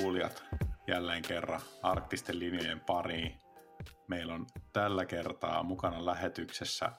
Kuulijat 0.00 0.44
jälleen 0.86 1.22
kerran 1.22 1.60
arktisten 1.82 2.38
linjojen 2.38 2.80
pariin. 2.80 3.38
Meillä 4.08 4.34
on 4.34 4.46
tällä 4.72 5.06
kertaa 5.06 5.62
mukana 5.62 6.04
lähetyksessä 6.04 6.92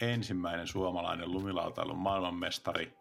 ensimmäinen 0.00 0.66
suomalainen 0.66 1.32
lumilautailun 1.32 1.98
maailmanmestari, 1.98 2.94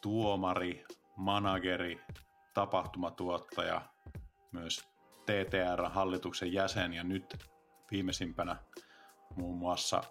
tuomari, 0.00 0.84
manageri, 1.16 2.00
tapahtumatuottaja, 2.54 3.80
myös 4.52 4.84
TTR-hallituksen 5.26 6.52
jäsen 6.52 6.92
ja 6.92 7.04
nyt 7.04 7.36
viimeisimpänä 7.90 8.56
muun 9.36 9.58
muassa 9.58 10.02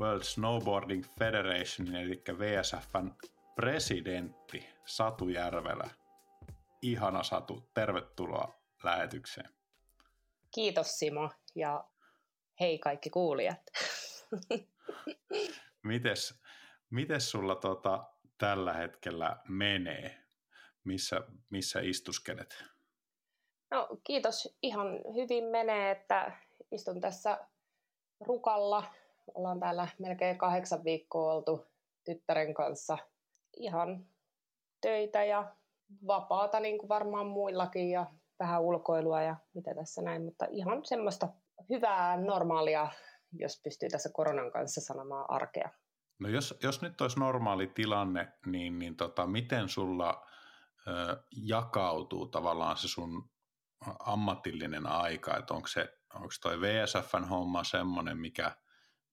World 0.00 0.22
Snowboarding 0.22 1.04
Federation 1.18 1.96
eli 1.96 2.22
VSFn 2.38 3.10
presidentti 3.54 4.68
Satu 4.84 5.28
Järvelä. 5.28 5.90
Ihana 6.86 7.22
Satu, 7.22 7.70
tervetuloa 7.74 8.60
lähetykseen. 8.82 9.50
Kiitos 10.54 10.98
Simo 10.98 11.30
ja 11.54 11.84
hei 12.60 12.78
kaikki 12.78 13.10
kuulijat. 13.10 13.60
mites, 15.82 16.40
mites 16.90 17.30
sulla 17.30 17.54
tota, 17.54 18.04
tällä 18.38 18.72
hetkellä 18.72 19.36
menee? 19.48 20.18
Missä, 20.84 21.20
missä 21.50 21.80
istuskelet? 21.80 22.64
No 23.70 23.88
kiitos, 24.04 24.56
ihan 24.62 24.86
hyvin 25.14 25.44
menee, 25.44 25.90
että 25.90 26.32
istun 26.72 27.00
tässä 27.00 27.46
rukalla. 28.20 28.84
Ollaan 29.34 29.60
täällä 29.60 29.88
melkein 29.98 30.38
kahdeksan 30.38 30.84
viikkoa 30.84 31.32
oltu 31.32 31.66
tyttären 32.04 32.54
kanssa– 32.54 32.98
ihan 33.56 34.06
töitä 34.80 35.24
ja 35.24 35.56
vapaata 36.06 36.60
niin 36.60 36.78
kuin 36.78 36.88
varmaan 36.88 37.26
muillakin 37.26 37.90
ja 37.90 38.06
vähän 38.38 38.62
ulkoilua 38.62 39.22
ja 39.22 39.36
mitä 39.54 39.74
tässä 39.74 40.02
näin, 40.02 40.24
mutta 40.24 40.46
ihan 40.50 40.84
semmoista 40.84 41.28
hyvää, 41.68 42.16
normaalia, 42.16 42.90
jos 43.32 43.60
pystyy 43.64 43.88
tässä 43.88 44.10
koronan 44.12 44.52
kanssa 44.52 44.80
sanomaan 44.80 45.30
arkea. 45.30 45.70
No 46.18 46.28
jos, 46.28 46.58
jos 46.62 46.82
nyt 46.82 47.00
olisi 47.00 47.20
normaali 47.20 47.66
tilanne, 47.66 48.32
niin, 48.46 48.78
niin 48.78 48.96
tota, 48.96 49.26
miten 49.26 49.68
sulla 49.68 50.26
ö, 50.86 51.16
jakautuu 51.42 52.26
tavallaan 52.26 52.76
se 52.76 52.88
sun 52.88 53.30
ammatillinen 53.98 54.86
aika, 54.86 55.36
että 55.36 55.54
onko 55.54 55.68
se 55.68 55.96
onko 56.14 56.34
toi 56.42 56.60
VSFn 56.60 57.24
homma 57.24 57.64
semmoinen, 57.64 58.18
mikä, 58.18 58.56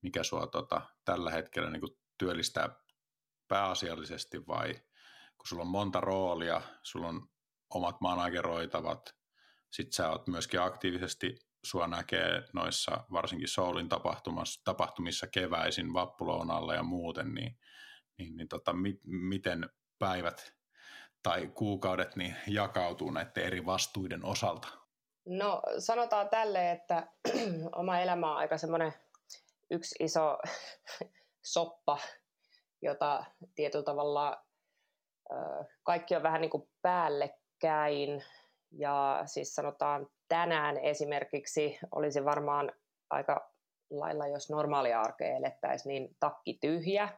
mikä 0.02 0.22
sua 0.22 0.46
tota, 0.46 0.80
tällä 1.04 1.30
hetkellä 1.30 1.70
niin 1.70 1.98
työllistää 2.18 2.68
pääasiallisesti 3.48 4.46
vai 4.46 4.74
kun 5.44 5.48
sulla 5.48 5.62
on 5.62 5.68
monta 5.68 6.00
roolia, 6.00 6.60
sulla 6.82 7.08
on 7.08 7.28
omat 7.74 8.00
manageroitavat, 8.00 9.14
sit 9.70 9.92
sä 9.92 10.10
oot 10.10 10.26
myöskin 10.26 10.60
aktiivisesti, 10.60 11.36
sua 11.64 11.86
näkee 11.86 12.42
noissa 12.52 13.04
varsinkin 13.12 13.48
Soulin 13.48 13.88
tapahtumissa 14.64 15.26
keväisin, 15.26 15.94
vappulounalla 15.94 16.74
ja 16.74 16.82
muuten, 16.82 17.34
niin, 17.34 17.58
niin, 18.18 18.36
niin 18.36 18.48
tota, 18.48 18.72
mi, 18.72 19.00
miten 19.04 19.70
päivät 19.98 20.54
tai 21.22 21.46
kuukaudet 21.46 22.16
niin 22.16 22.36
jakautuu 22.46 23.10
näiden 23.10 23.44
eri 23.44 23.66
vastuiden 23.66 24.24
osalta? 24.24 24.68
No 25.26 25.62
sanotaan 25.78 26.28
tälle, 26.28 26.70
että 26.70 27.06
oma 27.80 27.98
elämä 27.98 28.30
on 28.30 28.36
aika 28.36 28.58
semmoinen 28.58 28.94
yksi 29.70 29.94
iso 30.00 30.38
soppa 31.54 31.98
jota 32.84 33.24
tietyllä 33.54 33.84
tavalla 33.84 34.43
kaikki 35.82 36.16
on 36.16 36.22
vähän 36.22 36.40
niin 36.40 36.50
kuin 36.50 36.68
päällekkäin. 36.82 38.24
Ja 38.70 39.22
siis 39.26 39.54
sanotaan 39.54 40.06
tänään 40.28 40.78
esimerkiksi 40.78 41.78
olisi 41.92 42.24
varmaan 42.24 42.72
aika 43.10 43.50
lailla, 43.90 44.26
jos 44.26 44.50
normaalia 44.50 45.00
arkea 45.00 45.36
elettäisiin, 45.36 45.88
niin 45.88 46.16
takki 46.20 46.58
tyhjä, 46.60 47.08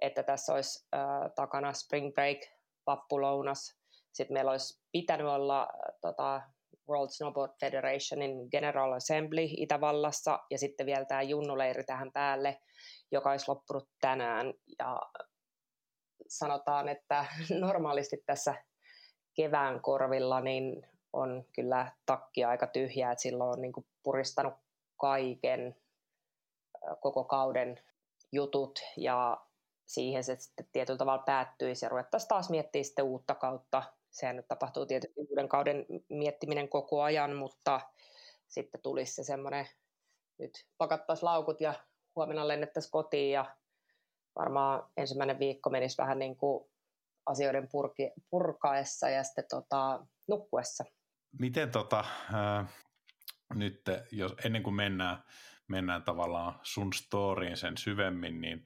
että 0.00 0.22
tässä 0.22 0.54
olisi 0.54 0.86
äh, 0.94 1.00
takana 1.34 1.72
spring 1.72 2.14
break, 2.14 2.38
vappulounas. 2.86 3.78
Sitten 4.12 4.34
meillä 4.34 4.50
olisi 4.50 4.82
pitänyt 4.92 5.26
olla 5.26 5.62
äh, 5.62 5.94
tota, 6.00 6.42
World 6.88 7.10
Snowboard 7.10 7.52
Federationin 7.60 8.48
General 8.50 8.92
Assembly 8.92 9.46
Itävallassa 9.56 10.38
ja 10.50 10.58
sitten 10.58 10.86
vielä 10.86 11.04
tämä 11.04 11.22
junnuleiri 11.22 11.84
tähän 11.84 12.12
päälle 12.12 12.58
joka 13.12 13.30
olisi 13.30 13.48
loppunut 13.48 13.88
tänään. 14.00 14.54
Ja 14.78 15.00
sanotaan, 16.38 16.88
että 16.88 17.26
normaalisti 17.60 18.22
tässä 18.26 18.54
kevään 19.34 19.80
korvilla 19.80 20.40
niin 20.40 20.86
on 21.12 21.44
kyllä 21.54 21.92
takki 22.06 22.44
aika 22.44 22.66
tyhjää, 22.66 23.12
että 23.12 23.22
silloin 23.22 23.50
on 23.50 23.62
niin 23.62 23.72
kuin 23.72 23.86
puristanut 24.02 24.54
kaiken 25.00 25.76
koko 27.00 27.24
kauden 27.24 27.80
jutut 28.32 28.78
ja 28.96 29.46
siihen 29.86 30.24
se 30.24 30.36
sitten 30.36 30.66
tietyllä 30.72 30.98
tavalla 30.98 31.22
päättyisi 31.22 31.84
ja 31.84 31.88
ruvettaisiin 31.88 32.28
taas 32.28 32.50
miettimään 32.50 32.84
sitten 32.84 33.04
uutta 33.04 33.34
kautta. 33.34 33.82
Sehän 34.10 34.36
nyt 34.36 34.48
tapahtuu 34.48 34.86
tietysti 34.86 35.14
uuden 35.16 35.48
kauden 35.48 35.86
miettiminen 36.08 36.68
koko 36.68 37.02
ajan, 37.02 37.36
mutta 37.36 37.80
sitten 38.48 38.82
tulisi 38.82 39.14
se 39.14 39.24
semmoinen, 39.24 39.66
nyt 40.38 40.66
pakattaisiin 40.78 41.26
laukut 41.26 41.60
ja 41.60 41.74
huomenna 42.16 42.48
lennettäisiin 42.48 42.90
kotiin 42.90 43.32
ja 43.32 43.56
varmaan 44.36 44.82
ensimmäinen 44.96 45.38
viikko 45.38 45.70
menisi 45.70 45.98
vähän 45.98 46.18
niin 46.18 46.36
kuin 46.36 46.70
asioiden 47.26 47.68
purki, 47.68 48.10
purkaessa 48.30 49.08
ja 49.08 49.24
sitten 49.24 49.44
tota, 49.50 50.06
nukkuessa. 50.28 50.84
Miten 51.38 51.70
tota, 51.70 52.04
äh, 52.34 52.66
nyt, 53.54 53.82
jos, 54.12 54.34
ennen 54.44 54.62
kuin 54.62 54.74
mennään, 54.74 55.22
mennään 55.68 56.02
tavallaan 56.02 56.60
sun 56.62 56.92
storyin 56.92 57.56
sen 57.56 57.76
syvemmin, 57.76 58.40
niin 58.40 58.64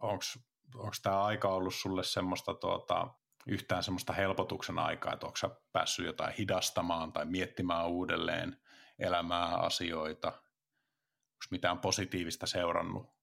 onko 0.00 0.92
tämä 1.02 1.22
aika 1.22 1.48
ollut 1.48 1.74
sulle 1.74 2.04
semmoista 2.04 2.54
tuota, 2.54 3.08
yhtään 3.46 3.82
semmoista 3.82 4.12
helpotuksen 4.12 4.78
aikaa, 4.78 5.12
että 5.12 5.26
onko 5.26 5.62
päässyt 5.72 6.06
jotain 6.06 6.34
hidastamaan 6.38 7.12
tai 7.12 7.26
miettimään 7.26 7.88
uudelleen 7.88 8.56
elämää, 8.98 9.56
asioita, 9.56 10.28
Onko 10.28 11.46
mitään 11.50 11.78
positiivista 11.78 12.46
seurannut 12.46 13.19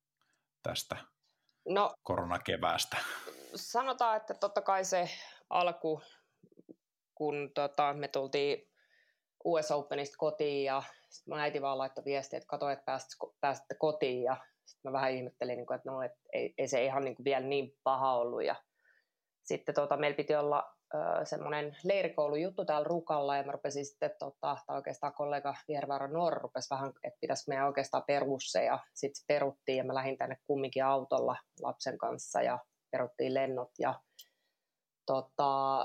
tästä 0.63 0.97
no, 1.67 1.93
koronakeväästä? 2.03 2.97
Sanotaan, 3.55 4.17
että 4.17 4.33
totta 4.33 4.61
kai 4.61 4.85
se 4.85 5.09
alku, 5.49 6.01
kun 7.15 7.51
tota, 7.53 7.93
me 7.93 8.07
tultiin 8.07 8.67
US 9.45 9.71
Openista 9.71 10.15
kotiin 10.17 10.63
ja 10.65 10.83
sitten 11.09 11.31
mun 11.31 11.39
äiti 11.39 11.61
vaan 11.61 11.77
laittoi 11.77 12.05
viestiä, 12.05 12.37
että 12.37 12.47
katso, 12.47 12.69
että 12.69 12.97
pääsitte 13.41 13.75
kotiin 13.79 14.23
ja 14.23 14.37
sitten 14.65 14.91
mä 14.91 14.93
vähän 14.93 15.11
ihmettelin, 15.11 15.57
niin 15.57 15.73
että 15.75 15.91
no, 15.91 16.01
et 16.01 16.11
ei, 16.33 16.53
ei, 16.57 16.67
se 16.67 16.85
ihan 16.85 17.03
niin 17.03 17.15
vielä 17.23 17.47
niin 17.47 17.77
paha 17.83 18.13
ollut 18.13 18.43
ja 18.43 18.55
sitten 19.43 19.75
tota, 19.75 19.97
meillä 19.97 20.17
piti 20.17 20.35
olla 20.35 20.76
semmoinen 21.23 21.77
leirikoulujuttu 21.83 22.65
täällä 22.65 22.87
Rukalla 22.87 23.37
ja 23.37 23.43
mä 23.43 23.51
rupesin 23.51 23.85
sitten, 23.85 24.11
tota, 24.19 24.57
tai 24.67 24.75
oikeastaan 24.75 25.13
kollega 25.13 25.55
Viervaara 25.67 26.07
Noor 26.07 26.41
rupesi 26.41 26.69
vähän, 26.69 26.93
että 27.03 27.19
pitäisi 27.21 27.49
meidän 27.49 27.67
oikeastaan 27.67 28.03
perua 28.07 28.37
se 28.41 28.63
ja 28.63 28.79
sitten 28.93 29.23
peruttiin 29.27 29.77
ja 29.77 29.83
mä 29.83 29.93
lähdin 29.93 30.17
tänne 30.17 30.37
kumminkin 30.47 30.85
autolla 30.85 31.37
lapsen 31.61 31.97
kanssa 31.97 32.41
ja 32.41 32.59
peruttiin 32.91 33.33
lennot 33.33 33.71
ja 33.79 33.99
tota, 35.05 35.79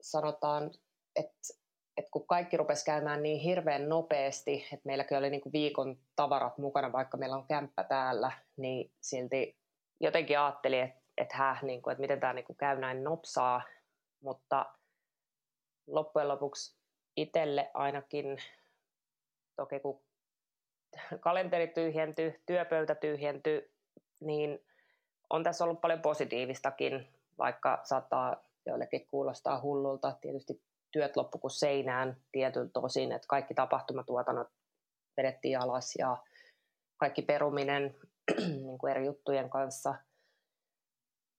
sanotaan, 0.00 0.70
että 1.16 1.62
et 1.96 2.10
kun 2.10 2.26
kaikki 2.26 2.56
rupesi 2.56 2.84
käymään 2.84 3.22
niin 3.22 3.40
hirveän 3.40 3.88
nopeasti, 3.88 4.64
että 4.72 4.86
meilläkin 4.86 5.18
oli 5.18 5.30
niinku 5.30 5.52
viikon 5.52 5.98
tavarat 6.16 6.58
mukana, 6.58 6.92
vaikka 6.92 7.16
meillä 7.16 7.36
on 7.36 7.46
kämppä 7.46 7.84
täällä, 7.84 8.32
niin 8.56 8.92
silti 9.00 9.56
jotenkin 10.00 10.38
ajattelin, 10.38 10.80
että 10.82 11.02
että, 11.18 11.36
häh, 11.36 11.62
niin 11.62 11.82
kuin, 11.82 11.92
että 11.92 12.00
miten 12.00 12.20
tämä 12.20 12.32
niin 12.32 12.44
kuin 12.44 12.56
käy 12.56 12.78
näin 12.78 13.04
nopsaa, 13.04 13.62
mutta 14.22 14.66
loppujen 15.86 16.28
lopuksi 16.28 16.76
itselle 17.16 17.70
ainakin, 17.74 18.38
toki 19.56 19.80
kun 19.80 20.02
kalenteri 21.20 21.68
tyhjentyi, 21.68 22.42
työpöytä 22.46 22.94
tyhjentyi, 22.94 23.70
niin 24.20 24.66
on 25.30 25.42
tässä 25.42 25.64
ollut 25.64 25.80
paljon 25.80 26.02
positiivistakin, 26.02 27.08
vaikka 27.38 27.80
saattaa 27.84 28.44
joillekin 28.66 29.06
kuulostaa 29.06 29.60
hullulta. 29.60 30.16
Tietysti 30.20 30.62
työt 30.92 31.16
loppu 31.16 31.38
kuin 31.38 31.50
seinään 31.50 32.16
tietyn 32.32 32.70
tosin, 32.70 33.12
että 33.12 33.28
kaikki 33.28 33.54
tapahtumatuotannot 33.54 34.48
vedettiin 35.16 35.60
alas 35.60 35.94
ja 35.98 36.16
kaikki 36.96 37.22
peruminen 37.22 37.96
niin 38.64 38.78
kuin 38.78 38.90
eri 38.90 39.06
juttujen 39.06 39.50
kanssa. 39.50 39.94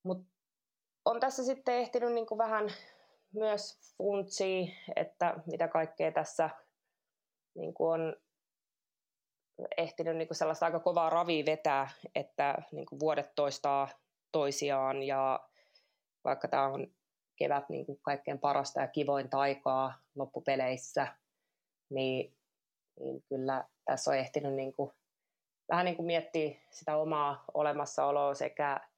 Mutta 0.03 0.32
on 1.05 1.19
tässä 1.19 1.43
sitten 1.43 1.75
ehtinyt 1.75 2.13
niin 2.13 2.25
kuin 2.25 2.37
vähän 2.37 2.69
myös 3.33 3.93
funtsia, 3.97 4.67
että 4.95 5.33
mitä 5.45 5.67
kaikkea 5.67 6.11
tässä 6.11 6.49
niin 7.55 7.73
kuin 7.73 8.01
on 8.01 8.15
ehtinyt 9.77 10.17
niin 10.17 10.27
kuin 10.27 10.37
sellaista 10.37 10.65
aika 10.65 10.79
kovaa 10.79 11.09
ravia 11.09 11.45
vetää, 11.45 11.89
että 12.15 12.57
niin 12.71 12.85
kuin 12.85 12.99
vuodet 12.99 13.35
toistaa 13.35 13.89
toisiaan 14.31 15.03
ja 15.03 15.49
vaikka 16.23 16.47
tämä 16.47 16.67
on 16.67 16.87
kevät 17.35 17.69
niin 17.69 17.85
kuin 17.85 17.99
kaikkein 18.01 18.39
parasta 18.39 18.81
ja 18.81 18.87
kivoin 18.87 19.29
taikaa 19.29 19.93
loppupeleissä, 20.15 21.07
niin, 21.89 22.37
niin 22.99 23.23
kyllä 23.29 23.65
tässä 23.85 24.11
on 24.11 24.17
ehtinyt 24.17 24.53
niin 24.53 24.73
kuin, 24.73 24.91
vähän 25.69 25.85
niin 25.85 25.95
kuin 25.95 26.05
miettiä 26.05 26.59
sitä 26.71 26.97
omaa 26.97 27.43
olemassaoloa 27.53 28.33
sekä 28.33 28.92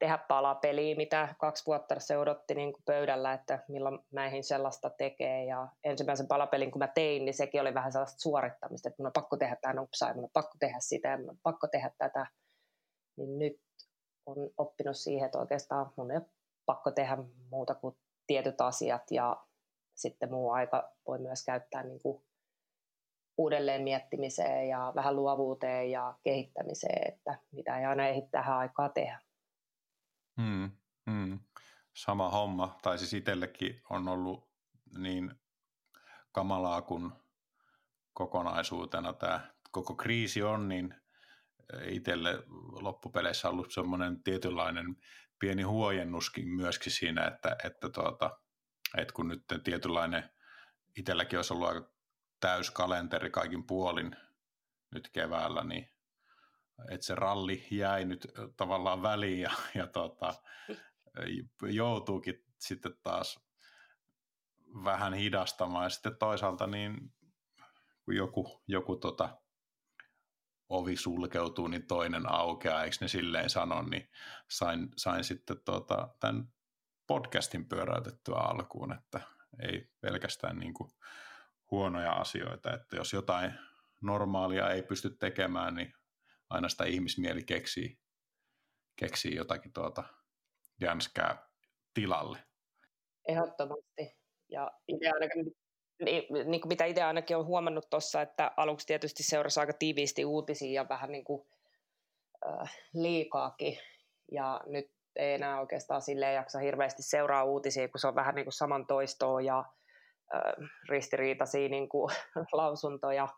tehdä 0.00 0.18
palaa 0.18 0.54
peliä, 0.54 0.96
mitä 0.96 1.34
kaksi 1.38 1.66
vuotta 1.66 2.00
se 2.00 2.18
odotti 2.18 2.54
niin 2.54 2.72
kuin 2.72 2.82
pöydällä, 2.84 3.32
että 3.32 3.64
milloin 3.68 3.98
näihin 4.12 4.44
sellaista 4.44 4.90
tekee. 4.90 5.44
Ja 5.44 5.68
ensimmäisen 5.84 6.28
palapelin, 6.28 6.70
kun 6.70 6.78
mä 6.78 6.88
tein, 6.88 7.24
niin 7.24 7.34
sekin 7.34 7.60
oli 7.60 7.74
vähän 7.74 7.92
sellaista 7.92 8.20
suorittamista, 8.20 8.88
että 8.88 9.02
mun 9.02 9.06
on 9.06 9.12
pakko 9.12 9.36
tehdä 9.36 9.56
tämä 9.60 9.74
nupsaa, 9.74 10.14
mun 10.14 10.24
on 10.24 10.30
pakko 10.32 10.56
tehdä 10.60 10.76
sitä, 10.80 11.16
mun 11.16 11.30
on 11.30 11.38
pakko 11.42 11.66
tehdä 11.66 11.90
tätä. 11.98 12.26
Niin 13.16 13.38
nyt 13.38 13.60
on 14.26 14.36
oppinut 14.58 14.96
siihen, 14.96 15.26
että 15.26 15.38
oikeastaan 15.38 15.92
mun 15.96 16.10
ei 16.10 16.16
ole 16.16 16.26
pakko 16.66 16.90
tehdä 16.90 17.18
muuta 17.50 17.74
kuin 17.74 17.96
tietyt 18.26 18.60
asiat, 18.60 19.02
ja 19.10 19.36
sitten 19.94 20.30
muu 20.30 20.50
aika 20.50 20.92
voi 21.06 21.18
myös 21.18 21.44
käyttää 21.44 21.82
niin 21.82 22.02
kuin 22.02 22.22
uudelleen 23.38 23.82
miettimiseen 23.82 24.68
ja 24.68 24.92
vähän 24.94 25.16
luovuuteen 25.16 25.90
ja 25.90 26.14
kehittämiseen, 26.22 27.08
että 27.08 27.38
mitä 27.52 27.78
ei 27.78 27.84
aina 27.84 28.08
ehdi 28.08 28.26
tähän 28.30 28.56
aikaa 28.56 28.88
tehdä. 28.88 29.18
Hmm, 30.40 30.70
hmm. 31.10 31.38
Sama 31.94 32.30
homma, 32.30 32.78
tai 32.82 32.98
siis 32.98 33.14
itsellekin 33.14 33.82
on 33.90 34.08
ollut 34.08 34.50
niin 34.98 35.34
kamalaa 36.32 36.82
kuin 36.82 37.12
kokonaisuutena 38.12 39.12
tämä 39.12 39.50
koko 39.70 39.94
kriisi 39.94 40.42
on, 40.42 40.68
niin 40.68 40.94
itselle 41.84 42.42
loppupeleissä 42.80 43.48
ollut 43.48 43.72
semmoinen 43.72 44.22
tietynlainen 44.22 44.96
pieni 45.38 45.62
huojennuskin 45.62 46.48
myöskin 46.48 46.92
siinä, 46.92 47.26
että, 47.26 47.56
että, 47.64 47.88
tuota, 47.88 48.38
että 48.96 49.14
kun 49.14 49.28
nyt 49.28 49.44
tietynlainen 49.64 50.30
itselläkin 50.96 51.38
olisi 51.38 51.52
ollut 51.52 51.68
aika 51.68 51.90
täys 52.40 52.70
kalenteri 52.70 53.30
kaikin 53.30 53.66
puolin 53.66 54.16
nyt 54.94 55.08
keväällä, 55.08 55.64
niin 55.64 55.88
että 56.88 57.06
se 57.06 57.14
ralli 57.14 57.66
jäi 57.70 58.04
nyt 58.04 58.32
tavallaan 58.56 59.02
väliin 59.02 59.40
ja, 59.40 59.50
ja 59.74 59.86
tota, 59.86 60.34
joutuukin 61.62 62.44
sitten 62.58 62.92
taas 63.02 63.40
vähän 64.84 65.14
hidastamaan. 65.14 65.84
Ja 65.84 65.90
sitten 65.90 66.16
toisaalta 66.16 66.66
niin 66.66 67.12
kun 68.04 68.16
joku, 68.16 68.62
joku 68.66 68.96
tota, 68.96 69.38
ovi 70.68 70.96
sulkeutuu, 70.96 71.66
niin 71.66 71.86
toinen 71.86 72.32
aukeaa, 72.32 72.84
eikö 72.84 72.96
ne 73.00 73.08
silleen 73.08 73.50
sano, 73.50 73.82
niin 73.82 74.10
sain, 74.50 74.88
sain 74.96 75.24
sitten 75.24 75.56
tota, 75.64 76.08
tämän 76.20 76.52
podcastin 77.06 77.68
pyöräytettyä 77.68 78.36
alkuun, 78.36 78.92
että 78.92 79.20
ei 79.62 79.90
pelkästään 80.00 80.58
niin 80.58 80.74
kuin 80.74 80.90
huonoja 81.70 82.12
asioita, 82.12 82.72
että 82.74 82.96
jos 82.96 83.12
jotain 83.12 83.54
normaalia 84.00 84.70
ei 84.70 84.82
pysty 84.82 85.10
tekemään, 85.10 85.74
niin 85.74 85.94
aina 86.50 86.68
sitä 86.68 86.84
ihmismieli 86.84 87.42
keksii, 87.42 87.98
keksii 88.96 89.34
jotakin 89.34 89.72
tuota 89.72 90.04
jänskää 90.80 91.48
tilalle. 91.94 92.38
Ehdottomasti. 93.28 94.18
Ja 94.48 94.70
itse 94.88 95.10
ainakin, 95.10 95.56
niin, 96.04 96.50
niin 96.50 96.60
kuin 96.60 96.68
mitä 96.68 96.84
itse 96.84 97.02
ainakin 97.02 97.36
olen 97.36 97.46
huomannut 97.46 97.90
tuossa, 97.90 98.22
että 98.22 98.50
aluksi 98.56 98.86
tietysti 98.86 99.22
seurasi 99.22 99.60
aika 99.60 99.72
tiiviisti 99.72 100.24
uutisia 100.24 100.82
ja 100.82 100.88
vähän 100.88 101.12
niin 101.12 101.24
kuin, 101.24 101.48
äh, 102.46 102.76
liikaakin. 102.94 103.78
Ja 104.32 104.60
nyt 104.66 104.90
ei 105.16 105.34
enää 105.34 105.60
oikeastaan 105.60 106.02
silleen 106.02 106.34
jaksa 106.34 106.58
hirveästi 106.58 107.02
seuraa 107.02 107.44
uutisia, 107.44 107.88
kun 107.88 108.00
se 108.00 108.06
on 108.08 108.14
vähän 108.14 108.34
niin 108.34 108.44
kuin 108.44 108.52
saman 108.52 108.86
toistoa 108.86 109.40
ja 109.40 109.58
äh, 110.34 110.70
ristiriitaisia 110.88 111.68
niin 111.68 111.88
kuin, 111.88 112.14
lausuntoja. 112.52 113.28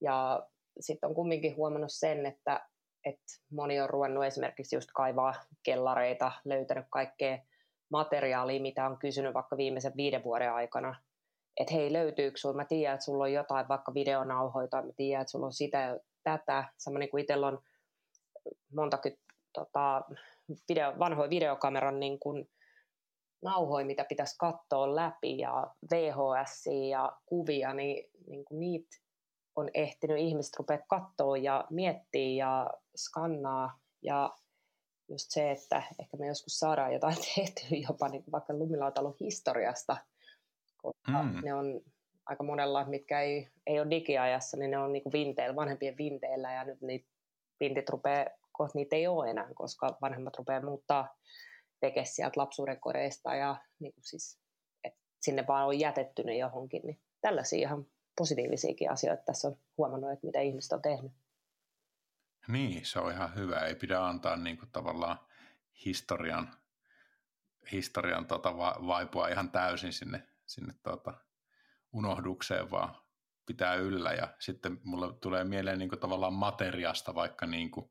Ja 0.00 0.46
sitten 0.80 1.08
on 1.08 1.14
kumminkin 1.14 1.56
huomannut 1.56 1.92
sen, 1.92 2.26
että, 2.26 2.66
että 3.04 3.24
moni 3.52 3.80
on 3.80 3.90
ruvennut 3.90 4.24
esimerkiksi 4.24 4.76
just 4.76 4.88
kaivaa 4.94 5.34
kellareita, 5.62 6.32
löytänyt 6.44 6.86
kaikkea 6.90 7.38
materiaalia, 7.90 8.62
mitä 8.62 8.86
on 8.86 8.98
kysynyt 8.98 9.34
vaikka 9.34 9.56
viimeisen 9.56 9.92
viiden 9.96 10.24
vuoden 10.24 10.52
aikana. 10.52 10.94
Että 11.60 11.74
hei, 11.74 11.92
löytyykö 11.92 12.38
sinulla? 12.38 12.56
Mä 12.56 12.64
tiedän, 12.64 12.94
että 12.94 13.04
sulla 13.04 13.24
on 13.24 13.32
jotain 13.32 13.68
vaikka 13.68 13.94
videonauhoja 13.94 14.68
tai 14.68 14.82
mä 14.82 14.92
tiedän, 14.96 15.20
että 15.20 15.30
sulla 15.30 15.46
on 15.46 15.52
sitä 15.52 15.78
ja 15.78 15.98
tätä. 16.24 16.64
Samoin 16.78 17.10
kuin 17.10 17.20
itsellä 17.20 17.46
on 17.46 17.62
montakin 18.74 19.18
tota, 19.52 20.02
video, 20.68 20.98
vanhoja 20.98 21.30
videokameran 21.30 22.00
niin 22.00 22.18
kuin, 22.18 22.48
nauhoja, 23.42 23.86
mitä 23.86 24.04
pitäisi 24.04 24.36
katsoa 24.38 24.96
läpi 24.96 25.38
ja 25.38 25.74
VHS 25.90 26.66
ja 26.88 27.12
kuvia, 27.26 27.74
niin, 27.74 28.10
niin 28.26 28.44
kuin 28.44 28.60
niitä 28.60 28.96
on 29.60 29.70
ehtinyt 29.74 30.18
ihmiset 30.18 30.56
rupea 30.58 30.78
katsoa 30.88 31.36
ja 31.36 31.64
miettiä 31.70 32.46
ja 32.46 32.70
skannaa 32.96 33.78
ja 34.02 34.36
just 35.08 35.30
se, 35.30 35.50
että 35.50 35.82
ehkä 36.00 36.16
me 36.16 36.26
joskus 36.26 36.58
saadaan 36.58 36.92
jotain 36.92 37.16
tehtyä 37.34 37.78
jopa 37.88 38.08
niin 38.08 38.24
kuin 38.24 38.32
vaikka 38.32 38.54
lumilautalun 38.54 39.16
historiasta, 39.20 39.96
koska 40.76 41.22
mm. 41.22 41.40
ne 41.44 41.54
on 41.54 41.80
aika 42.26 42.44
monella, 42.44 42.84
mitkä 42.84 43.20
ei, 43.20 43.48
ei 43.66 43.80
ole 43.80 43.90
digiajassa, 43.90 44.56
niin 44.56 44.70
ne 44.70 44.78
on 44.78 44.92
niin 44.92 45.02
kuin 45.02 45.12
vinteillä, 45.12 45.56
vanhempien 45.56 45.96
vinteillä 45.96 46.52
ja 46.52 46.64
nyt 46.64 46.80
niitä 46.80 47.08
vintit 47.60 47.88
rupeaa, 47.88 48.26
kohta 48.52 48.78
niitä 48.78 48.96
ei 48.96 49.06
ole 49.06 49.30
enää, 49.30 49.54
koska 49.54 49.98
vanhemmat 50.00 50.36
rupeaa 50.36 50.64
muuttaa 50.64 51.16
veke 51.82 52.04
sieltä 52.04 52.40
lapsuuden 52.40 52.80
kodeista 52.80 53.34
ja 53.34 53.56
niin 53.78 53.94
kuin 53.94 54.04
siis, 54.04 54.38
että 54.84 55.00
sinne 55.20 55.44
vaan 55.48 55.66
on 55.66 55.80
jätetty 55.80 56.22
ne 56.22 56.36
johonkin, 56.36 56.82
niin 56.84 57.00
tällaisia 57.20 57.58
ihan 57.58 57.86
positiivisiakin 58.20 58.90
asioita 58.90 59.22
tässä 59.22 59.48
on 59.48 59.56
huomannut, 59.78 60.12
että 60.12 60.26
mitä 60.26 60.40
ihmiset 60.40 60.72
on 60.72 60.82
tehnyt. 60.82 61.12
Niin, 62.48 62.86
se 62.86 62.98
on 62.98 63.12
ihan 63.12 63.34
hyvä. 63.34 63.58
Ei 63.58 63.74
pidä 63.74 64.06
antaa 64.06 64.36
niin 64.36 64.58
kuin 64.58 64.68
tavallaan 64.72 65.18
historian, 65.84 66.54
historian 67.72 68.26
tota 68.26 68.56
vaipua 68.86 69.28
ihan 69.28 69.50
täysin 69.50 69.92
sinne, 69.92 70.28
sinne 70.46 70.74
tota 70.82 71.14
unohdukseen, 71.92 72.70
vaan 72.70 72.94
pitää 73.46 73.74
yllä. 73.74 74.12
Ja 74.12 74.34
sitten 74.38 74.80
mulle 74.84 75.14
tulee 75.20 75.44
mieleen 75.44 75.78
niin 75.78 75.88
kuin 75.88 76.00
tavallaan 76.00 76.32
materiasta, 76.32 77.14
vaikka 77.14 77.46
niin 77.46 77.70
kuin 77.70 77.90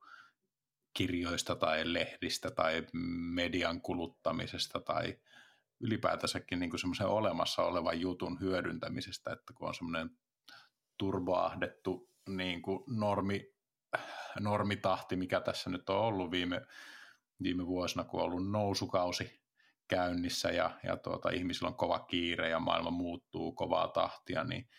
kirjoista 0.93 1.55
tai 1.55 1.93
lehdistä 1.93 2.51
tai 2.51 2.87
median 3.33 3.81
kuluttamisesta 3.81 4.79
tai 4.79 5.17
ylipäätänsäkin 5.79 6.59
niin 6.59 6.79
semmoisen 6.79 7.07
olemassa 7.07 7.63
olevan 7.63 8.01
jutun 8.01 8.39
hyödyntämisestä, 8.39 9.31
että 9.31 9.53
kun 9.53 9.67
on 9.67 9.75
semmoinen 9.75 10.09
turboahdettu 10.97 12.09
niin 12.29 12.61
kuin 12.61 12.83
normi, 12.87 13.53
normitahti, 14.39 15.15
mikä 15.15 15.41
tässä 15.41 15.69
nyt 15.69 15.89
on 15.89 15.97
ollut 15.97 16.31
viime, 16.31 16.61
viime 17.43 17.67
vuosina, 17.67 18.03
kun 18.03 18.19
on 18.19 18.25
ollut 18.25 18.51
nousukausi 18.51 19.39
käynnissä 19.87 20.49
ja, 20.49 20.71
ja 20.83 20.97
tuota, 20.97 21.29
ihmisillä 21.29 21.67
on 21.67 21.75
kova 21.75 21.99
kiire 21.99 22.49
ja 22.49 22.59
maailma 22.59 22.91
muuttuu 22.91 23.51
kovaa 23.51 23.87
tahtia, 23.87 24.43
niin, 24.43 24.69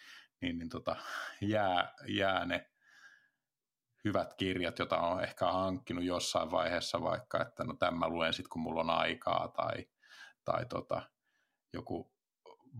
niin, 0.40 0.59
niin 0.59 0.69
tota, 0.69 0.97
jää, 1.40 1.95
jää 2.07 2.45
ne 2.45 2.71
hyvät 4.04 4.35
kirjat, 4.35 4.78
joita 4.78 4.99
on 4.99 5.23
ehkä 5.23 5.52
hankkinut 5.52 6.04
jossain 6.04 6.50
vaiheessa 6.50 7.02
vaikka, 7.02 7.42
että 7.42 7.64
no 7.64 7.75
tämä 7.75 8.09
luen 8.09 8.33
sitten, 8.33 8.50
kun 8.50 8.62
mulla 8.62 8.80
on 8.80 8.90
aikaa 8.90 9.49
tai, 9.49 9.87
tai 10.44 10.66
tota, 10.66 11.02
joku 11.73 12.14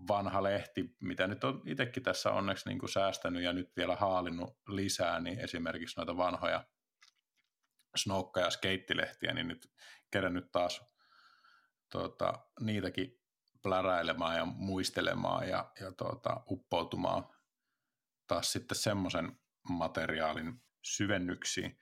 vanha 0.09 0.43
lehti, 0.43 0.97
mitä 1.01 1.27
nyt 1.27 1.45
on 1.45 1.63
itsekin 1.67 2.03
tässä 2.03 2.33
onneksi 2.33 2.69
niin 2.69 2.79
kuin 2.79 2.91
säästänyt 2.91 3.43
ja 3.43 3.53
nyt 3.53 3.77
vielä 3.77 3.97
haalinnut 3.97 4.59
lisää, 4.69 5.21
niin 5.21 5.39
esimerkiksi 5.41 5.97
noita 5.97 6.17
vanhoja 6.17 6.65
snokka- 7.97 8.41
ja 8.41 8.51
skeittilehtiä, 8.51 9.33
niin 9.35 9.49
nyt 9.49 9.73
kerännyt 10.11 10.53
taas 10.53 10.85
tota, 11.91 12.33
niitäkin 12.61 13.21
pläräilemään 13.63 14.37
ja 14.37 14.45
muistelemaan 14.45 15.49
ja, 15.49 15.73
ja 15.81 15.93
tota, 15.93 16.43
uppoutumaan 16.51 17.25
taas 18.27 18.53
sitten 18.53 18.79
semmoisen 18.79 19.41
materiaalin 19.69 20.63
syvennyksiin. 20.83 21.79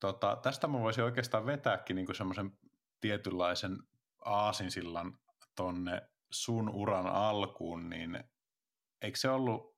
Tota, 0.00 0.36
tästä 0.42 0.66
mä 0.66 0.80
voisin 0.80 1.04
oikeastaan 1.04 1.46
vetääkin 1.46 1.96
niin 1.96 2.14
semmoisen 2.14 2.58
tietynlaisen 3.00 3.78
aasinsillan 4.24 5.18
tonne 5.56 6.08
sun 6.30 6.68
uran 6.68 7.06
alkuun, 7.06 7.90
niin 7.90 8.24
eikö 9.02 9.18
se 9.18 9.30
ollut, 9.30 9.76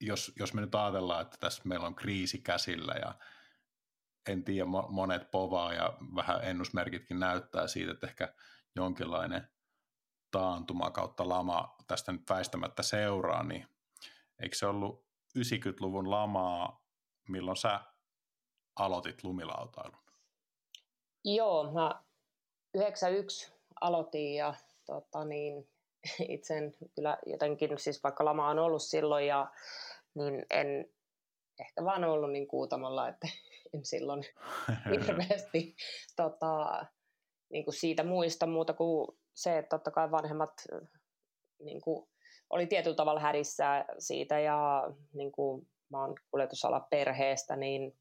jos, 0.00 0.32
jos 0.36 0.54
me 0.54 0.60
nyt 0.60 0.74
ajatellaan, 0.74 1.22
että 1.22 1.36
tässä 1.40 1.62
meillä 1.64 1.86
on 1.86 1.94
kriisi 1.94 2.38
käsillä 2.38 2.94
ja 2.94 3.14
en 4.28 4.44
tiedä, 4.44 4.64
monet 4.88 5.30
povaa 5.30 5.72
ja 5.72 5.96
vähän 6.14 6.44
ennusmerkitkin 6.44 7.20
näyttää 7.20 7.66
siitä, 7.66 7.92
että 7.92 8.06
ehkä 8.06 8.34
jonkinlainen 8.76 9.48
taantuma 10.30 10.90
kautta 10.90 11.28
lama 11.28 11.76
tästä 11.86 12.12
nyt 12.12 12.22
väistämättä 12.30 12.82
seuraa, 12.82 13.42
niin 13.42 13.68
eikö 14.42 14.56
se 14.56 14.66
ollut 14.66 15.06
90-luvun 15.38 16.10
lamaa, 16.10 16.86
milloin 17.28 17.56
sä 17.56 17.80
aloitit 18.76 19.24
lumilautailun? 19.24 20.04
Joo, 21.24 21.72
mä 21.72 22.04
91 22.74 23.53
aloitin 23.84 24.34
ja 24.34 24.54
tota, 24.86 25.24
niin, 25.24 25.68
itse 26.28 26.56
en 26.56 26.74
kyllä 26.94 27.18
jotenkin, 27.26 27.78
siis 27.78 28.02
vaikka 28.02 28.24
lama 28.24 28.48
on 28.48 28.58
ollut 28.58 28.82
silloin, 28.82 29.26
ja, 29.26 29.50
niin 30.14 30.46
en 30.50 30.90
ehkä 31.60 31.84
vaan 31.84 32.04
ollut 32.04 32.32
niin 32.32 32.46
kuutamolla, 32.46 33.08
että 33.08 33.28
en 33.74 33.84
silloin 33.84 34.24
hirveästi 34.90 35.76
tota, 36.16 36.86
niin 37.52 37.64
kuin 37.64 37.74
siitä 37.74 38.04
muista 38.04 38.46
muuta 38.46 38.72
kuin 38.72 39.18
se, 39.34 39.58
että 39.58 39.76
totta 39.76 39.90
kai 39.90 40.10
vanhemmat 40.10 40.52
niin 41.58 41.80
kuin, 41.80 42.08
oli 42.50 42.66
tietyllä 42.66 42.96
tavalla 42.96 43.20
hädissä 43.20 43.84
siitä 43.98 44.40
ja 44.40 44.90
niin 45.12 45.32
kuin, 45.32 45.68
mä 45.88 46.00
oon 46.00 46.14
kuljetusala 46.30 46.80
perheestä, 46.80 47.56
niin, 47.56 47.98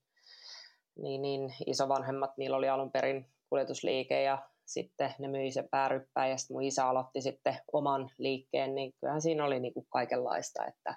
niin, 0.96 1.22
niin 1.22 1.54
isovanhemmat, 1.66 2.38
niillä 2.38 2.58
oli 2.58 2.70
alun 2.70 2.92
perin 2.92 3.34
kuljetusliike 3.50 4.24
ja 4.24 4.50
sitten 4.66 5.16
ne 5.20 5.28
myi 5.28 5.52
sen 5.52 5.70
pääryppään 5.72 6.30
ja 6.30 6.38
sitten 6.38 6.56
mun 6.56 6.64
isä 6.64 6.88
aloitti 6.88 7.22
sitten 7.22 7.58
oman 7.74 8.10
liikkeen, 8.18 8.76
niin 8.76 8.94
kyllähän 9.00 9.22
siinä 9.22 9.46
oli 9.46 9.60
niin 9.60 9.74
kuin 9.74 9.86
kaikenlaista, 9.90 10.66
että 10.66 10.96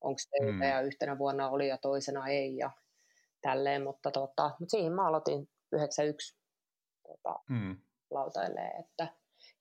onko 0.00 0.18
töitä 0.30 0.52
mm. 0.52 0.62
ja 0.62 0.80
yhtenä 0.80 1.18
vuonna 1.18 1.50
oli 1.50 1.68
ja 1.68 1.78
toisena 1.78 2.28
ei 2.28 2.56
ja 2.56 2.70
tälleen, 3.42 3.82
mutta, 3.82 4.10
tota, 4.10 4.50
mutta 4.60 4.70
siihen 4.70 4.92
mä 4.92 5.08
aloitin 5.08 5.48
91 5.72 6.36
tota, 7.06 7.40
mm. 7.48 7.76
lautailee, 8.10 8.70
että 8.78 9.08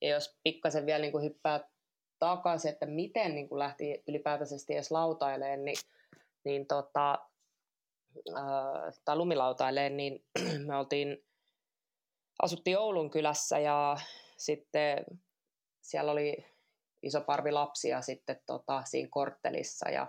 ja 0.02 0.10
jos 0.10 0.38
pikkasen 0.44 0.86
vielä 0.86 1.02
niin 1.02 1.12
kuin 1.12 1.24
hyppää 1.24 1.70
takaisin, 2.20 2.72
että 2.72 2.86
miten 2.86 3.36
niin 3.36 3.50
kuin 3.50 3.60
lähti 3.60 4.04
ylipäätäisesti 4.08 4.74
edes 4.74 4.92
lautaileen, 4.92 5.66
niin, 5.66 5.78
niin 6.44 6.68
tota, 6.68 7.20
äh, 8.38 8.94
tai 9.06 9.16
lumilautaileen, 9.16 9.98
niin 9.98 10.26
me 10.68 10.76
oltiin, 10.76 11.27
asuttiin 12.44 12.80
Oulun 12.80 13.10
kylässä 13.10 13.60
ja 13.60 13.98
sitten 14.38 15.06
siellä 15.82 16.12
oli 16.12 16.46
iso 17.04 17.22
parvi 17.22 17.52
lapsia 17.52 18.02
sitten 18.02 18.40
tota, 18.46 18.84
siinä 18.86 19.10
korttelissa 19.12 19.90
ja 19.90 20.08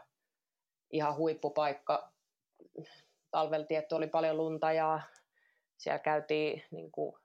ihan 0.90 1.16
huippupaikka. 1.16 2.12
Talvella 3.30 3.66
tietty 3.66 3.94
oli 3.94 4.06
paljon 4.06 4.36
lunta 4.36 4.72
ja 4.72 5.00
siellä 5.76 5.98
käytiin 5.98 6.62
niin 6.70 6.92
kuin, 6.92 7.16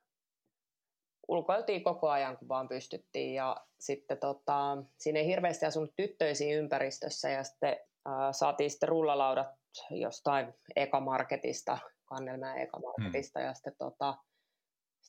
ulkoiltiin 1.27 1.83
koko 1.83 2.09
ajan, 2.09 2.37
kun 2.37 2.47
vaan 2.47 2.67
pystyttiin. 2.67 3.33
Ja 3.33 3.57
sitten 3.79 4.17
tota, 4.17 4.77
siinä 4.97 5.19
ei 5.19 5.27
hirveästi 5.27 5.65
asunut 5.65 5.95
tyttöisiä 5.95 6.57
ympäristössä 6.57 7.29
ja 7.29 7.43
sitten 7.43 7.77
äh, 8.07 8.31
saatiin 8.31 8.71
sitten 8.71 8.89
rullalaudat 8.89 9.47
jostain 9.89 10.53
ekamarketista, 10.75 11.77
Kannelmäen 12.05 12.61
ekamarketista. 12.61 13.39
Hmm. 13.39 13.47
Ja 13.47 13.53
sitten 13.53 13.75
tota, 13.77 14.17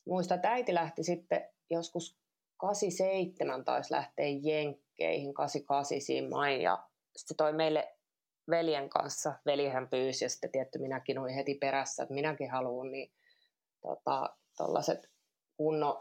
muistan, 0.05 0.35
että 0.35 0.51
äiti 0.51 0.73
lähti 0.73 1.03
sitten 1.03 1.49
joskus 1.69 2.17
87 2.57 3.65
taisi 3.65 3.93
lähteä 3.93 4.25
Jenkkeihin, 4.25 5.33
88 5.33 6.01
siinä 6.01 6.29
main. 6.29 6.61
Ja 6.61 6.87
sitten 7.15 7.37
toi 7.37 7.53
meille 7.53 7.95
veljen 8.49 8.89
kanssa, 8.89 9.33
velihän 9.45 9.87
pyysi 9.89 10.25
ja 10.25 10.29
sitten 10.29 10.51
tietty 10.51 10.79
minäkin 10.79 11.19
olin 11.19 11.35
heti 11.35 11.55
perässä, 11.55 12.03
että 12.03 12.13
minäkin 12.13 12.51
haluan, 12.51 12.91
niin 12.91 13.11
tota, 13.81 14.35
kunnon 15.57 15.99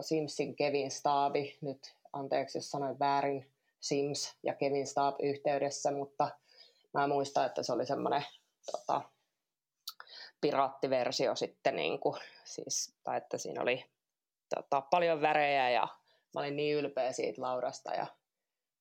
Simsin 0.00 0.56
Kevin 0.56 0.90
Staabi, 0.90 1.56
nyt 1.60 1.94
anteeksi 2.12 2.58
jos 2.58 2.70
sanoin 2.70 2.98
väärin 2.98 3.52
Sims 3.80 4.36
ja 4.42 4.54
Kevin 4.54 4.86
Staab 4.86 5.16
yhteydessä, 5.22 5.90
mutta 5.90 6.30
mä 6.94 7.06
muistan, 7.06 7.46
että 7.46 7.62
se 7.62 7.72
oli 7.72 7.86
semmoinen 7.86 8.24
tota, 8.72 9.02
piraattiversio 10.42 11.34
sitten, 11.34 11.76
niin 11.76 12.00
kuin, 12.00 12.20
siis, 12.44 12.94
tai 13.04 13.16
että 13.16 13.38
siinä 13.38 13.62
oli 13.62 13.84
tota, 14.54 14.80
paljon 14.80 15.20
värejä 15.20 15.70
ja 15.70 15.88
mä 16.34 16.40
olin 16.40 16.56
niin 16.56 16.76
ylpeä 16.76 17.12
siitä 17.12 17.42
laudasta 17.42 17.94
ja 17.94 18.06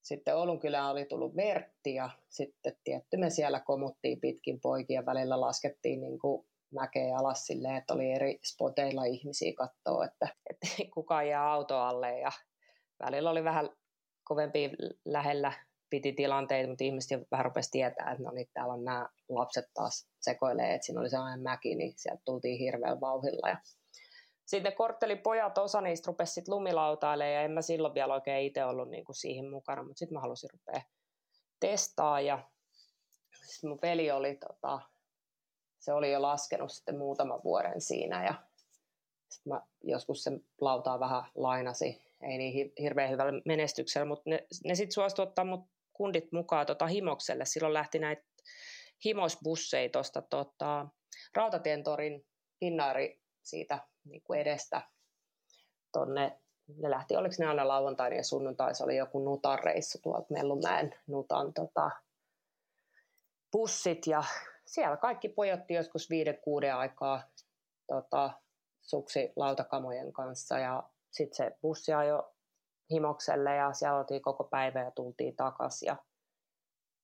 sitten 0.02 0.36
Oulun 0.36 0.60
kylään 0.60 0.92
oli 0.92 1.06
tullut 1.06 1.36
Vertti 1.36 1.96
ja 1.96 2.10
sitten 2.30 2.78
tietty 2.84 3.18
me 3.18 3.30
siellä 3.30 3.60
komuttiin 3.60 4.20
pitkin 4.20 4.60
poikia, 4.62 5.06
välillä 5.06 5.42
laskettiin 5.42 6.02
niin 6.02 6.20
kuin 6.20 6.48
mäkeä 6.72 7.18
alas 7.18 7.46
silleen, 7.46 7.76
että 7.76 7.94
oli 7.94 8.12
eri 8.12 8.40
spoteilla 8.44 9.06
ihmisiä 9.06 9.54
katsoa, 9.56 10.06
että, 10.06 10.28
että 10.50 10.68
kukaan 10.94 11.28
jää 11.28 11.52
auto 11.52 11.78
alle 11.78 12.20
ja 12.20 12.32
välillä 13.06 13.30
oli 13.30 13.44
vähän 13.44 13.70
kovempi 14.24 14.72
lähellä 15.06 15.54
piti 15.92 16.14
tilanteita, 16.14 16.70
mutta 16.70 16.84
ihmiset 16.84 17.12
jo 17.12 17.20
vähän 17.32 17.46
rupesi 17.46 17.72
tietää, 17.72 18.12
että 18.12 18.24
no 18.24 18.32
niin, 18.32 18.48
täällä 18.54 18.74
on 18.74 18.84
nämä 18.84 19.10
lapset 19.30 19.66
taas 19.74 20.10
sekoilee, 20.20 20.74
että 20.74 20.86
siinä 20.86 21.02
oli 21.02 21.10
sellainen 21.10 21.44
mäki, 21.44 21.76
niin 21.76 21.94
sieltä 21.96 22.22
tultiin 22.26 22.60
hirveän 22.60 23.02
vauhilla. 23.02 23.50
Ja 23.50 23.58
sitten 24.46 24.76
korttelipojat, 24.76 25.58
osa 25.58 25.82
niistä 25.82 26.08
rupesi 26.08 26.34
sitten 26.34 26.56
lumilautailemaan, 26.56 27.34
ja 27.34 27.42
en 27.42 27.52
mä 27.52 27.62
silloin 27.62 27.94
vielä 27.94 28.14
oikein 28.14 28.48
itse 28.48 28.66
ollut 28.66 28.90
niin 28.90 29.06
kuin 29.06 29.16
siihen 29.16 29.50
mukana, 29.50 29.84
mutta 29.84 30.00
sitten 30.00 30.14
mä 30.14 30.22
halusin 30.22 30.50
rupea 30.54 30.82
testaa, 31.60 32.22
ja 32.22 32.50
sitten 33.46 33.70
mun 33.70 33.80
veli 33.82 34.12
oli 34.12 34.36
tota, 34.36 34.80
se 35.80 35.94
oli 35.94 36.12
jo 36.12 36.22
laskenut 36.22 36.72
sitten 36.72 36.98
muutaman 36.98 37.44
vuoden 37.44 37.82
siinä 37.82 38.26
ja 38.26 38.34
sitten 39.30 39.54
mä 39.54 39.62
joskus 39.84 40.24
sen 40.24 40.46
lautaa 40.62 41.00
vähän 41.00 41.24
lainasi, 41.36 42.02
ei 42.22 42.38
niin 42.38 42.74
hirveän 42.80 43.10
hyvällä 43.10 43.42
menestyksellä, 43.46 44.06
mutta 44.06 44.30
ne, 44.30 44.48
ne 44.66 44.76
sitten 44.76 44.94
suostuivat 44.94 45.30
ottaa 45.30 45.46
mut 45.46 45.70
kundit 46.02 46.32
mukaan 46.32 46.66
tota 46.66 46.88
Himokselle. 46.88 47.46
Silloin 47.46 47.74
lähti 47.74 48.00
näitä 48.00 48.24
himosbusseja 49.06 49.90
tuosta 49.90 50.22
tota, 50.22 50.88
Rautatientorin 51.36 52.28
Finnaari 52.60 53.22
siitä 53.44 53.80
niin 54.06 54.22
kuin 54.24 54.40
edestä 54.40 54.82
tonne. 55.92 56.40
Ne 56.78 56.90
lähti, 56.90 57.16
oliko 57.16 57.36
ne 57.40 57.46
aina 57.46 57.68
lauantaina 57.68 58.16
ja 58.16 58.24
sunnuntai, 58.24 58.76
se 58.76 58.84
oli 58.84 58.98
joku 58.98 59.20
Nutan 59.20 59.60
reissu 59.60 60.00
tuolta 60.04 60.28
Mellunmäen 60.30 60.96
Nutan 61.08 61.54
tota, 61.54 61.92
bussit. 63.52 64.08
Ja 64.08 64.24
siellä 64.66 64.98
kaikki 64.98 65.30
pojotti 65.30 65.74
joskus 65.74 66.10
viiden 66.10 66.38
kuuden 66.44 66.76
aikaa 66.76 67.24
tota, 67.88 68.32
suksi 68.82 69.34
lautakamojen 69.36 70.14
kanssa. 70.14 70.60
Ja 70.60 70.84
sitten 71.12 71.38
se 71.38 71.58
bussi 71.62 71.94
ajoi 71.94 72.24
himokselle 72.92 73.56
ja 73.56 73.74
siellä 73.74 73.98
oltiin 73.98 74.22
koko 74.22 74.44
päivä 74.44 74.84
ja 74.84 74.92
tultiin 74.92 75.36
takaisin. 75.36 75.88
Ja, 75.88 75.96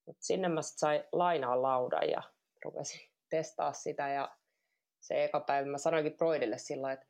mut 0.07 0.17
sinne 0.19 0.47
mä 0.47 0.61
sitten 0.61 0.79
sain 0.79 1.03
lainaa 1.11 1.61
laudan 1.61 2.09
ja 2.09 2.21
rupesin 2.65 3.01
testaa 3.29 3.73
sitä 3.73 4.09
ja 4.09 4.37
se 4.99 5.23
eka 5.23 5.39
päivä 5.39 5.69
mä 5.69 5.77
sanoinkin 5.77 6.17
Broidille 6.17 6.57
sillä 6.57 6.91
että 6.91 7.07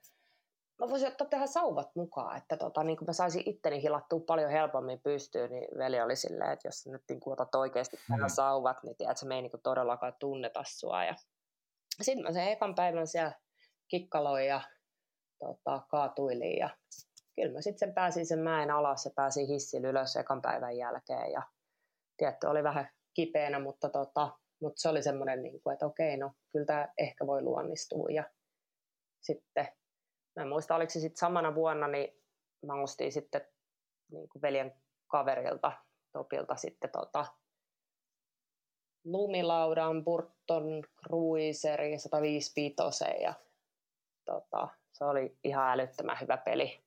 mä 0.80 0.90
voisin 0.90 1.08
ottaa 1.08 1.28
tähän 1.28 1.48
sauvat 1.48 1.96
mukaan, 1.96 2.38
että 2.38 2.58
tota, 2.58 2.84
niin 2.84 2.98
mä 3.08 3.14
saisin 3.14 3.44
itteni 3.46 3.82
hilattua 3.82 4.20
paljon 4.20 4.52
helpommin 4.52 5.00
pystyyn, 5.00 5.52
niin 5.52 5.68
veli 5.78 6.02
oli 6.02 6.16
silleen, 6.16 6.52
että 6.52 6.68
jos 6.68 6.88
nyt 6.88 7.04
niin 7.10 7.22
otat 7.26 7.56
oikeasti 7.56 7.98
tähän 8.08 8.22
mm. 8.22 8.30
sauvat, 8.30 8.84
niin 8.84 8.98
tiedät, 8.98 9.18
se 9.18 9.26
me 9.26 9.36
ei 9.36 9.42
niin 9.42 9.52
todellakaan 9.64 10.14
tunneta 10.20 10.64
sua. 10.68 11.04
Ja 11.04 11.16
sitten 12.02 12.26
mä 12.26 12.32
sen 12.32 12.48
ekan 12.48 12.76
päivän 12.76 13.08
siellä 13.08 13.34
kikkaloin 13.88 14.48
ja 14.48 14.62
tota, 15.40 15.82
kaatuilin 15.90 16.58
ja 16.58 16.70
kyllä 17.38 17.54
mä 17.54 17.62
sitten 17.62 17.94
pääsin 17.94 18.26
sen 18.26 18.40
mäen 18.40 18.72
alas 18.72 19.06
ja 19.06 19.12
pääsin 19.16 19.48
hissin 19.48 19.86
ylös 19.86 20.16
ekan 20.16 20.42
päivän 20.42 20.78
jälkeen 20.78 21.32
ja 21.32 21.42
tietty 22.18 22.48
oli 22.48 22.64
vähän 22.64 22.90
kipeänä, 23.14 23.60
mutta, 23.60 23.90
tota, 23.90 24.30
mutta 24.62 24.82
se 24.82 24.90
oli 24.90 25.04
semmoinen, 25.04 25.44
niin 25.44 25.62
kuin, 25.62 25.74
että 25.74 25.86
okei, 25.86 26.18
no 26.18 26.32
kyllä 26.52 26.66
tämä 26.66 26.94
ehkä 26.98 27.28
voi 27.28 27.42
luonnistua 27.42 28.10
ja 28.10 28.24
sitten 29.22 29.68
Mä 30.38 30.44
en 30.44 30.50
muista, 30.50 30.76
oliko 30.76 30.90
se 30.90 31.00
sitten 31.00 31.18
samana 31.18 31.56
vuonna, 31.56 31.88
niin 31.88 32.24
mä 32.66 32.82
ostin 32.82 33.12
sitten 33.12 33.42
niin 34.12 34.30
kuin 34.30 34.42
veljen 34.42 34.76
kaverilta, 35.08 35.72
Topilta 36.12 36.56
sitten 36.56 36.90
tota, 36.90 37.26
lumilaudan 39.04 40.04
Burton 40.04 40.84
Cruiseri 41.00 42.00
105 42.00 42.52
pitoseen 42.56 43.22
ja 43.22 43.34
tota, 44.26 44.68
se 44.94 45.06
oli 45.06 45.38
ihan 45.44 45.72
älyttömän 45.72 46.18
hyvä 46.22 46.38
peli. 46.38 46.84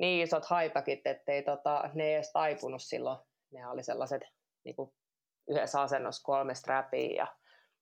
Niin 0.00 0.24
isot 0.24 0.44
haipakit, 0.44 1.06
ettei 1.06 1.42
tota, 1.42 1.90
ne 1.94 2.04
ei 2.04 2.14
edes 2.14 2.32
taipunut 2.32 2.82
silloin. 2.82 3.18
Ne 3.52 3.66
oli 3.66 3.82
sellaiset 3.82 4.22
niin 4.64 4.76
kuin 4.76 4.94
yhdessä 5.48 5.80
asennossa 5.80 6.24
kolme 6.24 6.54
strappia 6.54 7.16
ja 7.16 7.36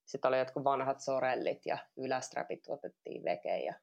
sitten 0.05 0.29
oli 0.29 0.39
jotkut 0.39 0.65
vanhat 0.65 1.01
sorellit 1.01 1.67
ja 1.67 1.79
ylästrapit 1.97 2.69
otettiin 2.69 3.25
vekeen 3.25 3.65
ja 3.65 3.75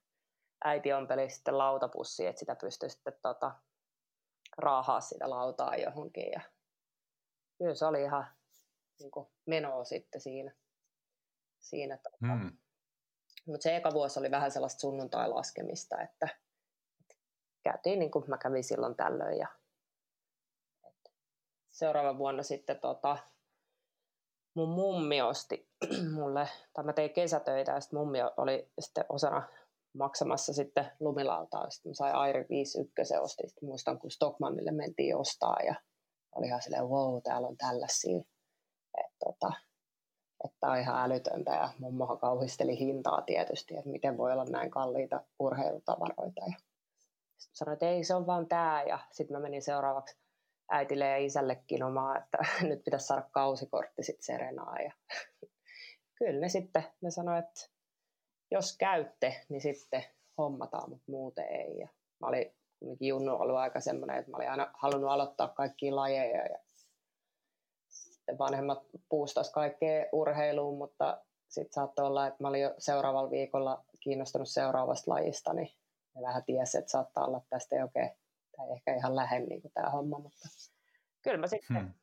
äiti 0.65 0.93
ompeli 0.93 1.29
sitten 1.29 1.57
lautapussi, 1.57 2.25
että 2.25 2.39
sitä 2.39 2.55
pystyi 2.55 2.89
sitten 2.89 3.13
tota, 3.21 3.51
raahaa 4.57 5.01
sitä 5.01 5.29
lautaa 5.29 5.75
johonkin. 5.75 6.31
Ja 6.31 6.41
kyllä 7.57 7.75
se 7.75 7.85
oli 7.85 8.01
ihan 8.01 8.27
niin 8.99 9.11
kuin, 9.11 9.27
menoa 9.45 9.83
sitten 9.83 10.21
siinä. 10.21 10.55
siinä 11.59 11.97
tota. 11.97 12.17
hmm. 12.27 12.57
Mutta 13.47 13.63
se 13.63 13.75
eka 13.75 13.91
vuosi 13.91 14.19
oli 14.19 14.31
vähän 14.31 14.51
sellaista 14.51 14.79
sunnuntai-laskemista, 14.79 16.01
että, 16.01 16.25
että 16.25 16.44
käytiin 17.65 17.99
niin 17.99 18.11
kuin 18.11 18.25
mä 18.27 18.37
kävin 18.37 18.63
silloin 18.63 18.95
tällöin. 18.95 19.37
Ja, 19.37 19.47
seuraava 21.69 22.17
vuonna 22.17 22.43
sitten 22.43 22.79
tota, 22.79 23.17
mun 24.55 24.69
mummi 24.69 25.21
osti 25.21 25.69
mulle, 26.15 26.49
tai 26.73 26.83
mä 26.83 26.93
tein 26.93 27.13
kesätöitä 27.13 27.71
ja 27.71 27.79
sitten 27.79 27.99
mummi 27.99 28.19
oli 28.37 28.71
sitten 28.79 29.05
osana 29.09 29.43
maksamassa 29.97 30.53
sitten 30.53 30.91
lumilautaa. 30.99 31.69
Sitten 31.69 31.89
mä 31.89 31.93
sain 31.93 32.15
Airi 32.15 32.45
51 32.49 33.17
ostin. 33.17 33.49
Sitten 33.49 33.69
muistan, 33.69 33.99
kun 33.99 34.11
Stockmannille 34.11 34.71
mentiin 34.71 35.17
ostaa 35.17 35.57
ja 35.65 35.75
oli 36.35 36.47
ihan 36.47 36.61
silleen, 36.61 36.87
wow, 36.87 37.21
täällä 37.23 37.47
on 37.47 37.57
tällaisia. 37.57 38.19
Että 38.97 39.15
tota, 39.25 39.53
että 40.45 40.67
on 40.67 40.77
ihan 40.77 41.05
älytöntä 41.05 41.51
ja 41.51 41.69
mummohan 41.79 42.17
kauhisteli 42.17 42.79
hintaa 42.79 43.21
tietysti, 43.21 43.77
että 43.77 43.89
miten 43.89 44.17
voi 44.17 44.31
olla 44.31 44.45
näin 44.45 44.71
kalliita 44.71 45.21
urheilutavaroita. 45.39 46.41
Ja 46.51 46.57
sanoin, 47.37 47.73
että 47.73 47.89
ei 47.89 48.03
se 48.03 48.15
on 48.15 48.27
vaan 48.27 48.47
tämä 48.47 48.83
ja 48.83 48.99
sitten 49.11 49.37
mä 49.37 49.41
menin 49.41 49.61
seuraavaksi 49.61 50.17
äitille 50.71 51.05
ja 51.05 51.17
isällekin 51.17 51.83
omaa, 51.83 52.17
että 52.17 52.37
nyt 52.69 52.83
pitäisi 52.83 53.07
saada 53.07 53.29
kausikortti 53.31 54.03
sitten 54.03 54.23
Serenaa 54.23 54.75
ja 54.81 54.91
kyllä 56.17 56.39
ne 56.39 56.49
sitten, 56.49 56.83
ne 57.01 57.11
sanoi, 57.11 57.39
että 57.39 57.61
jos 58.51 58.77
käytte, 58.77 59.45
niin 59.49 59.61
sitten 59.61 60.03
hommataan, 60.37 60.89
mutta 60.89 61.11
muuten 61.11 61.45
ei. 61.47 61.77
Ja 61.77 61.87
mä 62.19 62.27
olin 62.27 62.55
kuitenkin 62.79 63.07
Junnu 63.07 63.35
ollut 63.35 63.57
aika 63.57 63.79
semmoinen, 63.79 64.17
että 64.17 64.31
mä 64.31 64.37
olin 64.37 64.49
aina 64.49 64.71
halunnut 64.73 65.11
aloittaa 65.11 65.47
kaikkia 65.47 65.95
lajeja 65.95 66.45
ja 66.45 66.59
sitten 67.89 68.37
vanhemmat 68.37 68.83
puustas 69.09 69.51
kaikkea 69.51 70.05
urheiluun, 70.11 70.77
mutta 70.77 71.21
sitten 71.47 71.73
saattoi 71.73 72.05
olla, 72.05 72.27
että 72.27 72.43
mä 72.43 72.47
olin 72.47 72.61
jo 72.61 72.73
seuraavalla 72.77 73.31
viikolla 73.31 73.85
kiinnostunut 73.99 74.49
seuraavasta 74.49 75.11
lajista, 75.11 75.53
niin 75.53 75.69
ne 76.15 76.21
vähän 76.21 76.43
tiesi, 76.43 76.77
että 76.77 76.91
saattaa 76.91 77.25
olla 77.25 77.41
tästä 77.49 77.75
ei 77.75 77.81
oikein, 77.81 78.11
tai 78.57 78.71
ehkä 78.71 78.95
ihan 78.95 79.15
lähde 79.15 79.39
niin 79.39 79.61
tämä 79.73 79.89
homma, 79.89 80.19
mutta 80.19 80.47
kyllä 81.21 81.37
mä 81.37 81.47
sitten 81.47 81.77
hmm. 81.77 81.93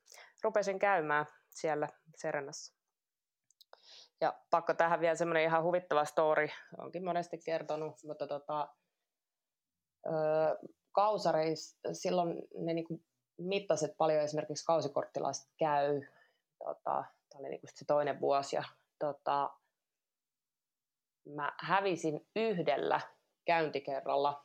rupesin 0.42 0.78
käymään 0.78 1.26
siellä 1.50 1.88
Serenassa. 2.16 2.74
Ja 4.20 4.40
pakko 4.50 4.74
tähän 4.74 5.00
vielä 5.00 5.14
semmoinen 5.14 5.42
ihan 5.42 5.62
huvittava 5.62 6.04
story, 6.04 6.48
onkin 6.78 7.04
monesti 7.04 7.38
kertonut, 7.44 7.96
mutta 8.04 8.26
tota, 8.26 8.74
öö, 10.06 10.56
kausareissa 10.92 11.78
silloin 11.92 12.28
ne 12.58 12.74
niinku 12.74 13.02
mittasit 13.38 13.96
paljon 13.96 14.22
esimerkiksi 14.22 14.64
kausikorttilaiset 14.64 15.50
käy. 15.58 16.00
Tota, 16.58 17.04
tämä 17.28 17.38
oli 17.38 17.48
niinku 17.48 17.66
se 17.74 17.84
toinen 17.84 18.20
vuosi 18.20 18.56
ja 18.56 18.62
tota, 18.98 19.50
mä 21.34 21.52
hävisin 21.60 22.28
yhdellä 22.36 23.00
käyntikerralla 23.44 24.44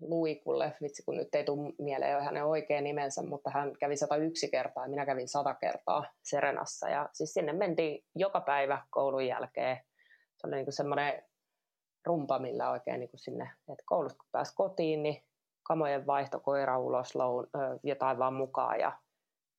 Luikulle, 0.00 0.76
vitsi 0.82 1.02
kun 1.02 1.16
nyt 1.16 1.34
ei 1.34 1.44
tule 1.44 1.72
mieleen 1.78 2.12
jo 2.12 2.20
hänen 2.20 2.44
oikea 2.44 2.80
nimensä, 2.80 3.22
mutta 3.22 3.50
hän 3.50 3.76
kävi 3.78 3.96
101 3.96 4.50
kertaa 4.50 4.84
ja 4.84 4.90
minä 4.90 5.06
kävin 5.06 5.28
100 5.28 5.54
kertaa 5.54 6.04
Serenassa. 6.22 6.88
Ja 6.88 7.08
siis 7.12 7.34
sinne 7.34 7.52
mentiin 7.52 8.04
joka 8.14 8.40
päivä 8.40 8.82
koulun 8.90 9.26
jälkeen. 9.26 9.76
Se 10.36 10.46
oli 10.46 10.56
niin 10.56 10.72
semmoinen 10.72 11.22
rumpa, 12.06 12.38
millä 12.38 12.70
oikein 12.70 13.00
niin 13.00 13.10
kuin 13.10 13.20
sinne, 13.20 13.50
että 13.72 13.84
koulusta 13.86 14.18
kun 14.18 14.28
pääsi 14.32 14.54
kotiin, 14.54 15.02
niin 15.02 15.24
kamojen 15.62 16.06
vaihto, 16.06 16.40
koira 16.40 16.78
ulos, 16.78 17.14
loun, 17.14 17.46
ö, 17.54 17.78
jotain 17.82 18.18
vaan 18.18 18.34
mukaan 18.34 18.80
ja 18.80 18.98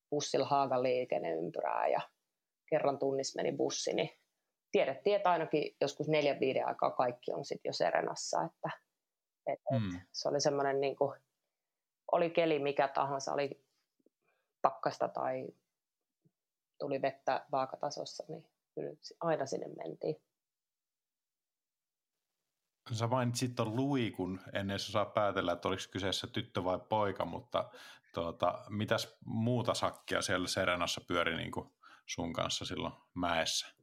bussilla 0.09 0.45
haaga 0.45 0.83
liikenneympyrää 0.83 1.87
ja 1.87 2.01
kerran 2.69 2.99
tunnissa 2.99 3.41
meni 3.41 3.57
bussi, 3.57 3.93
niin 3.93 4.18
tiedettiin, 4.71 5.15
että 5.15 5.31
ainakin 5.31 5.75
joskus 5.81 6.07
neljän 6.07 6.39
viiden 6.39 6.67
aikaa 6.67 6.91
kaikki 6.91 7.31
on 7.33 7.45
sitten 7.45 7.69
jo 7.69 7.73
Serenassa, 7.73 8.41
että 8.43 8.69
et, 9.47 9.59
mm. 9.71 9.95
et 9.95 10.07
se 10.11 10.29
oli 10.29 10.41
semmoinen, 10.41 10.81
niin 10.81 10.95
kuin, 10.95 11.19
oli 12.11 12.29
keli 12.29 12.59
mikä 12.59 12.87
tahansa, 12.87 13.33
oli 13.33 13.65
pakkasta 14.61 15.07
tai 15.07 15.47
tuli 16.79 17.01
vettä 17.01 17.45
vaakatasossa, 17.51 18.23
niin 18.27 18.47
kyllä 18.75 18.91
aina 19.21 19.45
sinne 19.45 19.67
mentiin. 19.67 20.15
Sä 22.91 23.07
mainitsit 23.07 23.55
tuon 23.55 23.75
luikun, 23.75 24.39
ennen 24.53 24.75
jos 24.75 24.87
saa 24.87 25.05
päätellä, 25.05 25.51
että 25.51 25.67
oliko 25.67 25.83
kyseessä 25.91 26.27
tyttö 26.27 26.63
vai 26.63 26.79
poika, 26.89 27.25
mutta 27.25 27.69
tuota, 28.13 28.65
mitäs 28.69 29.17
muuta 29.25 29.73
sakkia 29.73 30.21
siellä 30.21 30.47
Serenassa 30.47 31.01
pyöri 31.07 31.37
niin 31.37 31.51
kuin 31.51 31.71
sun 32.05 32.33
kanssa 32.33 32.65
silloin 32.65 32.93
mäessä? 33.13 33.78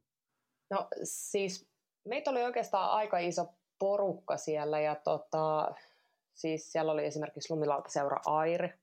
No 0.69 0.87
siis 1.03 1.67
meitä 2.05 2.31
oli 2.31 2.43
oikeastaan 2.43 2.91
aika 2.91 3.17
iso 3.17 3.53
porukka 3.79 4.37
siellä 4.37 4.79
ja 4.79 4.95
tota, 4.95 5.75
siis 6.33 6.71
siellä 6.71 6.91
oli 6.91 7.05
esimerkiksi 7.05 7.53
lumilautaseura 7.53 8.21
Airi 8.25 8.73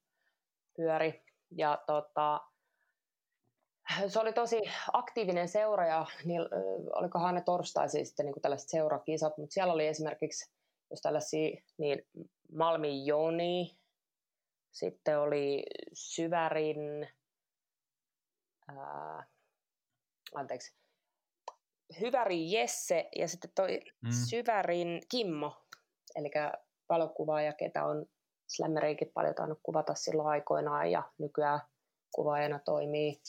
pyöri 0.77 1.25
ja 1.51 1.83
tota, 1.87 2.41
se 4.09 4.19
oli 4.19 4.33
tosi 4.33 4.61
aktiivinen 4.93 5.49
seura 5.49 5.87
ja 5.87 6.07
niin, 6.25 6.43
olikohan 6.93 7.35
ne 7.35 7.41
torstaisin 7.41 8.07
sitten 8.07 8.27
niin 8.27 8.43
tällaiset 8.43 8.69
seurakisat, 8.69 9.39
mutta 9.39 9.55
siellä 9.55 9.73
oli 9.73 9.87
esimerkiksi 9.87 10.55
jos 10.91 11.01
tällaisia, 11.01 11.63
niin 11.79 12.07
Malmi 12.53 13.07
Joni, 13.07 13.79
sitten 14.73 15.19
oli 15.19 15.63
Syvärin, 15.93 17.09
ää, 18.69 19.27
anteeksi, 20.35 20.75
Hyvärin 22.01 22.53
Jesse 22.53 23.09
ja 23.17 23.29
sitten 23.29 23.51
toi 23.55 23.81
mm. 24.01 24.11
Syvärin 24.11 25.03
Kimmo, 25.11 25.57
eli 26.17 26.31
valokuvaaja, 26.89 27.53
ketä 27.53 27.85
on 27.85 28.07
Slammereikin 28.47 29.11
paljon 29.15 29.35
tainnut 29.35 29.61
kuvata 29.63 29.95
silloin 29.95 30.29
aikoinaan 30.29 30.91
ja 30.91 31.03
nykyään 31.19 31.61
kuvaajana 32.15 32.59
toimii. 32.59 33.21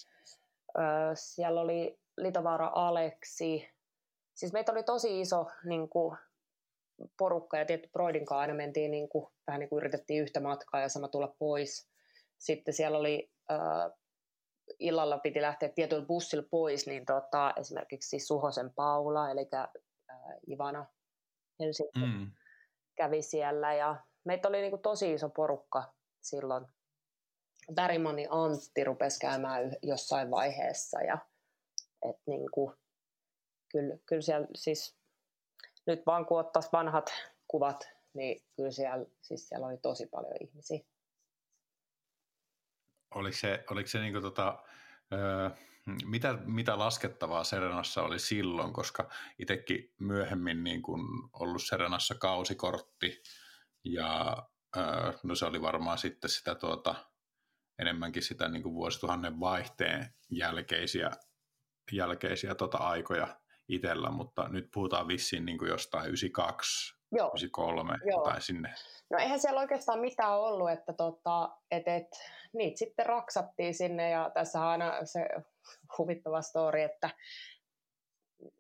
Öö, 0.78 0.86
siellä 1.14 1.62
oli 1.62 2.00
Litovaara 2.18 2.72
Aleksi. 2.76 3.70
Siis 4.36 4.54
meitä 4.54 4.72
oli 4.72 4.84
tosi 4.84 5.22
iso 5.22 5.48
niin 5.64 5.90
kuin, 5.90 6.18
porukka 7.18 7.58
ja 7.58 7.66
tietty 7.66 7.90
Broidin 7.94 8.26
kanssa 8.26 8.40
aina 8.40 8.54
mentiin 8.54 8.92
niin 8.92 9.10
kuin, 9.10 9.28
vähän 9.48 9.60
niin 9.60 9.70
kuin 9.70 9.78
yritettiin 9.78 10.24
yhtä 10.24 10.40
matkaa 10.40 10.82
ja 10.82 10.90
sama 10.90 11.08
tulla 11.08 11.36
pois. 11.40 11.90
Sitten 12.38 12.74
siellä 12.74 12.98
oli 12.98 13.32
öö, 13.52 13.58
illalla 14.80 15.18
piti 15.18 15.42
lähteä 15.42 15.70
tietyllä 15.70 16.06
bussilla 16.06 16.48
pois, 16.52 16.88
niin 16.88 17.06
tota, 17.06 17.54
esimerkiksi 17.60 18.20
Suhosen 18.20 18.74
Paula, 18.74 19.32
eli 19.32 19.50
äh, 19.54 19.68
Ivana 20.52 20.86
Helsinki, 21.60 22.00
mm. 22.00 22.32
kävi 22.96 23.22
siellä. 23.22 23.74
Ja 23.74 24.04
meitä 24.24 24.48
oli 24.48 24.62
niinku 24.62 24.78
tosi 24.78 25.14
iso 25.14 25.30
porukka 25.30 25.94
silloin. 26.22 26.66
Värimani 27.76 28.28
Antti 28.30 28.84
rupesi 28.84 29.20
käymään 29.20 29.76
jossain 29.82 30.32
vaiheessa. 30.32 31.02
Ja, 31.02 31.18
et 32.10 32.18
niinku, 32.28 32.74
kyllä, 33.72 33.98
kyllä 34.06 34.22
siellä 34.22 34.48
siis, 34.56 34.98
nyt 35.88 36.06
vaan 36.06 36.26
kun 36.26 36.40
ottaisi 36.40 36.70
vanhat 36.72 37.10
kuvat, 37.48 37.90
niin 38.14 38.44
kyllä 38.56 38.72
siellä, 38.72 39.06
siis 39.22 39.50
siellä 39.50 39.68
oli 39.68 39.78
tosi 39.78 40.08
paljon 40.08 40.34
ihmisiä 40.42 40.80
oliko 43.16 43.38
se, 43.38 43.64
oliko 43.70 43.88
se 43.88 44.00
niin 44.00 44.22
tota, 44.22 44.64
öö, 45.14 45.50
mitä, 46.06 46.34
mitä 46.46 46.80
laskettavaa 46.80 47.44
Serenassa 47.44 48.04
oli 48.04 48.20
silloin, 48.20 48.74
koska 48.74 49.10
itsekin 49.40 49.94
myöhemmin 50.00 50.64
niin 50.64 50.82
kuin 50.82 51.02
ollut 51.34 51.64
Serenassa 51.64 52.16
kausikortti 52.16 53.22
ja 53.84 54.38
öö, 54.78 55.14
no 55.24 55.36
se 55.36 55.46
oli 55.46 55.62
varmaan 55.62 55.98
sitten 55.98 56.30
sitä 56.30 56.56
tuota, 56.56 56.96
enemmänkin 57.80 58.24
sitä 58.24 58.48
niin 58.48 58.64
kuin 58.64 58.76
vuosituhannen 58.76 59.40
vaihteen 59.40 60.14
jälkeisiä, 60.30 61.12
jälkeisiä 61.92 62.56
tota 62.56 62.78
aikoja 62.78 63.40
itsellä, 63.68 64.12
mutta 64.12 64.50
nyt 64.50 64.70
puhutaan 64.74 65.08
vissiin 65.08 65.46
niin 65.46 65.58
kuin 65.58 65.70
jostain 65.70 66.06
92, 66.06 66.96
Joo. 67.16 67.28
93 67.28 67.98
Joo. 68.06 68.24
tai 68.24 68.42
sinne. 68.42 68.74
No 69.10 69.18
eihän 69.18 69.40
siellä 69.40 69.62
oikeastaan 69.62 70.00
mitään 70.00 70.40
ollut, 70.40 70.70
että 70.70 70.94
tota, 70.94 71.50
et, 71.72 71.88
et, 71.88 72.08
niitä 72.54 72.78
sitten 72.78 73.06
raksattiin 73.06 73.74
sinne 73.74 74.10
ja 74.10 74.32
tässä 74.34 74.62
on 74.62 74.68
aina 74.68 75.06
se 75.06 75.28
huvittava 75.98 76.42
story, 76.42 76.82
että 76.82 77.10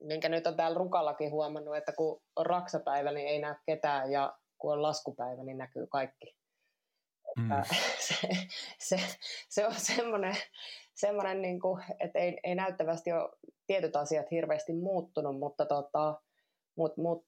minkä 0.01 0.29
nyt 0.29 0.47
on 0.47 0.55
täällä 0.55 0.77
Rukallakin 0.77 1.31
huomannut, 1.31 1.77
että 1.77 1.91
kun 1.91 2.21
on 2.35 2.45
raksapäivä, 2.45 3.11
niin 3.11 3.27
ei 3.27 3.39
näe 3.39 3.55
ketään 3.65 4.11
ja 4.11 4.37
kun 4.57 4.73
on 4.73 4.81
laskupäivä, 4.81 5.43
niin 5.43 5.57
näkyy 5.57 5.87
kaikki. 5.87 6.35
Mm. 7.37 7.49
se, 8.07 8.27
se, 8.79 8.99
se 9.49 9.67
on 9.67 9.73
semmoinen, 9.73 10.35
semmoinen 10.93 11.41
niin 11.41 11.59
kuin, 11.59 11.83
että 11.99 12.19
ei, 12.19 12.39
ei 12.43 12.55
näyttävästi 12.55 13.11
ole 13.11 13.29
tietyt 13.67 13.95
asiat 13.95 14.31
hirveästi 14.31 14.73
muuttunut, 14.73 15.39
mutta 15.39 15.65
tota, 15.65 16.21
mut, 16.77 16.97
mut, 16.97 17.25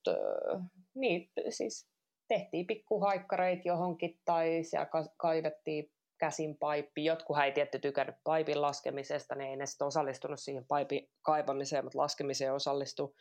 niin, 0.95 1.31
siis 1.49 1.89
tehtiin 2.27 2.67
pikkuhaikkareita 2.67 3.67
johonkin 3.67 4.19
tai 4.25 4.63
siellä 4.63 4.87
kaivettiin 5.17 5.91
käsin 6.19 6.57
paippi. 6.57 7.05
Jotkut 7.05 7.37
ei 7.37 7.51
tietty 7.51 7.79
tykännyt 7.79 8.15
paipin 8.23 8.61
laskemisesta, 8.61 9.35
niin 9.35 9.49
ei 9.49 9.55
ne 9.55 9.65
sitten 9.65 9.87
osallistunut 9.87 10.39
siihen 10.39 10.65
paipin 10.67 11.09
kaivamiseen, 11.21 11.83
mutta 11.83 11.99
laskemiseen 11.99 12.53
osallistu. 12.53 13.15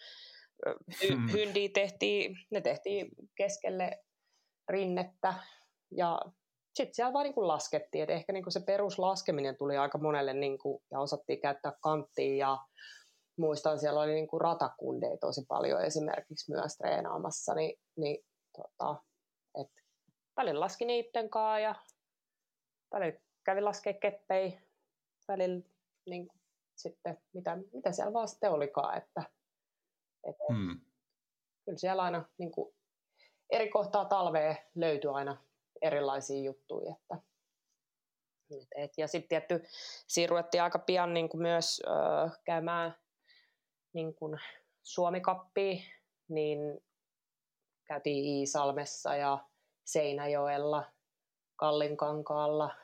Hmm. 1.09 1.33
Hyndiä 1.33 1.69
tehtiin, 1.75 2.37
ne 2.51 2.61
tehtiin 2.61 3.09
keskelle 3.37 4.05
rinnettä 4.69 5.35
ja 5.91 6.21
sitten 6.75 6.95
siellä 6.95 7.13
vaan 7.13 7.25
niin 7.25 7.49
laskettiin, 7.49 8.03
että 8.03 8.15
ehkä 8.15 8.33
niin 8.33 8.45
se 8.49 8.61
peruslaskeminen 8.61 9.57
tuli 9.57 9.77
aika 9.77 9.99
monelle 9.99 10.35
niin 10.35 10.59
kuin, 10.59 10.83
ja 10.91 11.01
osattiin 11.01 11.41
käyttää 11.41 11.73
kanttia 11.83 12.37
ja 12.37 12.59
muistan, 13.39 13.79
siellä 13.79 14.01
oli 14.01 14.15
niin 14.15 14.29
kuin 14.29 14.41
ratakundeja 14.41 15.17
tosi 15.19 15.45
paljon 15.49 15.85
esimerkiksi 15.85 16.51
myös 16.53 16.77
treenaamassa, 16.77 17.55
niin, 17.55 17.79
niin 17.97 18.25
tota, 18.57 19.03
et 19.61 19.69
välillä 20.37 20.61
laski 20.61 20.85
niiden 20.85 21.31
kanssa 21.31 21.59
ja 21.59 21.75
välillä 22.95 23.19
kävi 23.45 23.61
laskea 23.61 23.93
keppei, 23.93 24.59
välillä 25.29 25.63
niin 26.07 26.29
kuin, 26.29 26.41
sitten 26.77 27.19
mitä, 27.35 27.59
mitä 27.73 27.93
siellä 27.93 28.13
vaan 28.13 28.29
sitten 28.29 28.51
olikaan, 28.51 28.99
että, 28.99 29.23
että 30.29 30.45
hmm. 30.53 30.81
kyllä 31.65 31.79
siellä 31.79 32.03
aina 32.03 32.25
niin 32.39 32.53
kuin, 32.53 32.75
eri 33.51 33.69
kohtaa 33.69 34.05
talvea 34.05 34.55
löytyy 34.75 35.19
aina 35.19 35.37
erilaisia 35.83 36.43
juttuja, 36.43 36.95
että, 37.01 37.27
et, 38.51 38.69
et, 38.77 38.93
ja 38.97 39.09
sitten 39.09 39.29
tietty 39.29 39.63
siinä 40.07 40.31
ruvettiin 40.31 40.63
aika 40.63 40.79
pian 40.79 41.15
niin 41.15 41.29
kuin 41.29 41.43
myös 41.43 41.83
ö, 41.87 41.91
käymään 42.45 42.95
niin 43.97 44.15
kuin 44.15 44.39
Suomikappia, 44.83 45.77
niin 46.29 46.59
käytiin 47.85 48.25
Iisalmessa 48.25 49.17
ja 49.17 49.39
Seinäjoella, 49.85 50.85
Kallinkankaalla, 51.57 52.75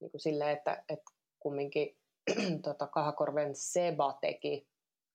niin 0.00 0.10
kuin 0.10 0.20
silleen, 0.20 0.50
että, 0.50 0.84
että 0.88 1.10
kumminkin 1.38 1.96
tota, 2.64 2.86
Kahakorven 2.86 3.54
Seba 3.54 4.18
teki 4.20 4.68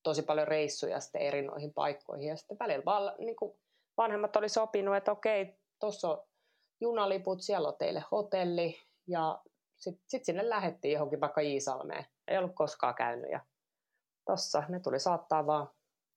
tosi 0.03 0.21
paljon 0.21 0.47
reissuja 0.47 0.99
sitten 0.99 1.21
eri 1.21 1.41
noihin 1.41 1.73
paikkoihin. 1.73 2.27
Ja 2.27 2.35
sitten 2.35 2.59
välillä 2.59 2.85
vaan 2.85 3.15
niin 3.17 3.35
kuin 3.35 3.59
vanhemmat 3.97 4.35
oli 4.35 4.49
sopinut, 4.49 4.95
että 4.95 5.11
okei, 5.11 5.55
tuossa 5.79 6.09
on 6.09 6.23
junaliput, 6.81 7.41
siellä 7.41 7.67
on 7.67 7.77
teille 7.77 8.03
hotelli. 8.11 8.77
Ja 9.07 9.41
sitten 9.77 10.03
sit 10.07 10.25
sinne 10.25 10.49
lähettiin 10.49 10.93
johonkin 10.93 11.21
vaikka 11.21 11.41
Iisalmeen. 11.41 12.05
Ei 12.27 12.37
ollut 12.37 12.55
koskaan 12.55 12.95
käynyt. 12.95 13.31
Ja 13.31 13.39
tossa 14.25 14.63
ne 14.69 14.79
tuli 14.79 14.99
saattaa 14.99 15.45
vaan 15.45 15.69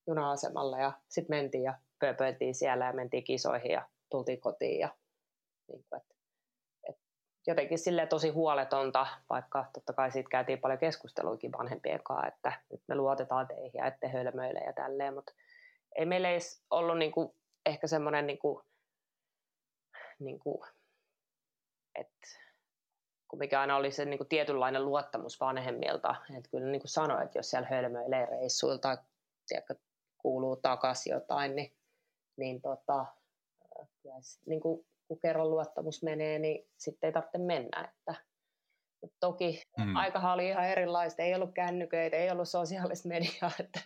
juna-asemalle 0.07 0.81
ja 0.81 0.92
sitten 1.09 1.37
mentiin 1.37 1.62
ja 1.62 1.75
pöpöiltiin 1.99 2.55
siellä 2.55 2.87
ja 2.87 2.92
mentiin 2.92 3.25
kisoihin 3.25 3.71
ja 3.71 3.88
tultiin 4.11 4.40
kotiin. 4.40 4.81
Ja, 4.81 4.88
niin 5.68 5.85
kuin, 5.88 6.01
että, 6.01 6.14
että 6.88 7.03
jotenkin 7.47 7.79
sille 7.79 8.07
tosi 8.07 8.29
huoletonta, 8.29 9.07
vaikka 9.31 9.64
totta 9.73 9.92
kai 9.92 10.11
siitä 10.11 10.29
käytiin 10.29 10.61
paljon 10.61 10.79
keskusteluikin 10.79 11.53
vanhempien 11.53 12.01
kanssa, 12.03 12.27
että 12.27 12.53
nyt 12.71 12.83
me 12.88 12.94
luotetaan 12.94 13.47
teihin 13.47 13.71
ja 13.75 13.87
ette 13.87 14.09
hölmöille 14.09 14.61
ja 14.61 14.73
tälleen, 14.73 15.14
mutta 15.14 15.33
ei 15.97 16.07
meillä 16.07 16.31
edes 16.31 16.62
ollut 16.71 16.99
niin 16.99 17.12
kuin, 17.12 17.35
ehkä 17.66 17.87
semmoinen, 17.87 18.27
niin 18.27 18.38
kuin, 18.38 18.64
niin 20.18 20.38
kuin, 20.38 20.68
että 21.94 22.29
mikä 23.37 23.61
aina 23.61 23.77
oli 23.77 23.91
se 23.91 24.05
niin 24.05 24.19
kuin 24.19 24.29
tietynlainen 24.29 24.85
luottamus 24.85 25.41
vanhemmilta. 25.41 26.14
Että 26.38 26.51
kyllä 26.51 26.71
niin 26.71 26.81
kuin 26.81 26.91
sanoin, 26.91 27.23
että 27.23 27.38
jos 27.38 27.51
siellä 27.51 27.69
hölmöilee 27.69 28.27
reissuilta, 28.27 28.99
tiedätkö, 29.49 29.75
kuuluu 30.19 30.57
takaisin 30.57 31.11
jotain, 31.11 31.57
niin, 31.57 31.73
niin, 32.37 32.61
tota, 32.62 33.07
kyllä, 34.03 34.17
niin 34.47 34.61
kuin, 34.61 34.87
kun 35.09 35.21
kerran 35.21 35.51
luottamus 35.51 36.03
menee, 36.03 36.38
niin 36.38 36.69
sitten 36.79 37.09
ei 37.09 37.12
tarvitse 37.12 37.38
mennä. 37.38 37.93
Että, 37.95 38.14
mutta 39.03 39.17
toki 39.21 39.62
mm. 39.79 39.97
aikahan 39.97 40.35
oli 40.35 40.49
ihan 40.49 40.69
erilaista, 40.69 41.23
ei 41.23 41.35
ollut 41.35 41.55
kännyköitä, 41.55 42.17
ei 42.17 42.31
ollut 42.31 42.49
sosiaalista 42.49 43.09
mediaa, 43.09 43.51
että 43.61 43.81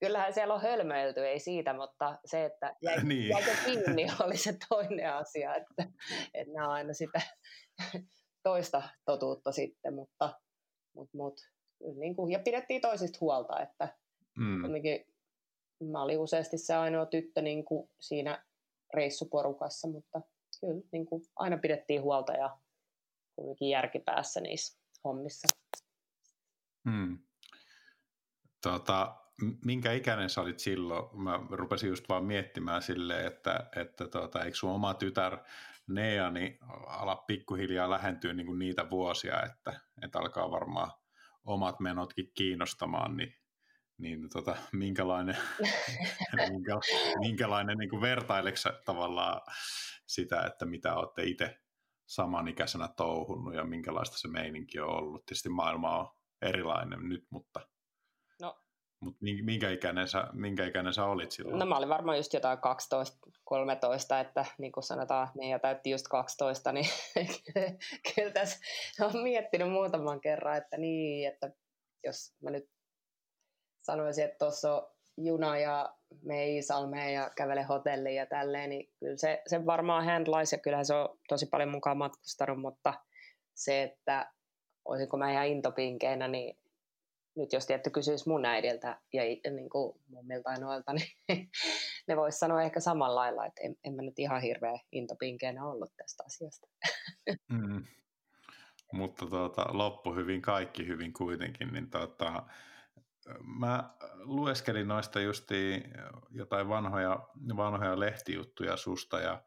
kyllähän 0.00 0.32
siellä 0.32 0.54
on 0.54 0.62
hölmöilty, 0.62 1.26
ei 1.26 1.38
siitä, 1.38 1.72
mutta 1.72 2.18
se, 2.24 2.44
että 2.44 2.76
jäi, 2.82 3.04
niin. 3.04 3.28
jäikö 3.28 3.50
kiinni 3.64 4.06
oli 4.24 4.36
se 4.36 4.56
toinen 4.68 5.14
asia, 5.14 5.54
että, 5.54 5.84
että 6.34 6.52
nämä 6.54 6.68
on 6.68 6.74
aina 6.74 6.94
sitä 6.94 7.20
toista 8.46 8.82
totuutta 9.04 9.52
sitten, 9.52 9.94
mutta, 9.94 10.40
mutta, 10.94 11.16
mutta 11.18 11.42
niin 11.98 12.16
kuin, 12.16 12.32
ja 12.32 12.38
pidettiin 12.38 12.80
toisista 12.80 13.18
huolta, 13.20 13.60
että 13.60 13.98
mm. 14.38 14.62
mä 15.90 16.02
olin 16.02 16.18
useasti 16.18 16.58
se 16.58 16.74
ainoa 16.74 17.06
tyttö 17.06 17.42
niin 17.42 17.64
kuin 17.64 17.90
siinä 18.00 18.44
reissuporukassa, 18.94 19.88
mutta 19.88 20.20
kyllä 20.60 20.82
niin 20.92 21.06
kuin 21.06 21.22
aina 21.36 21.58
pidettiin 21.58 22.02
huolta 22.02 22.32
ja 22.32 22.58
kuitenkin 23.36 23.68
järkipäässä 23.68 24.40
niissä 24.40 24.78
hommissa. 25.04 25.48
Mm. 26.84 27.18
Tota, 28.62 29.16
minkä 29.64 29.92
ikäinen 29.92 30.30
sä 30.30 30.40
olit 30.40 30.60
silloin? 30.60 31.22
Mä 31.22 31.40
rupesin 31.50 31.88
just 31.88 32.08
vaan 32.08 32.24
miettimään 32.24 32.82
silleen, 32.82 33.26
että, 33.26 33.70
että 33.76 34.08
tota, 34.08 34.44
eikö 34.44 34.56
sun 34.56 34.70
oma 34.70 34.94
tytär 34.94 35.38
Nea 35.88 36.30
niin 36.30 36.58
ala 36.86 37.16
pikkuhiljaa 37.16 37.90
lähentyä 37.90 38.32
niin 38.32 38.46
kuin 38.46 38.58
niitä 38.58 38.90
vuosia, 38.90 39.42
että, 39.42 39.80
että 40.02 40.18
alkaa 40.18 40.50
varmaan 40.50 40.90
omat 41.44 41.80
menotkin 41.80 42.30
kiinnostamaan, 42.34 43.16
niin, 43.16 43.34
niin 43.98 44.28
tota, 44.28 44.56
minkälainen, 44.72 45.36
minkä, 46.50 46.72
minkälainen 47.18 47.78
niin 47.78 47.90
kuin 47.90 48.02
tavallaan 48.84 49.40
sitä, 50.06 50.42
että 50.42 50.66
mitä 50.66 50.94
olette 50.94 51.22
itse 51.22 51.58
samanikäisenä 52.06 52.88
touhunnut 52.96 53.54
ja 53.54 53.64
minkälaista 53.64 54.18
se 54.18 54.28
meininki 54.28 54.80
on 54.80 54.88
ollut. 54.88 55.26
Tietysti 55.26 55.48
maailma 55.48 55.98
on 55.98 56.08
erilainen 56.42 57.08
nyt, 57.08 57.24
mutta 57.30 57.68
mutta 59.00 59.18
minkä 59.42 59.70
ikäinen, 59.70 60.06
minkä 60.32 60.66
ikäinen 60.66 60.94
sä 60.94 61.04
olit 61.04 61.32
silloin? 61.32 61.58
No 61.58 61.66
mä 61.66 61.76
olin 61.76 61.88
varmaan 61.88 62.16
just 62.16 62.32
jotain 62.32 62.58
12-13, 62.58 64.20
että 64.20 64.44
niin 64.58 64.72
kuin 64.72 64.84
sanotaan, 64.84 65.28
niin 65.34 65.50
ja 65.50 65.58
täytti 65.58 65.90
just 65.90 66.08
12, 66.08 66.72
niin 66.72 66.86
kyllä 68.14 68.30
tässä 68.30 68.58
on 69.00 69.22
miettinyt 69.22 69.70
muutaman 69.70 70.20
kerran, 70.20 70.56
että 70.56 70.76
niin, 70.76 71.28
että 71.28 71.50
jos 72.04 72.34
mä 72.42 72.50
nyt 72.50 72.64
sanoisin, 73.82 74.24
että 74.24 74.38
tuossa 74.38 74.74
on 74.74 74.96
juna 75.16 75.58
ja 75.58 75.94
me 76.22 76.46
Iisalmeen 76.48 77.14
ja 77.14 77.30
kävele 77.36 77.62
hotelliin 77.62 78.16
ja 78.16 78.26
tälleen, 78.26 78.70
niin 78.70 78.92
kyllä 79.00 79.16
se, 79.16 79.42
se 79.46 79.66
varmaan 79.66 80.04
handlais 80.04 80.52
ja 80.52 80.58
kyllähän 80.58 80.86
se 80.86 80.94
on 80.94 81.18
tosi 81.28 81.46
paljon 81.46 81.70
mukaan 81.70 81.96
matkustanut, 81.96 82.60
mutta 82.60 82.94
se, 83.54 83.82
että 83.82 84.32
olisinko 84.84 85.16
mä 85.16 85.32
ihan 85.32 85.46
intopinkeinä, 85.46 86.28
niin 86.28 86.58
nyt 87.36 87.52
jos 87.52 87.66
tietty 87.66 87.90
kysyisi 87.90 88.28
mun 88.28 88.44
äidiltä 88.44 89.00
ja 89.12 89.22
niin 89.50 89.70
kuin 89.70 90.00
mummilta 90.08 90.50
ja 90.50 90.58
noilta, 90.58 90.92
niin 91.28 91.50
ne 92.08 92.16
vois 92.16 92.38
sanoa 92.38 92.62
ehkä 92.62 92.80
samalla 92.80 93.20
lailla, 93.20 93.46
että 93.46 93.60
en, 93.64 93.76
en 93.84 93.94
mä 93.94 94.02
nyt 94.02 94.18
ihan 94.18 94.42
hirveä 94.42 94.78
intopinkeenä 94.92 95.66
ollut 95.66 95.92
tästä 95.96 96.24
asiasta. 96.26 96.66
Mm. 97.48 97.84
Mutta 98.92 99.26
tuota, 99.26 99.66
loppu 99.68 100.14
hyvin, 100.14 100.42
kaikki 100.42 100.86
hyvin 100.86 101.12
kuitenkin, 101.12 101.72
niin 101.72 101.90
tuota, 101.90 102.42
mä 103.58 103.94
lueskelin 104.14 104.88
noista 104.88 105.20
justi 105.20 105.82
jotain 106.30 106.68
vanhoja, 106.68 107.28
vanhoja 107.56 108.00
lehtijuttuja 108.00 108.76
susta, 108.76 109.20
ja 109.20 109.42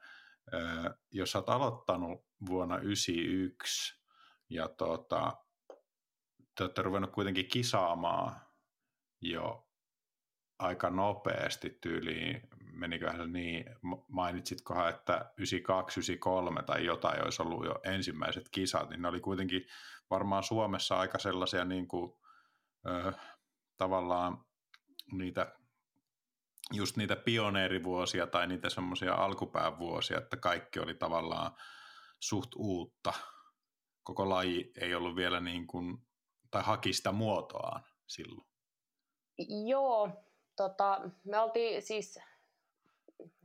jos 1.11 1.35
oot 1.35 1.49
aloittanut 1.49 2.25
vuonna 2.49 2.75
1991, 2.75 3.99
ja 4.49 4.67
tuota, 4.67 5.33
te 6.59 6.63
olette 6.63 6.81
ruvennut 6.81 7.11
kuitenkin 7.11 7.47
kisaamaan 7.47 8.41
jo 9.21 9.67
aika 10.59 10.89
nopeasti 10.89 11.77
tyyliin, 11.81 12.41
meniköhän 12.71 13.17
se 13.17 13.27
niin, 13.27 13.65
mainitsitkohan, 14.07 14.89
että 14.89 15.13
92, 15.37 15.99
93 15.99 16.63
tai 16.63 16.85
jotain 16.85 17.23
olisi 17.23 17.41
ollut 17.41 17.65
jo 17.65 17.79
ensimmäiset 17.83 18.49
kisat, 18.49 18.89
niin 18.89 19.01
ne 19.01 19.07
oli 19.07 19.19
kuitenkin 19.19 19.65
varmaan 20.09 20.43
Suomessa 20.43 20.99
aika 20.99 21.19
sellaisia 21.19 21.65
niin 21.65 21.87
kuin, 21.87 22.11
ö, 22.87 23.13
tavallaan 23.77 24.45
niitä 25.11 25.55
just 26.73 26.97
niitä 26.97 27.15
pioneerivuosia 27.15 28.27
tai 28.27 28.47
niitä 28.47 28.69
semmoisia 28.69 29.13
alkupäävuosia, 29.13 30.17
että 30.17 30.37
kaikki 30.37 30.79
oli 30.79 30.95
tavallaan 30.95 31.51
suht 32.19 32.49
uutta. 32.55 33.13
Koko 34.03 34.29
laji 34.29 34.71
ei 34.81 34.95
ollut 34.95 35.15
vielä 35.15 35.39
niin 35.39 35.67
kuin 35.67 36.08
tai 36.51 36.63
haki 36.63 36.93
sitä 36.93 37.11
muotoaan 37.11 37.83
silloin? 38.07 38.47
Joo, 39.67 40.09
tota, 40.55 41.01
me 41.23 41.39
oltiin 41.39 41.81
siis, 41.81 42.19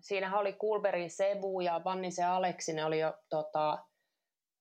siinähän 0.01 0.40
oli 0.40 0.53
Kulberin 0.53 1.11
Sebu 1.11 1.61
ja 1.61 1.81
Vannisen 1.85 2.29
Aleksi, 2.29 2.73
ne 2.73 2.85
oli 2.85 2.99
jo 3.01 3.14
tota, 3.29 3.85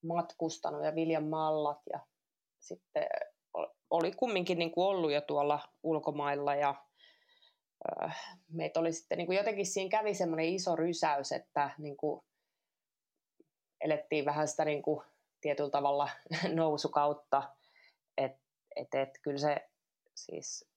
matkustanut 0.04 0.84
ja 0.84 0.96
Viljan 0.96 1.24
Mallat 1.24 1.82
ja 1.94 2.00
sitten 2.60 3.08
oli 3.90 4.12
kumminkin 4.12 4.60
niin 4.60 4.72
kuin 4.72 4.86
ollut 4.86 5.12
jo 5.12 5.22
tuolla 5.22 5.60
ulkomailla 5.84 6.56
ja 6.56 6.76
äh, 8.02 8.38
meitä 8.52 8.80
oli 8.80 8.94
sitten 8.94 9.18
niin 9.18 9.26
kuin 9.26 9.38
jotenkin 9.38 9.66
siinä 9.66 9.90
kävi 9.90 10.14
semmoinen 10.14 10.46
iso 10.46 10.76
rysäys, 10.76 11.32
että 11.32 11.70
niin 11.78 11.98
kuin 11.98 12.24
elettiin 13.82 14.26
vähän 14.26 14.48
sitä 14.48 14.66
niin 14.66 14.82
kuin 14.82 15.06
tietyllä 15.42 15.70
tavalla 15.70 16.10
nousukautta 16.54 17.44
et, 18.76 18.88
et, 18.94 19.08
et, 19.08 19.20
kyllä 19.22 19.38
se 19.38 19.70
siis 20.16 20.70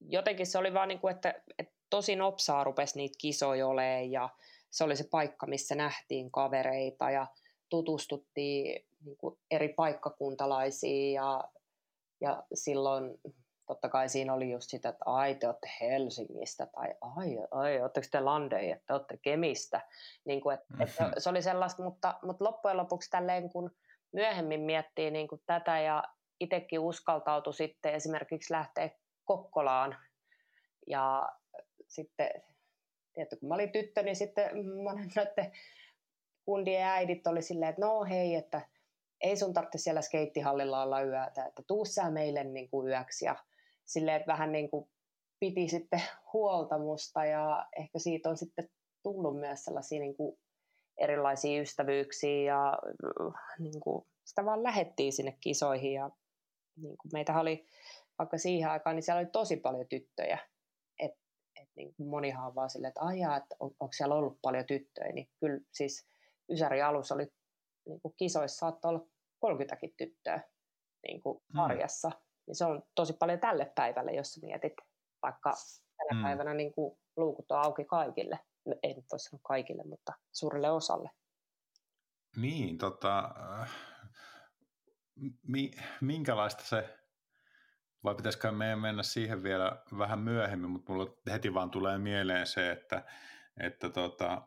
jotenkin 0.00 0.46
se 0.46 0.58
oli 0.58 0.74
vaan 0.74 0.88
niin 0.88 1.00
kuin, 1.00 1.14
että, 1.14 1.42
että 1.58 1.74
tosi 1.90 2.16
nopsaa 2.16 2.64
rupesi 2.64 2.96
niitä 2.96 3.18
kisoja 3.20 3.66
olemaan 3.66 4.10
ja 4.10 4.28
se 4.70 4.84
oli 4.84 4.96
se 4.96 5.04
paikka, 5.10 5.46
missä 5.46 5.74
nähtiin 5.74 6.30
kavereita 6.30 7.10
ja 7.10 7.26
tutustuttiin 7.68 8.86
niin 9.04 9.16
kuin 9.16 9.38
eri 9.50 9.68
paikkakuntalaisiin 9.68 11.12
ja, 11.12 11.44
ja 12.20 12.42
silloin 12.54 13.20
totta 13.66 13.88
kai 13.88 14.08
siinä 14.08 14.34
oli 14.34 14.50
just 14.50 14.70
sitä, 14.70 14.88
että 14.88 15.04
ai 15.06 15.34
te 15.34 15.46
olette 15.46 15.70
Helsingistä 15.80 16.66
tai 16.66 16.94
ai, 17.00 17.38
ai 17.50 17.80
oletteko 17.80 18.06
te 18.10 18.20
Landei, 18.20 18.70
että 18.70 18.84
te 18.86 18.92
olette 18.92 19.16
Kemistä. 19.16 19.80
Niin 20.24 20.40
kuin, 20.40 20.54
että, 20.54 20.74
että 20.80 21.02
mm-hmm. 21.02 21.14
se 21.18 21.30
oli 21.30 21.42
sellaista, 21.42 21.82
mutta, 21.82 22.14
mutta 22.22 22.44
loppujen 22.44 22.76
lopuksi 22.76 23.10
tälleen 23.10 23.50
kun 23.50 23.70
myöhemmin 24.12 24.60
miettii 24.60 25.10
niin 25.10 25.28
kuin 25.28 25.42
tätä 25.46 25.80
ja 25.80 26.04
itsekin 26.40 26.80
uskaltautui 26.80 27.54
sitten 27.54 27.94
esimerkiksi 27.94 28.52
lähteä 28.52 28.90
Kokkolaan. 29.24 29.96
Ja 30.86 31.28
sitten 31.88 32.30
tietty, 33.12 33.36
kun 33.36 33.48
mä 33.48 33.54
olin 33.54 33.72
tyttö, 33.72 34.02
niin 34.02 34.16
sitten 34.16 34.50
monen 34.84 35.10
noiden 35.16 35.52
kundien 36.44 36.84
äidit 36.84 37.26
oli 37.26 37.42
silleen, 37.42 37.70
että 37.70 37.82
no 37.82 38.04
hei, 38.04 38.34
että 38.34 38.68
ei 39.20 39.36
sun 39.36 39.52
tarvitse 39.52 39.78
siellä 39.78 40.02
skeittihallilla 40.02 40.82
olla 40.82 41.02
yötä, 41.02 41.44
että 41.44 41.62
tuu 41.66 41.84
sä 41.84 42.10
meille 42.10 42.44
niin 42.44 42.70
kuin 42.70 42.88
yöksi. 42.88 43.24
Ja 43.24 43.36
silleen, 43.84 44.16
että 44.16 44.32
vähän 44.32 44.52
niin 44.52 44.70
kuin 44.70 44.88
piti 45.40 45.68
sitten 45.68 46.02
huolta 46.32 46.78
musta 46.78 47.24
ja 47.24 47.66
ehkä 47.78 47.98
siitä 47.98 48.28
on 48.28 48.36
sitten 48.36 48.68
tullut 49.02 49.40
myös 49.40 49.64
sellaisia 49.64 50.00
niin 50.00 50.16
kuin 50.16 50.38
erilaisia 50.98 51.60
ystävyyksiä 51.60 52.42
ja 52.42 52.78
niin 53.58 53.80
kuin, 53.80 54.06
sitä 54.24 54.44
vaan 54.44 54.62
lähettiin 54.62 55.12
sinne 55.12 55.36
kisoihin 55.40 55.92
ja 55.92 56.10
niin 56.82 56.98
kuin 56.98 57.12
meitä 57.12 57.40
oli 57.40 57.66
vaikka 58.18 58.38
siihen 58.38 58.70
aikaan, 58.70 58.96
niin 58.96 59.02
siellä 59.02 59.20
oli 59.20 59.30
tosi 59.32 59.56
paljon 59.56 59.88
tyttöjä. 59.88 60.38
Et, 60.98 61.12
et 61.62 61.68
niin 61.76 61.94
kuin 61.94 62.08
monihan 62.08 62.46
on 62.46 62.54
vaan 62.54 62.70
silleen, 62.70 62.88
että 62.88 63.04
ajaa, 63.04 63.36
että 63.36 63.56
on, 63.60 63.70
onko 63.80 63.92
siellä 63.92 64.14
ollut 64.14 64.38
paljon 64.42 64.66
tyttöjä, 64.66 65.12
niin 65.12 65.28
kyllä 65.40 65.60
siis 65.72 66.06
Ysäri 66.50 66.82
alussa 66.82 67.14
oli 67.14 67.32
niin 67.86 68.00
kuin 68.00 68.14
kisoissa 68.16 68.58
saattoi 68.58 68.88
olla 68.88 69.06
30 69.38 69.76
tyttöä 69.96 70.40
niin 71.08 71.20
kuin 71.20 71.42
mm. 71.52 71.60
arjessa. 71.60 72.10
Niin 72.46 72.56
se 72.56 72.64
on 72.64 72.82
tosi 72.94 73.12
paljon 73.12 73.40
tälle 73.40 73.72
päivälle, 73.74 74.12
jos 74.12 74.42
mietit, 74.42 74.72
vaikka 75.22 75.52
tänä 75.96 76.20
mm. 76.20 76.22
päivänä 76.22 76.54
niin 76.54 76.72
kuin 76.72 76.98
luukut 77.16 77.50
on 77.50 77.58
auki 77.58 77.84
kaikille. 77.84 78.38
No, 78.64 78.74
ei 78.82 78.94
nyt 78.94 79.04
voi 79.12 79.18
sanoa 79.18 79.40
kaikille, 79.42 79.82
mutta 79.84 80.12
suurelle 80.32 80.70
osalle. 80.70 81.10
Niin, 82.36 82.78
tota, 82.78 83.34
mi, 85.42 85.70
minkälaista 86.00 86.64
se, 86.64 86.98
vai 88.04 88.14
pitäisikö 88.14 88.52
meidän 88.52 88.78
mennä 88.78 89.02
siihen 89.02 89.42
vielä 89.42 89.82
vähän 89.98 90.18
myöhemmin, 90.18 90.70
mutta 90.70 90.92
mulla 90.92 91.14
heti 91.32 91.54
vaan 91.54 91.70
tulee 91.70 91.98
mieleen 91.98 92.46
se, 92.46 92.70
että, 92.70 93.04
että 93.60 93.90
tota, 93.90 94.42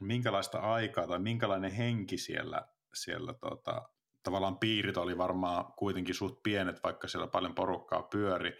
minkälaista 0.00 0.58
aikaa 0.58 1.06
tai 1.06 1.18
minkälainen 1.18 1.72
henki 1.72 2.18
siellä, 2.18 2.68
siellä 2.94 3.34
tota, 3.34 3.88
tavallaan 4.22 4.58
piirit 4.58 4.96
oli 4.96 5.18
varmaan 5.18 5.72
kuitenkin 5.72 6.14
suht 6.14 6.42
pienet, 6.42 6.82
vaikka 6.82 7.08
siellä 7.08 7.26
paljon 7.26 7.54
porukkaa 7.54 8.02
pyöri, 8.02 8.58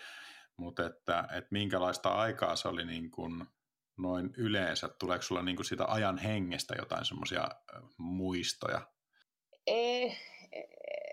mutta 0.56 0.86
että, 0.86 1.28
että 1.32 1.48
minkälaista 1.50 2.08
aikaa 2.08 2.56
se 2.56 2.68
oli 2.68 2.84
niin 2.84 3.10
kuin 3.10 3.46
noin 3.96 4.30
yleensä? 4.36 4.88
Tuleeko 4.88 5.22
sulla 5.22 5.42
niin 5.42 5.56
kuin 5.56 5.66
sitä 5.66 5.84
ajan 5.84 6.18
hengestä 6.18 6.74
jotain 6.78 7.04
semmoisia 7.04 7.48
muistoja? 7.98 8.95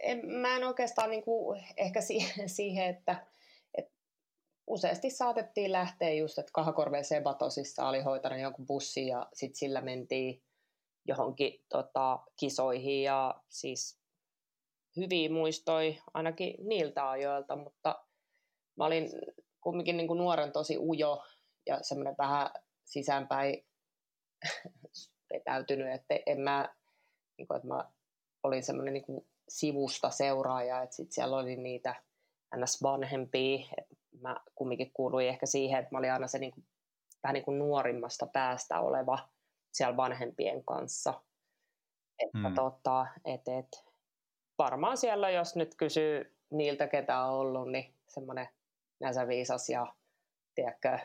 En, 0.04 0.26
mä 0.26 0.56
en 0.56 0.64
oikeastaan 0.64 1.10
niin 1.10 1.24
kuin 1.24 1.64
ehkä 1.78 2.02
siihen, 2.02 2.50
siihen 2.60 2.86
että, 2.86 3.26
että 3.78 3.92
useasti 4.68 5.10
saatettiin 5.10 5.72
lähteä 5.72 6.14
just, 6.14 6.40
että 6.40 6.52
Kahakorven 6.54 7.06
Sebatosissa 7.06 7.88
oli 7.88 8.02
hoitanut 8.02 8.40
jonkun 8.40 8.66
bussi 8.66 9.08
ja 9.08 9.30
sitten 9.34 9.60
sillä 9.60 9.82
mentiin 9.82 10.44
johonkin 11.08 11.66
tota, 11.70 12.20
kisoihin 12.40 13.04
ja 13.04 13.42
siis 13.50 14.00
hyviä 14.98 15.30
muistoi 15.30 15.98
ainakin 16.14 16.56
niiltä 16.68 17.10
ajoilta, 17.10 17.56
mutta 17.56 18.06
mä 18.78 18.86
olin 18.86 19.10
kumminkin 19.62 19.98
niin 19.98 20.08
kuin 20.08 20.18
nuoren 20.18 20.52
tosi 20.52 20.78
ujo 20.78 21.24
ja 21.66 21.80
semmoinen 21.82 22.16
vähän 22.18 22.50
sisäänpäin 22.86 23.66
vetäytynyt, 25.34 25.94
että 25.94 26.20
en 26.26 26.42
mä, 26.42 26.76
niin 27.38 27.48
kuin, 27.48 27.56
että 27.56 27.68
mä 27.68 27.92
olin 28.44 28.64
semmoinen 28.64 28.94
niin 28.94 29.06
kuin 29.06 29.28
sivusta 29.50 30.10
seuraaja, 30.10 30.82
että 30.82 30.96
sitten 30.96 31.14
siellä 31.14 31.38
oli 31.38 31.56
niitä 31.56 31.96
ns. 32.56 32.84
vanhempia, 32.84 33.68
mä 34.22 34.36
kumminkin 34.56 34.92
kuuluin 34.94 35.28
ehkä 35.28 35.46
siihen, 35.46 35.80
että 35.80 35.90
mä 35.92 35.98
olin 35.98 36.14
aina 36.14 36.28
se 36.28 36.40
niin 36.40 36.52
kuin, 36.52 36.66
vähän 37.24 37.34
niin 37.34 37.46
kuin 37.46 37.60
nuorimmasta 37.60 38.28
päästä 38.28 38.80
oleva 38.80 39.20
siellä 39.72 39.98
vanhempien 39.98 40.66
kanssa. 40.66 41.22
Että 42.20 42.50
mm. 42.50 42.54
tota, 42.56 43.08
et, 43.26 43.48
et, 43.48 43.86
varmaan 44.58 44.98
siellä, 44.98 45.30
jos 45.30 45.56
nyt 45.56 45.76
kysyy 45.76 46.36
niiltä, 46.50 46.88
ketä 46.88 47.20
on 47.20 47.34
ollut, 47.34 47.72
niin 47.72 47.94
semmoinen 48.08 48.50
näsäviisas 49.00 49.70
ja 49.70 49.94
tiedätkö, 50.56 51.00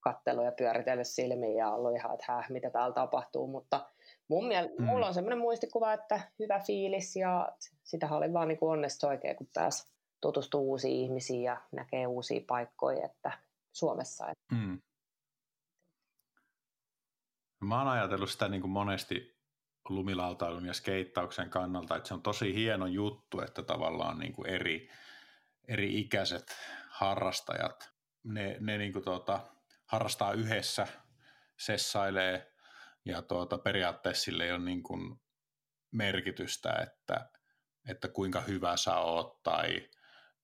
kattelu 0.00 0.42
ja 0.42 0.52
pyöritellyt 0.52 1.06
silmiin 1.06 1.56
ja 1.56 1.70
ollut 1.70 1.94
ihan, 1.94 2.14
että 2.14 2.32
häh, 2.32 2.50
mitä 2.50 2.70
täällä 2.70 2.94
tapahtuu, 2.94 3.46
mutta 3.46 3.90
mun 4.30 4.44
miel- 4.44 4.78
mm. 4.78 4.84
mulla 4.84 5.06
on 5.06 5.14
semmoinen 5.14 5.38
muistikuva, 5.38 5.92
että 5.92 6.20
hyvä 6.38 6.60
fiilis 6.66 7.16
ja 7.16 7.52
sitä 7.82 8.08
oli 8.10 8.32
vaan 8.32 8.48
niin 8.48 8.58
onnesta 8.60 9.08
oikein, 9.08 9.36
kun 9.36 9.48
pääsi 9.54 9.88
tutustuu 10.20 10.70
uusiin 10.70 11.04
ihmisiin 11.04 11.42
ja 11.42 11.60
näkee 11.72 12.06
uusia 12.06 12.40
paikkoja, 12.46 13.06
että 13.06 13.32
Suomessa. 13.72 14.32
Mm. 14.52 14.80
Mä 17.60 17.78
oon 17.78 17.88
ajatellut 17.88 18.30
sitä 18.30 18.48
niin 18.48 18.60
kuin 18.60 18.70
monesti 18.70 19.40
lumilautailun 19.88 20.66
ja 20.66 20.72
skeittauksen 20.72 21.50
kannalta, 21.50 21.96
että 21.96 22.08
se 22.08 22.14
on 22.14 22.22
tosi 22.22 22.54
hieno 22.54 22.86
juttu, 22.86 23.40
että 23.40 23.62
tavallaan 23.62 24.18
niin 24.18 24.32
kuin 24.32 24.48
eri, 24.48 24.90
eri 25.68 26.00
ikäiset 26.00 26.56
harrastajat, 26.90 27.92
ne, 28.24 28.56
ne 28.60 28.78
niin 28.78 28.92
kuin 28.92 29.04
tuota, 29.04 29.40
harrastaa 29.86 30.32
yhdessä, 30.32 30.86
sessailee 31.58 32.49
ja 33.04 33.22
tuota, 33.22 33.58
periaatteessa 33.58 34.24
sille 34.24 34.44
ei 34.44 34.52
ole 34.52 34.64
niin 34.64 34.82
kuin 34.82 35.20
merkitystä, 35.90 36.72
että, 36.72 37.30
että 37.88 38.08
kuinka 38.08 38.40
hyvä 38.40 38.76
sä 38.76 38.96
oot 38.96 39.42
tai, 39.42 39.88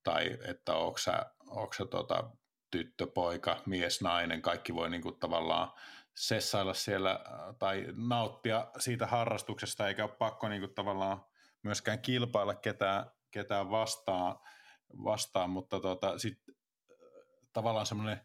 tai 0.03 0.39
että 0.45 0.75
onko 0.75 0.99
sä, 0.99 1.27
onko 1.47 1.73
sä 1.73 1.85
tuota, 1.87 2.31
tyttö, 2.71 3.07
poika, 3.07 3.63
mies, 3.67 4.03
nainen, 4.03 4.43
kaikki 4.43 4.75
voi 4.75 4.91
niin 4.91 5.03
kuin 5.03 5.19
tavallaan 5.21 5.73
sessailla 6.15 6.75
siellä 6.75 7.11
äh, 7.11 7.57
tai 7.59 7.87
nauttia 7.97 8.71
siitä 8.79 9.07
harrastuksesta, 9.07 9.89
eikä 9.89 10.05
ole 10.05 10.13
pakko 10.19 10.49
niin 10.49 10.61
kuin 10.61 10.75
tavallaan 10.75 11.25
myöskään 11.63 12.03
kilpailla 12.03 12.55
ketään, 12.55 13.11
ketään 13.31 13.71
vastaan, 13.71 14.39
vastaan. 15.05 15.51
Mutta 15.51 15.81
tota, 15.81 16.19
sitten 16.19 16.55
äh, 16.91 16.97
tavallaan 17.53 17.87
semmoinen 17.87 18.21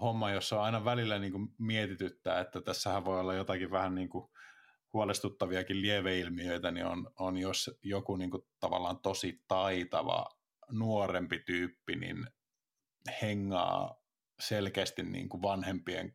homma, 0.00 0.30
jossa 0.30 0.62
aina 0.62 0.84
välillä 0.84 1.18
niin 1.18 1.32
kuin 1.32 1.48
mietityttää, 1.58 2.40
että 2.40 2.60
tässähän 2.60 3.04
voi 3.04 3.20
olla 3.20 3.34
jotakin 3.34 3.70
vähän 3.70 3.94
niin 3.94 4.08
kuin 4.08 4.30
huolestuttaviakin 4.92 5.82
lieveilmiöitä, 5.82 6.70
niin 6.70 6.86
on, 6.86 7.10
on 7.18 7.36
jos 7.36 7.70
joku 7.82 8.16
niin 8.16 8.30
kuin 8.30 8.42
tavallaan 8.60 9.00
tosi 9.00 9.42
taitava 9.48 10.26
nuorempi 10.70 11.38
tyyppi, 11.38 11.96
niin 11.96 12.26
hengaa 13.22 13.94
selkeästi 14.40 15.02
niin 15.02 15.28
kuin 15.28 15.42
vanhempien 15.42 16.14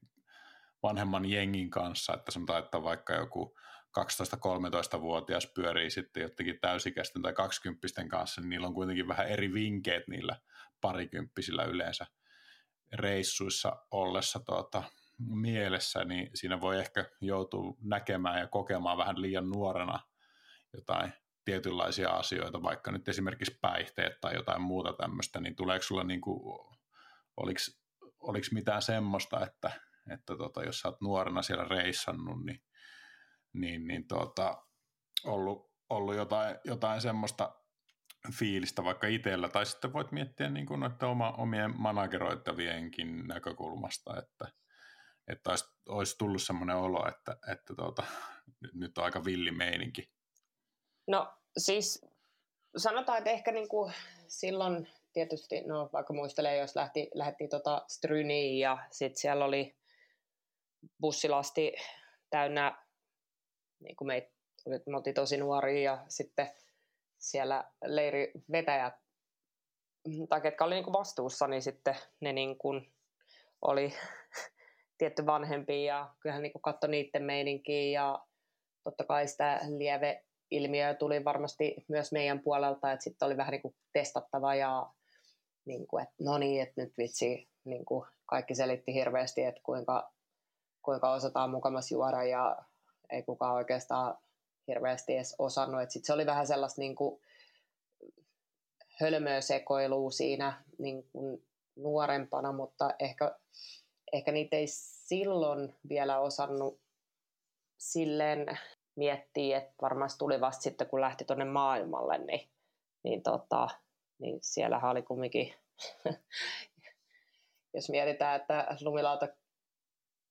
vanhemman 0.84 1.26
jengin 1.26 1.70
kanssa, 1.70 2.14
että 2.14 2.32
sanotaan, 2.32 2.64
että 2.64 2.84
vaikka 2.84 3.14
joku 3.14 3.56
12-13-vuotias 4.00 5.48
pyörii 5.56 5.90
sitten 5.90 6.24
jotenkin 6.24 6.60
täysikäisten 6.62 7.22
tai 7.22 7.34
kaksikymppisten 7.34 8.10
kanssa, 8.10 8.42
niin 8.42 8.50
niillä 8.50 8.68
on 8.68 8.74
kuitenkin 8.74 9.08
vähän 9.08 9.28
eri 9.28 9.54
vinkkeet 9.54 10.04
niillä 10.08 10.40
parikymppisillä 10.82 11.64
yleensä 11.64 12.06
reissuissa 12.94 13.76
ollessa 13.92 14.40
tuota, 14.40 14.84
mielessä, 15.20 16.04
niin 16.04 16.30
siinä 16.34 16.62
voi 16.62 16.80
ehkä 16.80 17.06
joutua 17.22 17.78
näkemään 17.82 18.40
ja 18.40 18.48
kokemaan 18.48 18.98
vähän 18.98 19.22
liian 19.22 19.50
nuorena 19.50 20.00
jotain 20.74 21.14
tietynlaisia 21.46 22.10
asioita, 22.10 22.62
vaikka 22.62 22.92
nyt 22.92 23.08
esimerkiksi 23.08 23.58
päihteet 23.62 24.22
tai 24.22 24.36
jotain 24.36 24.62
muuta 24.62 24.94
tämmöistä, 24.94 25.40
niin 25.40 25.56
tuleeko 25.56 25.84
sulla 25.84 26.04
niin 26.04 26.22
kuin, 26.22 26.60
oliko, 27.38 27.60
mitään 28.52 28.82
semmoista, 28.82 29.46
että 29.46 29.72
että 30.12 30.38
tota, 30.38 30.64
jos 30.64 30.80
sä 30.80 30.88
oot 30.88 31.02
nuorena 31.02 31.42
siellä 31.42 31.64
reissannut, 31.64 32.46
niin, 32.46 32.64
niin, 33.54 33.88
niin 33.88 34.08
tota, 34.08 34.66
ollut, 35.26 35.72
ollut 35.90 36.16
jotain, 36.16 36.56
jotain 36.66 37.02
semmoista 37.02 37.56
fiilistä 38.32 38.84
vaikka 38.84 39.08
itsellä, 39.08 39.50
tai 39.50 39.66
sitten 39.66 39.94
voit 39.94 40.12
miettiä 40.12 40.50
niin 40.50 40.66
kuin 40.66 40.84
oma, 41.12 41.32
omien 41.32 41.74
manageroittavienkin 41.78 43.28
näkökulmasta, 43.28 44.20
että, 44.20 44.46
että 45.28 45.50
olisi, 45.50 45.66
olisi 45.90 46.18
tullut 46.18 46.42
semmoinen 46.44 46.76
olo, 46.76 47.08
että, 47.08 47.38
että 47.52 47.76
tota, 47.76 48.04
nyt 48.74 48.98
on 48.98 49.04
aika 49.04 49.26
villi 49.26 49.52
meininki. 49.52 50.10
No 51.08 51.34
siis 51.58 52.06
sanotaan, 52.78 53.18
että 53.18 53.30
ehkä 53.30 53.52
niin 53.52 53.70
kuin 53.70 53.94
silloin 54.28 54.90
tietysti, 55.14 55.62
no 55.62 55.90
vaikka 55.94 56.14
muistelee, 56.14 56.58
jos 56.58 56.76
lähti, 56.76 57.10
lähti 57.14 57.48
tota 57.48 57.86
Stryniin 57.88 58.60
ja 58.60 58.78
sitten 58.92 59.22
siellä 59.22 59.46
oli 59.46 59.76
bussilasti 61.02 61.74
täynnä, 62.30 62.86
niin 63.80 63.96
kuin 63.96 64.08
me, 64.08 64.32
me 64.66 64.98
oltiin 64.98 65.14
tosi 65.14 65.38
nuoria 65.38 65.92
ja 65.92 66.06
sitten 66.08 66.52
siellä 67.24 67.64
leirivetäjät 67.86 68.94
tai 70.30 70.42
ketkä 70.42 70.64
oli 70.64 70.76
niin 70.76 70.84
kuin 70.84 70.94
vastuussa, 70.94 71.48
niin 71.48 71.62
sitten 71.62 71.96
ne 72.20 72.34
niin 72.34 72.58
kuin 72.58 72.94
oli 73.62 73.94
tietty 74.98 75.26
vanhempi 75.26 75.86
ja 75.86 76.14
kyllähän 76.20 76.44
niin 76.44 76.54
katsoi 76.62 76.90
niiden 76.90 77.24
meininkiä 77.24 78.02
ja 78.02 78.26
totta 78.84 79.04
kai 79.04 79.28
sitä 79.28 79.60
lieve 79.78 80.24
ilmiö 80.52 80.94
tuli 80.94 81.26
varmasti 81.26 81.76
myös 81.88 82.12
meidän 82.12 82.40
puolelta, 82.40 82.92
että 82.92 83.04
sitten 83.04 83.26
oli 83.26 83.38
vähän 83.38 83.52
niin 83.52 83.62
kuin 83.62 83.76
testattava 83.94 84.56
ja 84.56 84.90
niin 85.66 85.88
kuin, 85.88 86.04
että 86.04 86.16
no 86.20 86.38
niin, 86.38 86.62
että 86.62 86.82
nyt 86.82 86.94
vitsi, 86.98 87.50
niin 87.64 87.86
kuin 87.86 88.06
kaikki 88.26 88.56
selitti 88.56 88.94
hirveästi, 88.94 89.44
että 89.44 89.62
kuinka, 89.64 90.12
kuinka 90.82 91.12
osataan 91.12 91.50
mukamas 91.50 91.92
juoda 91.92 92.24
ja 92.24 92.58
ei 93.10 93.24
kukaan 93.24 93.56
oikeastaan 93.56 94.18
hirveästi 94.68 95.16
edes 95.16 95.36
osannut. 95.40 95.90
Sitten 95.90 96.06
se 96.06 96.14
oli 96.14 96.26
vähän 96.26 96.48
sellaista 96.48 96.82
niin 96.82 96.96
kuin 96.96 97.22
hölmöä 99.02 99.42
sekoilua 99.42 100.12
siinä 100.12 100.64
niin 100.78 101.04
kuin 101.04 101.48
nuorempana, 101.76 102.52
mutta 102.52 102.94
ehkä, 103.00 103.36
ehkä 104.14 104.32
niitä 104.32 104.56
ei 104.56 104.68
silloin 104.68 105.76
vielä 105.90 106.20
osannut 106.20 106.80
silleen 107.78 108.60
miettiä, 108.96 109.58
että 109.58 109.74
varmasti 109.82 110.18
tuli 110.18 110.42
vasta 110.42 110.62
sitten, 110.62 110.88
kun 110.88 111.02
lähti 111.02 111.26
tuonne 111.26 111.46
maailmalle, 111.46 112.18
niin, 112.18 112.50
niin, 113.04 113.24
tota, 113.24 113.68
niin 114.20 114.40
siellähän 114.42 114.92
oli 114.92 115.02
kumminkin, 115.02 115.54
jos 117.76 117.90
mietitään, 117.90 118.42
että 118.42 118.78
lumilauta 118.82 119.28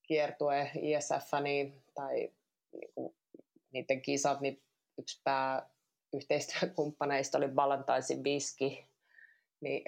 kiertue 0.03 0.71
ISF 0.75 1.33
niin, 1.43 1.83
tai 1.95 2.33
niin 2.73 2.93
kuin, 2.95 3.15
niiden 3.73 4.03
kisat, 4.03 4.41
niin 4.41 4.63
yksi 4.99 5.21
pää 5.25 5.69
yhteistyökumppaneista 6.15 7.39
oli 7.39 7.57
Valentaisin 7.57 8.25
viski, 8.25 8.89
niin 9.61 9.83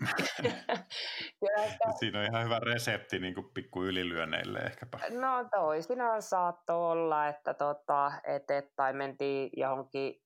Siinä 1.98 2.20
on 2.20 2.24
ihan 2.24 2.44
hyvä 2.44 2.58
resepti 2.58 3.18
niin 3.18 3.34
kuin 3.34 3.50
pikku 3.54 3.84
ylilyönneille 3.84 4.58
ehkäpä. 4.58 4.98
No 5.10 5.48
toisinaan 5.50 6.22
saattoi 6.22 6.92
olla, 6.92 7.28
että 7.28 7.54
tota, 7.54 8.12
et, 8.24 8.50
et, 8.50 8.76
tai 8.76 8.92
mentiin 8.92 9.50
johonkin 9.56 10.22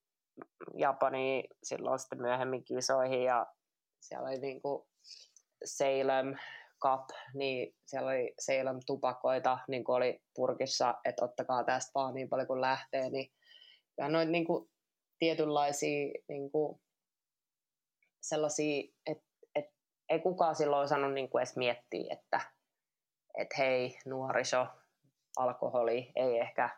Japaniin 0.74 1.44
silloin 1.62 1.98
sitten 1.98 2.20
myöhemmin 2.20 2.64
kisoihin 2.64 3.24
ja 3.24 3.46
siellä 4.00 4.28
oli 4.28 4.38
niin 4.38 4.62
kuin 4.62 4.88
Salem 5.64 6.36
Cup, 6.82 7.08
niin 7.34 7.74
siellä 7.86 8.10
oli 8.10 8.34
Salem 8.38 8.80
tupakoita, 8.86 9.58
niin 9.68 9.84
kuin 9.84 9.96
oli 9.96 10.22
purkissa, 10.34 10.94
että 11.04 11.24
ottakaa 11.24 11.64
tästä 11.64 11.90
vaan 11.94 12.14
niin 12.14 12.28
paljon 12.28 12.46
kuin 12.46 12.60
lähtee, 12.60 13.10
niin 13.10 13.32
ja 13.98 14.08
noin 14.08 14.32
niin 14.32 14.44
kuin 14.44 14.70
tietynlaisia 15.18 16.12
niin 16.28 16.50
kuin 16.50 16.80
sellaisia, 18.22 18.82
että 19.06 19.24
et, 19.54 19.66
ei 20.08 20.20
kukaan 20.20 20.56
silloin 20.56 20.84
osannut 20.84 21.12
niin 21.12 21.30
kuin 21.30 21.40
edes 21.40 21.56
miettiä, 21.56 22.06
että 22.10 22.40
et 23.38 23.48
hei, 23.58 23.98
nuoriso, 24.06 24.66
alkoholi 25.36 26.12
ei 26.16 26.38
ehkä 26.38 26.70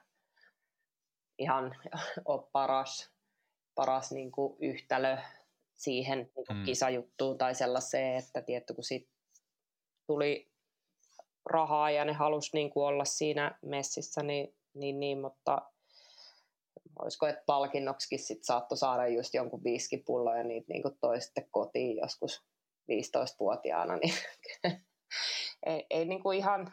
ihan 1.38 1.76
ole 2.24 2.48
paras, 2.52 3.12
paras 3.74 4.12
niin 4.12 4.32
kuin 4.32 4.56
yhtälö 4.60 5.16
siihen 5.76 6.18
niin 6.18 6.46
kuin 6.46 6.56
mm. 6.56 6.64
kisajuttuun 6.64 7.38
tai 7.38 7.54
sellaiseen, 7.54 8.16
että 8.16 8.42
tietty, 8.42 8.74
kun 8.74 8.84
siitä 8.84 9.10
tuli 10.08 10.50
rahaa 11.46 11.90
ja 11.90 12.04
ne 12.04 12.12
halusi 12.12 12.50
niin 12.52 12.70
kuin 12.70 12.86
olla 12.86 13.04
siinä 13.04 13.58
messissä, 13.62 14.22
niin, 14.22 14.54
niin, 14.74 15.00
niin 15.00 15.18
mutta 15.18 15.62
olisiko, 16.98 17.26
että 17.26 17.42
palkinnoksikin 17.46 18.18
sit 18.18 18.44
saattoi 18.44 18.78
saada 18.78 19.08
just 19.08 19.34
jonkun 19.34 19.64
viskipullo 19.64 20.34
ja 20.34 20.44
niitä 20.44 20.72
niin 20.72 20.82
toi 21.00 21.20
sitten 21.20 21.48
kotiin 21.50 21.96
joskus 21.96 22.42
15-vuotiaana, 22.92 23.96
niin 23.96 24.14
ei, 25.66 25.86
ei 25.90 26.04
niin 26.04 26.22
kuin 26.22 26.38
ihan 26.38 26.72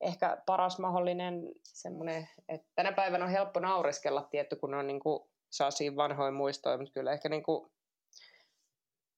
ehkä 0.00 0.42
paras 0.46 0.78
mahdollinen 0.78 1.52
semmoinen, 1.62 2.28
että 2.48 2.68
tänä 2.74 2.92
päivänä 2.92 3.24
on 3.24 3.30
helppo 3.30 3.60
naureskella 3.60 4.22
tietty, 4.22 4.56
kun 4.56 4.74
on 4.74 4.86
niin 4.86 5.00
kuin, 5.00 5.22
saa 5.50 5.70
siinä 5.70 5.96
vanhoja 5.96 6.32
muistoja, 6.32 6.78
mutta 6.78 6.92
kyllä 6.92 7.12
ehkä 7.12 7.28
niin 7.28 7.42
kuin, 7.42 7.72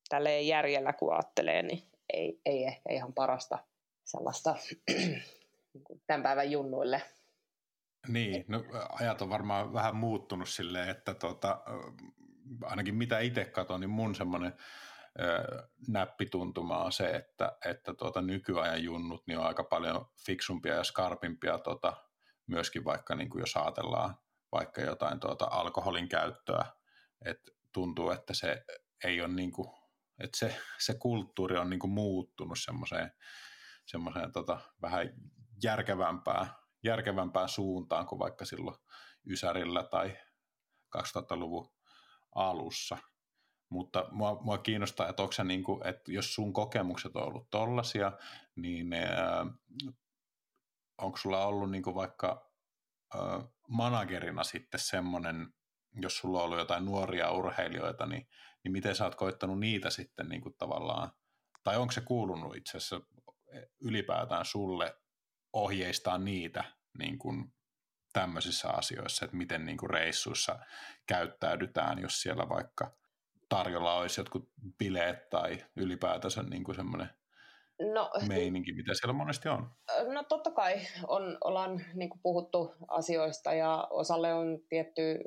tälleen 0.08 0.46
järjellä 0.46 0.92
kun 0.92 1.12
ajattelee, 1.12 1.62
niin 1.62 1.82
ei, 2.12 2.40
ei 2.46 2.64
ehkä 2.64 2.92
ihan 2.92 3.12
parasta 3.12 3.58
sellaista 4.04 4.56
niin 5.74 6.02
tämän 6.06 6.22
päivän 6.22 6.50
junnuille. 6.50 7.02
Niin, 8.08 8.44
no, 8.48 8.64
ajat 9.00 9.22
on 9.22 9.30
varmaan 9.30 9.72
vähän 9.72 9.96
muuttunut 9.96 10.48
silleen, 10.48 10.88
että 10.88 11.14
tota, 11.14 11.60
ainakin 12.62 12.94
mitä 12.94 13.18
itse 13.20 13.44
katson, 13.44 13.80
niin 13.80 13.90
mun 13.90 14.14
semmoinen 14.14 14.52
näppituntuma 15.88 16.84
on 16.84 16.92
se, 16.92 17.10
että, 17.10 17.56
että 17.64 17.94
tuota, 17.94 18.22
nykyajan 18.22 18.82
junnut 18.82 19.26
niin 19.26 19.38
on 19.38 19.46
aika 19.46 19.64
paljon 19.64 20.06
fiksumpia 20.26 20.74
ja 20.74 20.84
skarpimpia 20.84 21.58
tota, 21.58 21.92
myöskin 22.46 22.84
vaikka 22.84 23.14
niin 23.14 23.30
kuin 23.30 23.40
jos 23.40 23.56
ajatellaan 23.56 24.14
vaikka 24.52 24.80
jotain 24.80 25.20
tuota, 25.20 25.44
alkoholin 25.44 26.08
käyttöä, 26.08 26.64
että 27.24 27.52
tuntuu, 27.72 28.10
että 28.10 28.34
se 28.34 28.64
ei 29.04 29.20
ole 29.20 29.32
niin 29.32 29.52
kuin, 29.52 29.68
että 30.18 30.38
se, 30.38 30.56
se 30.78 30.94
kulttuuri 30.94 31.58
on 31.58 31.70
niin 31.70 31.80
kuin 31.80 31.90
muuttunut 31.90 32.58
semmoiseen, 32.60 33.12
semmoiseen 33.86 34.32
tota, 34.32 34.60
vähän 34.82 35.08
järkevämpään 35.62 36.50
järkevämpään 36.84 37.48
suuntaan 37.48 38.06
kuin 38.06 38.18
vaikka 38.18 38.44
silloin 38.44 38.76
Ysärillä 39.30 39.84
tai 39.84 40.16
2000-luvun 40.96 41.72
alussa. 42.34 42.98
Mutta 43.68 44.08
mua, 44.10 44.38
mua 44.42 44.58
kiinnostaa, 44.58 45.08
että, 45.08 45.22
onko 45.22 45.34
niin 45.44 45.64
kuin, 45.64 45.86
että 45.86 46.12
jos 46.12 46.34
sun 46.34 46.52
kokemukset 46.52 47.16
on 47.16 47.22
ollut 47.22 47.50
tollaisia, 47.50 48.12
niin 48.56 48.92
äh, 48.92 49.46
onko 50.98 51.16
sulla 51.16 51.46
ollut 51.46 51.70
niin 51.70 51.82
kuin 51.82 51.94
vaikka 51.94 52.50
äh, 53.14 53.48
managerina 53.68 54.44
sitten 54.44 54.80
semmoinen, 54.80 55.54
jos 56.02 56.16
sulla 56.18 56.38
on 56.38 56.44
ollut 56.44 56.58
jotain 56.58 56.84
nuoria 56.84 57.30
urheilijoita, 57.30 58.06
niin, 58.06 58.28
niin 58.64 58.72
miten 58.72 58.96
sä 58.96 59.04
oot 59.04 59.14
koittanut 59.14 59.60
niitä 59.60 59.90
sitten 59.90 60.28
niin 60.28 60.40
kuin 60.40 60.54
tavallaan, 60.58 61.10
tai 61.64 61.76
onko 61.76 61.92
se 61.92 62.00
kuulunut 62.00 62.56
itse 62.56 62.76
asiassa 62.76 63.00
ylipäätään 63.80 64.44
sulle 64.44 64.96
ohjeistaa 65.52 66.18
niitä 66.18 66.64
niin 66.98 67.18
kuin 67.18 67.52
tämmöisissä 68.12 68.68
asioissa, 68.68 69.24
että 69.24 69.36
miten 69.36 69.66
niin 69.66 69.76
kuin 69.76 69.90
reissuissa 69.90 70.58
käyttäydytään, 71.06 71.98
jos 71.98 72.22
siellä 72.22 72.48
vaikka 72.48 72.96
tarjolla 73.48 73.94
olisi 73.94 74.20
jotkut 74.20 74.50
bileet 74.78 75.30
tai 75.30 75.64
ylipäätänsä 75.76 76.42
niin 76.42 76.64
kuin 76.64 76.74
semmoinen 76.74 77.08
no, 77.92 78.10
meininki, 78.28 78.72
mitä 78.72 78.94
siellä 78.94 79.12
monesti 79.12 79.48
on? 79.48 79.70
No 80.12 80.22
totta 80.22 80.50
kai 80.50 80.74
on, 81.08 81.38
ollaan 81.44 81.84
niin 81.94 82.10
kuin 82.10 82.20
puhuttu 82.22 82.74
asioista 82.88 83.54
ja 83.54 83.88
osalle 83.90 84.34
on 84.34 84.58
tietty 84.68 85.18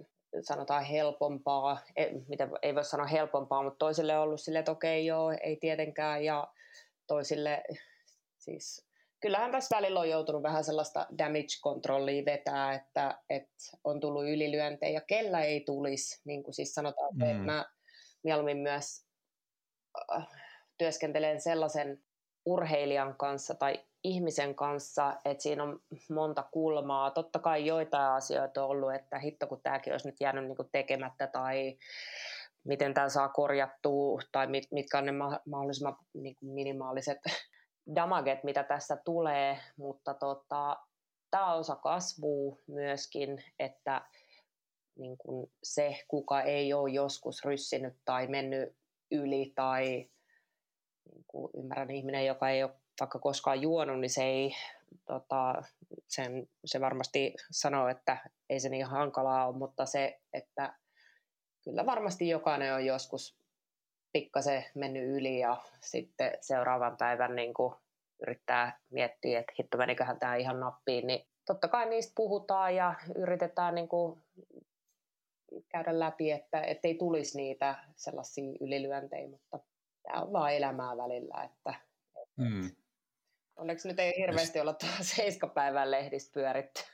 sanotaan 0.41 0.83
helpompaa, 0.83 1.79
ei, 1.95 2.11
mitä, 2.27 2.49
ei 2.61 2.75
voi 2.75 2.83
sanoa 2.83 3.07
helpompaa, 3.07 3.63
mutta 3.63 3.77
toisille 3.77 4.17
on 4.17 4.23
ollut 4.23 4.41
silleen, 4.41 4.59
että 4.59 4.71
okei 4.71 5.05
joo, 5.05 5.31
ei 5.43 5.55
tietenkään. 5.55 6.23
Ja 6.23 6.47
toisille 7.07 7.63
siis 8.37 8.87
kyllähän 9.19 9.51
tässä 9.51 9.75
välillä 9.75 9.99
on 9.99 10.09
joutunut 10.09 10.43
vähän 10.43 10.63
sellaista 10.63 11.07
damage-kontrollia 11.17 12.25
vetää, 12.25 12.73
että, 12.73 13.21
että 13.29 13.77
on 13.83 13.99
tullut 13.99 14.23
ylilyöntejä, 14.23 15.01
kellä 15.01 15.41
ei 15.41 15.61
tulisi, 15.65 16.21
niin 16.25 16.43
kuin 16.43 16.53
siis 16.53 16.73
sanotaan, 16.73 17.15
mm. 17.15 17.21
että 17.21 17.43
mä 17.43 17.65
mieluummin 18.23 18.57
myös 18.57 19.05
äh, 20.15 20.27
työskentelen 20.77 21.41
sellaisen 21.41 22.03
urheilijan 22.47 23.15
kanssa 23.17 23.53
tai 23.55 23.79
ihmisen 24.03 24.55
kanssa, 24.55 25.15
että 25.25 25.43
siinä 25.43 25.63
on 25.63 25.79
monta 26.09 26.43
kulmaa. 26.51 27.11
Totta 27.11 27.39
kai 27.39 27.65
joitain 27.65 28.11
asioita 28.11 28.63
on 28.63 28.69
ollut, 28.69 28.93
että 28.93 29.19
hitto 29.19 29.47
kun 29.47 29.61
tämäkin 29.63 29.93
olisi 29.93 30.07
nyt 30.07 30.21
jäänyt 30.21 30.45
niin 30.45 30.55
kuin 30.55 30.69
tekemättä 30.71 31.27
tai 31.27 31.77
miten 32.63 32.93
tämä 32.93 33.09
saa 33.09 33.29
korjattua 33.29 34.21
tai 34.31 34.47
mit, 34.47 34.63
mitkä 34.71 34.97
on 34.97 35.05
ne 35.05 35.11
mahdollisimman 35.45 35.97
niin 36.13 36.35
kuin 36.35 36.49
minimaaliset 36.49 37.17
damaget, 37.95 38.43
mitä 38.43 38.63
tässä 38.63 38.97
tulee, 39.05 39.59
mutta 39.77 40.13
tota, 40.13 40.77
tämä 41.31 41.53
osa 41.53 41.75
kasvua 41.75 42.57
myöskin, 42.67 43.43
että 43.59 44.01
niin 44.99 45.17
kun 45.17 45.49
se, 45.63 45.99
kuka 46.07 46.41
ei 46.41 46.73
ole 46.73 46.89
joskus 46.89 47.45
ryssinyt 47.45 47.93
tai 48.05 48.27
mennyt 48.27 48.75
yli 49.11 49.51
tai 49.55 50.09
niin 51.13 51.25
kuin 51.27 51.51
ymmärrän 51.57 51.91
ihminen, 51.91 52.25
joka 52.25 52.49
ei 52.49 52.63
ole 52.63 52.71
vaikka 52.99 53.19
koskaan 53.19 53.61
juonut, 53.61 53.99
niin 53.99 54.09
se 54.09 54.23
ei 54.23 54.55
tota, 55.05 55.63
sen, 56.07 56.49
se 56.65 56.81
varmasti 56.81 57.33
sanoo, 57.51 57.87
että 57.87 58.17
ei 58.49 58.59
se 58.59 58.69
niin 58.69 58.85
hankalaa 58.85 59.47
ole, 59.47 59.57
mutta 59.57 59.85
se, 59.85 60.19
että 60.33 60.73
kyllä 61.63 61.85
varmasti 61.85 62.29
jokainen 62.29 62.73
on 62.73 62.85
joskus 62.85 63.37
pikkasen 64.13 64.65
mennyt 64.75 65.09
yli 65.09 65.39
ja 65.39 65.57
sitten 65.81 66.31
seuraavan 66.41 66.97
päivän 66.97 67.35
niin 67.35 67.53
kuin 67.53 67.73
yrittää 68.21 68.79
miettiä, 68.89 69.39
että 69.39 69.53
hitto 69.59 69.77
meniköhän 69.77 70.19
tämä 70.19 70.35
ihan 70.35 70.59
nappiin, 70.59 71.07
niin 71.07 71.27
totta 71.45 71.67
kai 71.67 71.89
niistä 71.89 72.13
puhutaan 72.15 72.75
ja 72.75 72.93
yritetään 73.15 73.75
niin 73.75 73.87
kuin 73.87 74.23
käydä 75.69 75.99
läpi, 75.99 76.31
että 76.31 76.61
ei 76.83 76.95
tulisi 76.95 77.37
niitä 77.37 77.75
sellaisia 77.95 78.57
ylilyöntejä, 78.61 79.29
mutta 79.29 79.59
tämä 80.07 80.21
on 80.21 80.33
vaan 80.33 80.53
elämää 80.53 80.97
välillä, 80.97 81.43
että 81.43 81.73
mm. 82.37 82.71
onneksi 83.55 83.87
nyt 83.87 83.99
ei 83.99 84.13
hirveästi 84.17 84.59
olla 84.59 84.73
tuolla 84.73 85.03
seiskapäivän 85.15 85.91
lehdistä 85.91 86.33
pyöritty. 86.33 86.81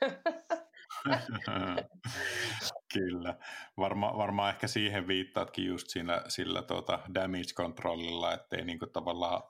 Kyllä. 2.94 3.38
Varma, 3.76 4.16
varmaan 4.16 4.54
ehkä 4.54 4.66
siihen 4.66 5.08
viittaatkin 5.08 5.66
just 5.66 5.88
siinä, 5.88 6.22
sillä 6.28 6.62
tuota 6.62 6.98
damage 7.14 7.52
controlilla, 7.56 8.32
ettei 8.32 8.64
niinku 8.64 8.86
tavallaan 8.86 9.42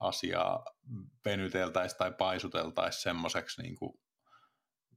asiaa 0.00 0.64
venyteltäisi 1.24 1.96
tai 1.98 2.12
paisuteltaisi 2.18 3.02
semmoiseksi, 3.02 3.62
niinku, 3.62 4.00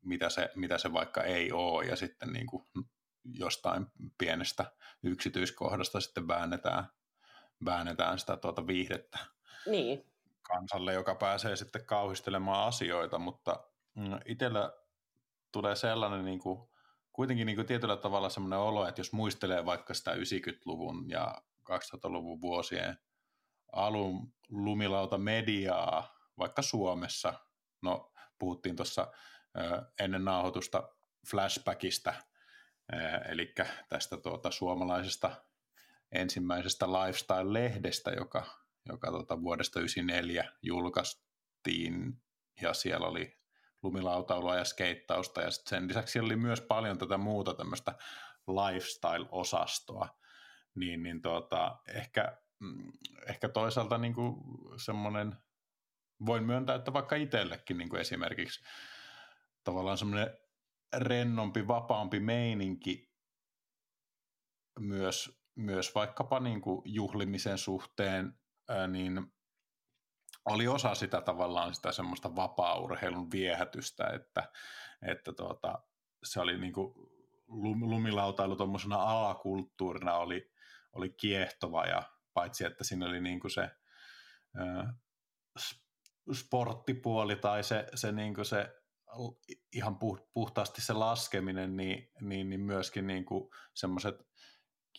mitä, 0.05 0.29
se, 0.29 0.49
mitä 0.55 0.77
se 0.77 0.93
vaikka 0.93 1.23
ei 1.23 1.51
ole, 1.51 1.85
ja 1.85 1.95
sitten 1.95 2.33
niinku 2.33 2.69
jostain 3.23 3.87
pienestä 4.17 4.65
yksityiskohdasta 5.03 5.99
sitten 5.99 6.27
väännetään, 6.27 6.87
väännetään 7.65 8.19
sitä 8.19 8.37
tuota 8.37 8.67
viihdettä 8.67 9.19
niin. 9.65 10.05
kansalle, 10.41 10.93
joka 10.93 11.15
pääsee 11.15 11.55
sitten 11.55 11.85
kauhistelemaan 11.85 12.67
asioita, 12.67 13.19
mutta 13.19 13.63
mm, 13.95 14.19
itsellä 14.25 14.73
tulee 15.51 15.75
sellainen 15.75 16.25
niin 16.25 16.39
kuin, 16.39 16.69
kuitenkin 17.13 17.45
niin 17.45 17.55
kuin 17.55 17.67
tietyllä 17.67 17.97
tavalla 17.97 18.29
sellainen 18.29 18.59
olo, 18.59 18.87
että 18.87 19.01
jos 19.01 19.13
muistelee 19.13 19.65
vaikka 19.65 19.93
sitä 19.93 20.13
90-luvun 20.13 21.09
ja 21.09 21.41
2000-luvun 21.71 22.41
vuosien 22.41 22.97
alun 23.71 24.33
lumilauta 24.49 25.17
mediaa, 25.17 26.15
vaikka 26.37 26.61
Suomessa, 26.61 27.33
no 27.81 28.13
puhuttiin 28.39 28.75
tuossa 28.75 29.11
ennen 29.99 30.25
nauhoitusta 30.25 30.89
flashbackista, 31.29 32.13
eli 33.29 33.53
tästä 33.89 34.17
tuota, 34.17 34.51
suomalaisesta 34.51 35.45
ensimmäisestä 36.11 36.85
lifestyle-lehdestä, 36.85 38.11
joka, 38.11 38.45
joka 38.89 39.11
tuota, 39.11 39.41
vuodesta 39.41 39.73
1994 39.73 40.51
julkaistiin, 40.61 42.21
ja 42.61 42.73
siellä 42.73 43.07
oli 43.07 43.41
lumilautailua 43.83 44.55
ja 44.55 44.65
skeittausta, 44.65 45.41
ja 45.41 45.51
sen 45.51 45.87
lisäksi 45.87 46.19
oli 46.19 46.35
myös 46.35 46.61
paljon 46.61 46.97
tätä 46.97 47.17
muuta 47.17 47.53
tämmöistä 47.53 47.95
lifestyle-osastoa, 48.47 50.19
niin, 50.75 51.03
niin 51.03 51.21
tuota, 51.21 51.77
ehkä, 51.87 52.37
mm, 52.59 52.91
ehkä 53.27 53.49
toisaalta 53.49 53.97
niin 53.97 54.13
kuin 54.13 54.35
semmoinen, 54.77 55.35
voin 56.25 56.43
myöntää, 56.43 56.75
että 56.75 56.93
vaikka 56.93 57.15
itsellekin 57.15 57.77
niin 57.77 57.89
kuin 57.89 58.01
esimerkiksi 58.01 58.63
tavallaan 59.63 59.97
semmoinen 59.97 60.37
rennompi, 60.97 61.67
vapaampi 61.67 62.19
meininki 62.19 63.11
myös, 64.79 65.40
myös 65.55 65.95
vaikkapa 65.95 66.39
niin 66.39 66.61
kuin 66.61 66.81
juhlimisen 66.85 67.57
suhteen, 67.57 68.39
ää, 68.69 68.87
niin 68.87 69.33
oli 70.45 70.67
osa 70.67 70.95
sitä 70.95 71.21
tavallaan 71.21 71.75
sitä 71.75 71.91
semmoista 71.91 72.35
vapaa-urheilun 72.35 73.31
viehätystä, 73.31 74.07
että, 74.07 74.51
että 75.07 75.33
tuota, 75.33 75.83
se 76.23 76.39
oli 76.39 76.57
niin 76.57 76.73
kuin 76.73 76.93
lumilautailu 77.79 78.55
tuommoisena 78.55 78.95
alakulttuurina 78.95 80.15
oli, 80.15 80.51
oli 80.93 81.09
kiehtova 81.09 81.85
ja 81.85 82.03
paitsi, 82.33 82.65
että 82.65 82.83
siinä 82.83 83.05
oli 83.05 83.21
niin 83.21 83.39
kuin 83.39 83.51
se 83.51 83.69
ää, 84.55 84.93
sporttipuoli 86.33 87.35
tai 87.35 87.63
se, 87.63 87.87
se, 87.95 88.11
niin 88.11 88.33
kuin 88.33 88.45
se 88.45 88.81
ihan 89.73 89.97
puhtaasti 90.33 90.81
se 90.81 90.93
laskeminen, 90.93 91.77
niin, 91.77 92.11
niin, 92.21 92.49
niin 92.49 92.61
myöskin 92.61 93.07
niin 93.07 93.25
semmoiset 93.73 94.15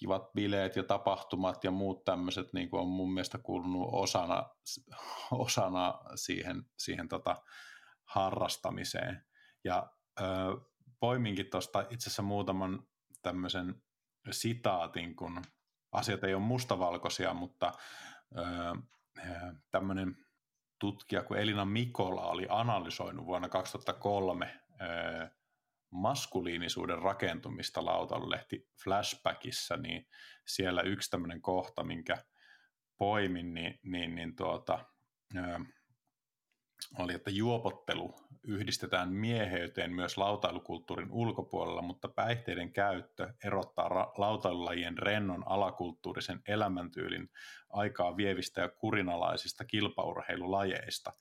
kivat 0.02 0.32
bileet 0.32 0.76
ja 0.76 0.82
tapahtumat 0.82 1.64
ja 1.64 1.70
muut 1.70 2.04
tämmöiset 2.04 2.52
niin 2.52 2.68
on 2.72 2.88
mun 2.88 3.14
mielestä 3.14 3.38
kuulunut 3.38 3.88
osana, 3.92 4.50
osana 5.30 5.94
siihen, 6.14 6.64
siihen 6.78 7.08
tota 7.08 7.42
harrastamiseen. 8.04 9.24
Ja 9.64 9.90
ö, 10.20 10.24
poiminkin 11.00 11.50
tuosta 11.50 11.80
itse 11.80 12.08
asiassa 12.08 12.22
muutaman 12.22 12.86
tämmöisen 13.22 13.82
sitaatin, 14.30 15.16
kun 15.16 15.42
asiat 15.92 16.24
ei 16.24 16.34
ole 16.34 16.42
mustavalkoisia, 16.42 17.34
mutta 17.34 17.72
ö, 18.36 18.42
tämmöinen 19.70 20.16
tutkija 20.78 21.22
kuin 21.22 21.40
Elina 21.40 21.64
Mikola 21.64 22.26
oli 22.26 22.46
analysoinut 22.48 23.26
vuonna 23.26 23.48
2003 23.48 24.60
ö, 24.80 25.30
maskuliinisuuden 25.92 26.98
rakentumista 26.98 27.84
lautalehti 27.84 28.68
Flashbackissa, 28.84 29.76
niin 29.76 30.06
siellä 30.46 30.82
yksi 30.82 31.10
tämmöinen 31.10 31.42
kohta, 31.42 31.84
minkä 31.84 32.24
poimin, 32.98 33.54
niin, 33.54 33.78
niin, 33.82 34.14
niin 34.14 34.36
tuota, 34.36 34.84
ö, 35.36 35.40
oli, 36.98 37.14
että 37.14 37.30
juopottelu 37.30 38.14
yhdistetään 38.46 39.12
mieheyteen 39.12 39.92
myös 39.92 40.16
lautailukulttuurin 40.16 41.10
ulkopuolella, 41.10 41.82
mutta 41.82 42.08
päihteiden 42.08 42.72
käyttö 42.72 43.34
erottaa 43.44 43.88
ra- 43.88 44.12
lautailulajien 44.18 44.98
rennon 44.98 45.48
alakulttuurisen 45.48 46.40
elämäntyylin 46.48 47.28
aikaa 47.70 48.16
vievistä 48.16 48.60
ja 48.60 48.68
kurinalaisista 48.68 49.64
kilpaurheilulajeista. 49.64 51.12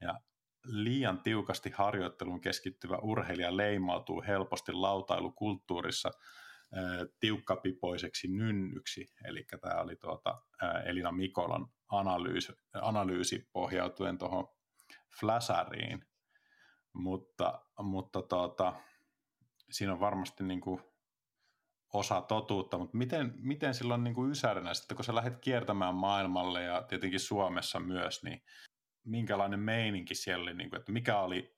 Ja 0.00 0.20
liian 0.64 1.22
tiukasti 1.22 1.70
harjoitteluun 1.70 2.40
keskittyvä 2.40 2.96
urheilija 2.96 3.56
leimautuu 3.56 4.22
helposti 4.26 4.72
lautailukulttuurissa 4.72 6.10
tiukkapipoiseksi 7.20 8.28
nynnyksi. 8.28 9.06
Eli 9.24 9.44
tämä 9.60 9.80
oli 9.80 9.96
tuota, 9.96 10.42
Elina 10.84 11.12
Mikolan 11.12 11.66
analyysi, 11.88 12.52
analyysi 12.72 13.48
pohjautuen 13.52 14.18
tuohon 14.18 14.48
Flasariin. 15.20 16.04
Mutta, 16.92 17.62
mutta 17.82 18.22
tuota, 18.22 18.72
siinä 19.70 19.92
on 19.92 20.00
varmasti 20.00 20.44
niin 20.44 20.60
kuin 20.60 20.82
osa 21.92 22.20
totuutta, 22.20 22.78
mutta 22.78 22.96
miten, 22.96 23.34
miten 23.36 23.74
silloin 23.74 24.04
niin 24.04 24.14
kuin 24.14 24.30
ysärinä, 24.30 24.74
sitten 24.74 24.96
kun 24.96 25.04
sä 25.04 25.14
lähdet 25.14 25.38
kiertämään 25.40 25.94
maailmalle 25.94 26.62
ja 26.62 26.82
tietenkin 26.82 27.20
Suomessa 27.20 27.80
myös, 27.80 28.22
niin 28.22 28.42
minkälainen 29.04 29.60
meininki 29.60 30.14
siellä 30.14 30.42
oli, 30.42 30.54
niin 30.54 30.70
kuin, 30.70 30.80
että 30.80 30.92
mikä 30.92 31.20
oli, 31.20 31.56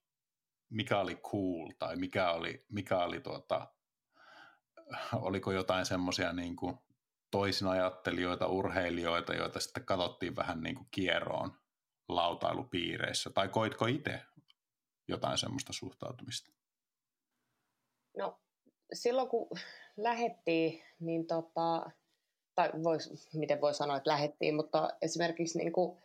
mikä 0.71 1.01
oli 1.01 1.17
cool 1.17 1.71
tai 1.79 1.97
mikä 1.97 2.31
oli, 2.31 2.65
mikä 2.69 2.99
oli 2.99 3.21
tuota, 3.21 3.73
oliko 5.13 5.53
jotain 5.53 5.87
semmoisia 5.87 6.33
niin 6.33 6.57
kuin 6.57 6.79
toisinajattelijoita, 7.31 8.47
urheilijoita, 8.47 9.35
joita 9.35 9.61
sitten 9.61 9.85
katsottiin 9.85 10.37
vähän 10.37 10.61
niin 10.61 10.75
kuin 10.75 10.89
kieroon 10.91 11.53
lautailupiireissä, 12.09 13.31
tai 13.31 13.49
koitko 13.49 13.87
itse 13.87 14.21
jotain 15.09 15.39
semmoista 15.39 15.73
suhtautumista? 15.73 16.53
No 18.17 18.41
silloin 18.93 19.29
kun 19.29 19.49
lähettiin, 19.97 20.83
niin 21.01 21.27
tota, 21.27 21.91
tai 22.55 22.71
vois, 22.85 23.31
miten 23.35 23.61
voi 23.61 23.75
sanoa, 23.75 23.97
että 23.97 24.11
lähettiin, 24.11 24.55
mutta 24.55 24.89
esimerkiksi 25.03 25.59
niin 25.59 25.73
kuin 25.73 25.99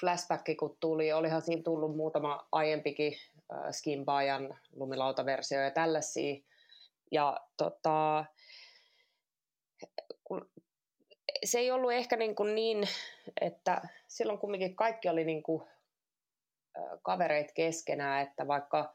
flashback 0.00 0.44
kun 0.58 0.76
tuli, 0.80 1.12
olihan 1.12 1.42
siinä 1.42 1.62
tullut 1.62 1.96
muutama 1.96 2.48
aiempikin 2.52 3.12
äh, 3.52 3.72
Skimbajan 3.72 4.58
lumilautaversio 4.72 5.60
ja 5.60 5.70
tällaisia. 5.70 6.36
Ja 7.10 7.40
tota, 7.56 8.24
kun 10.24 10.50
se 11.44 11.58
ei 11.58 11.70
ollut 11.70 11.92
ehkä 11.92 12.16
niin, 12.16 12.34
kuin 12.34 12.54
niin, 12.54 12.88
että 13.40 13.88
silloin 14.08 14.38
kumminkin 14.38 14.76
kaikki 14.76 15.08
oli 15.08 15.24
niin 15.24 15.42
kuin, 15.42 15.62
äh, 16.78 16.98
kavereit 17.02 17.52
keskenään, 17.52 18.22
että 18.22 18.46
vaikka 18.46 18.94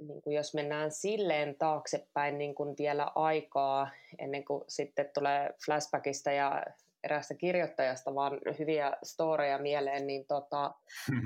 niin 0.00 0.22
kuin 0.22 0.36
jos 0.36 0.54
mennään 0.54 0.90
silleen 0.90 1.56
taaksepäin 1.58 2.38
niin 2.38 2.54
kuin 2.54 2.74
vielä 2.78 3.12
aikaa 3.14 3.90
ennen 4.18 4.44
kuin 4.44 4.64
sitten 4.68 5.10
tulee 5.14 5.54
flashbackista 5.64 6.32
ja 6.32 6.64
eräästä 7.04 7.34
kirjoittajasta 7.34 8.14
vaan 8.14 8.40
hyviä 8.58 8.92
storeja 9.02 9.58
mieleen, 9.58 10.06
niin 10.06 10.26
tota, 10.26 10.74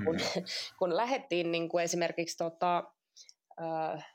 kun, 0.05 0.17
kun 0.79 0.97
lähdettiin 0.97 1.51
niin 1.51 1.69
kuin 1.69 1.83
esimerkiksi 1.83 2.37
tota, 2.37 2.83
äh, 3.61 4.07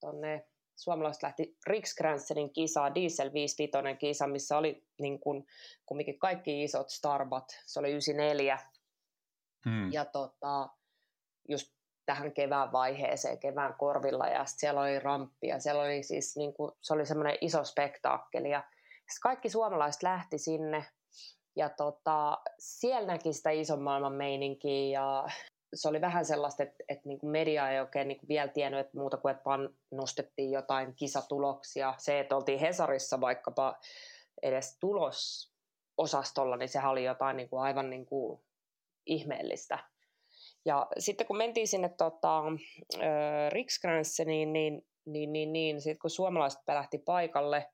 tonne, 0.00 0.46
suomalaiset 0.76 1.22
lähti 1.22 1.56
Riksgränsenin 1.66 2.52
kisa, 2.52 2.94
Diesel 2.94 3.32
55 3.32 3.98
kisa, 3.98 4.26
missä 4.26 4.58
oli 4.58 4.84
niin 5.00 5.20
kuin, 5.20 5.46
kumminkin 5.86 6.18
kaikki 6.18 6.64
isot 6.64 6.90
starbat, 6.90 7.44
se 7.66 7.80
oli 7.80 7.90
94, 7.90 8.58
hmm. 9.64 9.92
ja 9.92 10.04
tota, 10.04 10.68
just 11.48 11.72
tähän 12.06 12.32
kevään 12.32 12.72
vaiheeseen, 12.72 13.38
kevään 13.38 13.74
korvilla, 13.74 14.26
ja 14.26 14.44
siellä 14.44 14.80
oli 14.80 14.98
ramppia, 14.98 15.58
siellä 15.58 15.82
oli 15.82 16.02
siis, 16.02 16.36
niin 16.36 16.54
kuin, 16.54 16.72
se 16.80 16.94
oli 16.94 17.06
semmoinen 17.06 17.38
iso 17.40 17.64
spektaakkeli, 17.64 18.50
ja 18.50 18.64
kaikki 19.22 19.48
suomalaiset 19.50 20.02
lähti 20.02 20.38
sinne 20.38 20.84
ja 21.56 21.68
tota, 21.68 22.38
siellä 22.58 23.06
näki 23.06 23.32
sitä 23.32 23.50
ison 23.50 23.82
maailman 23.82 24.12
meininkiä 24.12 25.00
ja 25.00 25.24
se 25.74 25.88
oli 25.88 26.00
vähän 26.00 26.24
sellaista, 26.24 26.62
että, 26.62 26.84
että 26.88 27.08
niin 27.08 27.18
kuin 27.18 27.30
media 27.30 27.70
ei 27.70 27.80
oikein 27.80 28.08
niin 28.08 28.18
kuin 28.18 28.28
vielä 28.28 28.48
tiennyt, 28.48 28.80
että 28.80 28.98
muuta 28.98 29.16
kuin 29.16 29.32
että 29.32 29.44
vaan 29.44 29.68
nostettiin 29.90 30.50
jotain 30.50 30.94
kisatuloksia. 30.94 31.94
Se, 31.98 32.20
että 32.20 32.36
oltiin 32.36 32.58
Hesarissa 32.58 33.20
vaikkapa 33.20 33.78
edes 34.42 34.76
tulos 34.80 35.52
osastolla, 35.98 36.56
niin 36.56 36.68
sehän 36.68 36.90
oli 36.90 37.04
jotain 37.04 37.36
niin 37.36 37.48
kuin 37.48 37.62
aivan 37.62 37.90
niin 37.90 38.06
kuin 38.06 38.40
ihmeellistä. 39.06 39.78
Ja 40.64 40.86
sitten 40.98 41.26
kun 41.26 41.36
mentiin 41.36 41.68
sinne 41.68 41.88
tota, 41.88 42.42
Riksgränse, 43.48 44.24
niin, 44.24 44.52
niin, 44.52 44.86
niin, 45.06 45.32
niin, 45.32 45.52
niin 45.52 45.80
sitten 45.80 45.98
kun 45.98 46.10
suomalaiset 46.10 46.60
lähti 46.68 46.98
paikalle, 46.98 47.66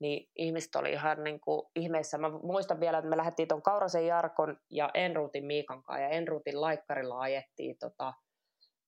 niin 0.00 0.30
ihmiset 0.36 0.76
oli 0.76 0.92
ihan 0.92 1.24
niin 1.24 1.40
kuin 1.40 1.62
ihmeessä. 1.76 2.18
Mä 2.18 2.30
muistan 2.30 2.80
vielä, 2.80 2.98
että 2.98 3.10
me 3.10 3.16
lähdettiin 3.16 3.48
tuon 3.48 3.62
Kaurasen 3.62 4.06
Jarkon 4.06 4.56
ja 4.70 4.90
Enruutin 4.94 5.46
Miikan 5.46 5.82
kanssa, 5.82 6.02
ja 6.02 6.08
Enruutin 6.08 6.60
laikkarilla 6.60 7.20
ajettiin 7.20 7.78
tota 7.78 8.14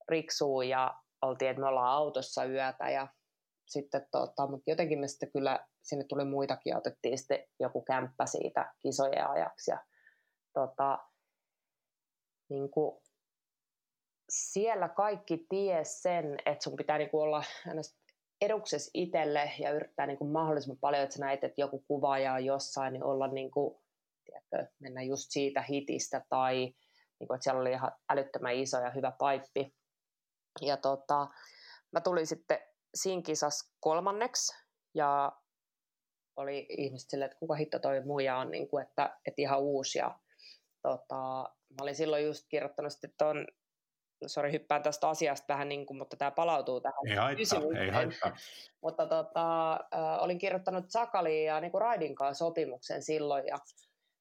Riksuun, 0.09 0.69
ja 0.69 0.95
oltiin, 1.23 1.51
että 1.51 1.61
me 1.61 1.69
ollaan 1.69 1.97
autossa 1.97 2.45
yötä, 2.45 2.91
ja 2.91 3.09
sitten 3.67 4.07
tota, 4.11 4.47
mutta 4.47 4.71
jotenkin 4.71 4.99
me 4.99 5.09
sitten 5.09 5.33
kyllä, 5.33 5.67
sinne 5.83 6.05
tuli 6.09 6.25
muitakin, 6.25 6.71
ja 6.71 6.79
otettiin 6.79 7.19
sitten 7.19 7.45
joku 7.61 7.83
kämppä 7.83 8.27
siitä 8.27 8.75
kisojen 8.83 9.31
ajaksi, 9.31 9.71
ja 9.71 9.79
tota, 10.55 10.99
niin 12.51 12.71
kuin, 12.71 13.03
siellä 14.31 14.89
kaikki 14.89 15.47
ties 15.49 16.03
sen, 16.03 16.37
että 16.47 16.65
sun 16.65 16.77
pitää 16.77 16.99
niin 16.99 17.11
kuin 17.11 17.23
olla 17.23 17.43
eduksessa 18.41 18.91
itselle 18.95 19.53
ja 19.59 19.71
yrittää 19.71 20.07
niin 20.07 20.19
kuin 20.19 20.31
mahdollisimman 20.31 20.79
paljon, 20.81 21.03
että 21.03 21.17
sä 21.17 21.25
näet, 21.25 21.45
että 21.45 21.61
joku 21.61 21.85
kuvaaja 21.89 22.33
on 22.33 22.45
jossain, 22.45 22.93
niin 22.93 23.05
olla 23.05 23.29
niin 23.29 23.51
kuin, 23.51 23.81
tiedätkö, 24.25 24.73
mennä 24.79 25.03
just 25.03 25.27
siitä 25.31 25.63
hitistä 25.63 26.25
tai 26.29 26.55
niin 27.21 27.29
kuin, 27.29 27.35
että 27.35 27.45
siellä 27.45 27.61
oli 27.61 27.73
ihan 27.73 27.93
älyttömän 28.09 28.55
iso 28.55 28.81
ja 28.81 28.91
hyvä 28.91 29.13
paippi. 29.19 29.75
Ja 30.61 30.77
tota, 30.77 31.29
mä 31.93 32.01
tulin 32.01 32.27
sitten 32.27 32.59
siinä 32.95 33.23
kisassa 33.23 33.75
kolmanneksi 33.81 34.57
ja 34.95 35.33
oli 36.37 36.67
ihmiset 36.69 37.11
silleen, 37.11 37.31
että 37.31 37.39
kuka 37.39 37.55
hitto 37.55 37.79
toi 37.79 38.05
muija 38.05 38.39
on, 38.39 38.51
niin 38.51 38.69
kuin, 38.69 38.83
että, 38.83 39.19
että 39.27 39.43
ihan 39.43 39.61
uusi. 39.61 39.99
Ja, 39.99 40.19
tota, 40.83 41.51
mä 41.71 41.83
olin 41.83 41.97
silloin 41.97 42.25
just 42.25 42.45
kirjoittanut 42.49 42.93
sitten 42.93 43.15
tuon 43.19 43.47
sori 44.27 44.53
hyppään 44.53 44.83
tästä 44.83 45.09
asiasta 45.09 45.53
vähän, 45.53 45.69
niin 45.69 45.87
kuin, 45.87 45.99
mutta 45.99 46.17
tämä 46.17 46.31
palautuu 46.31 46.81
tähän 46.81 47.09
Ei 47.09 47.17
haittaa, 47.17 47.61
ei 47.81 47.91
haittaa. 47.91 48.37
mutta 48.83 49.07
tota, 49.07 49.73
äh, 49.73 50.23
olin 50.23 50.39
kirjoittanut 50.39 50.85
Sakaliin 50.89 51.47
ja 51.47 51.61
niin 51.61 51.71
kuin 51.71 51.81
Raidin 51.81 52.15
kanssa 52.15 52.45
sopimuksen 52.45 53.03
silloin 53.03 53.47
ja 53.47 53.59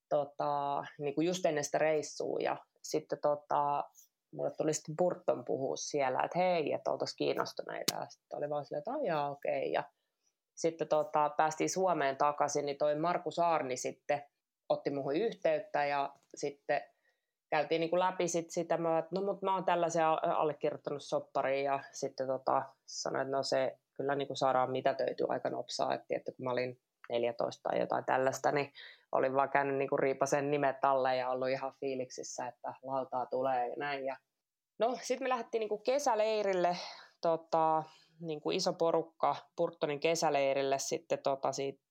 tota, 0.09 0.83
niin 0.99 1.15
kuin 1.15 1.27
just 1.27 1.45
ennen 1.45 1.63
sitä 1.63 1.77
reissua 1.77 2.39
ja 2.39 2.57
sitten 2.81 3.19
tota, 3.21 3.83
mulle 4.31 4.51
tuli 4.51 4.73
sitten 4.73 4.97
Burton 4.97 5.45
puhua 5.45 5.75
siellä, 5.75 6.23
että 6.23 6.39
hei, 6.39 6.73
että 6.73 6.91
oltaisiin 6.91 7.17
kiinnostuneita 7.17 7.95
ja 7.95 8.05
sitten 8.05 8.37
oli 8.37 8.49
vaan 8.49 8.65
silleen, 8.65 8.79
että 8.79 8.91
aijaa, 8.91 9.31
okei 9.31 9.59
okay. 9.59 9.71
ja 9.71 9.83
sitten 10.55 10.87
tota, 10.87 11.29
päästiin 11.37 11.69
Suomeen 11.69 12.17
takaisin, 12.17 12.65
niin 12.65 12.77
toi 12.77 12.95
Markus 12.95 13.39
Arni 13.39 13.77
sitten 13.77 14.23
otti 14.69 14.89
muuhun 14.89 15.15
yhteyttä 15.15 15.85
ja 15.85 16.15
sitten 16.35 16.81
käytiin 17.49 17.81
niin 17.81 17.89
kuin 17.89 17.99
läpi 17.99 18.27
sit 18.27 18.51
sitä, 18.51 18.77
mä, 18.77 18.99
että 18.99 19.15
no 19.15 19.21
mutta 19.21 19.45
mä 19.45 19.53
oon 19.53 19.65
tällaisen 19.65 20.05
allekirjoittanut 20.37 21.03
soppariin 21.03 21.65
ja 21.65 21.79
sitten 21.91 22.27
tota, 22.27 22.63
sanoin, 22.85 23.21
että 23.21 23.37
no 23.37 23.43
se 23.43 23.77
kyllä 23.93 24.15
niin 24.15 24.27
kuin 24.27 24.37
saadaan 24.37 24.71
mitätöity 24.71 25.25
aika 25.29 25.49
nopsaa, 25.49 25.93
että, 25.93 26.15
että 26.15 26.31
kun 26.31 26.43
mä 26.45 26.51
olin 26.51 26.79
14 27.09 27.69
tai 27.69 27.79
jotain 27.79 28.05
tällaista, 28.05 28.51
niin 28.51 28.73
olin 29.11 29.33
vaan 29.33 29.49
käynyt 29.49 29.75
niin 29.75 29.89
kuin 29.89 29.99
riipasen 29.99 30.51
nimet 30.51 30.85
alle 30.85 31.15
ja 31.15 31.29
ollut 31.29 31.49
ihan 31.49 31.73
fiiliksissä, 31.79 32.47
että 32.47 32.73
lautaa 32.83 33.25
tulee 33.25 33.67
ja 33.67 33.75
näin. 33.77 34.05
Ja... 34.05 34.17
No 34.79 34.97
sitten 35.01 35.25
me 35.25 35.29
lähdettiin 35.29 35.59
niin 35.59 35.69
kuin 35.69 35.83
kesäleirille, 35.83 36.77
tota, 37.21 37.83
niin 38.19 38.41
kuin 38.41 38.57
iso 38.57 38.73
porukka 38.73 39.35
Purttonin 39.55 39.99
kesäleirille 39.99 40.79
sitten 40.79 41.19
tota, 41.19 41.51
siitä, 41.51 41.83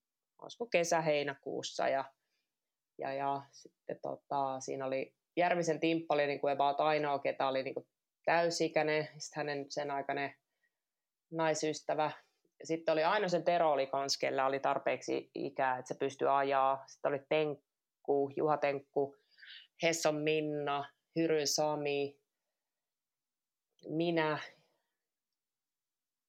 olisiko 0.42 0.66
kesä-heinäkuussa 0.66 1.88
ja, 1.88 2.04
ja, 2.98 3.12
ja 3.12 3.42
sitten 3.52 3.98
tota, 4.02 4.60
siinä 4.60 4.86
oli 4.86 5.15
Järvisen 5.36 5.80
Timppa 5.80 6.14
oli 6.14 6.26
niin 6.26 6.40
kuin 6.40 6.52
about 6.52 6.80
ainoa, 6.80 7.18
ketä 7.18 7.48
oli 7.48 7.62
niin 7.62 7.74
kuin 7.74 7.86
täysikäinen, 8.24 9.08
sitten 9.18 9.36
hänen 9.36 9.66
sen 9.68 9.90
aikainen 9.90 10.34
naisystävä. 11.30 12.10
Sitten 12.64 12.92
oli 12.92 13.04
aina 13.04 13.28
sen 13.28 13.44
Tero 13.44 13.72
oli 13.72 13.86
kans, 13.86 14.18
kellä 14.18 14.46
oli 14.46 14.60
tarpeeksi 14.60 15.30
ikää, 15.34 15.78
että 15.78 15.94
se 15.94 15.98
pystyi 15.98 16.28
ajaa. 16.28 16.84
Sitten 16.86 17.08
oli 17.08 17.20
Tenkku, 17.28 18.30
Juha 18.36 18.56
Tenkku, 18.56 19.16
Hesson 19.82 20.14
Minna, 20.14 20.84
Hyryn 21.16 21.46
Sami, 21.46 22.20
minä. 23.88 24.38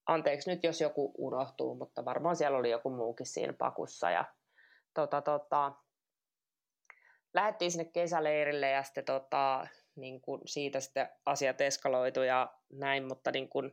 Anteeksi 0.05 0.51
nyt, 0.51 0.64
jos 0.64 0.82
joku 0.82 1.14
unohtuu, 1.18 1.76
mutta 1.76 2.05
varmaan 2.05 2.36
siellä 2.36 2.58
oli 2.58 2.70
joku 2.70 2.89
muukin 2.89 3.26
siinä 3.26 3.53
pakussa. 3.53 4.12
Ja, 4.12 4.26
tota, 4.93 5.22
tota, 5.22 5.72
lähdettiin 7.38 7.71
sinne 7.71 7.85
kesäleirille 7.93 8.69
ja 8.69 8.83
sitten 8.83 9.05
tota, 9.05 9.67
niin 9.95 10.21
kuin 10.21 10.41
siitä 10.45 10.79
sitten 10.79 11.09
asiat 11.25 11.61
eskaloitu 11.61 12.21
ja 12.21 12.53
näin, 12.71 13.07
mutta 13.07 13.31
niin 13.31 13.49
kuin, 13.49 13.71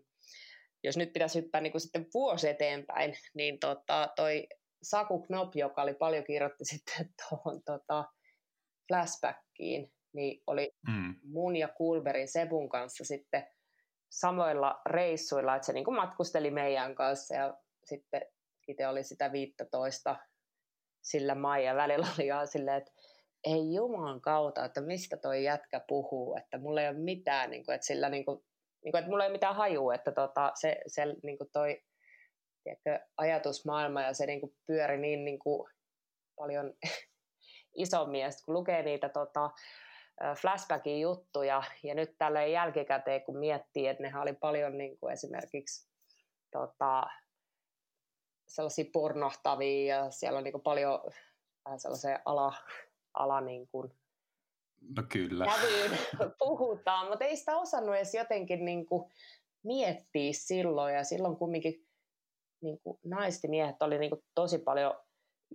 jos 0.83 0.97
nyt 0.97 1.13
pitäisi 1.13 1.41
hyppää 1.41 1.61
niin 1.61 1.73
kuin 1.73 1.81
sitten 1.81 2.07
vuosi 2.15 2.49
eteenpäin, 2.49 3.15
niin 3.35 3.59
tota, 3.59 4.09
toi 4.17 4.47
Saku 4.83 5.23
Knop, 5.23 5.57
joka 5.57 5.83
oli 5.83 5.95
paljon 5.95 6.25
kirjoitti 6.25 6.65
sitten 6.75 7.09
tuohon 7.29 7.63
tota, 7.65 8.05
flashbackiin, 8.89 9.93
niin 10.13 10.43
oli 10.47 10.77
mm. 10.89 11.15
mun 11.23 11.57
ja 11.57 11.69
Kulberin 11.69 12.29
Sebun 12.29 12.69
kanssa 12.69 13.05
sitten 13.05 13.47
samoilla 14.11 14.81
reissuilla, 14.87 15.57
että 15.57 15.67
se 15.67 15.73
niin 15.73 15.85
kuin 15.85 15.97
matkusteli 15.97 16.51
meidän 16.51 16.95
kanssa 16.95 17.35
ja 17.35 17.59
sitten 17.85 18.23
itse 18.69 18.89
oli 18.89 19.05
sitä 19.05 19.33
15 19.33 20.17
sillä 21.03 21.35
Maija 21.35 21.75
välillä 21.75 22.07
oli 22.19 22.27
ihan 22.27 22.49
silleen, 22.49 22.77
että 22.77 22.93
ei 23.45 23.75
Jumalan 23.75 24.21
kautta, 24.21 24.65
että 24.65 24.81
mistä 24.81 25.17
toi 25.17 25.45
jätkä 25.45 25.81
puhuu, 25.89 26.37
että 26.37 26.59
mulla 26.59 26.83
ei 26.83 26.89
ole 26.89 26.99
mitään, 26.99 27.51
niin 27.51 27.65
kuin, 27.65 27.75
että 27.75 27.87
sillä 27.87 28.09
niin 28.09 28.25
kuin, 28.25 28.45
niin 28.85 28.93
kuin, 28.93 28.99
että 28.99 29.11
mulla 29.11 29.25
ei 29.25 29.29
ole 29.29 29.35
mitään 29.35 29.57
hajua, 29.57 29.95
että 29.95 30.13
tota, 30.13 30.53
se, 30.55 30.77
se 30.87 31.05
niin 31.23 31.39
kuin 31.39 31.51
toi 31.53 31.83
tiedätkö, 32.65 33.07
ajatusmaailma 33.17 34.03
ja 34.03 34.15
se 34.15 34.27
niin 34.27 34.41
kuin 34.41 34.57
pyöri 34.67 34.99
niin, 34.99 35.25
niin 35.25 35.39
kuin, 35.39 35.69
paljon 36.37 36.73
isommin, 37.85 38.21
ja 38.21 38.29
kun 38.45 38.55
lukee 38.55 38.83
niitä 38.83 39.09
tota, 39.09 39.51
flashbackin 40.41 41.01
juttuja, 41.01 41.63
ja 41.83 41.95
nyt 41.95 42.15
tällä 42.19 42.45
jälkikäteen, 42.45 43.23
kun 43.23 43.39
miettii, 43.39 43.87
että 43.87 44.03
nehän 44.03 44.23
oli 44.23 44.33
paljon 44.33 44.79
niin 44.79 44.99
kuin 44.99 45.13
esimerkiksi 45.13 45.89
tota, 46.53 47.03
sellaisia 48.49 48.85
pornohtavia, 48.93 49.97
ja 49.97 50.11
siellä 50.11 50.39
on 50.39 50.45
niin 50.45 50.53
kuin 50.53 50.63
paljon 50.63 51.01
vähän 51.65 51.81
sellaisia 51.81 52.19
ala, 52.25 52.55
ala 53.15 53.41
niin 53.41 53.69
kuin 53.69 53.93
no 54.97 55.03
kyllä. 55.13 55.47
kävyyn 55.47 55.99
puhutaan, 56.39 57.09
mutta 57.09 57.25
ei 57.25 57.37
sitä 57.37 57.57
osannut 57.57 57.95
edes 57.95 58.15
jotenkin 58.15 58.65
niin 58.65 58.87
kuin 58.87 59.11
miettiä 59.63 60.33
silloin, 60.33 60.95
ja 60.95 61.05
silloin 61.05 61.37
kumminkin 61.37 61.87
niin 62.63 62.81
kuin 62.81 62.99
naiset 63.05 63.51
miehet 63.51 63.83
oli 63.83 63.99
niin 63.99 64.11
kuin 64.11 64.25
tosi 64.35 64.59
paljon 64.59 64.95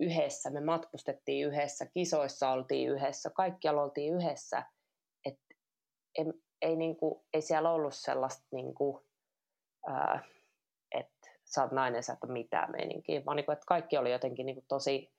yhdessä, 0.00 0.50
me 0.50 0.60
matkustettiin 0.60 1.46
yhdessä, 1.46 1.86
kisoissa 1.86 2.50
oltiin 2.50 2.90
yhdessä, 2.90 3.30
kaikkialla 3.30 3.82
oltiin 3.82 4.14
yhdessä, 4.14 4.62
että 5.24 5.54
ei, 6.18 6.24
ei, 6.62 6.76
niin 6.76 6.96
kuin, 6.96 7.24
ei 7.34 7.42
siellä 7.42 7.70
ollut 7.70 7.94
sellaista, 7.94 8.46
niin 8.52 8.74
kuin, 8.74 9.04
ää, 9.86 10.24
että 10.92 11.30
sä 11.44 11.62
oot 11.62 11.72
nainen, 11.72 12.02
sä 12.02 12.12
et 12.12 12.24
ole 12.24 12.32
mitään 12.32 12.70
meininkiä, 12.72 13.24
vaan 13.24 13.36
niin 13.36 13.46
kuin, 13.46 13.52
että 13.52 13.66
kaikki 13.66 13.98
oli 13.98 14.12
jotenkin 14.12 14.46
niin 14.46 14.56
kuin 14.56 14.66
tosi, 14.68 15.10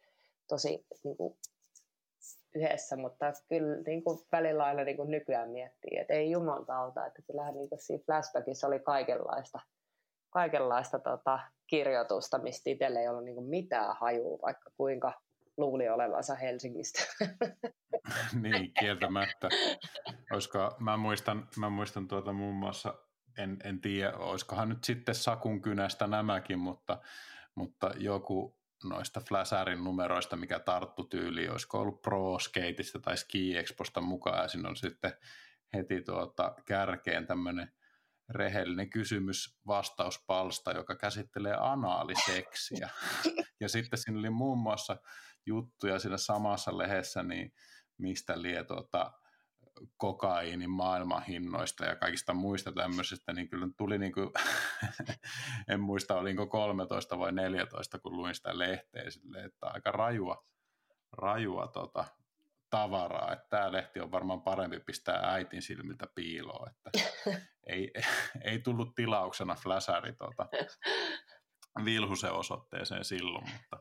tosi 0.48 0.86
niin 1.04 1.18
kuin 1.18 1.38
yhdessä, 2.56 2.98
mutta 2.98 3.26
kyllä 3.50 3.82
niin 3.86 4.04
kuin 4.04 4.20
välillä 4.32 4.64
aina 4.64 4.84
niin 4.84 4.98
kuin 4.98 5.12
nykyään 5.12 5.50
miettii, 5.50 5.98
että 5.98 6.14
ei 6.14 6.32
juman 6.32 6.66
kautta, 6.66 7.06
että 7.06 7.22
kyllähän 7.22 7.54
niin 7.54 7.70
kuin 7.70 7.80
siinä 7.80 8.04
flashbackissa 8.06 8.68
oli 8.68 8.80
kaikenlaista, 8.80 9.60
kaikenlaista 10.30 11.00
tota, 11.00 11.40
kirjoitusta, 11.68 12.38
mistä 12.38 12.70
itselle 12.70 13.00
ei 13.00 13.08
ollut 13.08 13.26
niin 13.26 13.36
kuin 13.36 13.48
mitään 13.48 13.96
hajua, 14.00 14.40
vaikka 14.42 14.72
kuinka 14.78 15.14
luuli 15.58 15.90
olevansa 15.90 16.36
Helsingistä. 16.36 17.00
niin, 18.42 18.72
kieltämättä. 18.80 19.50
Olisiko, 20.32 20.76
mä 20.80 20.98
muistan, 20.98 21.48
mä 21.58 21.70
muistan 21.70 22.08
tuota 22.08 22.34
muun 22.34 22.56
muassa, 22.56 22.94
en, 23.38 23.58
en 23.64 23.82
tiedä, 23.82 24.14
olisikohan 24.18 24.70
nyt 24.70 24.84
sitten 24.84 25.16
Sakun 25.16 25.62
kynästä 25.62 26.08
nämäkin, 26.08 26.60
mutta, 26.60 27.02
mutta 27.56 27.92
joku 27.98 28.61
noista 28.84 29.22
Flasharin 29.30 29.84
numeroista, 29.84 30.36
mikä 30.36 30.60
tarttu 30.60 31.04
tyyli, 31.04 31.50
olisiko 31.50 31.80
ollut 31.80 32.02
Pro 32.02 32.40
Skateista 32.40 33.00
tai 33.00 33.18
Ski 33.18 33.58
Exposta 33.58 34.02
mukaan, 34.02 34.42
ja 34.42 34.48
siinä 34.48 34.70
on 34.70 34.76
sitten 34.76 35.14
heti 35.74 36.02
tuota 36.02 36.56
kärkeen 36.66 37.28
tämmöinen 37.28 37.72
rehellinen 38.30 38.90
kysymys 38.90 39.60
vastauspalsta, 39.68 40.72
joka 40.72 40.96
käsittelee 40.96 41.56
anaaliseksiä. 41.60 42.90
ja 43.62 43.70
sitten 43.70 44.00
siinä 44.00 44.20
oli 44.20 44.30
muun 44.30 44.58
muassa 44.58 44.98
juttuja 45.46 46.00
siinä 46.00 46.18
samassa 46.18 46.78
lehdessä, 46.78 47.24
niin 47.24 47.54
mistä 47.98 48.42
lie 48.42 48.64
tuota, 48.64 49.12
kokaiinin 49.98 50.70
maailmanhinnoista 50.70 51.86
ja 51.86 51.96
kaikista 51.96 52.34
muista 52.34 52.72
tämmöisistä, 52.72 53.34
niin 53.34 53.50
kyllä 53.50 53.68
tuli 53.78 53.98
niin 53.98 54.12
kuin, 54.12 54.30
en 55.70 55.80
muista 55.80 56.16
olinko 56.16 56.48
13 56.48 57.20
vai 57.20 57.32
14, 57.32 58.00
kun 58.00 58.18
luin 58.18 58.36
sitä 58.36 58.58
lehteä 58.58 59.10
silleen, 59.10 59.46
että 59.46 59.68
aika 59.68 59.92
rajua, 59.92 60.46
rajua 61.12 61.68
tota, 61.68 62.06
tavaraa, 62.70 63.34
että 63.34 63.48
tämä 63.50 63.72
lehti 63.72 64.00
on 64.00 64.12
varmaan 64.12 64.42
parempi 64.42 64.80
pistää 64.80 65.20
äitin 65.34 65.62
silmiltä 65.62 66.08
piiloon, 66.16 66.70
että 66.70 66.92
ei, 67.68 67.94
ei 68.44 68.60
tullut 68.60 68.96
tilauksena 68.96 69.56
fläsäri 69.56 70.14
tota, 70.14 70.48
Vilhusen 71.86 72.32
osoitteeseen 72.34 73.06
silloin, 73.06 73.50
mutta, 73.54 73.80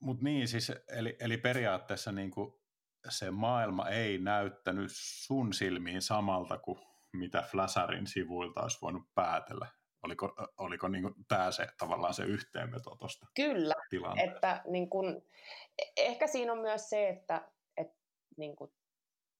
mutta 0.00 0.24
niin 0.24 0.48
siis, 0.48 0.72
eli, 0.88 1.16
eli 1.20 1.36
periaatteessa 1.36 2.12
niin 2.12 2.30
kuin 2.30 2.60
se 3.08 3.30
maailma 3.30 3.88
ei 3.88 4.18
näyttänyt 4.18 4.90
sun 4.94 5.52
silmiin 5.52 6.02
samalta 6.02 6.58
kuin 6.58 6.78
mitä 7.12 7.42
Flasarin 7.42 8.06
sivuilta 8.06 8.62
olisi 8.62 8.78
voinut 8.82 9.02
päätellä. 9.14 9.66
Oliko, 10.02 10.34
oliko 10.58 10.88
niin 10.88 11.14
tämä 11.28 11.50
se 11.50 11.66
tavallaan 11.78 12.14
se 12.14 12.24
yhteenveto 12.24 12.96
tuosta 12.96 13.26
Kyllä, 13.34 13.74
että 14.24 14.62
niin 14.66 14.90
kun, 14.90 15.22
ehkä 15.96 16.26
siinä 16.26 16.52
on 16.52 16.58
myös 16.58 16.90
se, 16.90 17.08
että, 17.08 17.48
että 17.76 17.98
niin 18.36 18.56
kun, 18.56 18.72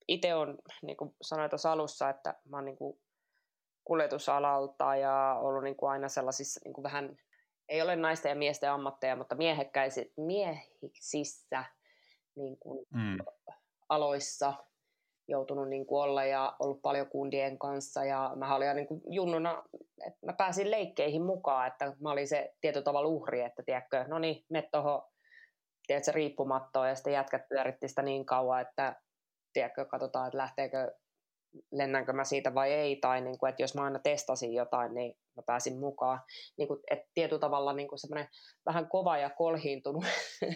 itse 0.08 0.34
on, 0.34 0.58
niin 0.82 0.96
kuin 0.96 1.16
sanoin 1.22 1.50
tuossa 1.50 1.72
alussa, 1.72 2.08
että 2.08 2.34
mä 2.44 2.56
oon 2.56 2.64
niin 2.64 2.76
kuin 2.76 3.00
kuljetusalalta 3.84 4.96
ja 4.96 5.36
ollut 5.40 5.62
niin 5.64 5.76
kuin 5.76 5.90
aina 5.90 6.08
sellaisissa 6.08 6.60
niin 6.64 6.74
kuin 6.74 6.82
vähän, 6.82 7.16
ei 7.68 7.82
ole 7.82 7.96
naisten 7.96 8.30
ja 8.30 8.36
miesten 8.36 8.70
ammatteja, 8.70 9.16
mutta 9.16 9.34
miehekkäisi, 9.34 10.12
miehiksissä 10.16 11.64
niin 12.36 12.58
kuin 12.58 12.86
mm. 12.94 13.18
aloissa 13.88 14.54
joutunut 15.28 15.68
niin 15.68 15.86
kuin 15.86 16.02
olla 16.02 16.24
ja 16.24 16.56
ollut 16.58 16.82
paljon 16.82 17.06
kundien 17.06 17.58
kanssa 17.58 18.04
ja 18.04 18.32
mä 18.36 18.54
olin 18.54 18.76
niin 18.76 18.86
kuin 18.86 19.02
junnuna, 19.06 19.62
että 20.06 20.26
mä 20.26 20.32
pääsin 20.32 20.70
leikkeihin 20.70 21.22
mukaan, 21.22 21.66
että 21.66 21.92
mä 22.00 22.10
olin 22.10 22.28
se 22.28 22.54
tietyllä 22.60 22.84
tavalla 22.84 23.08
uhri, 23.08 23.40
että 23.40 23.62
tiedätkö, 23.62 24.04
no 24.08 24.18
niin, 24.18 24.44
me 24.48 24.68
tuohon 24.72 25.02
tiedätkö, 25.86 26.12
riippumattoon 26.12 26.88
ja 26.88 26.94
sitten 26.94 27.12
jätkät 27.12 27.48
pyöritti 27.48 27.88
sitä 27.88 28.02
niin 28.02 28.26
kauan, 28.26 28.60
että 28.60 28.96
tiedätkö, 29.52 29.84
katsotaan, 29.84 30.26
että 30.26 30.38
lähteekö 30.38 30.92
lennänkö 31.72 32.12
mä 32.12 32.24
siitä 32.24 32.54
vai 32.54 32.72
ei, 32.72 32.96
tai 32.96 33.20
niin 33.20 33.38
kuin, 33.38 33.50
että 33.50 33.62
jos 33.62 33.74
mä 33.74 33.82
aina 33.82 33.98
testasin 33.98 34.54
jotain, 34.54 34.94
niin 34.94 35.18
mä 35.36 35.42
pääsin 35.46 35.78
mukaan. 35.78 36.20
Niin 36.58 36.68
kuin, 36.68 36.80
että 36.90 37.08
tietyllä 37.14 37.40
tavalla 37.40 37.72
niin 37.72 37.88
kuin 37.88 37.98
semmoinen 37.98 38.28
vähän 38.66 38.88
kova 38.88 39.18
ja 39.18 39.30
kolhiintunut 39.30 40.04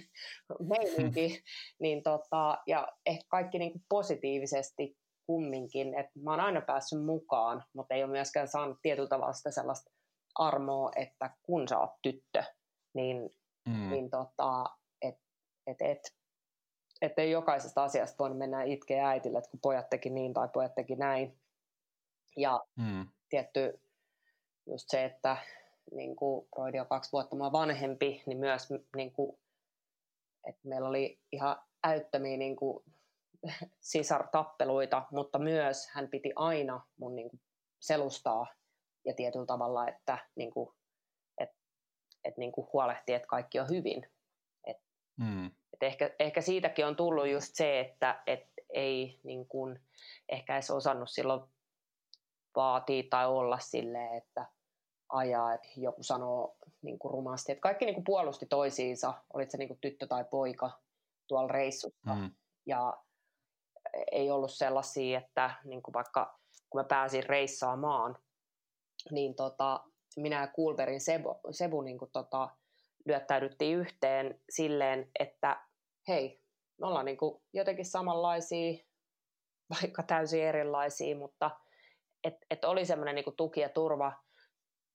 meininki, 0.70 1.28
hmm. 1.28 1.42
niin 1.80 2.02
tota, 2.02 2.58
ja 2.66 2.88
ehkä 3.06 3.24
kaikki 3.28 3.58
niin 3.58 3.72
kuin 3.72 3.84
positiivisesti 3.88 4.96
kumminkin, 5.26 5.94
että 5.94 6.12
mä 6.22 6.30
oon 6.30 6.40
aina 6.40 6.60
päässyt 6.60 7.04
mukaan, 7.04 7.64
mutta 7.74 7.94
ei 7.94 8.04
ole 8.04 8.12
myöskään 8.12 8.48
saanut 8.48 8.78
tietyllä 8.82 9.08
tavalla 9.08 9.32
sitä 9.32 9.50
sellaista 9.50 9.90
armoa, 10.34 10.90
että 10.96 11.30
kun 11.42 11.68
sä 11.68 11.78
oot 11.78 11.90
tyttö, 12.02 12.44
niin, 12.94 13.30
mm. 13.68 13.90
niin 13.90 14.10
tota, 14.10 14.64
et, 15.02 15.14
et, 15.66 15.76
et, 15.80 16.00
että 17.02 17.22
ei 17.22 17.30
jokaisesta 17.30 17.84
asiasta 17.84 18.18
voinut 18.18 18.38
mennä 18.38 18.62
itkeä 18.62 19.08
äitille, 19.08 19.38
että 19.38 19.50
kun 19.50 19.60
pojat 19.62 19.90
teki 19.90 20.10
niin 20.10 20.34
tai 20.34 20.48
pojat 20.48 20.74
teki 20.74 20.96
näin. 20.96 21.38
Ja 22.36 22.64
mm. 22.76 23.08
tietty 23.28 23.80
just 24.66 24.84
se, 24.88 25.04
että 25.04 25.36
niin 25.92 26.16
kuin 26.16 26.48
Broidi 26.54 26.80
on 26.80 26.86
kaksi 26.86 27.12
vuotta 27.12 27.36
mua 27.36 27.52
vanhempi, 27.52 28.22
niin 28.26 28.38
myös 28.38 28.68
niin 28.96 29.12
kuin, 29.12 29.38
että 30.48 30.68
meillä 30.68 30.88
oli 30.88 31.20
ihan 31.32 31.62
äyttömiä 31.84 32.36
niin 32.36 32.56
kuin, 32.56 32.84
sisartappeluita, 33.80 35.02
mutta 35.10 35.38
myös 35.38 35.88
hän 35.88 36.08
piti 36.08 36.32
aina 36.36 36.86
mun 36.96 37.16
niin 37.16 37.30
kuin, 37.30 37.40
selustaa 37.80 38.46
ja 39.04 39.14
tietyllä 39.14 39.46
tavalla, 39.46 39.88
että 39.88 40.18
niin 40.36 40.50
kuin, 40.50 40.74
et, 41.38 41.50
et, 42.24 42.36
niin 42.36 42.52
kuin 42.52 42.68
huolehtii, 42.72 43.14
että 43.14 43.28
kaikki 43.28 43.60
on 43.60 43.68
hyvin. 43.68 44.10
Et, 44.66 44.76
mm. 45.16 45.46
et 45.46 45.82
ehkä, 45.82 46.10
ehkä 46.18 46.40
siitäkin 46.40 46.86
on 46.86 46.96
tullut 46.96 47.28
just 47.28 47.54
se, 47.54 47.80
että 47.80 48.22
et 48.26 48.46
ei 48.74 49.20
niin 49.22 49.48
kuin, 49.48 49.80
ehkä 50.28 50.54
edes 50.54 50.70
osannut 50.70 51.10
silloin 51.10 51.50
vaatii 52.56 53.02
tai 53.02 53.26
olla 53.26 53.58
silleen, 53.58 54.14
että 54.14 54.46
ajaa, 55.08 55.54
että 55.54 55.68
joku 55.76 56.02
sanoo 56.02 56.56
niin 56.82 56.98
kuin 56.98 57.12
rumasti, 57.12 57.52
että 57.52 57.62
kaikki 57.62 57.84
niin 57.84 57.94
kuin 57.94 58.04
puolusti 58.04 58.46
toisiinsa, 58.46 59.14
olit 59.34 59.50
se 59.50 59.58
niin 59.58 59.68
kuin 59.68 59.80
tyttö 59.80 60.06
tai 60.06 60.24
poika 60.24 60.70
tuolla 61.28 61.48
reissussa. 61.48 62.14
Mm. 62.14 62.30
Ja 62.66 63.02
ei 64.12 64.30
ollut 64.30 64.52
sellaisia, 64.52 65.18
että 65.18 65.54
niin 65.64 65.82
kuin 65.82 65.92
vaikka 65.92 66.38
kun 66.70 66.80
mä 66.80 66.84
pääsin 66.84 67.24
reissaamaan, 67.24 68.18
niin 69.10 69.34
tota, 69.34 69.84
minä 70.16 70.40
ja 70.40 70.46
Kulberin 70.46 71.00
Sebu, 71.00 71.40
Sebu 71.50 71.80
niin 71.80 71.98
kuin 71.98 72.10
tota, 72.12 72.48
lyöttäydyttiin 73.06 73.78
yhteen 73.78 74.40
silleen, 74.50 75.10
että 75.18 75.66
hei, 76.08 76.42
me 76.80 76.86
ollaan 76.86 77.04
niin 77.04 77.16
kuin 77.16 77.42
jotenkin 77.52 77.86
samanlaisia, 77.86 78.84
vaikka 79.70 80.02
täysin 80.02 80.42
erilaisia, 80.42 81.16
mutta 81.16 81.50
et, 82.24 82.34
et 82.50 82.64
oli 82.64 82.86
semmoinen 82.86 83.14
niin 83.14 83.36
tuki 83.36 83.60
ja 83.60 83.68
turva 83.68 84.12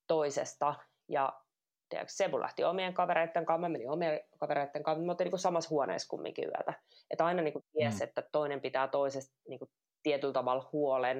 toisesta. 0.07 0.75
Ja 1.07 1.41
tiedätkö, 1.89 2.13
Sebu 2.13 2.39
lähti 2.39 2.63
omien 2.63 2.93
kavereiden 2.93 3.45
kanssa, 3.45 3.61
mä 3.61 3.69
menin 3.69 3.89
omien 3.89 4.19
kavereiden 4.39 4.83
kanssa, 4.83 5.05
me 5.05 5.11
oltiin 5.11 5.29
niin 5.31 5.39
samassa 5.39 5.69
huoneessa 5.69 6.09
kumminkin 6.09 6.45
yötä. 6.45 6.73
Että 7.11 7.25
aina 7.25 7.41
niin 7.41 7.53
kuin 7.53 7.65
ties, 7.71 7.99
mm. 7.99 8.03
että 8.03 8.23
toinen 8.31 8.61
pitää 8.61 8.87
toisesta 8.87 9.35
niin 9.47 9.59
kuin 9.59 9.71
tietyllä 10.03 10.33
tavalla 10.33 10.69
huolen. 10.73 11.17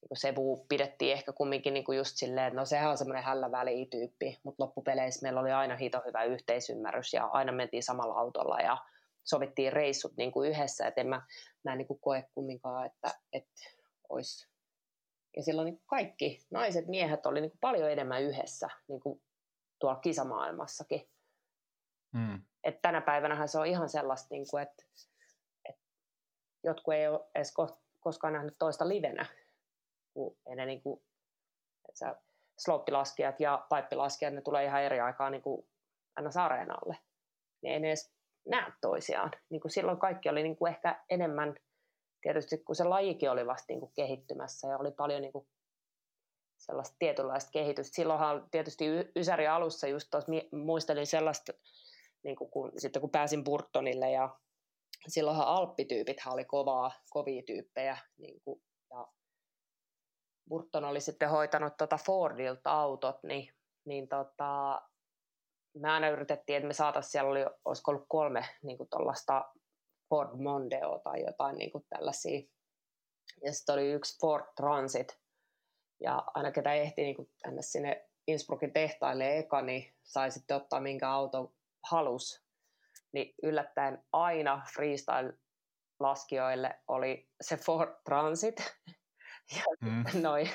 Niin 0.00 0.08
kuin 0.08 0.18
Sebu 0.18 0.66
pidettiin 0.68 1.12
ehkä 1.12 1.32
kumminkin 1.32 1.74
niin 1.74 1.84
kuin 1.84 1.98
just 1.98 2.12
silleen, 2.14 2.46
että 2.46 2.60
no 2.60 2.64
sehän 2.64 2.90
on 2.90 2.98
semmoinen 2.98 3.24
hällä 3.24 3.48
tyyppi, 3.90 4.38
mutta 4.44 4.64
loppupeleissä 4.64 5.22
meillä 5.22 5.40
oli 5.40 5.52
aina 5.52 5.76
hito 5.76 6.02
hyvä 6.06 6.24
yhteisymmärrys 6.24 7.12
ja 7.12 7.26
aina 7.26 7.52
mentiin 7.52 7.82
samalla 7.82 8.14
autolla 8.14 8.60
ja 8.60 8.78
sovittiin 9.24 9.72
reissut 9.72 10.12
niin 10.16 10.32
kuin 10.32 10.50
yhdessä, 10.50 10.86
että 10.86 11.00
en 11.00 11.06
mä, 11.06 11.22
mä 11.64 11.72
en 11.72 11.78
niin 11.78 11.86
kuin 11.86 12.00
koe 12.00 12.24
kumminkaan, 12.34 12.86
että, 12.86 13.10
että 13.32 13.62
olisi 14.08 14.49
ja 15.36 15.42
silloin 15.42 15.66
niin 15.66 15.82
kaikki 15.86 16.38
naiset, 16.50 16.86
miehet 16.86 17.26
oli 17.26 17.40
niin 17.40 17.58
paljon 17.60 17.90
enemmän 17.90 18.22
yhdessä 18.22 18.68
niin 18.88 19.00
kuin 19.00 19.22
tuolla 19.78 20.00
kisamaailmassakin. 20.00 21.08
Mm. 22.12 22.42
Et 22.64 22.82
tänä 22.82 23.00
päivänä 23.00 23.46
se 23.46 23.58
on 23.58 23.66
ihan 23.66 23.88
sellaista, 23.88 24.28
niin 24.30 24.46
kuin, 24.50 24.62
että, 24.62 24.84
että 25.68 25.82
jotkut 26.64 26.94
ei 26.94 27.08
ole 27.08 27.20
edes 27.34 27.54
koskaan 28.00 28.32
nähnyt 28.32 28.54
toista 28.58 28.88
livenä, 28.88 29.26
kun 30.14 30.36
ne 30.56 30.66
niin 30.66 30.82
kuin, 30.82 31.02
että 31.88 32.20
sloppilaskijat 32.58 33.40
ja 33.40 33.66
paippilaskijat, 33.68 34.34
ne 34.34 34.42
tulee 34.42 34.64
ihan 34.64 34.82
eri 34.82 35.00
aikaa 35.00 35.30
niin 35.30 35.42
kuin 35.42 35.66
aina 36.16 36.30
sareenalle. 36.30 36.98
Ne 37.62 37.70
ei 37.70 37.76
edes 37.76 38.12
näe 38.48 38.72
toisiaan. 38.80 39.30
Niin 39.50 39.60
kuin 39.60 39.72
silloin 39.72 39.98
kaikki 39.98 40.28
oli 40.28 40.42
niin 40.42 40.56
kuin 40.56 40.72
ehkä 40.72 41.04
enemmän– 41.10 41.54
tietysti 42.20 42.58
kun 42.58 42.76
se 42.76 42.84
lajikin 42.84 43.30
oli 43.30 43.46
vasta 43.46 43.64
niin 43.68 43.80
kuin 43.80 43.92
kehittymässä 43.94 44.68
ja 44.68 44.78
oli 44.78 44.90
paljon 44.90 45.22
niin 45.22 45.32
kuin 45.32 45.48
sellaista 46.58 46.96
tietynlaista 46.98 47.50
kehitystä. 47.50 47.94
Silloinhan 47.94 48.48
tietysti 48.50 48.84
Ysäri 49.16 49.46
alussa 49.46 49.86
just 49.86 50.08
tuossa 50.10 50.32
muistelin 50.52 51.06
sellaista, 51.06 51.52
niin 52.22 52.36
kuin 52.36 52.50
kun, 52.50 52.72
sitten 52.76 53.00
kun 53.00 53.10
pääsin 53.10 53.44
Burtonille 53.44 54.10
ja 54.10 54.36
silloinhan 55.08 55.46
alppityypithän 55.46 56.34
oli 56.34 56.44
kovaa, 56.44 56.92
kovia 57.10 57.42
tyyppejä. 57.46 57.98
Niin 58.16 58.40
kuin, 58.44 58.62
ja 58.90 59.08
Burton 60.48 60.84
oli 60.84 61.00
sitten 61.00 61.30
hoitanut 61.30 61.76
tuota 61.76 61.98
Fordilta 62.06 62.70
autot, 62.70 63.22
niin, 63.22 63.54
niin 63.84 64.08
tota, 64.08 64.82
me 65.74 65.90
aina 65.90 66.08
yritettiin, 66.08 66.56
että 66.56 66.66
me 66.66 66.74
saataisiin, 66.74 67.10
siellä 67.10 67.30
oli, 67.30 67.46
olisiko 67.64 67.90
ollut 67.90 68.06
kolme 68.08 68.44
niin 68.62 68.76
kuin 68.78 68.88
Ford 70.10 70.30
Mondeo 70.34 70.98
tai 70.98 71.24
jotain 71.26 71.56
niin 71.56 71.72
kuin 71.72 71.86
tällaisia. 71.88 72.40
Ja 73.44 73.52
sitten 73.52 73.72
oli 73.72 73.92
yksi 73.92 74.18
Ford 74.20 74.44
Transit. 74.56 75.20
Ja 76.00 76.24
aina 76.34 76.50
ketä 76.50 76.74
ehti 76.74 77.02
niin 77.02 77.16
kuin 77.16 77.30
sinne 77.60 78.08
Innsbruckin 78.26 78.72
tehtaille 78.72 79.38
eka, 79.38 79.62
niin 79.62 79.94
sai 80.02 80.30
sitten 80.30 80.56
ottaa 80.56 80.80
minkä 80.80 81.10
auto 81.10 81.52
halus. 81.82 82.42
Niin 83.12 83.34
yllättäen 83.42 84.04
aina 84.12 84.66
freestyle-laskijoille 84.74 86.74
oli 86.88 87.28
se 87.40 87.56
Ford 87.56 87.94
Transit. 88.04 88.56
ja 89.56 89.62
mm. 89.80 90.04
noin 90.22 90.50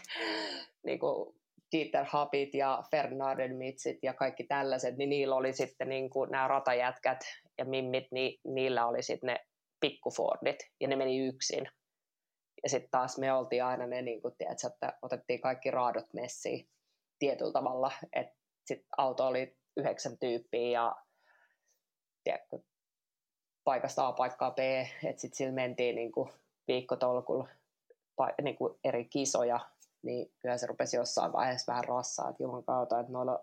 niin 0.84 1.00
kuin 1.00 1.36
Dieter 1.76 2.06
Habit 2.10 2.54
ja 2.54 2.84
Fernanden 2.92 3.56
Mitsit 3.56 3.98
ja 4.04 4.14
kaikki 4.14 4.44
tällaiset, 4.44 4.98
niin 4.98 5.10
niillä 5.10 5.36
oli 5.36 5.54
sitten 5.54 5.90
niin 5.90 6.10
kuin 6.10 6.32
nämä 6.32 6.48
ratajätkät 6.48 7.20
ja 7.58 7.66
mimmit, 7.66 8.08
niin 8.12 8.40
niillä 8.44 8.88
oli 8.88 9.04
sitten 9.04 9.28
ne 9.28 9.46
pikkufordit 9.80 10.60
ja 10.82 10.88
ne 10.88 10.96
meni 10.96 11.28
yksin. 11.28 11.68
Ja 12.64 12.70
sitten 12.70 12.92
taas 12.92 13.18
me 13.18 13.34
oltiin 13.34 13.64
aina 13.64 13.88
ne, 13.88 14.02
niin 14.02 14.22
kuin, 14.22 14.34
tiedätkö, 14.38 14.68
että 14.68 14.98
otettiin 15.02 15.42
kaikki 15.42 15.72
raadot 15.72 16.14
messiin 16.14 16.70
tietyllä 17.20 17.52
tavalla, 17.52 17.92
että 18.14 18.36
sitten 18.66 18.88
auto 18.98 19.28
oli 19.28 19.58
yhdeksän 19.78 20.18
tyyppiä 20.20 20.70
ja 20.70 20.96
tiedätkö, 22.24 22.60
paikasta 23.64 24.08
A 24.08 24.14
paikkaa 24.14 24.52
B, 24.52 24.60
että 25.04 25.22
sitten 25.22 25.38
sillä 25.38 25.52
mentiin 25.52 25.96
niin 25.96 26.12
kuin 26.12 26.30
viikkotolkulla 26.68 27.50
niin 28.42 28.56
kuin 28.56 28.80
eri 28.84 29.06
kisoja, 29.06 29.60
niin 30.06 30.34
kyllä 30.40 30.58
se 30.58 30.68
rupesi 30.68 30.98
jossain 30.98 31.34
vaiheessa 31.34 31.72
vähän 31.72 31.84
rassaa, 31.84 32.30
että 32.30 32.44
juman 32.44 32.64
kautta, 32.64 33.00
että 33.00 33.12
noilla, 33.12 33.40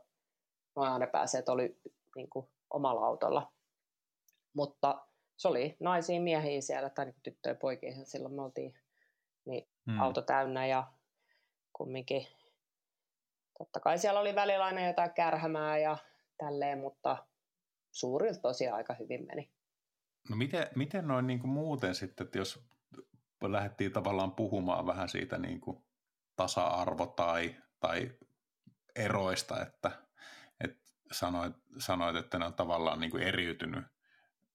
noilla 0.76 0.98
ne 0.98 1.06
pääsee, 1.06 1.38
että 1.38 1.52
oli 1.52 1.80
niin 2.16 2.30
kuin 2.30 2.48
omalla 2.70 3.06
autolla 3.06 3.52
Mutta 4.54 5.06
se 5.36 5.48
oli 5.48 5.76
naisia 5.80 6.20
miehiä 6.20 6.60
siellä, 6.60 6.90
tai 6.90 7.04
niin 7.04 7.16
tyttöjä 7.22 7.54
poikia, 7.54 8.04
silloin 8.04 8.34
me 8.34 8.42
oltiin 8.42 8.74
niin 9.44 9.68
hmm. 9.90 10.00
auto 10.00 10.22
täynnä 10.22 10.66
ja 10.66 10.92
kumminkin 11.72 12.26
totta 13.58 13.80
kai 13.80 13.98
siellä 13.98 14.20
oli 14.20 14.34
välillä 14.34 14.64
aina 14.64 14.86
jotain 14.86 15.14
kärhämää 15.14 15.78
ja 15.78 15.96
tälleen, 16.38 16.78
mutta 16.78 17.26
suurilta 17.90 18.40
tosiaan 18.40 18.76
aika 18.76 18.94
hyvin 18.94 19.26
meni. 19.26 19.52
No 20.30 20.36
miten, 20.36 20.66
miten 20.76 21.08
noin 21.08 21.26
niin 21.26 21.40
kuin 21.40 21.50
muuten 21.50 21.94
sitten, 21.94 22.24
että 22.24 22.38
jos 22.38 22.64
lähdettiin 23.42 23.92
tavallaan 23.92 24.32
puhumaan 24.32 24.86
vähän 24.86 25.08
siitä 25.08 25.38
niin 25.38 25.60
kuin 25.60 25.84
tasa-arvo 26.36 27.06
tai, 27.06 27.56
tai 27.80 28.10
eroista, 28.96 29.62
että, 29.62 29.90
että 30.60 30.92
sanoit, 31.12 31.56
sanoit, 31.78 32.16
että 32.16 32.38
ne 32.38 32.44
on 32.44 32.54
tavallaan 32.54 33.00
niin 33.00 33.10
kuin 33.10 33.22
eriytynyt, 33.22 33.84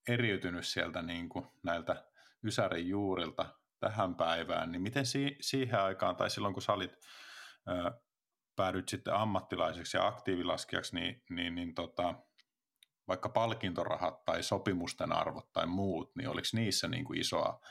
eriytynyt 0.08 0.68
sieltä 0.68 1.02
niin 1.02 1.30
kuin 1.30 1.48
näiltä 1.64 2.06
Ysärin 2.44 2.90
juurilta 2.90 3.46
tähän 3.80 4.16
päivään, 4.16 4.72
niin 4.72 4.82
miten 4.82 5.06
si- 5.06 5.38
siihen 5.42 5.82
aikaan 5.82 6.16
tai 6.16 6.30
silloin 6.30 6.54
kun 6.54 6.64
sä 6.64 6.74
olit, 6.74 7.00
ö, 7.68 7.92
päädyt 8.56 8.90
sitten 8.90 9.14
ammattilaiseksi 9.14 9.98
ja 9.98 10.08
aktiivilaskijaksi, 10.08 10.96
niin, 10.96 11.24
niin, 11.30 11.56
niin 11.56 11.76
tota, 11.76 12.14
vaikka 13.08 13.30
palkintorahat 13.30 14.26
tai 14.26 14.44
sopimusten 14.44 15.12
arvot 15.12 15.52
tai 15.54 15.66
muut, 15.66 16.16
niin 16.16 16.30
oliko 16.30 16.48
niissä 16.54 16.88
niin 16.88 17.06
kuin 17.06 17.20
isoa 17.20 17.62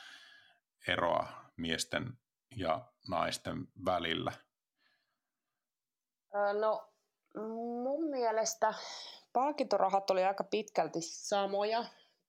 eroa 0.89 1.29
miesten 1.57 2.19
ja 2.57 2.93
naisten 3.09 3.69
välillä? 3.85 4.33
No 6.61 6.93
mun 7.85 8.11
mielestä 8.11 8.75
palkintorahat 9.33 10.11
oli 10.11 10.25
aika 10.25 10.45
pitkälti 10.45 10.99
samoja, 11.01 11.85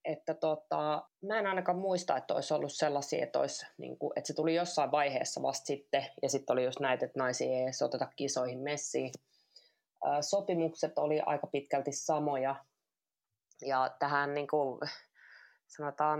että 0.05 0.33
tota, 0.33 1.09
mä 1.27 1.39
en 1.39 1.47
ainakaan 1.47 1.77
muista, 1.77 2.17
että 2.17 2.33
olisi 2.33 2.53
ollut 2.53 2.73
sellaisia, 2.73 3.23
että, 3.23 3.39
olisi, 3.39 3.65
niin 3.77 3.97
kuin, 3.97 4.11
että 4.15 4.27
se 4.27 4.33
tuli 4.33 4.55
jossain 4.55 4.91
vaiheessa 4.91 5.41
vasta 5.41 5.65
sitten, 5.65 6.05
ja 6.21 6.29
sitten 6.29 6.53
oli 6.53 6.65
just 6.65 6.79
näitä, 6.79 7.05
että 7.05 7.19
naisia 7.19 7.47
ei 7.47 7.63
edes 7.63 7.81
oteta 7.81 8.07
kisoihin 8.15 8.59
messiin. 8.59 9.11
Sopimukset 10.21 10.97
oli 10.97 11.21
aika 11.25 11.47
pitkälti 11.47 11.91
samoja, 11.91 12.55
ja 13.65 13.95
tähän 13.99 14.33
niin 14.33 14.47
kuin, 14.47 14.79
sanotaan 15.67 16.19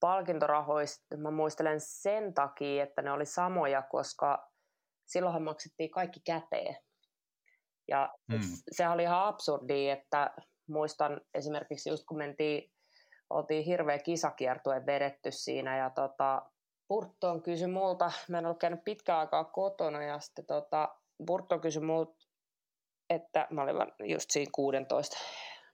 palkintorahoista 0.00 1.16
mä 1.16 1.30
muistelen 1.30 1.80
sen 1.80 2.34
takia, 2.34 2.82
että 2.82 3.02
ne 3.02 3.12
oli 3.12 3.26
samoja, 3.26 3.82
koska 3.82 4.50
silloinhan 5.06 5.42
maksettiin 5.42 5.90
kaikki 5.90 6.20
käteen. 6.20 6.76
Ja 7.88 8.14
mm. 8.28 8.38
se 8.72 8.88
oli 8.88 9.02
ihan 9.02 9.24
absurdi, 9.24 9.88
että 9.88 10.34
muistan 10.68 11.20
esimerkiksi 11.34 11.90
just 11.90 12.04
kun 12.08 12.18
mentiin, 12.18 12.72
oltiin 13.30 13.64
hirveä 13.64 13.98
kisakiertue 13.98 14.86
vedetty 14.86 15.30
siinä 15.30 15.76
ja 15.76 15.90
tota, 15.90 16.50
Burton 16.88 17.42
kysyi 17.42 17.68
multa, 17.68 18.12
mä 18.28 18.38
en 18.38 18.46
ollut 18.46 18.58
käynyt 18.58 18.84
pitkään 18.84 19.18
aikaa 19.18 19.44
kotona 19.44 20.02
ja 20.02 20.20
sitten 20.20 20.46
tota, 20.46 20.88
Burton 21.26 21.60
kysyi 21.60 21.82
multa, 21.82 22.14
että 23.10 23.46
mä 23.50 23.62
olin 23.62 24.10
just 24.10 24.30
siinä 24.30 24.50
16 24.54 25.16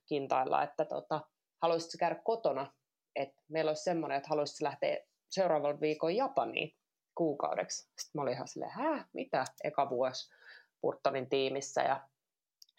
kintailla, 0.08 0.62
että 0.62 0.84
tota, 0.84 1.20
haluaisitko 1.62 1.96
käydä 1.98 2.20
kotona, 2.24 2.72
että 3.16 3.42
meillä 3.48 3.68
olisi 3.68 3.82
semmoinen, 3.82 4.16
että 4.16 4.28
haluaisitko 4.28 4.64
lähteä 4.64 4.98
seuraavan 5.30 5.80
viikon 5.80 6.16
Japaniin 6.16 6.76
kuukaudeksi. 7.14 7.78
Sitten 7.82 8.10
mä 8.14 8.22
olin 8.22 8.32
ihan 8.32 8.48
silleen, 8.48 8.72
hä, 8.72 9.08
mitä, 9.12 9.44
eka 9.64 9.90
vuosi 9.90 10.30
Burtonin 10.82 11.28
tiimissä 11.28 11.82
ja 11.82 12.08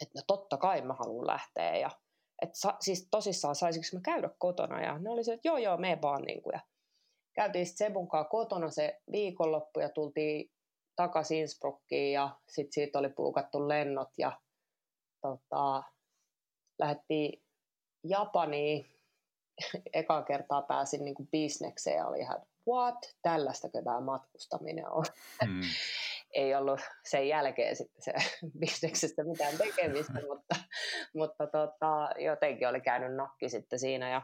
että 0.01 0.19
no 0.19 0.23
totta 0.27 0.57
kai 0.57 0.81
mä 0.81 0.93
haluan 0.93 1.27
lähteä 1.27 1.77
ja 1.77 1.91
että 2.41 2.57
sa, 2.57 2.73
siis 2.79 3.07
tosissaan 3.11 3.55
saisinko 3.55 3.87
mä 3.93 3.99
käydä 4.01 4.29
kotona 4.37 4.81
ja 4.81 4.99
ne 4.99 5.09
oli 5.09 5.23
se, 5.23 5.33
että 5.33 5.47
joo 5.47 5.57
joo, 5.57 5.77
me 5.77 5.99
vaan 6.01 6.21
niin 6.21 6.41
kuin, 6.41 6.53
ja 6.53 6.59
käytiin 7.35 7.65
sitten 7.65 7.87
Sebun 7.87 8.07
kotona 8.29 8.69
se 8.69 9.01
viikonloppu 9.11 9.79
ja 9.79 9.89
tultiin 9.89 10.51
takaisin 10.95 11.37
Innsbruckiin 11.37 12.13
ja 12.13 12.29
sitten 12.47 12.73
siitä 12.73 12.99
oli 12.99 13.09
puukattu 13.09 13.67
lennot 13.67 14.09
ja 14.17 14.41
tota, 15.21 15.83
lähdettiin 16.79 17.43
Japaniin. 18.03 18.94
Eka 19.93 20.21
kertaa 20.21 20.61
pääsin 20.61 21.05
niin 21.05 21.15
kuin 21.15 21.27
bisnekseen 21.31 21.97
ja 21.97 22.07
oli 22.07 22.19
ihan, 22.19 22.41
what, 22.67 23.15
tällaistakö 23.21 23.81
tämä 23.83 24.01
matkustaminen 24.01 24.91
on. 24.91 25.05
Hmm. 25.45 25.61
Ei 26.33 26.55
ollut 26.55 26.79
sen 27.05 27.27
jälkeen 27.27 27.75
sitten 27.75 28.01
se 28.01 28.13
bisneksestä 28.59 29.23
mitään 29.23 29.57
tekemistä, 29.57 30.13
mutta, 30.27 30.55
mutta 31.13 31.47
tota, 31.47 32.09
jotenkin 32.19 32.67
oli 32.67 32.81
käynyt 32.81 33.15
nakki 33.15 33.49
sitten 33.49 33.79
siinä. 33.79 34.09
Ja 34.09 34.21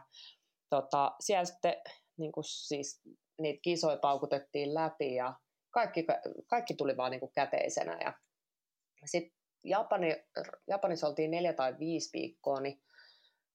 tota, 0.70 1.12
siellä 1.20 1.44
sitten 1.44 1.74
niin 2.16 2.32
kuin 2.32 2.44
siis, 2.44 3.00
niitä 3.38 3.60
kisoja 3.62 3.96
paukutettiin 3.96 4.74
läpi 4.74 5.14
ja 5.14 5.34
kaikki, 5.70 6.06
kaikki 6.46 6.74
tuli 6.74 6.96
vaan 6.96 7.10
niin 7.10 7.20
kuin 7.20 7.32
käteisenä. 7.34 7.98
Ja 8.04 8.12
sitten 9.04 9.38
Japani, 9.64 10.24
Japanissa 10.68 11.06
oltiin 11.06 11.30
neljä 11.30 11.52
tai 11.52 11.78
viisi 11.78 12.10
viikkoa, 12.12 12.60
niin 12.60 12.82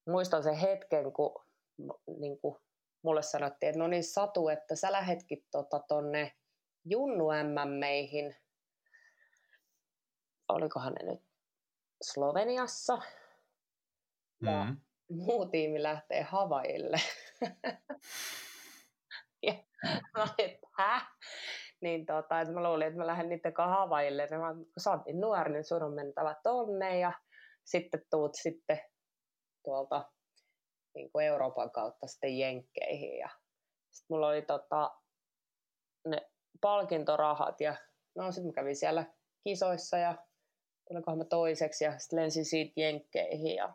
muistan 0.07 0.43
sen 0.43 0.55
hetken, 0.55 1.13
kun, 1.13 1.46
niin 2.19 2.39
kuin 2.39 2.55
mulle 3.01 3.21
sanottiin, 3.21 3.69
että 3.69 3.80
no 3.80 3.88
niin 3.88 4.03
Satu, 4.03 4.49
että 4.49 4.75
sä 4.75 4.91
lähetkin 4.91 5.45
tota, 5.51 5.80
tonne 5.88 6.32
Junnu 6.86 7.28
meihin, 7.80 8.36
olikohan 10.49 10.93
ne 10.93 11.11
nyt 11.11 11.23
Sloveniassa, 12.03 13.01
ja 14.41 14.63
mm-hmm. 14.63 14.78
muu 15.09 15.45
tiimi 15.45 15.84
lähtee 15.84 16.21
Havaille. 16.21 16.97
ja 19.47 19.53
mä 20.13 20.23
olin, 20.23 20.51
että 20.51 20.67
hä? 20.78 21.01
niin 21.82 22.05
tota, 22.05 22.41
että 22.41 22.53
mä 22.53 22.63
luulin, 22.63 22.88
että 22.88 22.99
mä 22.99 23.07
lähden 23.07 23.30
niiden 23.30 23.53
kanssa 23.53 23.75
Havaille. 23.75 24.28
Ja 24.32 24.39
mä, 24.39 24.53
kun 24.53 24.67
sä 24.78 24.91
oot 24.91 25.05
niin 25.05 25.21
nuori, 25.21 25.53
niin 25.53 25.63
sun 25.63 25.84
on 25.84 25.93
mentävä 25.93 26.36
tonne 26.43 26.99
ja 26.99 27.13
sitten 27.63 28.01
tuut 28.09 28.36
sitten 28.36 28.80
tuolta 29.63 30.11
niin 30.97 31.11
kuin 31.11 31.25
Euroopan 31.25 31.71
kautta 31.71 32.07
sitten 32.07 32.37
Jenkkeihin. 32.37 33.17
Ja 33.17 33.29
sitten 33.91 34.15
mulla 34.15 34.27
oli 34.27 34.41
tota, 34.41 34.91
ne 36.07 36.31
palkintorahat 36.61 37.61
ja 37.61 37.75
no 38.15 38.31
sitten 38.31 38.47
mä 38.47 38.53
kävin 38.53 38.75
siellä 38.75 39.05
kisoissa 39.43 39.97
ja 39.97 40.15
tulikohan 40.87 41.17
mä 41.17 41.25
toiseksi 41.25 41.83
ja 41.83 41.99
sitten 41.99 42.19
lensin 42.19 42.45
siitä 42.45 42.73
Jenkkeihin 42.75 43.55
ja 43.55 43.73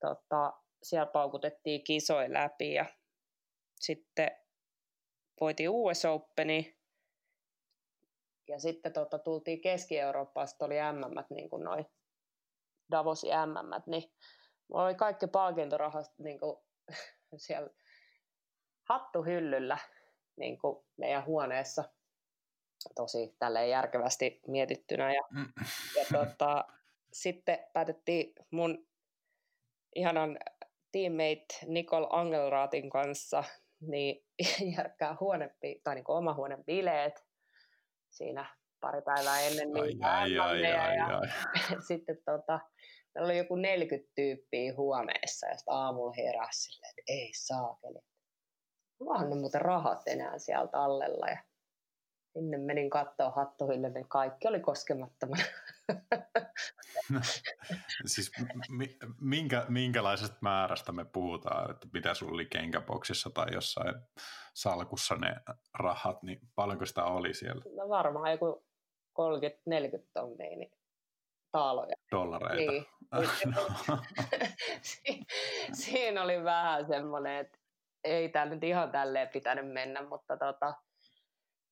tota, 0.00 0.52
siellä 0.82 1.06
paukutettiin 1.06 1.84
kisoja 1.84 2.32
läpi 2.32 2.74
ja 2.74 2.86
sitten 3.80 4.30
voitiin 5.40 5.70
US 5.70 6.04
Openi 6.04 6.76
ja 8.48 8.60
sitten 8.60 8.92
tota, 8.92 9.18
tultiin 9.18 9.60
Keski-Eurooppaan, 9.60 10.48
sitten 10.48 10.66
oli 10.66 10.74
MM, 10.74 11.34
niin 11.34 11.50
kuin 11.50 11.64
noin 11.64 11.86
Davosin 12.90 13.30
MM, 13.30 13.90
niin 13.90 14.12
mulla 14.72 14.84
oli 14.84 14.94
kaikki 14.94 15.26
palkintorahasta 15.26 16.14
niin 16.18 16.38
kuin, 16.40 16.56
siellä 17.36 17.70
hattuhyllyllä 18.82 19.78
niin 20.36 20.58
kuin 20.58 20.84
meidän 20.96 21.26
huoneessa 21.26 21.84
tosi 22.94 23.36
tälleen 23.38 23.70
järkevästi 23.70 24.40
mietittynä. 24.46 25.14
Ja, 25.14 25.22
mm. 25.30 25.52
ja 25.96 26.04
tota, 26.12 26.64
sitten 27.12 27.58
päätettiin 27.72 28.34
mun 28.50 28.86
ihanan 29.94 30.38
teammate 30.92 31.46
Nicole 31.66 32.06
Angelraatin 32.10 32.90
kanssa 32.90 33.44
niin 33.80 34.26
järkkää 34.76 35.16
huone, 35.20 35.56
tai 35.84 35.94
niin 35.94 36.04
oma 36.08 36.34
huoneen 36.34 36.64
bileet 36.64 37.26
siinä 38.10 38.56
pari 38.80 39.02
päivää 39.02 39.40
ennen 39.40 39.72
niin 39.72 40.04
ai, 40.04 40.38
ai, 40.38 40.38
ai, 40.38 40.76
ai, 40.76 40.96
ja 40.96 41.06
ai. 41.06 41.28
sitten 41.88 42.18
tota, 42.24 42.60
meillä 43.14 43.26
oli 43.26 43.38
joku 43.38 43.56
40 43.56 44.12
tyyppiä 44.14 44.74
huoneessa 44.76 45.46
ja 45.46 45.56
sitten 45.56 45.74
aamulla 45.74 46.14
heräsi 46.16 46.62
silleen, 46.62 46.90
että 46.90 47.02
ei 47.12 47.30
saakeli. 47.34 47.98
Vaan 49.04 49.30
ne 49.30 49.36
muuten 49.36 49.60
rahat 49.60 50.02
enää 50.06 50.38
sieltä 50.38 50.82
allella 50.82 51.26
ja 51.26 51.38
sinne 52.32 52.58
menin 52.58 52.90
katsoa 52.90 53.30
hattuhille, 53.30 53.90
niin 53.90 54.08
kaikki 54.08 54.48
oli 54.48 54.60
koskemattomana. 54.60 55.42
No, 57.10 57.20
siis 58.06 58.32
minkä, 59.20 59.66
minkälaisesta 59.68 60.36
määrästä 60.40 60.92
me 60.92 61.04
puhutaan, 61.04 61.70
että 61.70 61.88
mitä 61.92 62.14
sulla 62.14 62.32
oli 62.32 62.46
kenkäboksissa 62.46 63.30
tai 63.30 63.46
jossain 63.52 63.94
salkussa 64.54 65.14
ne 65.14 65.34
rahat, 65.78 66.22
niin 66.22 66.40
paljonko 66.54 66.86
sitä 66.86 67.04
oli 67.04 67.34
siellä? 67.34 67.62
No 67.76 67.88
varmaan 67.88 68.30
joku 68.30 68.64
30-40 69.20 70.08
tonnia 70.12 70.56
niin 70.56 70.72
taaloja. 71.52 71.96
Dollareita. 72.10 72.72
Niin. 72.72 72.86
Siinä 75.72 76.22
oli 76.22 76.44
vähän 76.44 76.86
semmoinen, 76.86 77.36
että 77.36 77.58
ei 78.04 78.28
tämä 78.28 78.46
nyt 78.46 78.64
ihan 78.64 78.90
tälleen 78.90 79.28
pitänyt 79.28 79.72
mennä, 79.72 80.02
mutta 80.08 80.36
tota, 80.36 80.74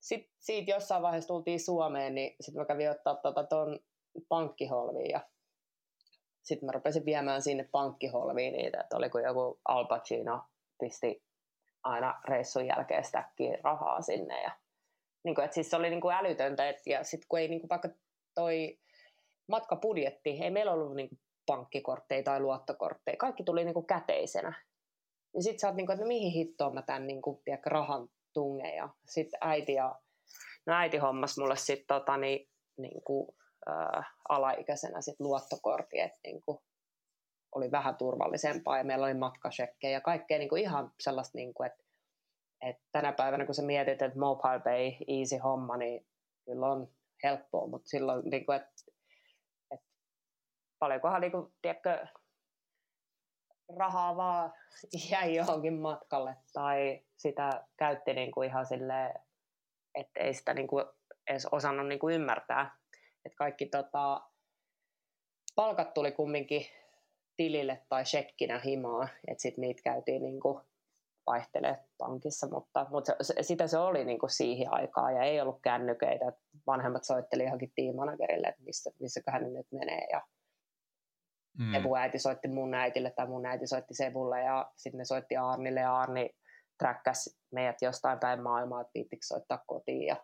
sitten 0.01 0.35
siitä 0.39 0.71
jossain 0.71 1.03
vaiheessa 1.03 1.29
tultiin 1.29 1.61
Suomeen, 1.61 2.15
niin 2.15 2.37
sitten 2.41 2.63
mä 2.63 2.67
kävin 2.67 2.91
ottaa 2.91 3.15
tuota 3.15 3.45
ton 3.45 3.81
pankkiholviin 4.29 5.11
ja 5.11 5.21
sitten 6.43 6.67
mä 6.67 6.73
rupesin 6.73 7.05
viemään 7.05 7.43
sinne 7.43 7.69
pankkiholviin 7.73 8.53
niitä, 8.53 8.81
että 8.81 8.97
oliko 8.97 9.19
joku 9.19 9.61
Al 9.65 9.85
Pacino 9.85 10.45
pisti 10.81 11.23
aina 11.83 12.21
reissun 12.29 12.67
jälkeen 12.67 13.05
stäkkiin 13.05 13.59
rahaa 13.65 14.03
sinne. 14.03 14.43
Ja, 14.43 14.51
niin 15.25 15.35
kuin, 15.35 15.45
että 15.45 15.55
siis 15.55 15.71
se 15.71 15.77
oli 15.77 15.91
niin 15.91 16.01
kuin 16.01 16.15
älytöntä, 16.15 16.69
että, 16.69 16.91
ja 16.91 17.05
sitten 17.05 17.27
kun 17.29 17.39
ei 17.39 17.49
niin 17.49 17.61
kuin 17.61 17.69
vaikka 17.69 17.89
toi 18.35 18.79
matkapudjetti, 19.51 20.31
ei 20.31 20.51
meillä 20.51 20.73
ollut 20.73 20.97
niin 20.97 21.09
pankkikortteja 21.47 22.23
tai 22.23 22.41
luottokortteja, 22.41 23.17
kaikki 23.17 23.45
tuli 23.45 23.65
niin 23.65 23.75
kuin 23.75 23.87
käteisenä. 23.87 24.63
Ja 25.35 25.43
sitten 25.43 25.61
sä 25.61 25.67
oot 25.67 25.77
niin 25.77 25.87
kuin, 25.87 25.95
että 25.95 26.05
no 26.05 26.09
mihin 26.09 26.33
hittoon 26.33 26.75
mä 26.75 26.83
tämän 26.83 27.07
niin 27.07 27.23
kuin, 27.23 27.41
tiedätkö, 27.45 27.71
rahan 27.71 28.09
tunge. 28.33 28.75
Ja 28.75 28.89
sitten 29.07 29.39
äiti 29.43 29.73
ja 29.73 30.01
no 30.67 30.75
äiti 30.75 30.99
hommas 30.99 31.39
mulle 31.39 31.57
sitten 31.57 31.87
tota, 31.87 32.17
niin, 32.17 32.49
niin 32.79 33.03
kuin, 33.05 33.29
äh, 33.71 34.07
alaikäisenä 34.29 35.01
sit 35.01 35.21
luottokortti, 35.21 36.01
että 36.01 36.19
niin 36.25 36.43
kuin, 36.47 36.59
oli 37.55 37.71
vähän 37.71 37.97
turvallisempaa 37.97 38.79
ja 38.79 38.85
meillä 38.85 39.07
oli 39.07 39.15
matkasekkejä 39.15 39.93
ja 39.93 40.01
kaikkea 40.01 40.39
niin 40.39 40.49
kuin 40.49 40.63
ihan 40.63 40.93
sellaista, 41.01 41.39
niin 41.39 41.55
kuin, 41.55 41.67
että, 41.67 41.85
että 42.63 42.83
tänä 42.93 43.13
päivänä 43.13 43.47
kun 43.47 43.55
sä 43.55 43.63
mietit, 43.63 44.03
että 44.03 44.19
mobile 44.19 44.61
pay, 44.65 45.07
easy 45.19 45.37
homma, 45.37 45.77
niin 45.77 46.07
kyllä 46.45 46.67
on 46.67 46.89
helppoa, 47.23 47.67
mutta 47.67 47.89
silloin, 47.89 48.23
niin 48.31 48.47
kuin, 48.47 48.57
että 48.57 48.73
paljonkohan 50.81 51.21
niin 51.21 51.33
kuin, 51.33 51.53
tiedätkö, 51.63 52.07
rahaa 53.77 54.17
vaan 54.17 54.53
jäi 55.11 55.37
johonkin 55.37 55.75
matkalle 55.75 56.37
tai 56.53 57.01
sitä 57.17 57.65
käytti 57.77 58.15
niin 58.15 58.31
kuin 58.31 58.49
ihan 58.49 58.67
silleen, 58.67 59.15
että 59.95 60.21
ei 60.21 60.35
sitä 60.35 60.55
niin 60.55 60.69
kuin 60.69 60.85
edes 61.31 61.47
osannut 61.53 61.87
niin 61.87 61.99
kuin 61.99 62.15
ymmärtää. 62.15 62.77
Että 63.25 63.37
kaikki 63.37 63.67
tota, 63.67 64.23
palkat 65.55 65.95
tuli 65.95 66.13
kumminkin 66.13 66.67
tilille 67.37 67.83
tai 67.89 68.07
shekkinä 68.07 68.59
himaa, 68.59 69.09
että 69.29 69.43
sitten 69.43 69.63
niitä 69.63 69.83
käytiin 69.83 70.23
niin 70.23 70.41
kuin 70.41 70.61
vaihtelee 71.27 71.79
pankissa, 71.99 72.49
mutta, 72.51 72.87
mutta 72.91 73.13
se, 73.21 73.35
sitä 73.41 73.67
se 73.67 73.79
oli 73.79 74.05
niin 74.05 74.19
kuin 74.19 74.31
siihen 74.31 74.73
aikaan 74.73 75.15
ja 75.15 75.23
ei 75.23 75.41
ollut 75.41 75.63
kännyköitä. 75.63 76.33
Vanhemmat 76.67 77.05
soitteli 77.05 77.43
johonkin 77.43 77.73
tiimanagerille, 77.75 78.47
että 78.47 78.63
missä, 78.63 78.91
missäköhän 79.01 79.43
ne 79.43 79.49
nyt 79.49 79.67
menee 79.73 80.07
ja 80.13 80.23
Mm. 81.59 81.73
Sebu 81.73 81.97
äiti 81.97 82.19
soitti 82.19 82.49
mun 82.49 82.75
äitille 82.75 83.11
tai 83.11 83.27
mun 83.27 83.47
äiti 83.47 83.67
soitti 83.67 83.95
Sebulle 83.95 84.41
ja 84.41 84.73
sitten 84.77 84.99
ne 84.99 85.05
soitti 85.05 85.37
Arnille 85.37 85.81
ja 85.81 85.97
Arni 85.97 86.31
träkkäsi 86.79 87.39
meidät 87.53 87.83
jostain 87.83 88.19
päin 88.19 88.43
maailmaa, 88.43 88.81
että 88.81 88.91
viittikö 88.95 89.27
soittaa 89.27 89.65
kotiin 89.67 90.07
ja 90.07 90.17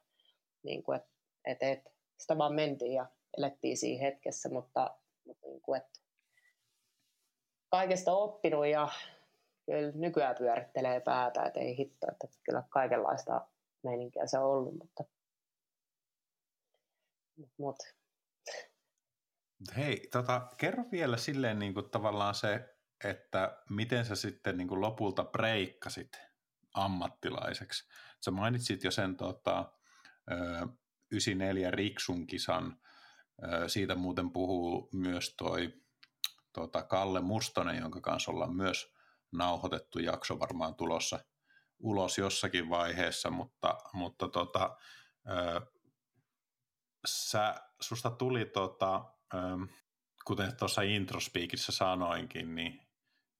niin 0.62 0.82
kuin, 0.82 0.96
et, 0.96 1.04
et, 1.44 1.58
et, 1.60 1.94
sitä 2.18 2.38
vaan 2.38 2.54
mentiin 2.54 2.92
ja 2.92 3.06
elettiin 3.38 3.76
siinä 3.76 4.02
hetkessä, 4.04 4.48
mutta, 4.48 4.98
mutta 5.24 5.46
niin 5.46 5.60
kuin, 5.62 5.80
et, 5.80 5.86
kaikesta 7.70 8.12
oppinut 8.12 8.66
ja 8.66 8.88
kyllä 9.66 9.92
nykyään 9.94 10.36
pyörittelee 10.38 11.00
päätä, 11.00 11.42
että 11.42 11.60
ei 11.60 11.76
hitto, 11.78 12.06
että 12.12 12.26
kyllä 12.44 12.62
kaikenlaista 12.70 13.48
meininkiä 13.82 14.26
se 14.26 14.38
on 14.38 14.44
ollut, 14.44 14.74
mutta, 14.74 15.04
mutta 17.58 17.84
Hei, 19.76 20.08
tota, 20.12 20.48
kerro 20.56 20.84
vielä 20.92 21.16
silleen 21.16 21.58
niin 21.58 21.74
kuin 21.74 21.90
tavallaan 21.90 22.34
se, 22.34 22.76
että 23.04 23.62
miten 23.70 24.04
sä 24.04 24.14
sitten 24.14 24.56
niin 24.56 24.68
kuin 24.68 24.80
lopulta 24.80 25.24
breikkasit 25.24 26.20
ammattilaiseksi. 26.74 27.88
Sä 28.24 28.30
mainitsit 28.30 28.84
jo 28.84 28.90
sen 28.90 29.16
tota, 29.16 29.72
94 31.10 31.70
Riksun 31.70 32.26
kisan, 32.26 32.80
siitä 33.66 33.94
muuten 33.94 34.30
puhuu 34.30 34.88
myös 34.92 35.34
toi 35.38 35.82
tota, 36.52 36.82
Kalle 36.82 37.20
Mustonen, 37.20 37.78
jonka 37.78 38.00
kanssa 38.00 38.30
ollaan 38.30 38.56
myös 38.56 38.94
nauhoitettu 39.32 39.98
jakso 39.98 40.38
varmaan 40.38 40.74
tulossa 40.74 41.18
ulos 41.78 42.18
jossakin 42.18 42.68
vaiheessa, 42.68 43.30
mutta, 43.30 43.78
mutta 43.92 44.28
tota, 44.28 44.76
sä, 47.06 47.54
susta 47.80 48.10
tuli 48.10 48.44
tota, 48.44 49.15
kuten 50.24 50.56
tuossa 50.56 50.82
introspeakissä 50.82 51.72
sanoinkin, 51.72 52.54
niin 52.54 52.86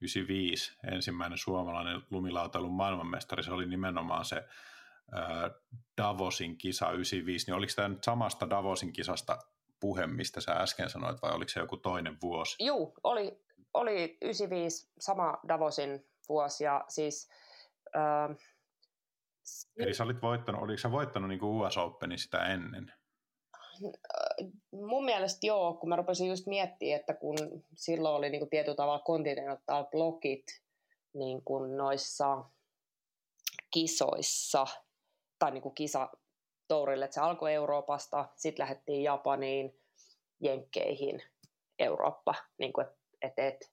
95 0.01 0.77
ensimmäinen 0.93 1.39
suomalainen 1.39 2.03
lumilautailun 2.11 2.73
maailmanmestari, 2.73 3.43
se 3.43 3.53
oli 3.53 3.67
nimenomaan 3.67 4.25
se 4.25 4.45
Davosin 5.97 6.59
kisa 6.59 6.91
95, 6.91 7.47
niin 7.47 7.55
oliko 7.55 7.73
tämä 7.77 7.89
nyt 7.89 8.05
samasta 8.05 8.51
Davosin 8.51 8.93
kisasta 8.93 9.39
puhe, 9.81 10.07
mistä 10.07 10.41
sä 10.41 10.53
äsken 10.53 10.91
sanoit, 10.91 11.23
vai 11.23 11.33
oliko 11.33 11.49
se 11.49 11.61
joku 11.61 11.77
toinen 11.77 12.17
vuosi? 12.23 12.65
Joo, 12.65 12.95
oli, 13.05 13.45
oli 13.75 14.19
95 14.23 14.93
sama 15.01 15.39
Davosin 15.49 16.07
vuosi, 16.29 16.65
ja 16.65 16.85
siis... 16.89 17.31
Äh, 17.97 18.37
Eli 19.77 19.95
sä 19.95 20.05
olit 20.05 20.23
voittanut, 20.23 20.63
oliko 20.63 20.79
sä 20.79 20.91
voittanut 20.91 21.29
niin 21.29 21.39
kuin 21.41 21.67
US 21.67 21.77
Openin 21.77 22.19
sitä 22.19 22.47
ennen? 22.47 22.93
Mun 24.73 25.05
mielestä 25.05 25.47
joo, 25.47 25.75
kun 25.75 25.89
mä 25.89 25.97
rupesin 25.97 26.29
just 26.29 26.47
miettimään, 26.47 27.01
että 27.01 27.15
kun 27.15 27.37
silloin 27.75 28.15
oli 28.15 28.31
niin 28.31 28.41
kuin 28.41 28.51
tietyllä 28.51 28.77
tavalla 28.77 29.05
continental 29.05 29.85
blogit 29.85 30.45
niin 31.15 31.43
kuin 31.45 31.77
noissa 31.77 32.45
kisoissa, 33.71 34.67
tai 35.39 35.51
niin 35.51 35.63
kuin 35.63 35.75
kisatourille, 35.75 37.05
että 37.05 37.15
se 37.15 37.21
alkoi 37.21 37.55
Euroopasta, 37.55 38.29
sitten 38.37 38.63
lähdettiin 38.63 39.03
Japaniin, 39.03 39.81
Jenkkeihin, 40.41 41.23
Eurooppa, 41.79 42.35
niin 42.59 42.73
kuin, 42.73 42.87
et, 43.23 43.39
et, 43.39 43.39
et, 43.39 43.73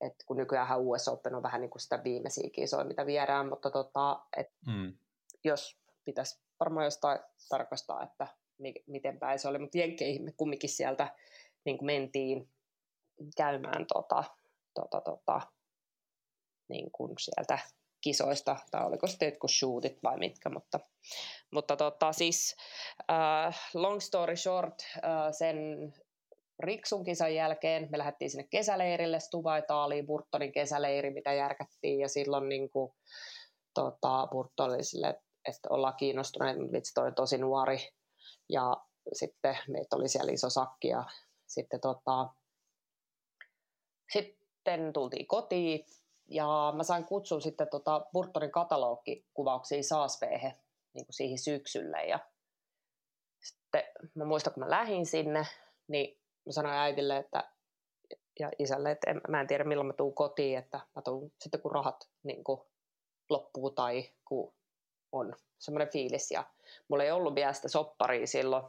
et, 0.00 0.14
kun 0.26 0.36
nykyään 0.36 0.80
US 0.80 1.08
Open 1.08 1.34
on 1.34 1.42
vähän 1.42 1.60
niin 1.60 1.70
kuin 1.70 1.82
sitä 1.82 2.04
viimeisiä 2.04 2.50
kisoja, 2.50 2.84
mitä 2.84 3.06
viedään, 3.06 3.48
mutta 3.48 3.70
tota, 3.70 4.20
et, 4.36 4.52
mm. 4.66 4.98
jos 5.44 5.78
pitäisi 6.04 6.40
varmaan 6.60 6.84
jostain 6.84 7.18
tarkastaa, 7.48 8.02
että 8.02 8.26
miten 8.86 9.18
päin 9.18 9.38
se 9.38 9.48
oli, 9.48 9.58
mutta 9.58 9.78
Jenkkeihin 9.78 10.24
me 10.24 10.32
kumminkin 10.36 10.70
sieltä 10.70 11.14
niin 11.64 11.78
kuin 11.78 11.86
mentiin 11.86 12.48
käymään 13.36 13.86
tota, 13.86 14.24
tota, 14.74 15.00
tota, 15.00 15.40
niin 16.68 16.90
kuin 16.90 17.12
sieltä 17.20 17.58
kisoista, 18.00 18.56
tai 18.70 18.86
oliko 18.86 19.06
sitten 19.06 19.26
jotkut 19.26 19.50
shootit 19.50 20.02
vai 20.02 20.18
mitkä, 20.18 20.48
mutta, 20.50 20.80
mutta 21.50 21.76
tota, 21.76 22.12
siis 22.12 22.56
uh, 23.12 23.54
long 23.74 24.00
story 24.00 24.36
short, 24.36 24.74
uh, 24.96 25.34
sen 25.38 25.56
Riksun 26.58 27.04
kisan 27.04 27.34
jälkeen 27.34 27.88
me 27.90 27.98
lähdettiin 27.98 28.30
sinne 28.30 28.46
kesäleirille, 28.50 29.20
Stuba 29.20 29.56
Itaaliin, 29.56 30.06
Burtonin 30.06 30.52
kesäleiri, 30.52 31.10
mitä 31.10 31.32
järkättiin, 31.32 32.00
ja 32.00 32.08
silloin 32.08 32.48
niin 32.48 32.70
kuin, 32.70 32.92
tota, 33.74 34.28
Burton 34.30 34.70
oli 34.70 34.84
sille, 34.84 35.08
että 35.48 35.68
ollaan 35.70 35.96
kiinnostuneet, 35.96 36.58
mutta 36.58 36.72
vitsi, 36.72 36.94
toi 36.94 37.06
on 37.06 37.14
tosi 37.14 37.38
nuori, 37.38 37.78
ja 38.48 38.76
sitten 39.12 39.58
meitä 39.68 39.96
oli 39.96 40.08
siellä 40.08 40.32
iso 40.32 40.50
sakki 40.50 40.88
ja 40.88 41.04
sitten, 41.46 41.80
tota, 41.80 42.28
sitten 44.12 44.92
tultiin 44.92 45.26
kotiin 45.26 45.86
ja 46.28 46.72
mä 46.76 46.82
sain 46.82 47.04
kutsun 47.04 47.42
sitten 47.42 47.68
tota 47.70 48.06
Burtonin 48.12 48.52
katalogikuvauksiin 48.52 49.84
saaspeehe 49.84 50.56
niin 50.92 51.06
kuin 51.06 51.14
siihen 51.14 51.38
syksylle. 51.38 52.04
Ja 52.04 52.18
sitten 53.40 53.84
mä 54.14 54.24
muistan, 54.24 54.54
kun 54.54 54.62
mä 54.62 54.70
lähdin 54.70 55.06
sinne, 55.06 55.46
niin 55.88 56.20
mä 56.46 56.52
sanoin 56.52 56.74
äitille 56.74 57.16
että, 57.16 57.52
ja 58.40 58.50
isälle, 58.58 58.90
että 58.90 59.10
en, 59.10 59.20
mä 59.28 59.40
en 59.40 59.46
tiedä 59.46 59.64
milloin 59.64 59.86
mä 59.86 59.92
tuun 59.92 60.14
kotiin, 60.14 60.58
että 60.58 60.80
mä 60.96 61.02
tuun 61.02 61.32
sitten 61.40 61.60
kun 61.60 61.72
rahat 61.72 62.08
niin 62.22 62.44
kuin, 62.44 62.60
loppuu 63.30 63.70
tai 63.70 64.12
kun 64.24 64.54
on 65.12 65.34
semmoinen 65.58 65.92
fiilis 65.92 66.30
ja 66.30 66.44
mulla 66.88 67.04
ei 67.04 67.10
ollut 67.10 67.34
vielä 67.34 67.52
sitä 67.52 67.68
sopparia 67.68 68.26
silloin, 68.26 68.64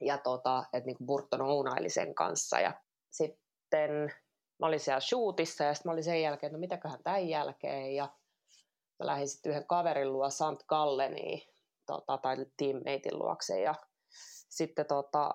ja 0.00 0.18
tota, 0.18 0.64
että 0.72 0.86
niin 0.86 1.06
Burton 1.06 1.42
ounaili 1.42 1.90
sen 1.90 2.14
kanssa. 2.14 2.60
Ja 2.60 2.80
sitten 3.10 4.12
mä 4.58 4.66
olin 4.66 4.80
siellä 4.80 5.00
shootissa 5.00 5.64
ja 5.64 5.74
sitten 5.74 5.90
mä 5.90 5.92
olin 5.92 6.04
sen 6.04 6.22
jälkeen, 6.22 6.52
no 6.52 6.58
mitäköhän 6.58 7.02
tämän 7.02 7.28
jälkeen. 7.28 7.94
Ja 7.94 8.04
mä 8.98 9.06
lähdin 9.06 9.28
sitten 9.28 9.50
yhden 9.50 9.66
kaverin 9.66 10.12
luo 10.12 10.30
Sant 10.30 10.62
Galleniin 10.62 11.42
tota, 11.86 12.18
tai 12.18 12.36
teammatein 12.56 13.18
luokse. 13.18 13.60
Ja 13.60 13.74
sitten 14.48 14.86
tota, 14.86 15.30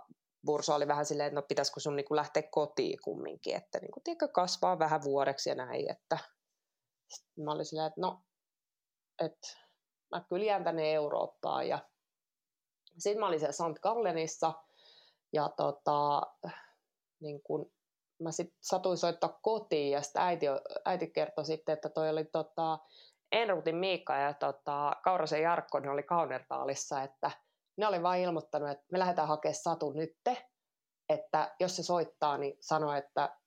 Bursa 0.45 0.75
oli 0.75 0.87
vähän 0.87 1.05
silleen, 1.05 1.27
että 1.27 1.35
no 1.35 1.45
pitäisikö 1.47 1.79
sun 1.79 1.95
niin 1.95 2.05
lähteä 2.09 2.43
kotiin 2.51 2.99
kumminkin, 3.03 3.55
että 3.55 3.79
niin 3.79 3.91
kuin, 3.91 4.03
tiedätkö, 4.03 4.27
kasvaa 4.27 4.79
vähän 4.79 5.03
vuodeksi 5.03 5.49
ja 5.49 5.55
näin. 5.55 5.91
Että 5.91 6.17
sitten 7.09 7.43
mä 7.43 7.51
olin 7.51 7.65
silleen, 7.65 7.87
että 7.87 8.01
no, 8.01 8.21
että 9.25 9.60
mä 10.11 10.23
kyllä 10.29 10.45
jään 10.45 10.63
tänne 10.63 10.93
Eurooppaan. 10.93 11.67
Ja 11.67 11.79
sitten 12.97 13.19
mä 13.19 13.27
olin 13.27 13.39
siellä 13.39 13.51
St. 13.51 13.79
Gallenissa 13.81 14.53
ja 15.33 15.49
tota, 15.57 16.21
niin 17.19 17.41
kun 17.43 17.71
mä 18.19 18.31
sitten 18.31 18.57
satuin 18.61 18.97
soittaa 18.97 19.39
kotiin 19.41 19.91
ja 19.91 20.01
sitten 20.01 20.21
äiti, 20.21 20.45
äiti 20.85 21.07
kertoi 21.07 21.45
sitten, 21.45 21.73
että 21.73 21.89
toi 21.89 22.09
oli 22.09 22.25
tota, 22.25 22.79
Enrutin 23.31 23.75
Miikka 23.75 24.15
ja 24.15 24.33
tota, 24.33 24.95
Kaurasen 25.03 25.41
Jarkko, 25.41 25.79
ne 25.79 25.89
oli 25.89 26.03
Kaunertaalissa, 26.03 27.03
että 27.03 27.31
ne 27.77 27.87
oli 27.87 28.03
vain 28.03 28.21
ilmoittanut, 28.21 28.69
että 28.69 28.85
me 28.91 28.99
lähdetään 28.99 29.27
hakemaan 29.27 29.55
Satu 29.55 29.91
nytte, 29.91 30.47
että 31.09 31.55
jos 31.59 31.75
se 31.75 31.83
soittaa, 31.83 32.37
niin 32.37 32.57
sano, 32.59 32.93
että 32.93 33.37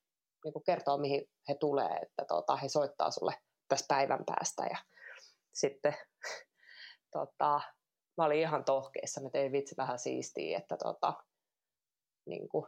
niin 0.45 0.53
kuin 0.53 0.65
kertoo, 0.65 0.99
mihin 0.99 1.31
he 1.49 1.55
tulee, 1.55 1.99
että 2.03 2.25
tota, 2.25 2.57
he 2.57 2.69
soittaa 2.69 3.11
sulle 3.11 3.35
tässä 3.69 3.87
päivän 3.89 4.25
päästä. 4.27 4.63
Ja 4.63 4.79
sitten 5.53 5.97
tota, 7.15 7.61
mä 8.17 8.25
olin 8.25 8.41
ihan 8.41 8.65
tohkeissa, 8.65 9.21
että 9.27 9.39
ei 9.39 9.53
vitsi 9.53 9.75
vähän 9.77 9.99
siistiä, 9.99 10.59
että 10.59 10.77
tota, 10.77 11.13
niin 12.27 12.49
kuin, 12.49 12.67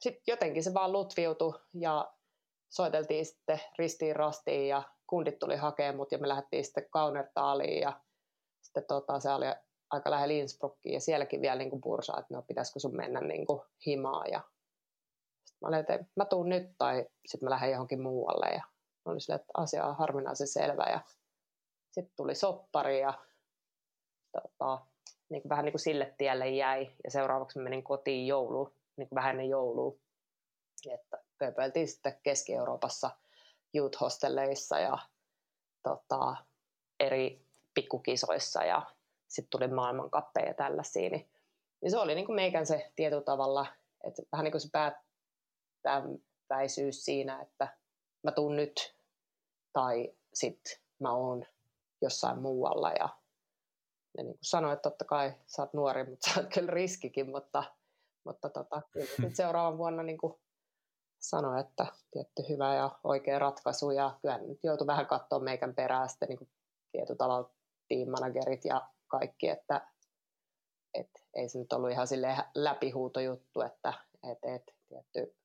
sit 0.00 0.22
jotenkin 0.26 0.64
se 0.64 0.74
vaan 0.74 0.92
lutviutui 0.92 1.60
ja 1.74 2.12
soiteltiin 2.68 3.26
sitten 3.26 3.60
ristiin 3.78 4.16
rastiin 4.16 4.68
ja 4.68 4.82
kundit 5.06 5.38
tuli 5.38 5.56
hakemaan 5.56 5.96
mut 5.96 6.12
ja 6.12 6.18
me 6.18 6.28
lähdettiin 6.28 6.64
sitten 6.64 6.90
Kaunertaaliin 6.90 7.80
ja 7.80 8.00
sitten 8.60 8.84
tota, 8.88 9.20
se 9.20 9.30
oli 9.30 9.46
aika 9.90 10.10
lähellä 10.10 10.34
Innsbruckiin 10.34 10.92
ja 10.92 11.00
sielläkin 11.00 11.40
vielä 11.40 11.56
niin 11.56 11.80
pursaa, 11.80 12.20
että 12.20 12.34
no 12.34 12.42
pitäisikö 12.42 12.80
sun 12.80 12.96
mennä 12.96 13.20
niin 13.20 13.46
kuin 13.46 13.62
himaan 13.86 14.30
ja 14.30 14.40
mä 15.60 15.68
olin, 15.68 15.80
että 15.80 16.04
mä 16.16 16.24
tuun 16.24 16.48
nyt 16.48 16.70
tai 16.78 17.06
sitten 17.26 17.46
mä 17.46 17.50
lähden 17.50 17.70
johonkin 17.70 18.02
muualle 18.02 18.46
ja 18.46 18.62
mä 19.04 19.10
olin 19.12 19.20
sille, 19.20 19.36
että 19.36 19.52
asia 19.54 19.86
on 19.86 19.96
harvinaisen 19.96 20.48
selvä 20.48 20.84
ja 20.90 21.00
sitten 21.90 22.16
tuli 22.16 22.34
soppari 22.34 23.00
ja 23.00 23.14
tota, 24.32 24.86
niin 25.28 25.42
kuin 25.42 25.50
vähän 25.50 25.64
niin 25.64 25.72
kuin 25.72 25.80
sille 25.80 26.14
tielle 26.18 26.48
jäi 26.50 26.90
ja 27.04 27.10
seuraavaksi 27.10 27.58
menin 27.58 27.82
kotiin 27.82 28.26
jouluun, 28.26 28.74
niin 28.96 29.08
kuin 29.08 29.16
vähän 29.16 29.30
ennen 29.30 29.48
joulua. 29.48 29.96
Että 30.90 31.18
pöpöiltiin 31.38 31.88
sitten 31.88 32.16
Keski-Euroopassa 32.22 33.10
youth 33.74 34.00
hostelleissa 34.00 34.78
ja 34.78 34.98
tota, 35.82 36.36
eri 37.00 37.46
pikkukisoissa 37.74 38.64
ja 38.64 38.82
sitten 39.28 39.50
tuli 39.50 39.68
maailmankappeja 39.68 40.46
ja 40.46 40.54
tällaisia. 40.54 41.10
Niin, 41.10 41.30
niin 41.80 41.90
se 41.90 41.98
oli 41.98 42.14
niin 42.14 42.26
kuin 42.26 42.36
meikän 42.36 42.66
se 42.66 42.92
tietyllä 42.96 43.22
tavalla, 43.22 43.66
että 44.04 44.22
vähän 44.32 44.44
niin 44.44 44.52
kuin 44.52 44.60
se 44.60 44.68
päättäväisyys 45.82 47.04
siinä, 47.04 47.42
että 47.42 47.68
mä 48.22 48.32
tuun 48.32 48.56
nyt 48.56 48.94
tai 49.72 50.14
sitten 50.34 50.78
mä 50.98 51.12
oon 51.12 51.44
jossain 52.02 52.38
muualla 52.38 52.90
ja 52.90 53.08
ne 54.16 54.22
niin 54.22 54.34
kuin 54.34 54.44
sanoi, 54.44 54.72
että 54.72 54.90
totta 54.90 55.04
kai 55.04 55.32
sä 55.46 55.62
oot 55.62 55.72
nuori, 55.72 56.04
mutta 56.04 56.30
sä 56.30 56.40
oot 56.40 56.54
kyllä 56.54 56.70
riskikin, 56.70 57.30
mutta, 57.30 57.64
mutta 58.24 58.48
tota, 58.48 58.82
kyllä 58.92 59.34
seuraavan 59.34 59.78
vuonna 59.78 60.02
niin 60.02 60.18
kuin 60.18 60.34
sanoi, 61.20 61.60
että 61.60 61.86
tietty 62.10 62.42
hyvä 62.48 62.74
ja 62.74 62.90
oikea 63.04 63.38
ratkaisu 63.38 63.90
ja 63.90 64.18
kyllä 64.22 64.38
nyt 64.38 64.64
joutui 64.64 64.86
vähän 64.86 65.06
katsoa 65.06 65.38
meikän 65.38 65.74
perään 65.74 66.08
sitten 66.08 66.28
niin 66.28 66.48
tietyllä 66.92 67.18
tavalla 67.18 67.50
team-managerit 67.88 68.64
ja 68.64 68.88
kaikki, 69.08 69.48
että 69.48 69.86
et, 70.94 71.10
ei 71.34 71.48
se 71.48 71.58
nyt 71.58 71.72
ollut 71.72 71.90
ihan 71.90 72.06
sille 72.06 72.36
läpihuutojuttu, 72.54 73.60
että 73.60 73.92
et, 74.30 74.38
et, 74.42 74.74
tietty, 74.88 75.36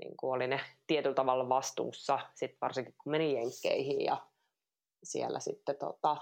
niin 0.00 0.16
kuin 0.16 0.32
oli 0.32 0.46
ne 0.46 0.60
tietyllä 0.86 1.14
tavalla 1.14 1.48
vastuussa, 1.48 2.18
sit 2.34 2.56
varsinkin 2.60 2.94
kun 3.02 3.10
meni 3.10 3.34
jenkkeihin 3.34 4.04
ja 4.04 4.26
siellä 5.02 5.40
sitten 5.40 5.76
tota, 5.76 6.16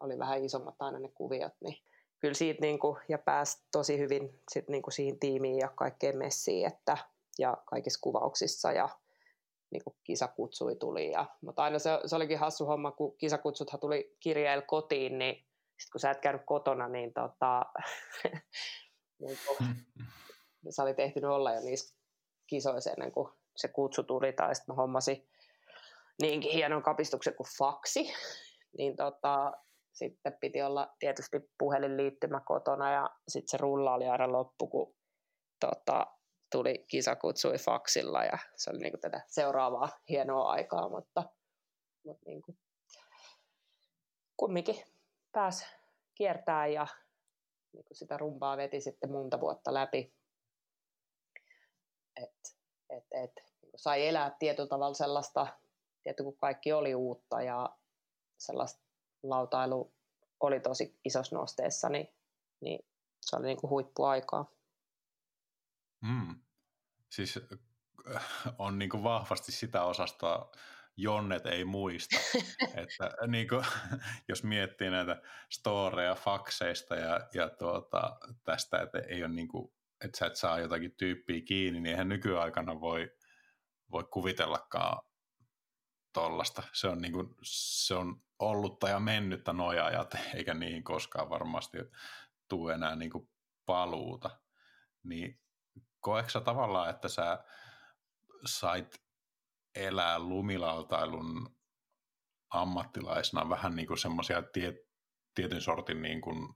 oli 0.00 0.18
vähän 0.18 0.44
isommat 0.44 0.74
aina 0.78 0.98
ne 0.98 1.08
kuviot, 1.08 1.52
niin 1.60 1.76
kyllä 2.18 2.34
siitä 2.34 2.60
niin 2.60 2.78
kuin, 2.78 2.96
ja 3.08 3.18
pääsi 3.18 3.58
tosi 3.72 3.98
hyvin 3.98 4.40
sit 4.52 4.68
niin 4.68 4.82
kuin 4.82 4.94
siihen 4.94 5.18
tiimiin 5.18 5.58
ja 5.58 5.68
kaikkeen 5.68 6.18
messiin, 6.18 6.66
että, 6.66 6.98
ja 7.38 7.56
kaikissa 7.66 8.00
kuvauksissa 8.02 8.72
ja 8.72 8.88
niin 9.70 9.84
kuin 9.84 9.96
kisakutsui 10.04 10.76
tuli. 10.76 11.10
Ja, 11.10 11.26
mutta 11.40 11.62
aina 11.62 11.78
se, 11.78 11.90
se 12.06 12.16
olikin 12.16 12.38
hassu 12.38 12.66
homma, 12.66 12.90
kun 12.90 13.16
kisakutsuthan 13.18 13.80
tuli 13.80 14.16
kirjeellä 14.20 14.64
kotiin, 14.66 15.18
niin 15.18 15.34
sitten 15.34 15.92
kun 15.92 16.00
sä 16.00 16.10
et 16.10 16.20
käynyt 16.20 16.42
kotona, 16.46 16.88
niin, 16.88 17.12
tota, 17.12 17.62
niin 19.22 19.38
kuin, 19.46 19.68
sä 20.70 20.82
olit 20.82 21.00
ehtinyt 21.00 21.30
olla 21.30 21.54
jo 21.54 21.60
niissä 21.60 21.98
kisoissa 22.46 22.90
ennen 22.90 23.12
kuin 23.12 23.28
se 23.56 23.68
kutsu 23.68 24.02
tuli, 24.02 24.32
tai 24.32 24.54
sitten 24.54 24.72
mä 24.72 24.82
hommasin 24.82 25.28
niinkin 26.22 26.52
hienon 26.52 26.82
kapistuksen 26.82 27.34
kuin 27.34 27.46
faksi, 27.58 28.12
niin 28.78 28.96
tota, 28.96 29.52
sitten 29.94 30.36
piti 30.40 30.62
olla 30.62 30.94
tietysti 30.98 31.50
puhelinliittymä 31.58 32.40
kotona 32.40 32.92
ja 32.92 33.10
sitten 33.28 33.50
se 33.50 33.56
rulla 33.56 33.94
oli 33.94 34.08
aina 34.08 34.32
loppu, 34.32 34.66
kun 34.66 34.94
tota, 35.60 36.06
tuli 36.52 36.84
kisa 36.88 37.16
kutsui 37.16 37.58
faksilla 37.58 38.24
ja 38.24 38.38
se 38.56 38.70
oli 38.70 38.78
niinku 38.78 38.98
tätä 38.98 39.20
seuraavaa 39.26 39.88
hienoa 40.08 40.50
aikaa, 40.50 40.88
mutta, 40.88 41.24
mutta 42.04 42.22
niinku, 42.26 42.56
kumminkin 44.36 44.84
pääsi 45.32 45.66
kiertää 46.14 46.66
ja 46.66 46.86
niinku 47.72 47.94
sitä 47.94 48.16
rumpaa 48.16 48.56
veti 48.56 48.80
sitten 48.80 49.12
monta 49.12 49.40
vuotta 49.40 49.74
läpi. 49.74 50.14
Et, 52.22 52.34
et, 52.90 53.04
et, 53.10 53.32
niinku 53.62 53.78
sai 53.78 54.06
elää 54.06 54.36
tietyllä 54.38 54.68
tavalla 54.68 54.94
sellaista, 54.94 55.46
tietysti 56.02 56.22
kun 56.22 56.36
kaikki 56.36 56.72
oli 56.72 56.94
uutta 56.94 57.42
ja 57.42 57.76
sellaista 58.38 58.84
lautailu 59.30 59.94
oli 60.40 60.60
tosi 60.60 60.98
isossa 61.04 61.36
nosteessa, 61.36 61.88
niin, 61.88 62.08
niin 62.60 62.86
se 63.20 63.36
oli 63.36 63.46
niinku 63.46 63.68
huippuaikaa. 63.68 64.50
Mm. 66.00 66.40
Siis 67.10 67.40
äh, 68.14 68.26
on 68.58 68.78
niin 68.78 68.90
kuin 68.90 69.02
vahvasti 69.02 69.52
sitä 69.52 69.84
osastoa, 69.84 70.52
Jonnet 70.96 71.46
ei 71.46 71.64
muista. 71.64 72.16
että 72.82 73.10
niin 73.26 73.48
kuin, 73.48 73.64
jos 74.28 74.44
miettii 74.44 74.90
näitä 74.90 75.22
storeja 75.50 76.14
fakseista 76.14 76.94
ja, 76.94 77.20
ja 77.34 77.48
tuota, 77.48 78.18
tästä, 78.44 78.82
että 78.82 78.98
ei 78.98 79.24
ole 79.24 79.32
niin 79.32 79.48
kuin, 79.48 79.72
että 80.04 80.18
sä 80.18 80.26
et 80.26 80.36
saa 80.36 80.58
jotakin 80.58 80.94
tyyppiä 80.96 81.40
kiinni, 81.40 81.80
niin 81.80 81.90
eihän 81.90 82.08
nykyaikana 82.08 82.80
voi, 82.80 83.10
voi 83.90 84.04
kuvitellakaan 84.10 85.02
tollasta. 86.14 86.62
Se 86.72 86.88
on, 86.88 87.02
niin 87.02 87.12
kuin, 87.12 87.36
se 87.42 87.94
on 87.94 88.22
ollutta 88.38 88.88
ja 88.88 89.00
mennyttä 89.00 89.52
nojajat, 89.52 90.14
eikä 90.34 90.54
niihin 90.54 90.84
koskaan 90.84 91.30
varmasti 91.30 91.78
tule 92.48 92.74
enää 92.74 92.96
niin 92.96 93.10
kuin 93.10 93.28
paluuta. 93.66 94.30
Niin 95.02 95.40
koetko 96.00 96.40
tavallaan, 96.40 96.90
että 96.90 97.08
sä 97.08 97.44
sait 98.46 99.02
elää 99.74 100.18
lumilautailun 100.18 101.56
ammattilaisena 102.50 103.48
vähän 103.48 103.76
niin 103.76 103.86
kuin 103.86 103.98
semmoisia 103.98 104.42
tie, 104.42 104.74
tietyn 105.34 105.60
sortin 105.60 106.02
niin 106.02 106.20
kuin 106.20 106.54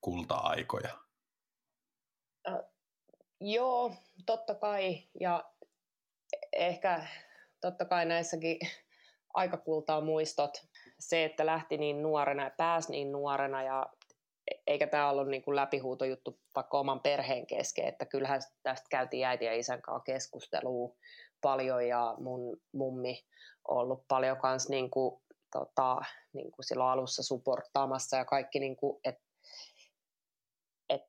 kulta-aikoja? 0.00 0.98
Äh, 2.48 2.58
joo, 3.40 3.94
totta 4.26 4.54
kai. 4.54 5.08
Ja 5.20 5.44
ehkä 6.52 7.06
totta 7.64 7.84
kai 7.84 8.04
näissäkin 8.04 8.58
aika 9.34 9.56
kultaa 9.56 10.00
muistot. 10.00 10.50
Se, 10.98 11.24
että 11.24 11.46
lähti 11.46 11.78
niin 11.78 12.02
nuorena 12.02 12.44
ja 12.44 12.50
pääsi 12.56 12.92
niin 12.92 13.12
nuorena 13.12 13.62
ja 13.62 13.86
eikä 14.66 14.86
tämä 14.86 15.10
ollut 15.10 15.28
niin 15.28 15.42
kuin 15.42 15.56
läpihuutojuttu 15.56 16.38
vaikka 16.56 16.78
oman 16.78 17.00
perheen 17.00 17.46
kesken, 17.46 17.88
että 17.88 18.06
kyllähän 18.06 18.40
tästä 18.62 18.86
käytiin 18.90 19.26
äiti 19.26 19.44
ja 19.44 19.54
isän 19.54 19.82
kanssa 19.82 20.04
keskustelua 20.04 20.96
paljon 21.40 21.88
ja 21.88 22.14
mun 22.18 22.60
mummi 22.72 23.24
on 23.68 23.78
ollut 23.78 24.04
paljon 24.08 24.36
kanssa 24.36 24.70
niin 24.70 24.90
kuin, 24.90 25.22
tota, 25.52 26.00
niin 26.32 26.52
kuin 26.52 26.64
silloin 26.64 26.90
alussa 26.90 27.22
supporttaamassa 27.22 28.16
ja 28.16 28.24
kaikki, 28.24 28.60
niin 28.60 28.76
kuin, 28.76 29.00
et, 29.04 29.18
et, 30.88 31.06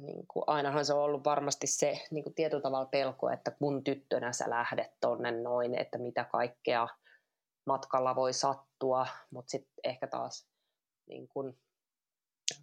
niin 0.00 0.26
kuin, 0.28 0.44
ainahan 0.46 0.84
se 0.84 0.94
on 0.94 1.02
ollut 1.02 1.24
varmasti 1.24 1.66
se 1.66 2.00
niin 2.10 2.24
kuin 2.24 2.34
tietyllä 2.34 2.62
tavalla 2.62 2.86
pelko, 2.86 3.30
että 3.30 3.50
kun 3.50 3.84
tyttönä 3.84 4.32
sä 4.32 4.50
lähdet 4.50 4.92
tonne 5.00 5.30
noin, 5.30 5.74
että 5.74 5.98
mitä 5.98 6.24
kaikkea 6.24 6.88
matkalla 7.66 8.14
voi 8.14 8.32
sattua, 8.32 9.06
mutta 9.30 9.50
sitten 9.50 9.74
ehkä 9.84 10.06
taas 10.06 10.46
niin 11.06 11.28
kuin, 11.28 11.58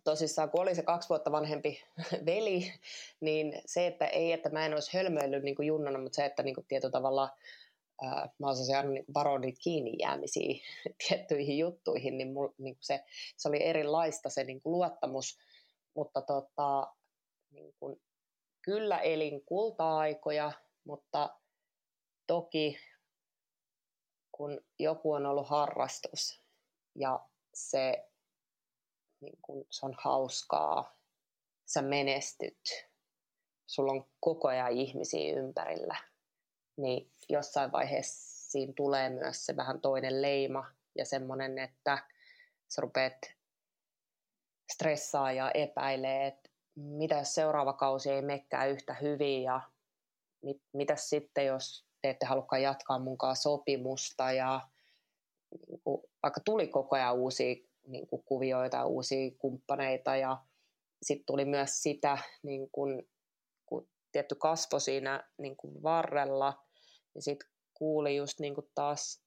tosissaan, 0.03 0.49
kun 0.49 0.61
oli 0.61 0.75
se 0.75 0.83
kaksi 0.83 1.09
vuotta 1.09 1.31
vanhempi 1.31 1.83
veli, 2.25 2.73
niin 3.19 3.61
se, 3.65 3.87
että 3.87 4.05
ei, 4.05 4.31
että 4.31 4.49
mä 4.49 4.65
en 4.65 4.73
olisi 4.73 4.97
hölmöillyt 4.97 5.43
niin 5.43 5.55
kuin 5.55 5.67
junnana, 5.67 5.99
mutta 5.99 6.15
se, 6.15 6.25
että 6.25 6.43
niin 6.43 6.55
kuin 6.55 6.67
tietyllä 6.67 6.91
tavalla 6.91 7.29
ää, 8.01 8.29
mä 8.39 8.49
osasin 8.49 8.77
aina 8.77 8.89
niin 9.39 9.55
kiinni 9.63 9.95
jäämisiä 9.99 10.55
tiettyihin 11.07 11.57
juttuihin, 11.57 12.17
niin, 12.17 12.33
mul, 12.33 12.49
niin 12.57 12.77
se, 12.79 13.03
se 13.37 13.49
oli 13.49 13.63
erilaista 13.63 14.29
se 14.29 14.43
niin 14.43 14.61
kuin 14.61 14.73
luottamus, 14.73 15.39
mutta 15.95 16.21
tota, 16.21 16.93
niin 17.51 17.73
kuin, 17.79 18.01
kyllä 18.61 18.99
elin 18.99 19.45
kulta-aikoja, 19.45 20.51
mutta 20.83 21.39
toki 22.27 22.79
kun 24.31 24.61
joku 24.79 25.13
on 25.13 25.25
ollut 25.25 25.49
harrastus 25.49 26.43
ja 26.95 27.19
se 27.53 28.11
niin 29.21 29.37
kun 29.41 29.65
se 29.69 29.85
on 29.85 29.95
hauskaa, 29.97 30.95
sä 31.65 31.81
menestyt, 31.81 32.89
sulla 33.67 33.91
on 33.91 34.05
koko 34.19 34.47
ajan 34.47 34.71
ihmisiä 34.71 35.33
ympärillä, 35.39 35.95
niin 36.77 37.11
jossain 37.29 37.71
vaiheessa 37.71 38.51
siinä 38.51 38.73
tulee 38.75 39.09
myös 39.09 39.45
se 39.45 39.55
vähän 39.55 39.81
toinen 39.81 40.21
leima 40.21 40.71
ja 40.95 41.05
semmoinen, 41.05 41.57
että 41.57 42.07
sä 42.67 42.81
rupeat 42.81 43.17
stressaa 44.71 45.31
ja 45.31 45.51
epäilee, 45.51 46.27
että 46.27 46.49
mitä 46.75 47.15
jos 47.15 47.35
seuraava 47.35 47.73
kausi 47.73 48.09
ei 48.09 48.21
mekkää 48.21 48.65
yhtä 48.65 48.93
hyvin 48.93 49.43
ja 49.43 49.61
mit, 50.41 50.61
mitä 50.73 50.95
sitten, 50.95 51.45
jos 51.45 51.85
te 52.01 52.09
ette 52.09 52.25
halukkaan 52.25 52.61
jatkaa 52.61 52.99
munkaan 52.99 53.35
sopimusta 53.35 54.31
ja 54.31 54.67
niin 55.67 55.81
kuin, 55.83 56.01
vaikka 56.23 56.41
tuli 56.45 56.67
koko 56.67 56.95
ajan 56.95 57.15
uusia 57.15 57.55
niin 57.87 58.07
kuin, 58.07 58.23
kuvioita, 58.23 58.85
uusia 58.85 59.31
kumppaneita 59.37 60.15
ja 60.15 60.37
sitten 61.01 61.25
tuli 61.25 61.45
myös 61.45 61.83
sitä, 61.83 62.17
niin 62.43 62.69
kuin, 62.71 63.09
kun 63.65 63.87
tietty 64.11 64.35
kasvo 64.35 64.79
siinä 64.79 65.29
niin 65.37 65.55
kuin 65.55 65.83
varrella, 65.83 66.65
niin 67.13 67.21
sitten 67.21 67.49
kuuli 67.73 68.15
just 68.15 68.39
niin 68.39 68.55
kuin 68.55 68.69
taas 68.75 69.23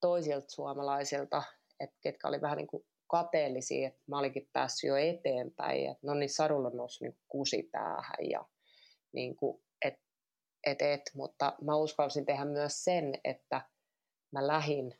toisilta 0.00 0.50
suomalaisilta, 0.50 1.42
että 1.80 1.96
ketkä 2.00 2.28
oli 2.28 2.40
vähän 2.40 2.56
niin 2.56 2.66
kuin 2.66 2.84
kateellisia, 3.08 3.88
että 3.88 4.02
mä 4.06 4.18
olinkin 4.18 4.48
päässyt 4.52 4.88
jo 4.88 4.96
eteenpäin, 4.96 5.90
että 5.90 6.06
no 6.06 6.14
niin 6.14 6.30
sadulla 6.30 6.70
nousi 6.70 7.04
niin 7.04 7.18
kusi 7.28 7.62
päähän 7.72 8.30
ja 8.30 8.44
niin 9.12 9.36
kuin, 9.36 9.62
et, 9.84 9.94
et, 10.66 10.82
et, 10.82 11.02
mutta 11.14 11.56
mä 11.62 11.76
uskalsin 11.76 12.26
tehdä 12.26 12.44
myös 12.44 12.84
sen, 12.84 13.14
että 13.24 13.62
mä 14.30 14.46
lähin 14.46 14.98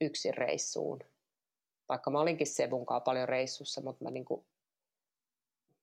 yksin 0.00 0.34
reissuun. 0.34 0.98
Vaikka 1.88 2.10
mä 2.10 2.20
olinkin 2.20 2.46
Sebunkaan 2.46 3.02
paljon 3.02 3.28
reissussa, 3.28 3.80
mutta 3.80 4.04
mä 4.04 4.10
niin 4.10 4.24
kuin 4.24 4.46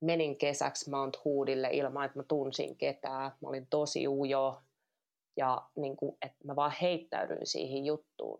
menin 0.01 0.37
kesäksi 0.37 0.89
Mount 0.89 1.25
Hoodille 1.25 1.69
ilman, 1.71 2.05
että 2.05 2.19
mä 2.19 2.23
tunsin 2.23 2.77
ketään. 2.77 3.31
Mä 3.41 3.49
olin 3.49 3.67
tosi 3.67 4.07
ujo 4.07 4.61
ja 5.37 5.69
niin 5.75 5.97
kuin, 5.97 6.17
että 6.21 6.37
mä 6.43 6.55
vaan 6.55 6.73
heittäydyin 6.81 7.47
siihen 7.47 7.85
juttuun. 7.85 8.39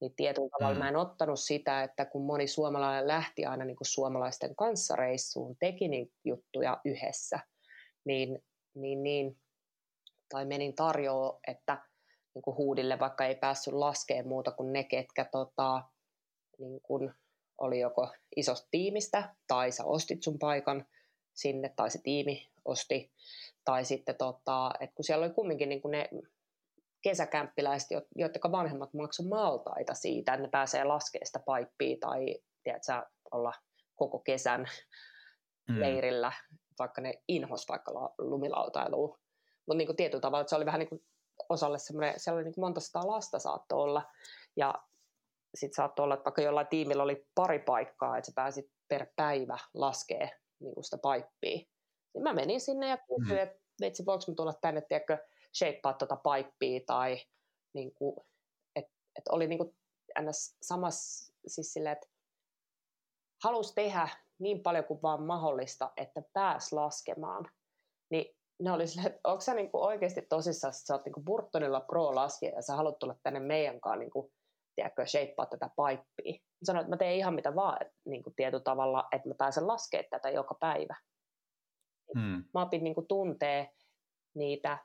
Niin 0.00 0.14
tietyllä 0.16 0.48
tavalla 0.58 0.74
mm. 0.74 0.78
mä 0.78 0.88
en 0.88 0.96
ottanut 0.96 1.40
sitä, 1.40 1.82
että 1.82 2.04
kun 2.04 2.26
moni 2.26 2.46
suomalainen 2.46 3.08
lähti 3.08 3.44
aina 3.44 3.64
niin 3.64 3.76
kuin 3.76 3.88
suomalaisten 3.88 4.56
kanssa 4.56 4.96
reissuun, 4.96 5.56
teki 5.56 5.88
niitä 5.88 6.12
juttuja 6.24 6.80
yhdessä, 6.84 7.38
niin, 8.04 8.42
niin, 8.74 9.02
niin 9.02 9.40
tai 10.28 10.44
menin 10.44 10.74
tarjoa, 10.74 11.40
että 11.46 11.82
niin 12.34 12.42
kuin 12.42 12.56
huudille, 12.56 12.98
vaikka 12.98 13.26
ei 13.26 13.34
päässyt 13.34 13.74
laskemaan 13.74 14.28
muuta 14.28 14.52
kuin 14.52 14.72
ne, 14.72 14.84
ketkä 14.84 15.24
tota, 15.24 15.82
niin 16.58 16.80
kuin 16.82 17.14
oli 17.58 17.80
joko 17.80 18.08
isosta 18.36 18.68
tiimistä, 18.70 19.34
tai 19.46 19.72
sä 19.72 19.84
ostit 19.84 20.22
sun 20.22 20.38
paikan 20.38 20.86
sinne, 21.34 21.72
tai 21.76 21.90
se 21.90 21.98
tiimi 22.02 22.50
osti, 22.64 23.12
tai 23.64 23.84
sitten, 23.84 24.14
tota, 24.14 24.70
että 24.80 24.94
kun 24.94 25.04
siellä 25.04 25.24
oli 25.26 25.34
kumminkin 25.34 25.68
niin 25.68 25.82
kuin 25.82 25.92
ne 25.92 26.08
kesäkämppiläiset, 27.02 27.88
joiden 28.16 28.52
vanhemmat 28.52 28.94
maksoivat 28.94 29.30
maltaita 29.30 29.94
siitä, 29.94 30.32
että 30.34 30.46
ne 30.46 30.50
pääsee 30.50 30.84
laskemaan 30.84 31.26
sitä 31.26 31.40
paippia 31.46 31.96
tai 32.00 32.36
tiedätkö, 32.62 33.06
olla 33.30 33.52
koko 33.96 34.18
kesän 34.18 34.66
mm. 35.68 35.80
leirillä, 35.80 36.32
vaikka 36.78 37.00
ne 37.00 37.14
inhos 37.28 37.68
vaikka 37.68 37.92
lumilautailuun. 38.18 39.18
Mutta 39.66 39.76
niin 39.76 39.96
tietyllä 39.96 40.20
tavalla 40.20 40.40
että 40.40 40.48
se 40.48 40.56
oli 40.56 40.66
vähän 40.66 40.78
niin 40.78 40.88
kuin 40.88 41.04
osalle 41.48 41.78
semmoinen, 41.78 42.20
siellä 42.20 42.36
oli 42.36 42.44
niin 42.44 42.54
kuin 42.54 42.62
monta 42.62 42.80
sataa 42.80 43.06
lasta 43.06 43.38
saattoi 43.38 43.78
olla. 43.78 44.02
Ja 44.56 44.74
sitten 45.54 45.76
saattoi 45.76 46.04
olla, 46.04 46.14
että 46.14 46.24
vaikka 46.24 46.42
jollain 46.42 46.66
tiimillä 46.66 47.02
oli 47.02 47.26
pari 47.34 47.58
paikkaa, 47.58 48.18
että 48.18 48.26
sä 48.26 48.32
pääsit 48.34 48.70
per 48.88 49.06
päivä 49.16 49.58
laskee 49.74 50.30
niin 50.60 50.74
kuin 50.74 50.84
sitä 50.84 50.98
paippia. 50.98 51.58
Niin 52.14 52.22
mä 52.22 52.32
menin 52.32 52.60
sinne 52.60 52.88
ja 52.88 52.98
kysyin, 52.98 53.40
mm. 53.40 53.86
että 53.86 54.02
voiko 54.06 54.24
mä 54.28 54.34
tulla 54.34 54.52
tänne, 54.60 54.80
tiedätkö, 54.80 55.18
shapea 55.58 55.92
tuota 55.92 56.16
paippia 56.16 56.80
tai 56.86 57.18
niin 57.74 57.94
kuin, 57.94 58.16
että 58.76 58.92
et 59.18 59.28
oli 59.28 59.46
niin 59.46 59.58
kuin 59.58 59.76
samassa 60.62 61.34
siis 61.46 61.72
silleen, 61.72 61.92
että 61.92 62.08
halusi 63.44 63.74
tehdä 63.74 64.08
niin 64.38 64.62
paljon 64.62 64.84
kuin 64.84 65.02
vaan 65.02 65.22
mahdollista, 65.22 65.92
että 65.96 66.22
pääs 66.32 66.72
laskemaan. 66.72 67.50
Niin 68.10 68.36
ne 68.62 68.72
oli 68.72 68.86
silleen, 68.86 69.14
että 69.14 69.20
onko 69.24 69.40
sä 69.40 69.54
niin 69.54 69.70
kuin 69.70 69.82
oikeasti 69.82 70.22
tosissaan, 70.22 70.70
että 70.70 70.86
sä 70.86 70.94
oot 70.94 71.04
niin 71.04 71.12
kuin 71.12 71.24
Burtonilla 71.24 71.80
pro-laskija 71.80 72.52
ja 72.52 72.62
sä 72.62 72.76
haluat 72.76 72.98
tulla 72.98 73.16
tänne 73.22 73.40
meidän 73.40 73.80
kanssa 73.80 73.98
niin 73.98 74.10
kuin, 74.10 74.32
tiedätkö, 74.76 75.06
shapea 75.06 75.46
tätä 75.50 75.70
paippia. 75.76 76.40
Sanoin, 76.64 76.84
että 76.84 76.90
mä 76.90 76.96
teen 76.96 77.16
ihan 77.16 77.34
mitä 77.34 77.54
vaan, 77.54 77.82
että, 77.82 77.94
niin 78.04 78.22
kuin 78.22 78.34
tietyllä 78.34 78.62
tavalla, 78.62 79.08
että 79.12 79.28
mä 79.28 79.34
pääsen 79.38 79.66
laskemaan 79.66 80.10
tätä 80.10 80.30
joka 80.30 80.54
päivä. 80.60 80.96
Hmm. 82.18 82.44
Mä 82.54 82.62
opin 82.62 82.84
niin 82.84 82.94
kuin, 82.94 83.06
tuntee 83.06 83.70
niitä 84.34 84.78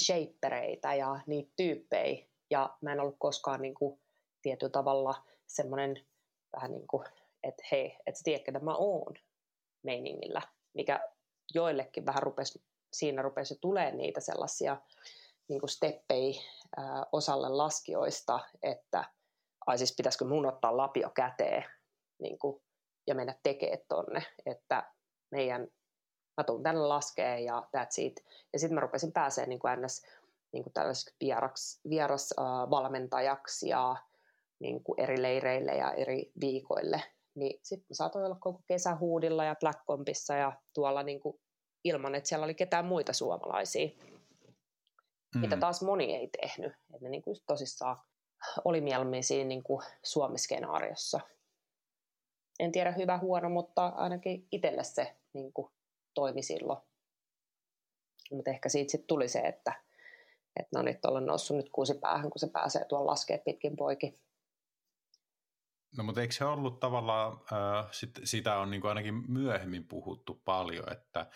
shapereita 0.00 0.94
ja 0.94 1.20
niitä 1.26 1.52
tyyppejä. 1.56 2.26
Ja 2.50 2.76
mä 2.80 2.92
en 2.92 3.00
ollut 3.00 3.16
koskaan 3.18 3.62
niin 3.62 3.74
kuin, 3.74 4.00
tietyllä 4.42 4.70
tavalla 4.70 5.14
semmoinen 5.46 6.06
vähän 6.56 6.72
niin 6.72 6.86
kuin, 6.86 7.04
että 7.42 7.62
hei, 7.72 7.96
et 8.06 8.16
sä 8.16 8.22
tiedät, 8.24 8.44
ketä 8.44 8.58
mä 8.58 8.76
oon 8.76 9.14
meiningillä, 9.82 10.42
mikä 10.74 11.00
joillekin 11.54 12.06
vähän 12.06 12.22
rupesi, 12.22 12.62
siinä 12.92 13.22
rupesi 13.22 13.58
tulee 13.60 13.92
niitä 13.92 14.20
sellaisia 14.20 14.76
niin 15.48 15.60
kuin 15.60 15.70
steppei 15.70 16.40
ää, 16.76 17.06
osalle 17.12 17.48
laskijoista, 17.48 18.40
että 18.62 19.04
ai 19.66 19.78
siis 19.78 19.94
pitäisikö 19.96 20.24
mun 20.24 20.46
ottaa 20.46 20.76
lapio 20.76 21.10
käteen 21.10 21.64
niin 22.18 22.38
kuin, 22.38 22.62
ja 23.06 23.14
mennä 23.14 23.34
tekemään 23.42 23.78
tonne, 23.88 24.22
että 24.46 24.92
meidän 25.30 25.68
mä 26.36 26.44
tuun 26.44 26.62
tänne 26.62 26.80
laskee 26.80 27.40
ja 27.40 27.62
that's 27.76 27.94
it. 27.98 28.24
Ja 28.52 28.58
sitten 28.58 28.74
mä 28.74 28.80
rupesin 28.80 29.12
pääsee 29.12 29.46
niin 29.46 29.58
kuin 29.58 29.82
ns. 29.82 30.06
Niin 30.52 30.62
kuin 30.62 30.72
tällaiseksi 30.72 31.14
vieraksi, 31.20 31.80
vieras 31.88 32.34
uh, 32.38 32.70
valmentajaksi 32.70 33.68
ja 33.68 33.96
niin 34.58 34.84
kuin 34.84 35.00
eri 35.00 35.22
leireille 35.22 35.72
ja 35.72 35.92
eri 35.92 36.32
viikoille. 36.40 37.02
Niin 37.34 37.60
sitten 37.62 37.86
mä 37.90 37.94
saatoin 37.94 38.24
olla 38.24 38.36
koko 38.40 38.62
kesähuudilla 38.66 39.44
ja 39.44 39.56
Black 39.60 39.84
Compissa 39.86 40.34
ja 40.34 40.52
tuolla 40.74 41.02
niin 41.02 41.20
kuin 41.20 41.40
ilman, 41.84 42.14
että 42.14 42.28
siellä 42.28 42.44
oli 42.44 42.54
ketään 42.54 42.84
muita 42.84 43.12
suomalaisia. 43.12 43.88
Mm. 45.34 45.40
Mitä 45.40 45.56
taas 45.56 45.82
moni 45.82 46.14
ei 46.14 46.28
tehnyt. 46.40 46.72
Että 46.72 47.04
ne 47.04 47.08
niin 47.08 47.22
kuin 47.22 47.36
tosissaan 47.46 47.96
oli 48.64 48.80
mieluummin 48.80 49.24
siinä 49.24 49.48
niin 49.48 49.62
kuin 49.62 49.86
Suomi-skenaariossa. 50.02 51.20
En 52.60 52.72
tiedä 52.72 52.92
hyvä 52.92 53.18
huono, 53.18 53.48
mutta 53.48 53.86
ainakin 53.86 54.46
itselle 54.52 54.84
se 54.84 55.16
niin 55.32 55.52
kuin 55.52 55.70
toimi 56.14 56.42
silloin. 56.42 56.80
Mutta 58.30 58.50
ehkä 58.50 58.68
siitä 58.68 58.90
sitten 58.90 59.06
tuli 59.06 59.28
se, 59.28 59.38
että, 59.38 59.72
että 60.60 60.78
no 60.78 60.82
nyt 60.82 61.04
ollaan 61.04 61.26
noussut 61.26 61.56
nyt 61.56 61.70
kuusi 61.72 61.94
päähän, 61.94 62.30
kun 62.30 62.38
se 62.38 62.50
pääsee 62.52 62.84
tuolla 62.84 63.10
laskee 63.10 63.38
pitkin 63.38 63.76
poikin. 63.76 64.20
No 65.96 66.04
mutta 66.04 66.20
eikö 66.20 66.34
se 66.34 66.44
ollut 66.44 66.80
tavallaan, 66.80 67.32
äh, 67.32 67.92
sit, 67.92 68.10
sitä 68.24 68.58
on 68.58 68.70
niin 68.70 68.86
ainakin 68.86 69.32
myöhemmin 69.32 69.88
puhuttu 69.88 70.42
paljon, 70.44 70.92
että, 70.92 71.30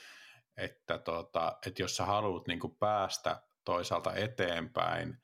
että, 0.57 0.99
tota, 0.99 1.59
että 1.67 1.83
jos 1.83 1.97
sä 1.97 2.05
haluat 2.05 2.47
niin 2.47 2.61
päästä 2.79 3.43
toisaalta 3.65 4.15
eteenpäin, 4.15 5.19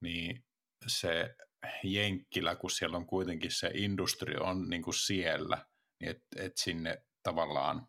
niin 0.00 0.44
se 0.86 1.34
Jenkkilä, 1.82 2.56
kun 2.56 2.70
siellä 2.70 2.96
on 2.96 3.06
kuitenkin 3.06 3.50
se 3.50 3.70
industri 3.74 4.36
on 4.36 4.68
niin 4.68 4.82
kuin 4.82 4.94
siellä, 4.94 5.66
niin 6.00 6.10
että 6.10 6.42
et 6.42 6.56
sinne 6.56 7.02
tavallaan 7.22 7.88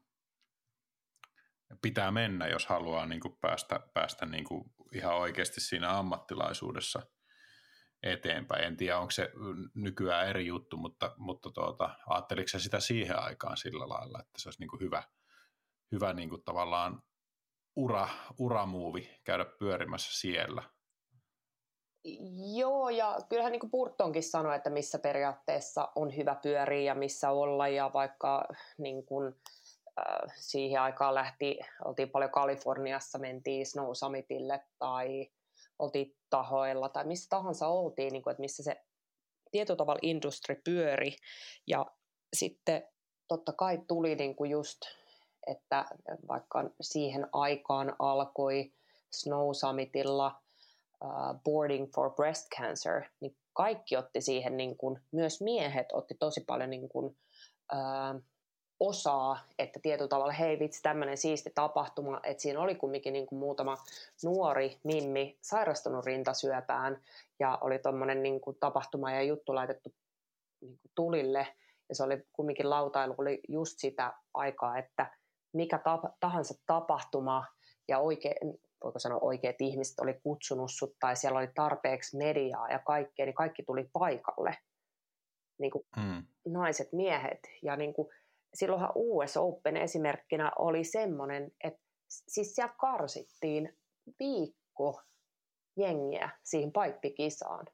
pitää 1.81 2.11
mennä, 2.11 2.47
jos 2.47 2.65
haluaa 2.65 3.05
niin 3.05 3.21
kuin 3.21 3.37
päästä, 3.41 3.79
päästä 3.93 4.25
niin 4.25 4.43
kuin 4.43 4.63
ihan 4.93 5.15
oikeasti 5.15 5.61
siinä 5.61 5.97
ammattilaisuudessa 5.97 7.01
eteenpäin. 8.03 8.63
En 8.63 8.77
tiedä, 8.77 8.99
onko 8.99 9.11
se 9.11 9.31
nykyään 9.75 10.27
eri 10.27 10.45
juttu, 10.45 10.77
mutta, 10.77 11.15
mutta 11.17 11.49
tuota, 11.51 11.95
ajatteliko 12.07 12.47
sitä 12.57 12.79
siihen 12.79 13.19
aikaan 13.19 13.57
sillä 13.57 13.89
lailla, 13.89 14.19
että 14.19 14.41
se 14.41 14.47
olisi 14.47 14.59
niin 14.59 14.69
kuin 14.69 14.81
hyvä, 14.81 15.03
hyvä 15.91 16.13
niin 16.13 16.29
kuin 16.29 16.43
tavallaan 16.43 17.03
ura, 17.75 18.07
uramuuvi 18.37 19.19
käydä 19.23 19.45
pyörimässä 19.45 20.19
siellä? 20.19 20.63
Joo, 22.57 22.89
ja 22.89 23.17
kyllähän 23.29 23.51
niin 23.51 23.59
kuin 23.59 23.71
Burtonkin 23.71 24.23
sanoi, 24.23 24.55
että 24.55 24.69
missä 24.69 24.99
periaatteessa 24.99 25.91
on 25.95 26.15
hyvä 26.15 26.35
pyöriä 26.35 26.81
ja 26.81 26.95
missä 26.95 27.29
olla, 27.31 27.67
ja 27.67 27.91
vaikka 27.93 28.45
niin 28.77 29.05
kuin, 29.05 29.35
siihen 30.35 30.81
aikaan 30.81 31.15
lähti, 31.15 31.59
oltiin 31.85 32.09
paljon 32.09 32.31
Kaliforniassa, 32.31 33.19
mentiin 33.19 33.65
Snow 33.65 33.89
Summitille 33.93 34.63
tai 34.79 35.31
oltiin 35.79 36.15
tahoilla 36.29 36.89
tai 36.89 37.05
missä 37.05 37.27
tahansa 37.29 37.67
oltiin, 37.67 38.13
niin 38.13 38.23
kuin, 38.23 38.31
että 38.31 38.41
missä 38.41 38.63
se 38.63 38.81
tietyllä 39.51 39.77
tavalla 39.77 39.99
industri 40.01 40.61
pyöri. 40.63 41.15
Ja 41.67 41.85
sitten 42.33 42.87
totta 43.27 43.53
kai 43.53 43.79
tuli 43.87 44.15
niin 44.15 44.35
kuin 44.35 44.51
just, 44.51 44.79
että 45.47 45.85
vaikka 46.27 46.69
siihen 46.81 47.27
aikaan 47.33 47.95
alkoi 47.99 48.73
Snow 49.11 49.53
Summitilla 49.53 50.41
uh, 51.03 51.41
Boarding 51.43 51.93
for 51.95 52.15
Breast 52.15 52.47
Cancer, 52.57 53.03
niin 53.19 53.37
kaikki 53.53 53.97
otti 53.97 54.21
siihen, 54.21 54.57
niin 54.57 54.77
kuin, 54.77 54.99
myös 55.11 55.41
miehet 55.41 55.87
otti 55.93 56.15
tosi 56.19 56.41
paljon 56.47 56.69
niin 56.69 56.89
kuin, 56.89 57.05
uh, 57.73 58.21
osaa, 58.79 59.39
että 59.59 59.79
tietyllä 59.83 60.07
tavalla, 60.07 60.33
hei 60.33 60.59
vitsi, 60.59 60.81
tämmöinen 60.81 61.17
siisti 61.17 61.51
tapahtuma, 61.55 62.19
että 62.23 62.41
siinä 62.43 62.59
oli 62.59 62.75
kumminkin 62.75 63.13
niin 63.13 63.27
kuin 63.27 63.39
muutama 63.39 63.77
nuori 64.23 64.77
mimmi 64.83 65.37
sairastunut 65.41 66.05
rintasyöpään 66.05 67.01
ja 67.39 67.57
oli 67.61 67.79
tuommoinen 67.79 68.23
niin 68.23 68.41
kuin 68.41 68.57
tapahtuma 68.59 69.11
ja 69.11 69.21
juttu 69.21 69.55
laitettu 69.55 69.93
niin 70.61 70.79
kuin 70.79 70.91
tulille 70.95 71.47
ja 71.89 71.95
se 71.95 72.03
oli 72.03 72.23
kumminkin 72.33 72.69
lautailu, 72.69 73.15
oli 73.17 73.41
just 73.47 73.79
sitä 73.79 74.13
aikaa, 74.33 74.77
että 74.77 75.11
mikä 75.53 75.79
tahansa 76.19 76.53
tapahtuma 76.65 77.45
ja 77.87 77.99
oikein, 77.99 78.59
voiko 78.83 78.99
sanoa 78.99 79.19
oikeat 79.21 79.55
ihmiset 79.61 79.99
oli 79.99 80.13
kutsunut 80.23 80.71
sut 80.71 80.95
tai 80.99 81.15
siellä 81.15 81.39
oli 81.39 81.49
tarpeeksi 81.55 82.17
mediaa 82.17 82.69
ja 82.69 82.79
kaikkea, 82.79 83.25
niin 83.25 83.35
kaikki 83.35 83.63
tuli 83.63 83.89
paikalle. 83.93 84.57
Niin 85.59 85.71
kuin 85.71 85.85
mm. 85.97 86.23
naiset, 86.47 86.93
miehet. 86.93 87.39
Ja 87.63 87.75
niin 87.75 87.93
kuin, 87.93 88.07
silloinhan 88.53 88.91
US 88.95 89.37
Open 89.37 89.77
esimerkkinä 89.77 90.51
oli 90.59 90.83
semmoinen, 90.83 91.51
että 91.63 91.81
siis 92.07 92.55
siellä 92.55 92.73
karsittiin 92.77 93.77
viikko 94.19 95.01
jengiä 95.77 96.29
siihen 96.43 96.71
paippikisaan. 96.71 97.65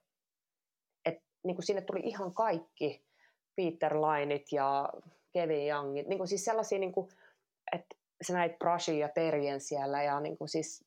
Et, 1.05 1.17
niin 1.43 1.55
kuin 1.55 1.65
sinne 1.65 1.81
tuli 1.81 1.99
ihan 2.03 2.33
kaikki 2.33 3.05
Peter 3.55 4.01
Lainit 4.01 4.51
ja 4.51 4.89
Kevin 5.33 5.67
Youngit, 5.67 6.07
niin 6.07 6.17
kuin 6.17 6.27
siis 6.27 6.45
sellaisia, 6.45 6.79
niin 6.79 6.91
kuin, 6.91 7.09
että 7.71 7.95
sä 8.27 8.33
näit 8.33 8.59
Brushia 8.59 8.97
ja 8.97 9.09
Terjen 9.09 9.61
siellä 9.61 10.03
ja 10.03 10.19
niin 10.19 10.37
kuin 10.37 10.49
siis 10.49 10.85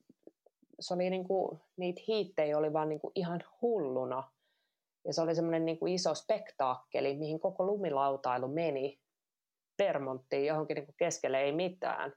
se 0.81 0.95
oli 0.95 1.11
niin 1.11 1.25
kuin, 1.25 1.59
niitä 1.77 2.01
hiittejä 2.09 2.59
oli 2.59 2.73
vaan 2.73 2.89
niin 2.89 3.01
kuin 3.01 3.13
ihan 3.15 3.45
hulluna. 3.63 4.31
Ja 5.05 5.13
se 5.13 5.23
oli 5.23 5.35
semmoinen 5.35 5.65
niin 5.65 5.79
kuin 5.79 5.95
iso 5.95 6.15
spektaakkeli, 6.15 7.17
mihin 7.17 7.41
koko 7.41 7.67
lumilautailu 7.67 8.49
meni 8.49 9.01
Vermonttiin 9.79 10.47
johonkin 10.47 10.75
niin 10.75 10.87
kuin 10.87 10.97
keskelle 10.99 11.41
ei 11.41 11.53
mitään. 11.53 12.13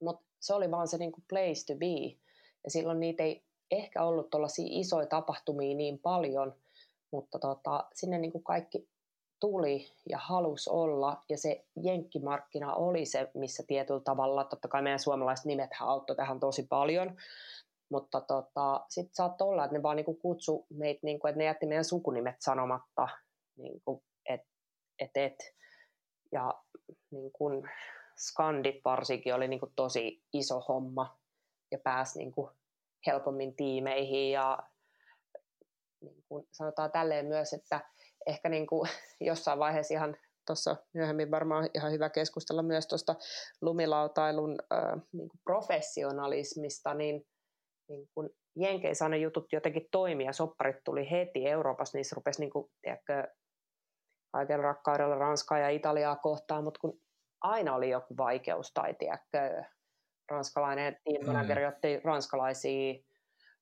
Mutta 0.00 0.26
se 0.40 0.54
oli 0.54 0.70
vaan 0.70 0.88
se 0.88 0.98
niin 0.98 1.12
kuin 1.12 1.24
place 1.28 1.66
to 1.66 1.78
be. 1.78 2.18
Ja 2.64 2.70
silloin 2.70 3.00
niitä 3.00 3.22
ei 3.22 3.44
ehkä 3.70 4.04
ollut 4.04 4.30
tuollaisia 4.30 4.66
isoja 4.68 5.06
tapahtumia 5.06 5.76
niin 5.76 5.98
paljon, 5.98 6.54
mutta 7.10 7.38
tota, 7.38 7.84
sinne 7.94 8.18
niin 8.18 8.32
kuin 8.32 8.44
kaikki 8.44 8.88
tuli 9.40 9.86
ja 10.08 10.18
halus 10.18 10.68
olla, 10.68 11.22
ja 11.28 11.38
se 11.38 11.64
jenkkimarkkina 11.82 12.74
oli 12.74 13.06
se, 13.06 13.30
missä 13.34 13.62
tietyllä 13.66 14.00
tavalla, 14.00 14.44
totta 14.44 14.68
kai 14.68 14.82
meidän 14.82 14.98
suomalaiset 14.98 15.46
nimet 15.46 15.70
auttoi 15.80 16.16
tähän 16.16 16.40
tosi 16.40 16.66
paljon, 16.68 17.16
mutta 17.88 18.20
tota, 18.20 18.84
sitten 18.88 19.14
saattoi 19.14 19.48
olla, 19.48 19.64
että 19.64 19.76
ne 19.76 19.82
vaan 19.82 19.96
niinku 19.96 20.14
kutsu 20.14 20.66
meitä, 20.70 21.00
niinku, 21.02 21.26
että 21.26 21.38
ne 21.38 21.44
jätti 21.44 21.66
meidän 21.66 21.84
sukunimet 21.84 22.36
sanomatta, 22.38 23.08
niinku, 23.56 24.02
että 24.28 24.48
et, 24.98 25.16
et. 25.16 25.56
Ja 26.32 26.54
niinku, 27.10 27.44
skandit 28.16 28.84
varsinkin 28.84 29.34
oli 29.34 29.48
niinku 29.48 29.72
tosi 29.76 30.22
iso 30.32 30.60
homma, 30.60 31.18
ja 31.70 31.78
pääsi 31.78 32.18
niinku 32.18 32.50
helpommin 33.06 33.56
tiimeihin, 33.56 34.30
ja 34.30 34.58
niin 36.00 36.24
kuin 36.28 36.48
sanotaan 36.52 36.92
tälleen 36.92 37.26
myös, 37.26 37.52
että 37.52 37.80
ehkä 38.26 38.48
niin 38.48 38.66
kuin 38.66 38.90
jossain 39.20 39.58
vaiheessa 39.58 39.94
ihan 39.94 40.16
tuossa 40.46 40.76
myöhemmin 40.94 41.30
varmaan 41.30 41.70
ihan 41.74 41.92
hyvä 41.92 42.08
keskustella 42.10 42.62
myös 42.62 42.86
tuosta 42.86 43.14
lumilautailun 43.60 44.56
äh, 44.72 45.02
niin 45.12 45.28
kuin 45.28 45.40
professionalismista, 45.44 46.94
niin, 46.94 47.26
niin 47.88 48.08
kuin 48.14 48.30
Jenkeissä 48.56 49.08
ne 49.08 49.18
jutut 49.18 49.52
jotenkin 49.52 49.88
toimia, 49.90 50.32
sopparit 50.32 50.76
tuli 50.84 51.10
heti 51.10 51.48
Euroopassa, 51.48 51.98
niissä 51.98 52.16
rupesi 52.16 52.40
niin 52.40 52.50
kuin, 52.50 52.70
tiedätkö, 52.82 53.28
kaiken 54.36 54.60
rakkaudella 54.60 55.14
Ranskaa 55.14 55.58
ja 55.58 55.68
Italiaa 55.68 56.16
kohtaan, 56.16 56.64
mutta 56.64 56.80
kun 56.80 57.00
aina 57.40 57.74
oli 57.74 57.90
joku 57.90 58.16
vaikeus 58.16 58.72
tai 58.72 58.94
tiedätkö, 58.94 59.64
ranskalainen 60.30 60.96
team 61.04 61.26
manager 61.26 61.58
mm. 61.58 61.68
otti 61.68 62.00
ranskalaisia 62.04 62.94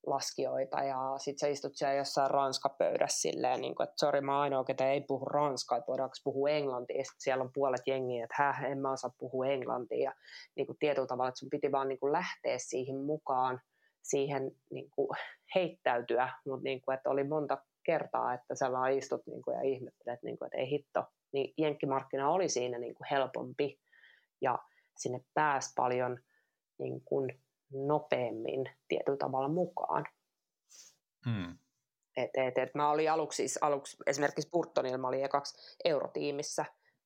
laskijoita 0.06 0.82
ja 0.82 0.98
sit 1.18 1.38
sä 1.38 1.46
istut 1.48 1.76
siellä 1.76 1.94
jossain 1.94 2.30
ranskapöydässä 2.30 3.20
silleen, 3.20 3.60
niin 3.60 3.74
kuin, 3.74 3.84
että 3.84 3.94
sori 4.00 4.20
mä 4.20 4.40
ainoa, 4.40 4.64
ketä 4.64 4.90
ei 4.90 5.00
puhu 5.00 5.24
ranskaa, 5.24 5.78
että 5.78 5.88
voidaanko 5.88 6.14
puhua 6.24 6.50
englantia. 6.50 7.04
Sitten 7.04 7.20
siellä 7.20 7.44
on 7.44 7.50
puolet 7.54 7.82
jengiä, 7.86 8.24
että 8.24 8.34
häh, 8.38 8.64
en 8.64 8.78
mä 8.78 8.92
osaa 8.92 9.14
puhua 9.18 9.46
englantia. 9.46 10.04
Ja 10.04 10.12
niin 10.56 10.66
kuin 10.66 10.78
tietyllä 10.78 11.06
tavalla, 11.06 11.28
että 11.28 11.38
sun 11.38 11.50
piti 11.50 11.72
vaan 11.72 11.88
niin 11.88 12.00
kuin 12.00 12.12
lähteä 12.12 12.58
siihen 12.58 13.00
mukaan, 13.00 13.60
siihen 14.02 14.50
niin 14.70 14.90
kuin 14.90 15.08
heittäytyä, 15.54 16.28
mutta 16.46 16.64
niin 16.64 16.80
kuin, 16.82 16.94
että 16.94 17.10
oli 17.10 17.24
monta 17.24 17.58
kertaa, 17.84 18.34
että 18.34 18.54
sä 18.54 18.72
vaan 18.72 18.92
istut 18.92 19.26
niin 19.26 19.42
kuin, 19.42 19.54
ja 19.54 19.62
ihmettelet, 19.62 20.22
niin 20.22 20.38
kuin, 20.38 20.46
että 20.46 20.58
ei 20.58 20.70
hitto. 20.70 21.04
Niin 21.32 21.54
jenkkimarkkina 21.58 22.30
oli 22.30 22.48
siinä 22.48 22.78
niin 22.78 22.94
kuin 22.94 23.06
helpompi 23.10 23.80
ja 24.40 24.58
sinne 24.96 25.20
pääsi 25.34 25.72
paljon 25.76 26.18
niin 26.78 27.00
kuin 27.04 27.40
nopeammin 27.72 28.70
tietyllä 28.88 29.18
tavalla 29.18 29.48
mukaan. 29.48 30.04
Hmm. 31.24 31.58
Et, 32.16 32.30
et, 32.34 32.58
et 32.58 32.74
mä 32.74 32.90
olin 32.90 33.10
aluksi, 33.10 33.36
siis 33.36 33.58
aluksi 33.60 33.96
esimerkiksi 34.06 34.50
Burtonilla 34.50 34.98
mä 34.98 35.08
olin 35.08 35.24
ekaksi 35.24 35.76
eurotiimissä 35.84 36.64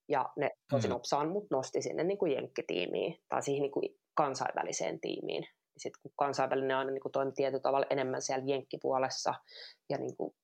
ja 0.09 0.33
ne 0.37 0.51
tosi 0.71 0.89
hmm. 0.89 0.93
nopsaan 0.93 1.29
mut 1.29 1.47
nosti 1.51 1.83
sinne 1.83 2.05
niin 2.05 2.19
kuin 2.19 2.33
jenkkitiimiin 2.33 3.23
tai 3.29 3.43
siihen 3.43 3.63
niin 3.63 3.73
kuin 3.73 3.99
kansainväliseen 4.15 5.01
tiimiin. 5.01 5.47
Sitten 5.77 6.03
kun 6.03 6.13
kansainvälinen 6.17 6.77
aina 6.77 6.91
niin 6.91 7.03
kuin 7.03 7.13
toimi 7.13 7.33
tietyllä 7.33 7.63
tavalla 7.63 7.87
enemmän 7.91 8.23
siellä 8.23 8.45
jenkkipuolessa 8.47 9.35
ja 9.89 9.99
niin 9.99 10.17
kuin 10.17 10.35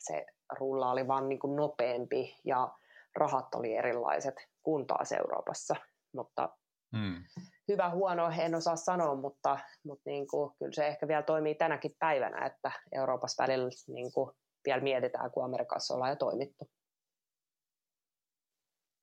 se 0.00 0.26
rulla 0.58 0.90
oli 0.90 1.08
vaan 1.08 1.28
niin 1.28 1.38
kuin 1.38 1.56
nopeampi 1.56 2.36
ja 2.44 2.74
rahat 3.16 3.54
oli 3.54 3.76
erilaiset 3.76 4.34
kuin 4.62 4.86
taas 4.86 5.12
Euroopassa. 5.12 5.76
Mutta 6.12 6.56
hmm 6.96 7.24
hyvä, 7.72 7.90
huono, 7.90 8.30
en 8.38 8.54
osaa 8.54 8.76
sanoa, 8.76 9.14
mutta, 9.14 9.58
mutta 9.84 10.10
niin 10.10 10.26
kuin, 10.26 10.52
kyllä 10.58 10.72
se 10.72 10.86
ehkä 10.86 11.08
vielä 11.08 11.22
toimii 11.22 11.54
tänäkin 11.54 11.96
päivänä, 11.98 12.46
että 12.46 12.72
Euroopassa 12.92 13.42
välillä 13.42 13.70
niin 13.88 14.12
kuin, 14.12 14.36
vielä 14.64 14.82
mietitään, 14.82 15.30
kun 15.30 15.44
Amerikassa 15.44 15.94
ollaan 15.94 16.10
jo 16.10 16.16
toimittu. 16.16 16.70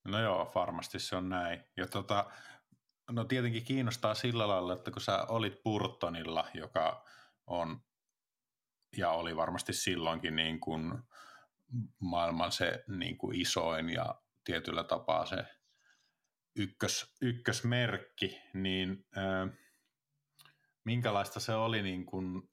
No 0.07 0.21
joo, 0.21 0.51
varmasti 0.55 0.99
se 0.99 1.15
on 1.15 1.29
näin. 1.29 1.63
Ja 1.77 1.87
tota, 1.87 2.25
no 3.11 3.23
tietenkin 3.23 3.65
kiinnostaa 3.65 4.13
sillä 4.13 4.47
lailla, 4.47 4.73
että 4.73 4.91
kun 4.91 5.01
sä 5.01 5.25
olit 5.29 5.63
Burtonilla, 5.63 6.47
joka 6.53 7.05
on 7.47 7.79
ja 8.97 9.11
oli 9.11 9.35
varmasti 9.35 9.73
silloinkin 9.73 10.35
niin 10.35 10.59
kuin 10.59 10.93
maailman 11.99 12.51
se 12.51 12.83
niin 12.87 13.17
kuin 13.17 13.41
isoin 13.41 13.89
ja 13.89 14.21
tietyllä 14.43 14.83
tapaa 14.83 15.25
se 15.25 15.45
ykkös, 16.55 17.15
ykkösmerkki, 17.21 18.41
niin 18.53 19.05
äh, 19.17 19.57
minkälaista 20.83 21.39
se 21.39 21.53
oli 21.53 21.81
niin 21.81 22.05
kuin 22.05 22.49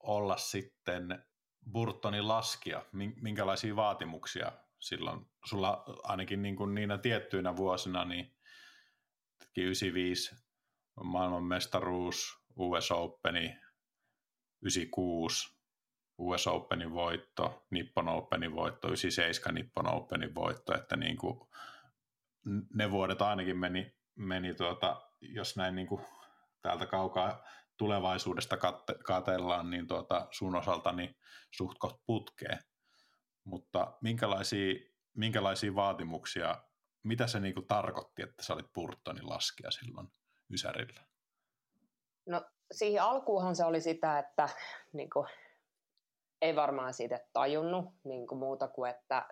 olla 0.00 0.36
sitten 0.36 1.24
Burtonin 1.72 2.28
laskija? 2.28 2.86
Minkälaisia 3.22 3.76
vaatimuksia 3.76 4.52
silloin? 4.80 5.26
Sulla 5.44 5.84
ainakin 6.02 6.42
niin 6.42 6.56
kuin 6.56 6.74
niinä 6.74 6.98
tiettyinä 6.98 7.56
vuosina, 7.56 8.04
niin 8.04 8.36
95 9.56 10.34
maailmanmestaruus, 11.04 12.44
US 12.56 12.90
Openi, 12.90 13.56
96 14.64 15.54
US 16.18 16.46
Openin 16.46 16.92
voitto, 16.92 17.66
Nippon 17.70 18.08
Openin 18.08 18.54
voitto, 18.54 18.88
97 18.88 19.54
Nippon 19.54 19.94
Openin 19.94 20.34
voitto, 20.34 20.74
että 20.74 20.96
niin 20.96 21.16
kuin 21.16 21.40
ne 22.74 22.90
vuodet 22.90 23.22
ainakin 23.22 23.58
meni, 23.58 23.96
meni 24.14 24.54
tuota, 24.54 25.02
jos 25.20 25.56
näin 25.56 25.74
niin 25.74 25.86
kuin 25.86 26.00
täältä 26.62 26.86
kaukaa 26.86 27.44
tulevaisuudesta 27.76 28.56
katellaan, 29.04 29.70
niin 29.70 29.86
tuota, 29.86 30.28
sun 30.30 30.56
osalta 30.56 30.92
niin 30.92 31.16
suht 31.50 31.78
putkeen. 32.06 32.58
Mutta 33.44 33.98
minkälaisia, 34.00 34.74
minkälaisia 35.14 35.74
vaatimuksia, 35.74 36.62
mitä 37.02 37.26
se 37.26 37.40
niin 37.40 37.54
kuin 37.54 37.66
tarkoitti, 37.66 38.22
että 38.22 38.42
sä 38.42 38.54
olit 38.54 38.72
Burtonin 38.72 39.28
laskija 39.28 39.70
silloin 39.70 40.08
Ysärillä? 40.52 41.04
No 42.26 42.42
siihen 42.72 43.02
alkuunhan 43.02 43.56
se 43.56 43.64
oli 43.64 43.80
sitä, 43.80 44.18
että 44.18 44.48
niin 44.92 45.10
kuin, 45.10 45.26
ei 46.42 46.56
varmaan 46.56 46.94
siitä 46.94 47.20
tajunnut 47.32 47.84
niin 48.04 48.26
kuin 48.26 48.38
muuta 48.38 48.68
kuin, 48.68 48.90
että 48.90 49.28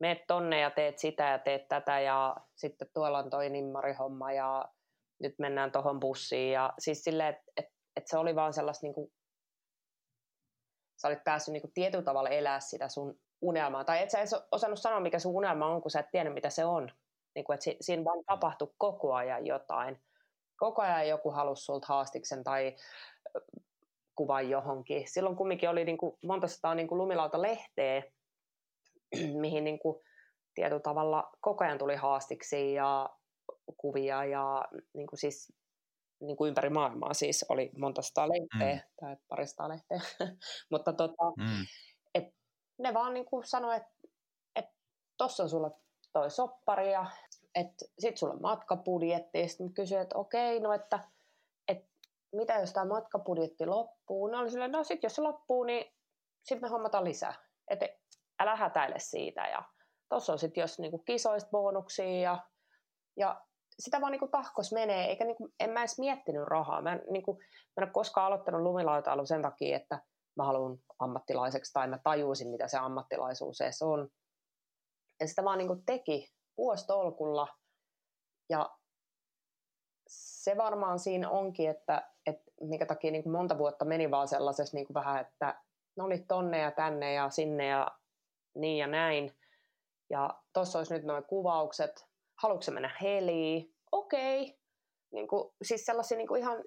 meet 0.00 0.18
tonne 0.26 0.60
ja 0.60 0.70
teet 0.70 0.98
sitä 0.98 1.28
ja 1.28 1.38
teet 1.38 1.68
tätä 1.68 2.00
ja 2.00 2.36
sitten 2.54 2.88
tuolla 2.94 3.18
on 3.18 3.30
toi 3.30 3.50
nimmarihomma 3.50 4.32
ja 4.32 4.68
nyt 5.18 5.34
mennään 5.38 5.72
tuohon 5.72 6.00
bussiin. 6.00 6.52
Ja 6.52 6.72
siis 6.78 7.04
silleen, 7.04 7.28
että 7.28 7.44
et, 7.56 7.66
et 7.96 8.06
se 8.06 8.18
oli 8.18 8.34
vaan 8.34 8.52
sellaista 8.52 8.86
niin 8.86 8.94
kuin, 8.94 9.12
sä 11.02 11.08
olit 11.08 11.24
päässyt 11.24 11.52
niin 11.52 11.60
kuin 11.60 11.72
tietyllä 11.74 12.04
tavalla 12.04 12.28
elää 12.28 12.60
sitä 12.60 12.88
sun 12.88 13.20
unelmaa. 13.40 13.84
Tai 13.84 14.02
et 14.02 14.10
sä 14.10 14.18
edes 14.18 14.34
osannut 14.52 14.78
sanoa, 14.78 15.00
mikä 15.00 15.18
sun 15.18 15.34
unelma 15.34 15.66
on, 15.66 15.82
kun 15.82 15.90
sä 15.90 16.00
et 16.00 16.10
tiedä, 16.12 16.30
mitä 16.30 16.50
se 16.50 16.64
on. 16.64 16.92
Niin 17.34 17.44
kuin, 17.44 17.54
että 17.54 17.70
siinä 17.80 18.04
vaan 18.04 18.24
tapahtui 18.26 18.74
koko 18.78 19.14
ajan 19.14 19.46
jotain. 19.46 20.02
Koko 20.62 20.82
ajan 20.82 21.08
joku 21.08 21.30
halusi 21.30 21.64
sulta 21.64 21.86
haastiksen 21.88 22.44
tai 22.44 22.76
kuvan 24.16 24.50
johonkin. 24.50 25.08
Silloin 25.08 25.36
kumminkin 25.36 25.68
oli 25.68 25.84
niin 25.84 25.98
kuin 25.98 26.18
monta 26.24 26.48
sataa 26.48 26.74
niin 26.74 26.88
kuin 26.88 26.98
lumilauta-lehteä, 26.98 28.02
mihin 29.42 29.64
niin 29.64 29.78
kuin 29.78 30.02
tietyllä 30.54 30.80
tavalla 30.80 31.30
koko 31.40 31.64
ajan 31.64 31.78
tuli 31.78 31.96
haastiksi 31.96 32.74
ja 32.74 33.10
kuvia 33.76 34.24
ja 34.24 34.64
niin 34.94 35.06
kuin 35.06 35.18
siis 35.18 35.52
niin 36.20 36.36
kuin 36.36 36.48
ympäri 36.48 36.70
maailmaa 36.70 37.14
siis 37.14 37.44
oli 37.48 37.70
monta 37.78 38.02
sata 38.02 38.28
lehteä 38.28 38.74
mm. 38.74 38.90
tai 39.00 39.16
parista 39.28 39.68
lehteä, 39.68 40.00
mutta 40.72 40.92
tota, 40.92 41.32
mm. 41.38 41.66
et 42.14 42.24
ne 42.78 42.94
vaan 42.94 43.14
niin 43.14 43.26
kuin 43.26 43.44
sanoi, 43.44 43.76
että 43.76 43.92
et, 44.56 44.66
tossa 45.16 45.42
on 45.42 45.50
sulla 45.50 45.70
toi 46.12 46.30
soppari 46.30 46.92
ja 46.92 47.06
että 47.54 47.84
sit 47.98 48.18
sulla 48.18 48.32
on 48.32 48.42
matkapudjetti, 48.42 49.48
sitten 49.48 49.66
mä 49.66 49.72
kysyin, 49.72 50.00
että 50.00 50.18
okei, 50.18 50.60
no 50.60 50.72
että, 50.72 51.00
että 51.68 51.88
mitä 52.32 52.54
jos 52.54 52.72
tämä 52.72 52.86
matkapudjetti 52.86 53.66
loppuu? 53.66 54.26
No 54.26 54.38
oli 54.38 54.68
no 54.68 54.84
sit 54.84 55.02
jos 55.02 55.14
se 55.14 55.22
loppuu, 55.22 55.64
niin 55.64 55.94
sitten 56.44 56.60
me 56.60 56.68
hommataan 56.68 57.04
lisää. 57.04 57.34
Että 57.70 57.88
älä 58.40 58.56
hätäile 58.56 58.98
siitä 58.98 59.48
ja 59.48 59.62
tuossa 60.08 60.32
on 60.32 60.38
sitten 60.38 60.60
jos 60.60 60.78
niinku 60.78 60.98
kisoista 60.98 61.50
bonuksia 61.50 62.20
ja, 62.20 62.38
ja 63.16 63.44
sitä 63.78 64.00
vaan 64.00 64.12
niinku 64.12 64.28
tahkos 64.28 64.72
menee, 64.72 65.06
eikä 65.06 65.24
niinku, 65.24 65.48
en 65.60 65.70
mä 65.70 65.80
edes 65.80 65.98
miettinyt 65.98 66.48
rahaa. 66.48 66.82
Mä 66.82 66.92
en, 66.92 67.02
niinku, 67.10 67.34
mä 67.76 67.82
en 67.82 67.84
ole 67.84 67.92
koskaan 67.92 68.26
aloittanut 68.26 68.62
lumilautailu 68.62 69.26
sen 69.26 69.42
takia, 69.42 69.76
että 69.76 69.98
mä 70.36 70.44
haluan 70.44 70.78
ammattilaiseksi 70.98 71.72
tai 71.72 71.88
mä 71.88 71.98
tajuisin, 72.04 72.50
mitä 72.50 72.68
se 72.68 72.78
ammattilaisuus 72.78 73.60
edes 73.60 73.82
on. 73.82 74.08
Ja 75.20 75.28
sitä 75.28 75.44
vaan 75.44 75.58
niinku 75.58 75.82
teki 75.86 76.32
vuostolkulla 76.58 77.48
ja 78.48 78.70
se 80.08 80.56
varmaan 80.56 80.98
siinä 80.98 81.30
onkin, 81.30 81.70
että, 81.70 82.10
että 82.26 82.52
mikä 82.60 82.86
takia 82.86 83.10
niin 83.10 83.22
kuin 83.22 83.32
monta 83.32 83.58
vuotta 83.58 83.84
meni 83.84 84.10
vaan 84.10 84.28
sellaisessa 84.28 84.76
niin 84.76 84.86
kuin 84.86 84.94
vähän, 84.94 85.20
että 85.20 85.62
ne 85.96 86.02
oli 86.02 86.18
tonne 86.18 86.58
ja 86.58 86.70
tänne 86.70 87.12
ja 87.12 87.30
sinne 87.30 87.66
ja 87.66 87.88
niin 88.54 88.78
ja 88.78 88.86
näin. 88.86 89.36
Ja 90.10 90.40
tuossa 90.52 90.78
olisi 90.78 90.94
nyt 90.94 91.04
nuo 91.04 91.22
kuvaukset. 91.22 92.06
Haluatko 92.42 92.72
mennä 92.72 92.96
heliin? 93.02 93.74
Okei. 93.92 94.42
Okay. 94.42 94.56
Niin 95.12 95.28
kuin, 95.28 95.54
siis 95.62 95.86
sellaisia 95.86 96.18
niin 96.18 96.28
kuin 96.28 96.40
ihan 96.40 96.64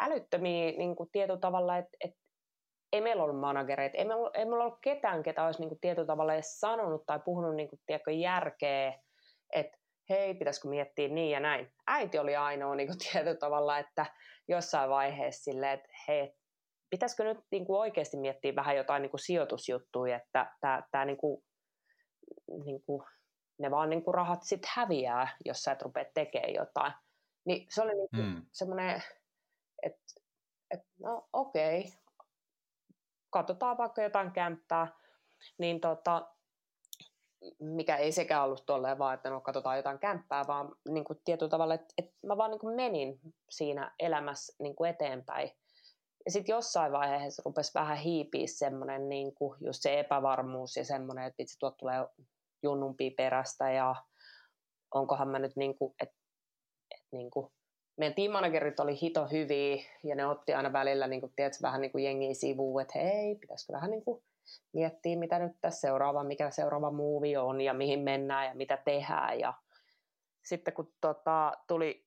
älyttömiä 0.00 0.72
niin 0.78 0.96
kuin 0.96 1.10
tietyllä 1.12 1.40
tavalla, 1.40 1.78
että, 1.78 1.96
että 2.04 2.18
ei 2.92 3.00
meillä 3.00 3.22
ollut 3.22 3.40
managereita, 3.40 3.98
ei 3.98 4.04
meillä, 4.04 4.30
ei 4.34 4.44
meillä 4.44 4.64
ollut 4.64 4.78
ketään, 4.80 5.22
ketä 5.22 5.44
olisi 5.44 5.60
niin 5.60 5.68
kuin 5.68 5.80
tietyllä 5.80 6.06
tavalla 6.06 6.34
edes 6.34 6.60
sanonut 6.60 7.06
tai 7.06 7.20
puhunut 7.24 7.54
niin 7.54 7.68
kuin, 7.68 7.80
tiedätkö, 7.86 8.12
järkeä, 8.12 8.98
että 9.52 9.78
hei, 10.08 10.34
pitäisikö 10.34 10.68
miettiä 10.68 11.08
niin 11.08 11.30
ja 11.30 11.40
näin. 11.40 11.72
Äiti 11.86 12.18
oli 12.18 12.36
ainoa 12.36 12.74
niin 12.74 12.88
kuin, 12.88 12.98
tietyllä 12.98 13.36
tavalla, 13.36 13.78
että 13.78 14.06
jossain 14.48 14.90
vaiheessa 14.90 15.44
silleen, 15.44 15.72
että 15.72 15.88
hei, 16.08 16.34
pitäisikö 16.90 17.24
nyt 17.24 17.38
niin 17.50 17.66
kuin 17.66 17.80
oikeasti 17.80 18.16
miettiä 18.16 18.54
vähän 18.54 18.76
jotain 18.76 19.02
niin 19.02 19.10
kuin 19.10 19.20
sijoitusjuttuja, 19.20 20.16
että 20.16 20.56
tämä, 20.60 20.82
tämä 20.90 21.04
niin 21.04 21.16
kuin, 21.16 21.44
niin 22.64 22.82
kuin, 22.86 23.02
ne 23.58 23.70
vaan 23.70 23.90
niin 23.90 24.04
kuin 24.04 24.14
rahat 24.14 24.42
sitten 24.42 24.70
häviää, 24.74 25.36
jos 25.44 25.62
sä 25.62 25.72
et 25.72 25.82
rupea 25.82 26.04
tekemään 26.14 26.54
jotain. 26.54 26.92
Niin 27.44 27.66
se 27.70 27.82
oli 27.82 27.94
niin 27.94 28.08
kuin 28.10 28.26
mm. 28.26 28.46
semmoinen, 28.52 29.02
että, 29.82 30.02
että 30.70 30.86
no 31.00 31.28
okei, 31.32 31.80
okay. 31.80 31.92
katsotaan 33.30 33.78
vaikka 33.78 34.02
jotain 34.02 34.32
kämppää, 34.32 34.88
niin 35.58 35.80
tota, 35.80 36.34
mikä 37.60 37.96
ei 37.96 38.12
sekään 38.12 38.44
ollut 38.44 38.66
tolleen 38.66 38.98
vaan, 38.98 39.14
että 39.14 39.30
no 39.30 39.40
katsotaan 39.40 39.76
jotain 39.76 39.98
kämppää, 39.98 40.44
vaan 40.46 40.74
niin 40.88 41.04
kuin 41.04 41.20
tietyllä 41.24 41.50
tavalla, 41.50 41.74
että, 41.74 41.94
että 41.98 42.12
mä 42.26 42.36
vaan 42.36 42.50
niin 42.50 42.60
kuin 42.60 42.76
menin 42.76 43.20
siinä 43.50 43.94
elämässä 43.98 44.56
niin 44.62 44.76
kuin 44.76 44.90
eteenpäin. 44.90 45.50
Ja 46.24 46.30
sitten 46.30 46.52
jossain 46.52 46.92
vaiheessa 46.92 47.42
rupesi 47.46 47.74
vähän 47.74 47.96
hiipiä 47.96 48.46
semmoinen 48.46 49.08
niin 49.08 49.34
kuin 49.34 49.58
just 49.60 49.82
se 49.82 50.00
epävarmuus 50.00 50.76
ja 50.76 50.84
semmoinen, 50.84 51.24
että 51.24 51.42
itse 51.42 51.58
tuot 51.58 51.76
tulee 51.76 52.06
junnumpi 52.62 53.10
perästä 53.10 53.70
ja 53.70 53.94
onkohan 54.94 55.28
mä 55.28 55.38
nyt 55.38 55.56
niin 55.56 55.78
kuin, 55.78 55.94
että, 56.02 56.16
että 56.90 57.08
niin 57.12 57.30
kuin, 57.30 57.52
meidän 57.96 58.14
teammanagerit 58.14 58.80
oli 58.80 59.00
hito 59.02 59.26
hyviä 59.26 59.84
ja 60.04 60.14
ne 60.14 60.26
otti 60.26 60.54
aina 60.54 60.72
välillä 60.72 61.06
niin 61.06 61.20
kuin, 61.20 61.32
tiedätkö, 61.36 61.58
vähän 61.62 61.80
niin 61.80 61.92
kuin 61.92 62.04
jengiä 62.04 62.34
sivuun, 62.34 62.82
että 62.82 62.98
hei, 62.98 63.34
pitäisikö 63.34 63.72
vähän 63.72 63.90
niin 63.90 64.04
kuin 64.04 64.22
miettiä, 64.72 65.18
mitä 65.18 65.38
nyt 65.38 65.52
tässä 65.60 65.80
seuraava, 65.80 66.24
mikä 66.24 66.50
seuraava 66.50 66.90
muuvi 66.90 67.36
on 67.36 67.60
ja 67.60 67.74
mihin 67.74 68.00
mennään 68.00 68.46
ja 68.46 68.54
mitä 68.54 68.76
tehdään. 68.76 69.40
Ja 69.40 69.54
sitten 70.44 70.74
kun 70.74 70.92
tota, 71.00 71.52
tuli 71.66 72.06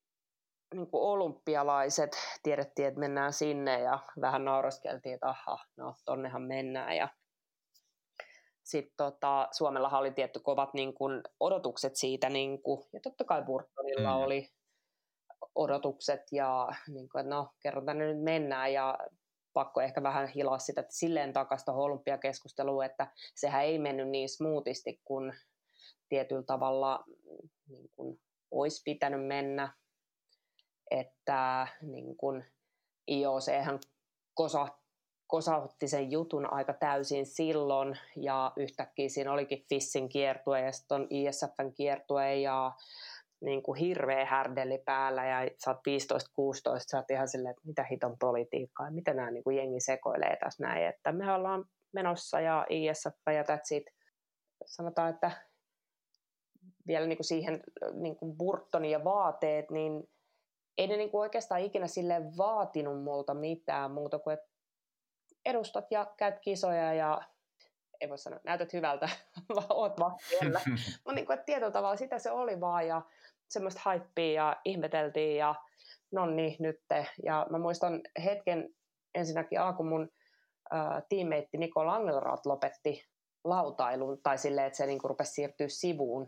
niin 0.73 0.87
kuin 0.87 1.03
olympialaiset, 1.03 2.11
tiedettiin, 2.43 2.87
että 2.87 2.99
mennään 2.99 3.33
sinne 3.33 3.79
ja 3.79 3.99
vähän 4.21 4.45
nauraskeltiin, 4.45 5.15
että 5.15 5.29
aha, 5.29 5.57
no 5.77 5.95
tonnehan 6.05 6.41
mennään. 6.41 6.95
Ja 6.97 7.09
sitten 8.63 8.97
tota, 8.97 9.47
Suomellahan 9.51 9.99
oli 9.99 10.11
tietty 10.11 10.39
kovat 10.39 10.73
niin 10.73 10.93
kuin, 10.93 11.21
odotukset 11.39 11.95
siitä, 11.95 12.29
niin 12.29 12.61
kuin, 12.61 12.85
ja 12.93 12.99
totta 13.03 13.23
kai 13.23 13.41
Burtonilla 13.41 14.17
mm. 14.17 14.23
oli 14.23 14.49
odotukset, 15.55 16.21
ja 16.31 16.67
niin 16.87 17.09
kuin, 17.09 17.19
että 17.19 17.35
no, 17.35 17.49
kerran 17.59 17.85
tänne 17.85 18.13
nyt 18.13 18.23
mennään, 18.23 18.73
ja 18.73 18.97
pakko 19.55 19.81
ehkä 19.81 20.03
vähän 20.03 20.27
hilaa 20.27 20.59
sitä 20.59 20.81
että 20.81 20.95
silleen 20.95 21.33
takaisin 21.33 21.65
tuohon 21.65 21.83
olympiakeskusteluun, 21.83 22.85
että 22.85 23.07
sehän 23.35 23.63
ei 23.63 23.79
mennyt 23.79 24.09
niin 24.09 24.29
smoothisti 24.29 25.01
kuin 25.03 25.33
tietyllä 26.09 26.43
tavalla 26.43 27.03
niin 27.69 27.89
kuin 27.95 28.21
olisi 28.51 28.81
pitänyt 28.85 29.27
mennä, 29.27 29.73
että 30.91 31.67
niin 31.81 32.17
kuin 32.17 32.45
IOChan 33.11 33.79
kosa, 34.33 34.67
kosautti 35.27 35.87
sen 35.87 36.11
jutun 36.11 36.53
aika 36.53 36.73
täysin 36.73 37.25
silloin 37.25 37.99
ja 38.15 38.53
yhtäkkiä 38.55 39.09
siinä 39.09 39.33
olikin 39.33 39.65
FISSin 39.69 40.09
kiertue 40.09 40.61
ja 40.61 40.71
sitten 40.71 40.95
on 40.95 41.07
ISFn 41.09 41.73
kiertue 41.75 42.35
ja 42.35 42.71
niin 43.41 43.63
kuin 43.63 43.79
hirveä 43.79 44.25
härdelli 44.25 44.77
päällä 44.85 45.25
ja 45.25 45.49
sä 45.65 45.71
oot 45.71 45.77
15-16, 45.77 45.81
sä 46.91 46.97
oot 46.97 47.11
ihan 47.11 47.27
silleen, 47.27 47.51
että 47.51 47.67
mitä 47.67 47.83
hiton 47.83 48.17
politiikkaa, 48.19 48.91
mitä 48.91 49.13
nämä 49.13 49.31
niin 49.31 49.43
kuin 49.43 49.57
jengi 49.57 49.79
sekoilee 49.79 50.37
tässä 50.39 50.63
näin, 50.63 50.85
että 50.85 51.11
me 51.11 51.31
ollaan 51.31 51.65
menossa 51.93 52.39
ja 52.39 52.65
ISF 52.69 53.19
ja 53.33 53.43
that's 53.43 53.75
it. 53.75 53.83
Sanotaan, 54.65 55.09
että 55.09 55.31
vielä 56.87 57.05
niin 57.05 57.17
kuin 57.17 57.25
siihen 57.25 57.63
niin 57.93 58.15
kuin 58.15 58.37
Burtoni 58.37 58.91
ja 58.91 59.03
vaateet, 59.03 59.71
niin 59.71 60.09
ei 60.77 60.87
ne 60.87 60.97
niin 60.97 61.11
kuin 61.11 61.21
oikeastaan 61.21 61.61
ikinä 61.61 61.87
sille 61.87 62.21
vaatinut 62.37 63.03
multa 63.03 63.33
mitään 63.33 63.91
muuta 63.91 64.19
kuin, 64.19 64.33
että 64.33 64.47
edustat 65.45 65.91
ja 65.91 66.13
käyt 66.17 66.39
kisoja 66.39 66.93
ja 66.93 67.21
ei 68.01 68.09
voi 68.09 68.17
sanoa, 68.17 68.39
näytät 68.43 68.73
hyvältä, 68.73 69.09
vaan 69.55 69.67
oot 69.69 69.99
vaan 69.99 70.15
siellä. 70.29 70.61
Mutta 71.05 71.15
niin 71.15 71.25
kuin, 71.25 71.39
tietyllä 71.45 71.71
tavalla 71.71 71.95
sitä 71.95 72.19
se 72.19 72.31
oli 72.31 72.59
vaan 72.59 72.87
ja 72.87 73.01
semmoista 73.47 73.81
haippia 73.83 74.31
ja 74.31 74.61
ihmeteltiin 74.65 75.37
ja 75.37 75.55
no 76.11 76.25
niin, 76.25 76.55
nytte. 76.59 77.07
Ja 77.23 77.47
mä 77.49 77.57
muistan 77.57 78.01
hetken 78.23 78.69
ensinnäkin 79.15 79.61
A, 79.61 79.73
kun 79.73 79.87
mun 79.87 80.09
äh, 80.73 81.03
tiimeitti 81.09 81.57
Niko 81.57 81.85
Langelraat 81.85 82.45
lopetti 82.45 83.05
lautailun 83.43 84.21
tai 84.23 84.37
silleen, 84.37 84.67
että 84.67 84.77
se 84.77 84.85
niin 84.85 84.99
kuin 84.99 85.09
rupesi 85.09 85.31
siirtyä 85.31 85.67
sivuun, 85.67 86.27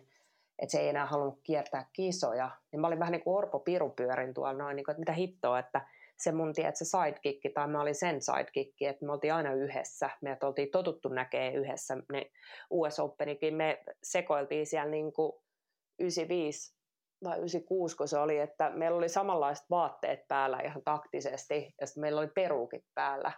että 0.60 0.72
se 0.72 0.80
ei 0.80 0.90
enää 0.90 1.06
halunnut 1.06 1.40
kiertää 1.44 1.86
kisoja. 1.94 2.52
Niin 2.72 2.80
mä 2.80 2.88
olin 2.88 3.00
vähän 3.00 3.12
niin 3.12 3.24
kuin 3.24 3.38
Orpo 3.38 3.60
Piru 3.60 3.90
pyörin 3.90 4.34
tuolla 4.34 4.54
noin, 4.54 4.76
niin 4.76 4.84
kuin, 4.84 4.94
että 4.94 5.00
mitä 5.00 5.14
hittoa, 5.14 5.60
että 5.60 5.88
se 6.18 6.32
mun 6.32 6.54
tiedät, 6.54 6.76
se 6.76 6.86
sidekikki, 6.86 7.50
tai 7.50 7.68
mä 7.68 7.82
olin 7.82 7.96
sen 7.96 8.22
sidekikki, 8.22 8.86
että 8.86 9.06
me 9.06 9.12
oltiin 9.12 9.34
aina 9.34 9.54
yhdessä, 9.54 10.10
me 10.22 10.38
oltiin 10.44 10.72
totuttu 10.72 11.10
näkee 11.10 11.54
yhdessä, 11.54 11.98
ne 12.12 12.32
US 12.70 13.00
Openikin, 13.00 13.56
me 13.56 13.84
sekoiltiin 14.04 14.66
siellä 14.66 14.92
niin 14.92 15.14
kuin 15.14 15.34
95 16.00 16.78
vai 17.24 17.38
96, 17.38 17.98
kun 17.98 18.08
se 18.08 18.18
oli, 18.18 18.38
että 18.38 18.70
meillä 18.70 18.98
oli 18.98 19.10
samanlaiset 19.10 19.66
vaatteet 19.70 20.20
päällä 20.28 20.60
ihan 20.60 20.82
taktisesti, 20.86 21.74
ja 21.82 21.88
sitten 21.88 22.02
meillä 22.02 22.22
oli 22.22 22.30
peruukit 22.36 22.84
päällä. 22.96 23.32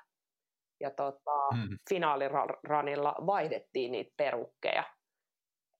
Ja 0.81 0.91
tota, 0.91 1.47
hmm. 1.55 1.77
finaaliranilla 1.89 3.15
vaihdettiin 3.25 3.91
niitä 3.91 4.13
perukkeja. 4.17 4.83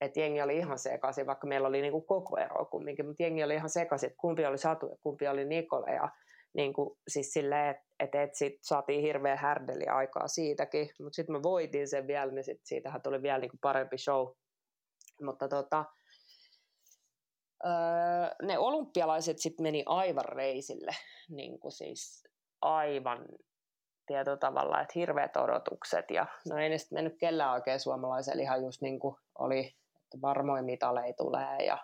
Et 0.02 0.18
jengi 0.18 0.42
oli 0.42 0.58
ihan 0.58 0.80
sekaisin, 0.80 1.28
vaikka 1.28 1.48
meillä 1.48 1.68
oli 1.68 1.82
niinku 1.82 2.02
koko 2.02 2.38
ero 2.38 2.66
kumminkin, 2.66 3.06
mutta 3.06 3.24
jengi 3.24 3.44
oli 3.44 3.56
ihan 3.56 3.70
sekaisin, 3.70 4.08
että 4.08 4.18
kumpi 4.20 4.46
oli 4.46 4.58
Satu 4.58 4.86
ja 4.90 4.96
kumpi 5.02 5.28
oli 5.28 5.46
Nikole. 5.46 5.92
Ja 5.92 6.10
niinku, 6.54 6.98
siis 7.08 7.34
silleen, 7.34 7.70
että 7.70 7.90
et, 8.00 8.16
et 8.16 8.36
sit 8.36 8.54
saatiin 8.62 9.02
hirveä 9.02 9.36
härdeli 9.36 9.88
aikaa 9.88 10.28
siitäkin, 10.28 10.90
mutta 11.00 11.16
sitten 11.16 11.36
me 11.36 11.44
voitiin 11.44 11.88
sen 11.88 12.08
vielä, 12.08 12.32
niin 12.32 12.44
sit 12.44 12.62
siitähän 12.64 13.02
tuli 13.02 13.22
vielä 13.22 13.40
niinku 13.40 13.58
parempi 13.62 13.98
show. 13.98 14.28
Mutta 15.22 15.48
tota, 15.48 15.86
öö, 17.66 17.72
ne 18.42 18.60
olympialaiset 18.60 19.40
sitten 19.40 19.64
meni 19.64 19.84
aivan 19.86 20.26
reisille, 20.26 20.92
niin 21.30 21.60
kuin 21.60 21.72
siis 21.72 22.24
aivan 22.62 23.26
tietyllä 24.08 24.38
tavalla, 24.38 24.82
että 24.82 24.94
hirveät 24.96 25.38
odotukset 25.38 26.06
ja 26.12 26.26
no 26.50 26.58
ei 26.58 26.70
ne 26.70 26.78
sitten 26.78 26.96
mennyt 26.98 27.20
kellään 27.20 27.54
oikein 27.54 27.80
suomalaiselle 27.80 28.42
ihan 28.42 28.64
just 28.64 28.82
niin 28.82 29.00
kuin 29.00 29.16
oli, 29.40 29.60
että 30.04 30.22
varmoin 30.22 30.66
mitaleja 30.66 31.14
tulee 31.18 31.58
ja 31.66 31.78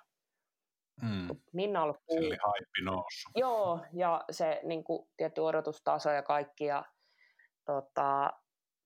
Mm. 1.02 1.28
Minna 1.54 1.84
oli 1.84 1.94
Sille 2.12 2.38
haippi 2.44 2.82
noussut. 2.84 3.32
Joo, 3.36 3.86
ja 3.94 4.26
se 4.32 4.60
niin 4.64 4.84
kuin, 4.84 5.08
tietty 5.18 5.42
odotustaso 5.42 6.12
ja 6.12 6.24
kaikki. 6.24 6.66
Ja, 6.66 6.86
tota, 7.66 8.34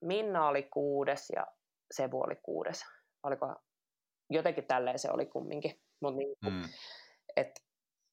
Minna 0.02 0.48
oli 0.48 0.64
kuudes 0.64 1.30
ja 1.36 1.48
Sebu 1.91 2.22
oli 2.22 2.36
kuudes. 2.36 2.86
Oliko, 3.23 3.56
jotenkin 4.30 4.65
tälleen 4.65 4.99
se 4.99 5.11
oli 5.11 5.26
kumminkin. 5.26 5.81
Mut 6.02 6.15
niin 6.15 6.36
kuin, 6.44 6.53
mm. 6.53 6.64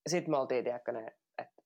Sitten 0.09 0.31
me 0.31 0.36
oltiin, 0.36 0.64
tiedätkö, 0.64 0.93
ne, 0.93 1.06
että 1.39 1.62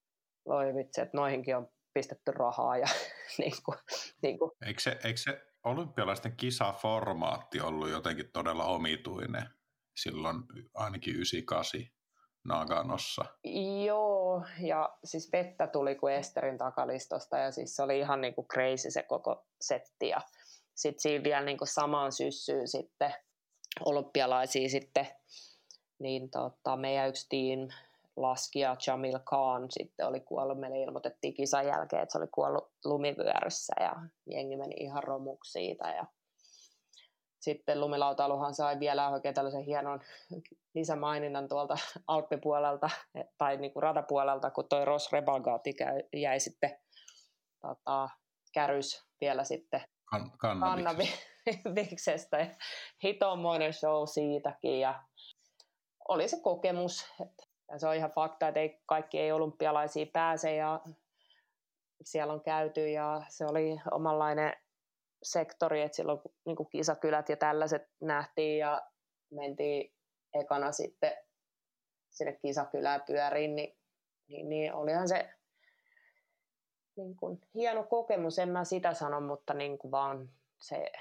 voi 0.47 0.75
vitsi, 0.75 1.01
että 1.01 1.17
noihinkin 1.17 1.57
on 1.57 1.69
pistetty 1.95 2.33
rahaa. 2.33 2.79
Ja, 2.79 2.87
niin 3.39 3.53
kuin, 3.65 3.79
niin 4.23 4.39
kuin. 4.39 4.51
Eikö, 4.67 4.81
se, 4.81 4.99
eikö 5.05 5.21
se 5.21 5.47
olympialaisten 5.65 6.37
kisaformaatti 6.37 7.61
ollut 7.61 7.91
jotenkin 7.91 8.33
todella 8.33 8.65
omituinen 8.65 9.47
silloin 9.97 10.37
ainakin 10.75 11.15
98? 11.15 12.00
Naganossa. 12.45 13.25
Joo, 13.85 14.45
ja 14.61 14.97
siis 15.05 15.33
vettä 15.33 15.67
tuli 15.67 15.95
kuin 15.95 16.15
Esterin 16.15 16.59
takalistosta 16.59 17.39
ja 17.39 17.51
siis 17.51 17.77
se 17.77 17.83
oli 17.83 17.99
ihan 17.99 18.21
niin 18.21 18.35
kuin 18.35 18.49
crazy 18.49 18.91
se 18.91 19.03
koko 19.03 19.45
setti 19.61 20.09
ja 20.09 20.21
sitten 20.75 21.01
siinä 21.01 21.25
vielä 21.25 21.45
niin 21.45 21.59
kuin 21.59 21.69
samaan 21.69 22.13
syssyyn 22.13 22.69
sitten 22.69 23.15
olympialaisia 23.85 24.69
sitten, 24.69 25.07
niin 25.99 26.31
tota, 26.31 26.77
meidän 26.77 27.09
yksi 27.09 27.27
team 27.29 27.69
laskija 28.17 28.77
Jamil 28.87 29.19
Khan 29.25 29.67
sitten 29.71 30.07
oli 30.07 30.21
kuollut. 30.21 30.61
Meille 30.61 30.83
ilmoitettiin 30.83 31.35
kisan 31.35 31.67
jälkeen, 31.67 32.03
että 32.03 32.13
se 32.13 32.19
oli 32.19 32.27
kuollut 32.27 32.71
lumivyöryssä 32.85 33.75
ja 33.81 33.93
jengi 34.27 34.57
meni 34.57 34.75
ihan 34.79 35.03
romuksi 35.03 35.53
siitä. 35.53 35.89
Ja 35.89 36.07
sitten 37.41 37.81
lumilautailuhan 37.81 38.55
sai 38.55 38.81
vielä 38.81 39.09
oikein 39.09 39.35
tällaisen 39.35 39.63
hienon 39.63 40.01
lisämaininnan 40.75 41.49
tuolta 41.49 41.75
Alppipuolelta 42.07 42.91
tai 43.39 43.57
niin 43.57 43.73
kuin 43.73 43.83
ratapuolelta, 43.83 44.51
kun 44.51 44.69
toi 44.69 44.85
Ross 44.85 45.13
Rebalgati 45.13 45.75
jäi 46.13 46.41
sitten 46.41 46.79
tota, 47.61 48.09
kärys 48.53 49.07
vielä 49.21 49.45
sitten 49.45 49.81
kan- 50.11 50.33
kannaviksestä. 50.39 52.47
Hitomoinen 53.05 53.73
show 53.73 54.07
siitäkin 54.07 54.81
ja 54.81 55.03
oli 56.09 56.29
se 56.29 56.41
kokemus, 56.43 57.07
että 57.21 57.51
ja 57.71 57.79
se 57.79 57.89
on 57.89 57.95
ihan 57.95 58.11
fakta, 58.11 58.49
että 58.49 58.61
ei, 58.61 58.81
kaikki 58.87 59.19
ei 59.19 59.33
olympialaisia 59.33 60.07
pääse 60.13 60.55
ja 60.55 60.81
siellä 62.05 62.33
on 62.33 62.43
käyty 62.43 62.89
ja 62.89 63.23
se 63.29 63.47
oli 63.47 63.81
omanlainen 63.91 64.53
sektori, 65.23 65.83
että 65.83 65.97
silloin 65.97 66.21
niin 66.47 66.57
kuin 66.57 66.69
kisakylät 66.71 67.29
ja 67.29 67.37
tällaiset 67.37 67.83
nähtiin 68.01 68.59
ja 68.59 68.83
mentiin 69.31 69.95
ekana 70.35 70.73
sitten 70.73 71.13
sinne 72.11 72.33
kisakylään 72.33 73.03
pyöriin, 73.07 73.57
niin, 73.57 73.77
niin, 74.29 74.49
niin 74.49 74.75
olihan 74.75 75.09
se 75.09 75.31
niin 76.97 77.17
kuin, 77.17 77.41
hieno 77.55 77.85
kokemus, 77.85 78.39
en 78.39 78.49
mä 78.49 78.65
sitä 78.65 78.95
sano, 78.95 79.21
mutta 79.21 79.55
niin 79.55 79.79
kuin 79.79 79.91
vaan 79.91 80.31
se 80.61 80.93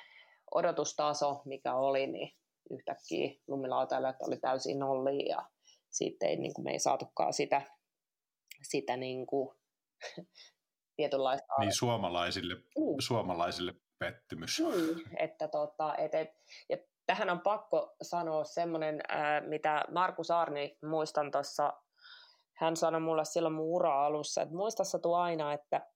odotustaso, 0.52 1.42
mikä 1.46 1.76
oli, 1.76 2.08
niin 2.08 2.36
yhtäkkiä 2.72 3.32
lumilautailijat 3.48 4.22
oli 4.28 4.38
täysin 4.38 4.80
nolli 4.80 5.30
ja 5.30 5.50
sitten 5.90 6.30
ei, 6.30 6.38
niin 6.38 6.54
kuin 6.54 6.66
me 6.66 6.72
ei 6.72 6.80
saatukaan 6.80 7.34
sitä, 7.34 7.62
sitä 8.62 8.98
niin 8.98 9.26
kuin, 9.28 9.58
tietynlaista... 10.98 11.54
Niin 11.60 11.76
suomalaisille, 11.76 12.56
mm. 12.56 12.96
suomalaisille 13.00 13.74
pettymys. 14.00 14.60
Mm, 14.60 15.16
että 15.18 15.48
tota, 15.48 15.96
et, 15.96 16.16
et, 16.16 16.30
ja 16.70 16.78
tähän 17.06 17.30
on 17.30 17.42
pakko 17.42 17.96
sanoa 18.02 18.44
semmoinen, 18.44 19.02
mitä 19.48 19.86
Markus 19.92 20.32
Arni 20.32 20.78
muistan 20.84 21.32
tuossa, 21.32 21.74
hän 22.54 22.76
sanoi 22.76 23.02
mulle 23.02 23.26
silloin 23.26 23.56
mun 23.56 23.66
ura 23.66 24.06
alussa, 24.06 24.42
että 24.42 24.56
muista 24.56 25.00
tuo 25.02 25.18
aina, 25.18 25.54
että, 25.54 25.88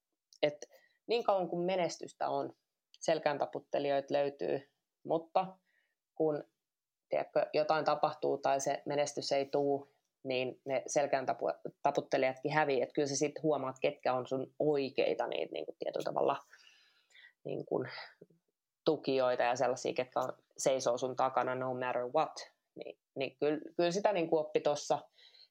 että 0.42 0.68
niin 1.08 1.24
kauan 1.24 1.50
kuin 1.50 1.66
menestystä 1.66 2.30
on, 2.30 2.54
selkään 3.00 3.38
taputtelijoita 3.38 4.14
löytyy, 4.14 4.72
mutta 5.06 5.58
kun 6.16 6.44
tiedätkö, 7.10 7.46
jotain 7.54 7.86
tapahtuu 7.86 8.38
tai 8.38 8.62
se 8.62 8.82
menestys 8.86 9.32
ei 9.32 9.46
tule, 9.46 9.88
niin 10.24 10.62
ne 10.66 10.84
selkään 10.88 11.26
tapu, 11.26 11.46
taputtelijatkin 11.82 12.52
hävii. 12.52 12.88
Kyllä 12.94 13.08
sä 13.08 13.16
sitten 13.16 13.44
huomaat, 13.44 13.76
ketkä 13.82 14.14
on 14.14 14.28
sun 14.28 14.54
oikeita 14.60 15.28
niitä 15.28 15.54
niin 15.54 15.66
kuin 15.66 15.76
tietyllä 15.80 16.04
tavalla 16.04 16.38
niin 17.46 17.66
kuin, 17.66 17.90
tukijoita 18.86 19.44
ja 19.44 19.56
sellaisia, 19.56 19.94
on, 20.16 20.34
seisoo 20.58 20.98
sun 20.98 21.16
takana 21.16 21.56
no 21.56 21.74
matter 21.74 22.08
what. 22.16 22.52
Niin, 22.76 23.00
niin 23.16 23.38
kyllä, 23.40 23.60
kyllä 23.78 23.92
sitä 23.92 24.14
niin 24.14 24.30
kuin 24.30 24.40
oppi 24.40 24.60
tuossa 24.60 25.00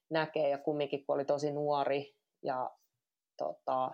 näkee 0.09 0.49
ja 0.49 0.57
kumminkin 0.57 1.05
kun 1.05 1.15
oli 1.15 1.25
tosi 1.25 1.51
nuori 1.51 2.15
ja 2.43 2.71
tota, 3.37 3.91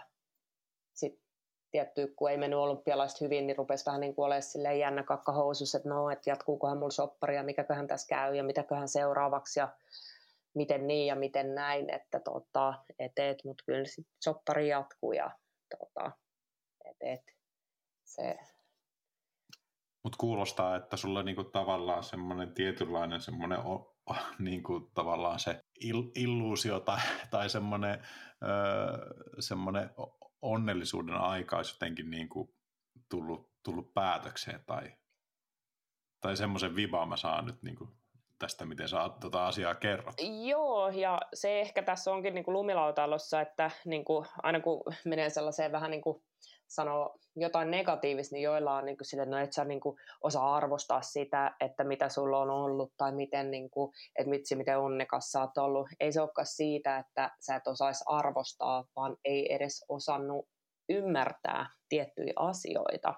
sitten 0.94 1.26
tietty, 1.72 2.14
kun 2.16 2.32
ei 2.32 2.38
mennyt 2.38 2.60
olympialaiset 2.60 3.22
hyvin, 3.22 3.48
niin 3.48 3.58
rupesi 3.58 3.86
vähän 3.86 4.02
niin 4.02 4.16
kuin 4.16 4.26
olemaan 4.26 4.80
jännä 4.80 5.04
kakkahousus, 5.04 5.76
että 5.76 5.90
no, 5.90 6.10
että 6.10 6.30
jatkuukohan 6.30 6.78
mulla 6.78 6.92
soppari 6.92 7.36
ja 7.36 7.44
mikäköhän 7.44 7.88
tässä 7.88 8.08
käy 8.08 8.36
ja 8.36 8.44
mitäköhän 8.44 8.88
seuraavaksi 8.88 9.60
ja 9.60 9.70
miten 10.54 10.88
niin 10.88 11.08
ja 11.08 11.16
miten 11.16 11.56
näin, 11.56 11.90
että 11.90 12.20
tota, 12.20 12.74
et, 13.00 13.12
et, 13.18 13.38
mutta 13.44 13.64
kyllä 13.66 13.86
sit 13.86 14.08
soppari 14.24 14.70
jatkuu 14.70 15.12
ja 15.12 15.32
tota, 15.80 16.12
et, 16.86 16.98
et, 17.02 17.39
se... 18.10 18.38
Mutta 20.04 20.18
kuulostaa, 20.18 20.76
että 20.76 20.98
sulla 20.98 21.24
niinku 21.24 21.44
tavallaan 21.44 22.04
semmoinen 22.04 22.54
tietynlainen 22.54 23.22
semmoinen 23.22 23.60
o, 23.60 23.96
o, 24.10 24.16
niinku 24.40 24.80
tavallaan 24.94 25.40
se 25.40 25.64
il, 25.80 26.04
illuusio 26.16 26.80
tai, 26.80 27.00
tai 27.32 27.50
semmoinen, 27.50 28.08
öö, 28.44 29.40
semmoinen 29.40 29.90
onnellisuuden 30.42 31.16
aika 31.16 31.58
olisi 31.58 31.76
jotenkin 31.76 32.10
niinku 32.10 32.56
tullut, 33.10 33.52
tullut 33.64 33.94
päätökseen 33.94 34.64
tai, 34.66 34.94
tai 36.22 36.38
semmoisen 36.38 36.76
vibaa 36.76 37.06
mä 37.06 37.18
saan 37.18 37.46
nyt 37.46 37.64
niinku 37.64 37.90
tästä, 38.40 38.66
miten 38.66 38.90
sä 38.90 39.10
tätä 39.20 39.46
asiaa 39.46 39.76
kerrot. 39.76 40.16
Joo, 40.48 40.90
ja 40.90 41.20
se 41.34 41.62
ehkä 41.62 41.84
tässä 41.84 42.12
onkin 42.12 42.34
niin 42.34 42.46
kuin 42.46 42.54
lumilautailussa, 42.54 43.42
että 43.42 43.72
niin 43.86 44.06
kuin, 44.06 44.26
aina 44.44 44.60
kun 44.60 44.84
menee 45.06 45.30
sellaiseen 45.30 45.72
vähän 45.72 45.92
niin 45.92 46.02
kuin 46.02 46.24
sanoo 46.70 47.18
jotain 47.36 47.72
negatiivista, 47.72 48.36
niin 48.36 48.44
joilla 48.44 48.76
on 48.76 48.86
niin 48.86 48.98
kuin 48.98 49.06
sille, 49.06 49.26
no 49.26 49.38
et 49.38 49.54
sä 49.54 49.66
niin 49.66 49.80
kuin 49.80 49.98
osaa 50.22 50.56
arvostaa 50.56 51.02
sitä, 51.02 51.56
että 51.60 51.84
mitä 51.84 52.10
sulla 52.10 52.40
on 52.40 52.50
ollut 52.50 52.94
tai 52.98 53.12
miten, 53.12 53.52
niin 53.52 53.70
kuin, 53.70 53.92
että 54.16 54.30
mitsi, 54.30 54.56
miten 54.56 54.80
onnekas 54.80 55.32
sä 55.32 55.42
oot 55.42 55.58
ollut. 55.58 55.90
Ei 56.00 56.12
se 56.12 56.22
olekaan 56.22 56.46
siitä, 56.46 56.98
että 56.98 57.32
sä 57.40 57.56
et 57.56 57.68
osaisi 57.68 58.04
arvostaa, 58.08 58.86
vaan 58.96 59.18
ei 59.26 59.54
edes 59.54 59.86
osannut 59.90 60.48
ymmärtää 60.90 61.70
tiettyjä 61.90 62.34
asioita. 62.36 63.14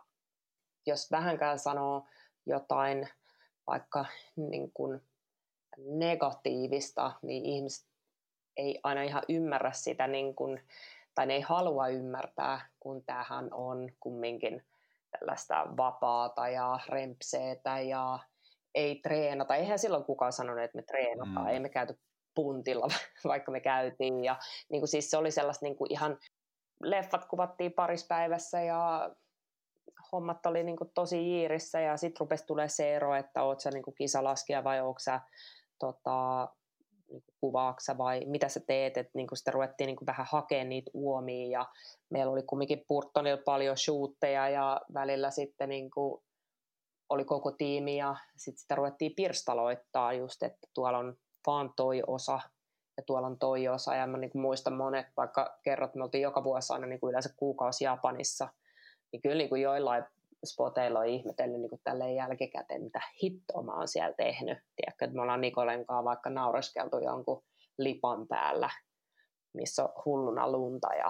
Jos 0.85 1.11
vähänkään 1.11 1.59
sanoo 1.59 2.07
jotain 2.45 3.09
vaikka 3.67 4.05
niin 4.35 4.71
kuin 4.73 5.01
negatiivista, 5.77 7.11
niin 7.21 7.45
ihmiset 7.45 7.87
ei 8.57 8.79
aina 8.83 9.03
ihan 9.03 9.23
ymmärrä 9.29 9.71
sitä, 9.71 10.07
niin 10.07 10.35
kuin, 10.35 10.61
tai 11.15 11.25
ne 11.25 11.33
ei 11.33 11.41
halua 11.41 11.87
ymmärtää, 11.87 12.69
kun 12.79 13.03
tämähän 13.05 13.53
on 13.53 13.89
kumminkin 13.99 14.65
tällaista 15.11 15.65
vapaata 15.77 16.49
ja 16.49 16.79
rempseetä 16.89 17.79
ja 17.79 18.19
ei 18.75 18.95
treenata. 18.95 19.55
Eihän 19.55 19.79
silloin 19.79 20.03
kukaan 20.03 20.33
sanonut, 20.33 20.63
että 20.63 20.77
me 20.77 20.83
treenataan, 20.83 21.45
mm. 21.45 21.47
ei 21.47 21.59
me 21.59 21.69
käyty 21.69 21.99
puntilla, 22.35 22.87
vaikka 23.27 23.51
me 23.51 23.59
käytiin. 23.59 24.23
Ja 24.23 24.39
niin 24.69 24.81
kuin 24.81 24.87
siis 24.87 25.11
se 25.11 25.17
oli 25.17 25.31
sellaista 25.31 25.65
niin 25.65 25.75
kuin 25.75 25.91
ihan, 25.91 26.17
leffat 26.83 27.25
kuvattiin 27.25 27.73
parispäivässä 27.73 28.61
ja 28.61 29.11
hommat 30.11 30.45
oli 30.45 30.63
niin 30.63 30.77
kuin 30.77 30.91
tosi 30.93 31.29
jiirissä 31.29 31.81
ja 31.81 31.97
sitten 31.97 32.19
rupesi 32.19 32.45
tulee 32.45 32.67
se 32.67 32.95
ero, 32.95 33.15
että 33.15 33.43
oot 33.43 33.59
sä 33.59 33.69
niin 33.71 33.83
kuin 33.83 33.95
kisalaskija 33.95 34.63
vai 34.63 34.81
onko 34.81 34.99
sä 34.99 35.21
tota, 35.79 36.49
niin 37.11 37.23
kuvaaksa 37.41 37.97
vai 37.97 38.25
mitä 38.25 38.49
sä 38.49 38.59
teet, 38.59 38.97
että 38.97 39.11
niin 39.13 39.27
sitten 39.33 39.53
ruvettiin 39.53 39.87
niin 39.87 39.97
vähän 40.07 40.27
hakemaan 40.29 40.69
niitä 40.69 40.91
uomia 40.93 41.59
ja 41.59 41.65
meillä 42.09 42.31
oli 42.31 42.43
kumminkin 42.43 42.85
Purtonilla 42.87 43.41
paljon 43.45 43.77
shootteja 43.77 44.49
ja 44.49 44.81
välillä 44.93 45.31
sitten 45.31 45.69
niin 45.69 45.89
oli 47.09 47.25
koko 47.25 47.51
tiimi 47.51 47.97
ja 47.97 48.15
sitten 48.37 48.61
sitä 48.61 48.75
ruvettiin 48.75 49.13
pirstaloittaa 49.15 50.13
just, 50.13 50.43
että 50.43 50.67
tuolla 50.73 50.97
on 50.97 51.17
vaan 51.47 51.73
toi 51.75 52.03
osa 52.07 52.39
ja 52.97 53.03
tuolla 53.05 53.27
on 53.27 53.39
toi 53.39 53.67
osa. 53.67 53.95
Ja 53.95 54.07
mä 54.07 54.17
niin 54.17 54.31
muistan 54.33 54.73
monet, 54.73 55.07
vaikka 55.17 55.59
kerrot, 55.63 55.95
me 55.95 56.03
oltiin 56.03 56.21
joka 56.21 56.43
vuosi 56.43 56.73
aina 56.73 56.87
niin 56.87 56.99
yleensä 57.09 57.33
kuukausi 57.37 57.83
Japanissa, 57.83 58.47
niin 59.11 59.21
kyllä 59.21 59.35
niin 59.35 59.61
joillain 59.61 60.03
spoteilla 60.45 60.99
on 60.99 61.07
ihmetellyt 61.07 61.61
niin 61.61 61.81
tälleen 61.83 62.15
jälkikäteen, 62.15 62.83
mitä 62.83 63.01
hittoa 63.23 63.63
mä 63.63 63.73
oon 63.73 63.87
siellä 63.87 64.15
tehnyt. 64.17 64.57
Tiedätkö, 64.75 65.05
että 65.05 65.15
me 65.15 65.21
ollaan 65.21 65.41
Nikolen 65.41 65.85
kanssa 65.85 66.03
vaikka 66.03 66.29
naureskeltu 66.29 66.99
jonkun 66.99 67.43
lipan 67.77 68.27
päällä, 68.27 68.69
missä 69.53 69.83
on 69.83 69.89
hulluna 70.05 70.51
lunta 70.51 70.93
ja 70.93 71.09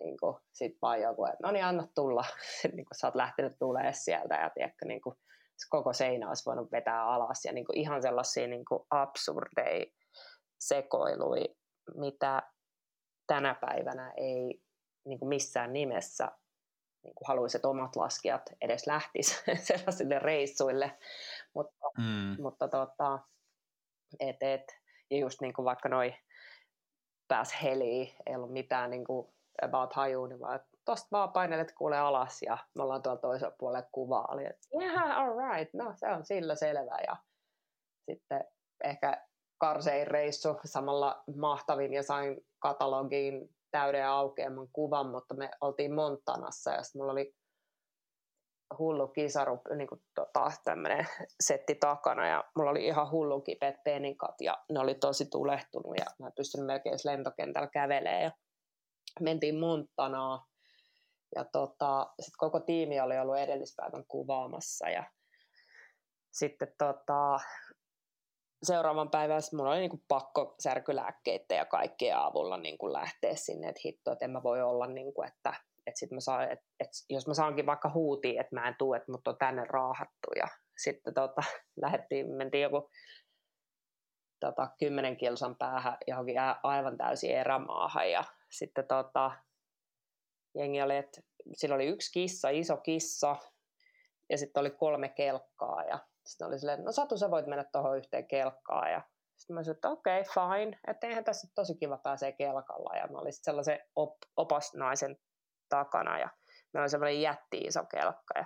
niin 0.00 0.16
kuin, 0.20 0.36
sit 0.52 0.72
vaan 0.82 1.00
joku, 1.00 1.24
että 1.24 1.38
no 1.42 1.50
niin, 1.50 1.64
anna 1.64 1.88
tulla. 1.94 2.24
niin 2.76 2.84
kuin, 2.84 2.98
sä 3.00 3.06
oot 3.06 3.14
lähtenyt 3.14 3.52
tulee 3.58 3.92
sieltä 3.92 4.34
ja 4.34 4.50
tiedätkö, 4.50 4.86
niin 4.86 5.00
kuin, 5.00 5.16
koko 5.70 5.92
seinä 5.92 6.28
olisi 6.28 6.46
voinut 6.46 6.72
vetää 6.72 7.04
alas 7.04 7.44
ja 7.44 7.52
niin 7.52 7.66
kuin, 7.66 7.78
ihan 7.78 8.02
sellaisia 8.02 8.46
niin 8.46 8.64
kuin 8.64 8.82
absurdeja 8.90 9.86
sekoiluja, 10.60 11.54
mitä 11.96 12.42
tänä 13.26 13.54
päivänä 13.54 14.12
ei 14.16 14.60
niin 15.06 15.18
kuin 15.18 15.28
missään 15.28 15.72
nimessä 15.72 16.28
niin 17.04 17.14
kuin 17.14 17.28
haluaisi, 17.28 17.56
että 17.56 17.68
omat 17.68 17.96
laskijat 17.96 18.42
edes 18.60 18.86
lähtis 18.86 19.44
sellaisille 19.66 20.18
reissuille. 20.18 20.98
Mutta, 21.54 21.90
mm. 21.98 22.42
mutta 22.42 22.68
tota, 22.68 23.18
et, 24.20 24.36
et, 24.40 24.64
ja 25.10 25.18
just 25.18 25.40
niin 25.40 25.54
kuin 25.54 25.64
vaikka 25.64 25.88
noi 25.88 26.14
pääs 27.28 27.62
heliin, 27.62 28.14
ei 28.26 28.36
ollut 28.36 28.52
mitään 28.52 28.90
niin 28.90 29.04
kuin 29.04 29.34
about 29.62 29.92
haju, 29.92 30.26
niin 30.26 30.40
vaan, 30.40 30.60
tosta 30.84 31.08
vaan 31.12 31.32
painelet 31.32 31.72
kuule 31.72 31.98
alas 31.98 32.42
ja 32.42 32.58
me 32.74 32.82
ollaan 32.82 33.02
tuolla 33.02 33.20
toisella 33.20 33.54
puolella 33.58 33.88
kuvaa. 33.92 34.26
Oli, 34.30 34.44
että 34.44 34.68
yeah, 34.80 35.18
all 35.18 35.36
right, 35.36 35.74
no 35.74 35.92
se 35.96 36.06
on 36.06 36.24
sillä 36.24 36.54
selvä. 36.54 36.98
Ja 37.06 37.16
sitten 38.10 38.44
ehkä 38.84 39.26
karsein 39.58 40.06
reissu, 40.06 40.60
samalla 40.64 41.24
mahtavin 41.36 41.92
ja 41.92 42.02
sain 42.02 42.46
katalogiin 42.58 43.53
täyden 43.74 44.06
aukeaman 44.08 44.68
kuvan, 44.72 45.06
mutta 45.06 45.34
me 45.34 45.50
oltiin 45.60 45.94
Montanassa 45.94 46.70
ja 46.70 46.82
sitten 46.82 47.00
mulla 47.00 47.12
oli 47.12 47.34
hullu 48.78 49.08
kisaru, 49.08 49.60
niin 49.76 49.88
kuin, 49.88 50.02
tota, 50.14 50.52
tämmöinen 50.64 51.06
setti 51.40 51.74
takana 51.74 52.28
ja 52.28 52.44
mulla 52.56 52.70
oli 52.70 52.86
ihan 52.86 53.10
hullun 53.10 53.44
kipeät 53.44 53.84
penikat 53.84 54.40
ja 54.40 54.64
ne 54.72 54.80
oli 54.80 54.94
tosi 54.94 55.26
tulehtunut 55.30 55.94
ja 55.98 56.04
mä 56.18 56.30
pystyn 56.36 56.64
melkein 56.64 56.98
lentokentällä 57.04 57.68
kävelemään 57.72 58.22
ja 58.22 58.30
mentiin 59.20 59.58
Montanaa 59.58 60.46
ja 61.34 61.44
tota, 61.44 62.12
sit 62.20 62.34
koko 62.38 62.60
tiimi 62.60 63.00
oli 63.00 63.18
ollut 63.18 63.38
edellispäivän 63.38 64.04
kuvaamassa 64.08 64.88
ja 64.88 65.04
sitten 66.32 66.74
tota, 66.78 67.38
seuraavan 68.64 69.10
päivän 69.10 69.42
mulla 69.52 69.70
oli 69.70 69.80
niinku 69.80 70.02
pakko 70.08 70.54
särkylääkkeiden 70.58 71.56
ja 71.56 71.64
kaikkien 71.64 72.16
avulla 72.16 72.56
niinku 72.56 72.92
lähteä 72.92 73.34
sinne, 73.34 73.68
että 73.68 73.80
hitto, 73.84 74.12
että 74.12 74.24
en 74.24 74.30
mä 74.30 74.42
voi 74.42 74.62
olla, 74.62 74.86
niinku, 74.86 75.22
että, 75.22 75.54
että 75.86 75.98
sit 75.98 76.10
mä 76.10 76.20
saan, 76.20 76.42
että, 76.42 76.64
että 76.80 76.96
jos 77.10 77.26
mä 77.26 77.34
saankin 77.34 77.66
vaikka 77.66 77.90
huutia, 77.94 78.40
että 78.40 78.56
mä 78.56 78.68
en 78.68 78.74
tuu, 78.78 78.94
että 78.94 79.12
mut 79.12 79.28
on 79.28 79.38
tänne 79.38 79.64
raahattu 79.64 80.28
ja 80.36 80.48
sitten 80.78 81.14
tota, 81.14 81.42
lähdettiin, 81.82 82.30
mentiin 82.30 82.62
joku 82.62 82.90
tota, 84.40 84.68
kymmenen 84.78 85.16
kilsan 85.16 85.56
päähän 85.56 85.96
johonkin 86.06 86.36
aivan 86.62 86.96
täysin 86.96 87.30
erämaahan 87.30 88.10
ja 88.10 88.24
sitten 88.50 88.86
tota, 88.86 89.30
jengi 90.54 90.82
oli, 90.82 90.96
että 90.96 91.20
sillä 91.52 91.74
oli 91.74 91.86
yksi 91.86 92.12
kissa, 92.12 92.48
iso 92.48 92.76
kissa 92.76 93.36
ja 94.30 94.38
sitten 94.38 94.60
oli 94.60 94.70
kolme 94.70 95.08
kelkkaa 95.08 95.84
ja 95.84 95.98
sitten 96.26 96.46
oli 96.46 96.58
silleen, 96.58 96.84
no 96.84 96.92
Satu, 96.92 97.16
sä 97.16 97.30
voit 97.30 97.46
mennä 97.46 97.64
tuohon 97.72 97.98
yhteen 97.98 98.28
kelkkaan. 98.28 98.92
Ja 98.92 99.02
sitten 99.36 99.54
mä 99.54 99.62
sanoin, 99.62 99.76
että 99.76 99.88
okei, 99.88 100.20
okay, 100.20 100.32
fine. 100.34 100.78
Että 100.86 101.06
eihän 101.06 101.24
tässä 101.24 101.48
tosi 101.54 101.74
kiva 101.74 101.98
pääsee 101.98 102.32
kelkalla. 102.32 102.96
Ja 102.96 103.06
mä 103.06 103.18
olin 103.18 103.32
sitten 103.32 103.52
sellaisen 103.52 103.80
op- 103.96 104.28
opasnaisen 104.36 105.16
takana 105.68 106.18
ja 106.18 106.28
meillä 106.72 106.84
oli 106.84 106.90
semmoinen 106.90 107.22
jätti 107.22 107.58
iso 107.58 107.84
kelkka. 107.84 108.34
Ja 108.36 108.44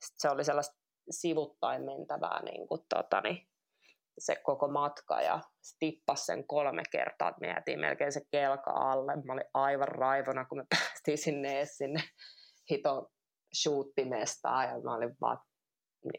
sitten 0.00 0.18
se 0.18 0.30
oli 0.30 0.44
sellaista 0.44 0.76
sivuttain 1.10 1.84
mentävää 1.84 2.42
niin 2.42 2.68
kuin, 2.68 2.80
tota, 2.94 3.20
niin, 3.20 3.48
se 4.18 4.36
koko 4.36 4.68
matka 4.68 5.22
ja 5.22 5.40
se 5.62 5.76
tippasi 5.78 6.24
sen 6.24 6.46
kolme 6.46 6.82
kertaa, 6.92 7.28
että 7.28 7.40
me 7.40 7.46
jäätiin 7.46 7.80
melkein 7.80 8.12
se 8.12 8.20
kelka 8.30 8.70
alle. 8.70 9.16
Mä 9.16 9.32
olin 9.32 9.50
aivan 9.54 9.88
raivona, 9.88 10.44
kun 10.44 10.58
me 10.58 10.64
päästiin 10.70 11.18
sinne 11.18 11.64
sinne 11.64 12.02
hiton 12.70 13.06
shoottimestaan 13.62 14.68
ja 14.68 14.80
mä 14.80 14.94
olin 14.94 15.16
vaan, 15.20 15.38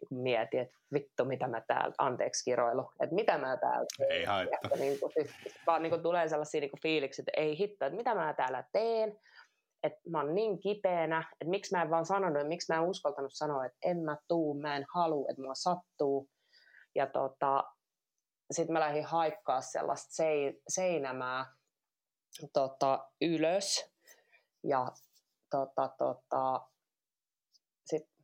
mietin, 0.10 0.60
että 0.60 0.76
vittu 0.94 1.26
mitä 1.26 1.48
mä 1.48 1.62
täällä, 1.62 1.96
anteeksi 1.98 2.44
kiroilu, 2.44 2.92
että 3.00 3.16
mitä 3.16 3.38
mä 3.38 3.58
täällä 3.58 3.86
teen. 3.98 4.12
Ei 4.12 4.26
haittaa. 4.26 4.78
Niin 4.80 5.00
kuin, 5.00 5.12
siis, 5.14 5.32
vaan 5.68 5.82
niin 5.82 5.90
kuin 5.90 6.02
tulee 6.02 6.28
sellaisia 6.28 6.62
niin 6.62 6.72
kuin 6.72 6.82
fiiliksi, 6.82 7.22
että 7.22 7.32
ei 7.38 7.58
hitto, 7.58 7.86
että 7.86 7.98
mitä 7.98 8.16
mä 8.16 8.34
täällä 8.34 8.64
teen, 8.72 9.20
että 9.84 10.00
mä 10.10 10.22
oon 10.22 10.36
niin 10.36 10.60
kipeänä, 10.60 11.20
että 11.32 11.50
miksi 11.50 11.76
mä 11.76 11.82
en 11.82 11.90
vaan 11.90 12.06
sanonut, 12.06 12.38
että 12.38 12.48
miksi 12.48 12.74
mä 12.74 12.80
en 12.80 12.90
uskaltanut 12.90 13.34
sanoa, 13.34 13.66
että 13.66 13.78
en 13.82 14.00
mä 14.00 14.18
tuu, 14.28 14.54
mä 14.54 14.76
en 14.76 14.86
halua, 14.94 15.28
että 15.30 15.42
mua 15.42 15.56
sattuu. 15.56 16.30
Ja 16.96 17.08
tota, 17.08 17.64
sitten 18.52 18.74
mä 18.74 18.80
lähdin 18.80 19.06
haikkaa 19.06 19.62
sellaista 19.62 20.24
seinämää 20.68 21.46
tota, 22.54 23.10
ylös. 23.22 23.92
Ja 24.64 24.88
tota, 25.50 25.90
tota, 25.98 26.68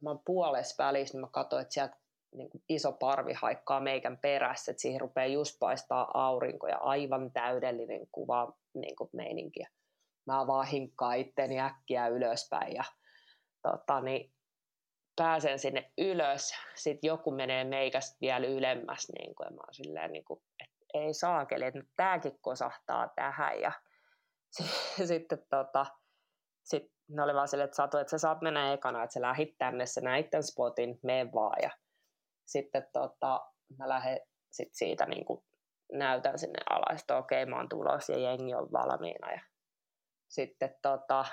mä 0.02 0.10
oon 0.10 0.22
puolessa 0.26 0.84
välissä, 0.84 1.18
niin 1.18 1.22
mä 1.22 1.30
katsoin, 1.32 1.61
että 1.61 1.73
sieltä 1.73 1.98
niin 2.36 2.49
kuin 2.49 2.64
iso 2.69 2.91
parvi 2.91 3.34
haikkaa 3.34 3.80
meikän 3.80 4.18
perässä, 4.18 4.72
että 4.72 4.82
siihen 4.82 5.02
rupeaa 5.02 5.28
just 5.28 5.60
paistaa 5.60 6.11
aurinko 6.14 6.68
ja 6.68 6.78
aivan 6.78 7.32
täydellinen 7.32 8.07
kuva 8.11 8.53
niin 8.73 8.95
kuin 8.95 9.10
meininkiä. 9.14 9.69
Mä 10.26 10.48
vaan 10.48 10.68
hinkkaan 10.68 11.18
itteni 11.18 11.60
äkkiä 11.60 12.07
ylöspäin 12.07 12.76
ja 12.76 12.84
tota, 13.61 14.02
niin 14.02 14.34
pääsen 15.15 15.60
sinne 15.60 15.91
ylös, 15.98 16.53
sitten 16.76 17.07
joku 17.07 17.32
menee 17.32 17.64
meikästä 17.64 18.18
vielä 18.22 18.48
ylemmäs, 18.48 19.07
niin 19.18 19.36
kuin, 19.36 19.45
ja 19.45 19.52
mä 19.52 19.61
oon 19.61 19.73
silleen, 19.73 20.11
niin 20.11 20.26
kuin, 20.26 20.41
että 20.64 20.76
ei 20.94 21.14
saakeli, 21.14 21.65
että 21.65 21.80
nyt 21.80 22.38
kosahtaa 22.41 23.10
tähän, 23.15 23.61
ja 23.61 23.72
sitten 25.07 25.45
tota, 25.49 25.86
sit 26.64 26.91
ne 27.12 27.24
oli 27.24 27.34
vaan 27.34 27.48
silleen, 27.48 27.66
että 27.66 27.76
Satu, 27.76 27.98
että 27.98 28.12
sä 28.12 28.18
saat 28.18 28.42
mennä 28.42 28.74
ekana, 28.74 29.04
että 29.04 29.14
sä 29.14 29.22
lähit 29.22 29.58
tänne, 29.58 29.86
sä 29.86 30.02
näit 30.02 30.30
tämän 30.30 30.44
spotin, 30.44 31.00
mene 31.04 31.32
vaan, 31.34 31.58
ja 31.62 31.70
sitten 32.46 32.88
tota, 32.94 33.52
mä 33.78 33.90
lähden 33.90 34.20
sit 34.52 34.70
siitä 34.72 35.06
niin 35.06 35.26
kuin 35.26 35.44
näytän 35.92 36.40
sinne 36.40 36.60
alas, 36.70 37.02
että 37.02 37.18
okei, 37.18 37.46
mä 37.46 37.58
oon 37.58 37.70
tulos 37.70 38.10
ja 38.10 38.18
jengi 38.18 38.56
on 38.56 38.72
valmiina, 38.72 39.32
ja 39.32 39.42
sitten 40.30 40.76
tota, 40.82 41.26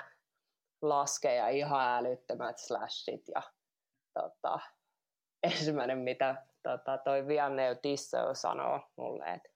laskee 0.81 1.35
ja 1.35 1.49
ihan 1.49 1.97
älyttömät 1.97 2.57
slashit 2.57 3.27
ja 3.35 3.41
tota, 4.13 4.59
ensimmäinen, 5.43 5.97
mitä 5.97 6.45
tota, 6.63 6.97
toi 6.97 7.27
Vianney 7.27 7.75
Tissot 7.75 8.37
sanoo 8.37 8.79
mulle, 8.95 9.33
että 9.33 9.49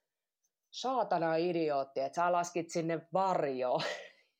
saatana 0.72 1.36
idiootti, 1.36 2.00
että 2.00 2.16
sä 2.16 2.32
laskit 2.32 2.70
sinne 2.70 3.08
varjoon. 3.14 3.82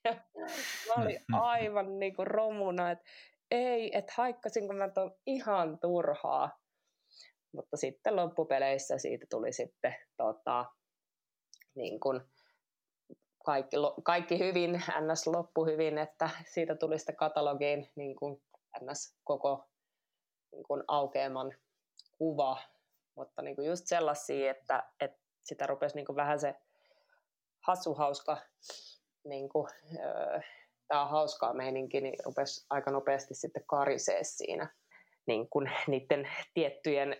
mä 0.88 1.03
olin 1.03 1.19
aivan 1.34 1.99
niinku 1.99 2.25
romuna, 2.25 2.91
että 2.91 3.05
ei, 3.51 3.97
että 3.97 4.13
haikkasinko 4.17 4.73
mä 4.73 4.89
ton 4.89 5.15
ihan 5.25 5.80
turhaa. 5.80 6.59
Mutta 7.55 7.77
sitten 7.77 8.15
loppupeleissä 8.15 8.97
siitä 8.97 9.25
tuli 9.30 9.53
sitten 9.53 9.95
tota, 10.17 10.65
niin 11.75 11.99
kun, 11.99 12.30
kaikki, 13.45 13.77
kaikki 14.03 14.39
hyvin, 14.39 14.84
NS. 14.99 15.27
loppu 15.27 15.65
hyvin, 15.65 15.97
että 15.97 16.30
siitä 16.53 16.75
tuli 16.75 16.99
sitten 16.99 17.15
katalogiin 17.15 17.91
niin 17.95 18.15
kuin 18.15 18.43
NS. 18.81 19.17
koko 19.23 19.69
niin 20.51 20.63
kuin 20.63 20.84
aukeaman 20.88 21.53
kuva, 22.17 22.57
mutta 23.15 23.41
niin 23.41 23.55
kuin 23.55 23.67
just 23.67 23.88
sellaisia, 23.88 24.51
että, 24.51 24.89
että 24.99 25.19
sitä 25.43 25.67
rupesi 25.67 25.95
niin 25.95 26.05
kuin 26.05 26.15
vähän 26.15 26.39
se 26.39 26.55
hassu 27.67 27.93
hauska, 27.93 28.38
niin 29.25 29.49
kuin, 29.49 29.67
tämä 30.87 31.05
hauskaa 31.05 31.53
meininki, 31.53 32.01
niin 32.01 32.15
rupesi 32.25 32.65
aika 32.69 32.91
nopeasti 32.91 33.35
sitten 33.35 33.63
karisee 33.67 34.23
siinä 34.23 34.69
niin 35.25 35.49
kuin 35.49 35.71
niiden 35.87 36.29
tiettyjen 36.53 37.15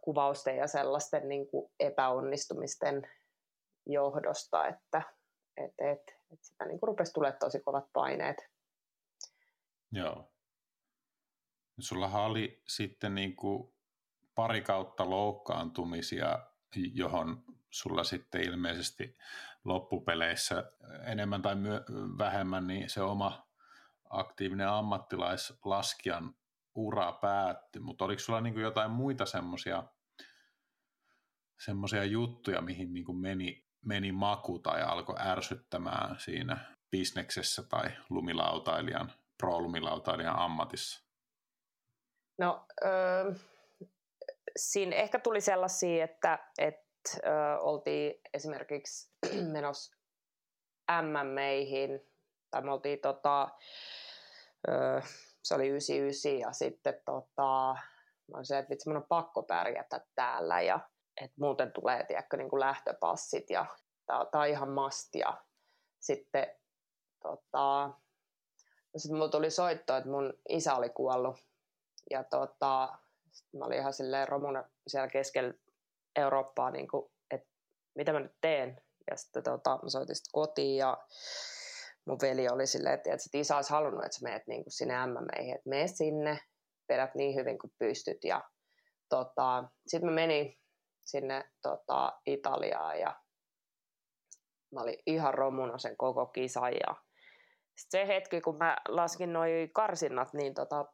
kuvausten 0.00 0.56
ja 0.56 0.66
sellaisten 0.66 1.28
niin 1.28 1.46
kuin 1.46 1.72
epäonnistumisten 1.80 3.10
johdosta, 3.86 4.66
että 4.66 5.02
et, 5.56 5.74
et, 5.78 6.02
et 6.32 6.38
sitä 6.42 6.64
niin 6.64 6.80
kuin 6.80 6.88
rupesi 6.88 7.12
tulemaan 7.12 7.38
tosi 7.38 7.60
kovat 7.60 7.84
paineet. 7.92 8.36
Joo. 9.92 10.32
Sullahan 11.80 12.22
oli 12.22 12.62
sitten 12.68 13.14
niin 13.14 13.36
kuin 13.36 13.74
pari 14.34 14.62
kautta 14.62 15.10
loukkaantumisia, 15.10 16.46
johon 16.94 17.44
sulla 17.70 18.04
sitten 18.04 18.40
ilmeisesti 18.42 19.16
loppupeleissä 19.64 20.72
enemmän 21.06 21.42
tai 21.42 21.54
myö- 21.54 21.84
vähemmän 22.18 22.66
niin 22.66 22.90
se 22.90 23.02
oma 23.02 23.48
aktiivinen 24.10 24.68
ammattilaislaskijan 24.68 26.34
ura 26.74 27.12
päättyi, 27.12 27.82
mutta 27.82 28.04
oliko 28.04 28.20
sulla 28.20 28.40
niin 28.40 28.60
jotain 28.60 28.90
muita 28.90 29.26
semmoisia 29.26 29.82
semmoisia 31.64 32.04
juttuja, 32.04 32.60
mihin 32.60 32.94
niin 32.94 33.04
kuin 33.04 33.18
meni, 33.18 33.66
meni 33.84 34.12
maku 34.12 34.58
tai 34.58 34.82
alkoi 34.82 35.16
ärsyttämään 35.18 36.16
siinä 36.18 36.76
bisneksessä 36.90 37.62
tai 37.62 37.90
lumilautailijan, 38.10 39.12
pro-lumilautailijan 39.38 40.38
ammatissa? 40.38 41.04
No, 42.38 42.66
öö, 42.84 43.32
siinä 44.56 44.96
ehkä 44.96 45.18
tuli 45.18 45.40
sellaisia, 45.40 46.04
että, 46.04 46.38
että 46.58 46.81
öö, 47.26 47.58
oltiin 47.58 48.20
esimerkiksi 48.34 49.10
menossa 49.52 49.96
MMEihin, 51.02 52.00
tai 52.50 52.62
me 52.62 52.72
oltiin 52.72 52.98
tota, 52.98 53.48
öö, 54.68 55.00
se 55.42 55.54
oli 55.54 55.68
99 55.68 56.38
ja 56.38 56.52
sitten 56.52 57.00
tota, 57.04 57.76
mä 58.28 58.34
olin 58.34 58.46
se, 58.46 58.58
että 58.58 58.70
vitsi, 58.70 58.88
mun 58.88 58.96
on 58.96 59.06
pakko 59.08 59.42
pärjätä 59.42 60.00
täällä 60.14 60.60
ja 60.60 60.80
että 61.20 61.36
muuten 61.40 61.72
tulee 61.72 62.04
tiedätkö, 62.04 62.36
niin 62.36 62.50
kuin 62.50 62.60
lähtöpassit 62.60 63.50
ja 63.50 63.66
tämä 64.06 64.42
on 64.42 64.48
ihan 64.48 64.70
must 64.70 65.14
ja 65.14 65.42
sitten 66.00 66.46
tota, 67.22 67.90
no 68.92 68.98
sitten 68.98 69.16
mulla 69.16 69.28
tuli 69.28 69.50
soitto, 69.50 69.96
että 69.96 70.10
mun 70.10 70.34
isä 70.48 70.74
oli 70.74 70.88
kuollut 70.88 71.36
ja 72.10 72.24
tota, 72.24 72.98
mä 73.58 73.64
olin 73.64 73.78
ihan 73.78 73.92
silleen 73.92 74.28
romuna 74.28 74.64
siellä 74.86 75.08
keskellä 75.08 75.54
Eurooppaa, 76.16 76.70
niin 76.70 76.88
kuin, 76.88 77.10
että 77.30 77.48
mitä 77.94 78.12
mä 78.12 78.20
nyt 78.20 78.36
teen. 78.40 78.82
Ja 79.10 79.16
sitten 79.16 79.42
tota, 79.42 79.78
mä 79.82 79.88
soitin 79.88 80.16
sitten 80.16 80.32
kotiin 80.32 80.76
ja 80.76 80.98
mun 82.04 82.18
veli 82.22 82.48
oli 82.48 82.66
silleen, 82.66 82.94
että, 82.94 83.10
että 83.12 83.38
isä 83.38 83.56
olisi 83.56 83.70
halunnut, 83.70 84.04
että 84.04 84.18
sä 84.18 84.24
menet 84.24 84.46
niin 84.46 84.64
kuin 84.64 84.72
sinne 84.72 85.06
MMEihin, 85.06 85.54
että 85.54 85.68
mene 85.68 85.86
sinne, 85.88 86.38
vedät 86.88 87.14
niin 87.14 87.34
hyvin 87.34 87.58
kuin 87.58 87.72
pystyt. 87.78 88.24
Ja 88.24 88.42
tota, 89.08 89.64
sitten 89.86 90.10
mä 90.10 90.14
menin 90.14 90.58
sinne 91.00 91.44
tota, 91.62 92.12
Italiaan 92.26 93.00
ja 93.00 93.16
mä 94.72 94.80
olin 94.80 94.98
ihan 95.06 95.34
romuna 95.34 95.78
sen 95.78 95.96
koko 95.96 96.26
kisan 96.26 96.72
ja 96.72 96.96
se 97.76 98.06
hetki, 98.06 98.40
kun 98.40 98.58
mä 98.58 98.76
laskin 98.88 99.32
noin 99.32 99.72
karsinnat, 99.72 100.32
niin 100.32 100.54
tota, 100.54 100.84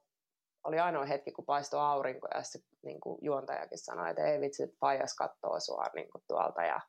oli 0.69 0.79
ainoa 0.79 1.05
hetki, 1.05 1.33
kun 1.33 1.45
paistoi 1.45 1.81
aurinko 1.81 2.29
ja 2.35 2.43
se 2.43 2.59
niin 2.83 3.01
kuin 3.01 3.19
juontajakin 3.23 3.79
sanoi, 3.79 4.11
että 4.11 4.25
ei 4.25 4.41
vitsi, 4.41 4.63
että 4.63 4.77
pajas 4.81 5.15
kattoo 5.15 5.61
sua 5.61 5.87
niin 5.95 6.11
kuin 6.11 6.25
tuolta 6.29 6.63
ja 6.63 6.81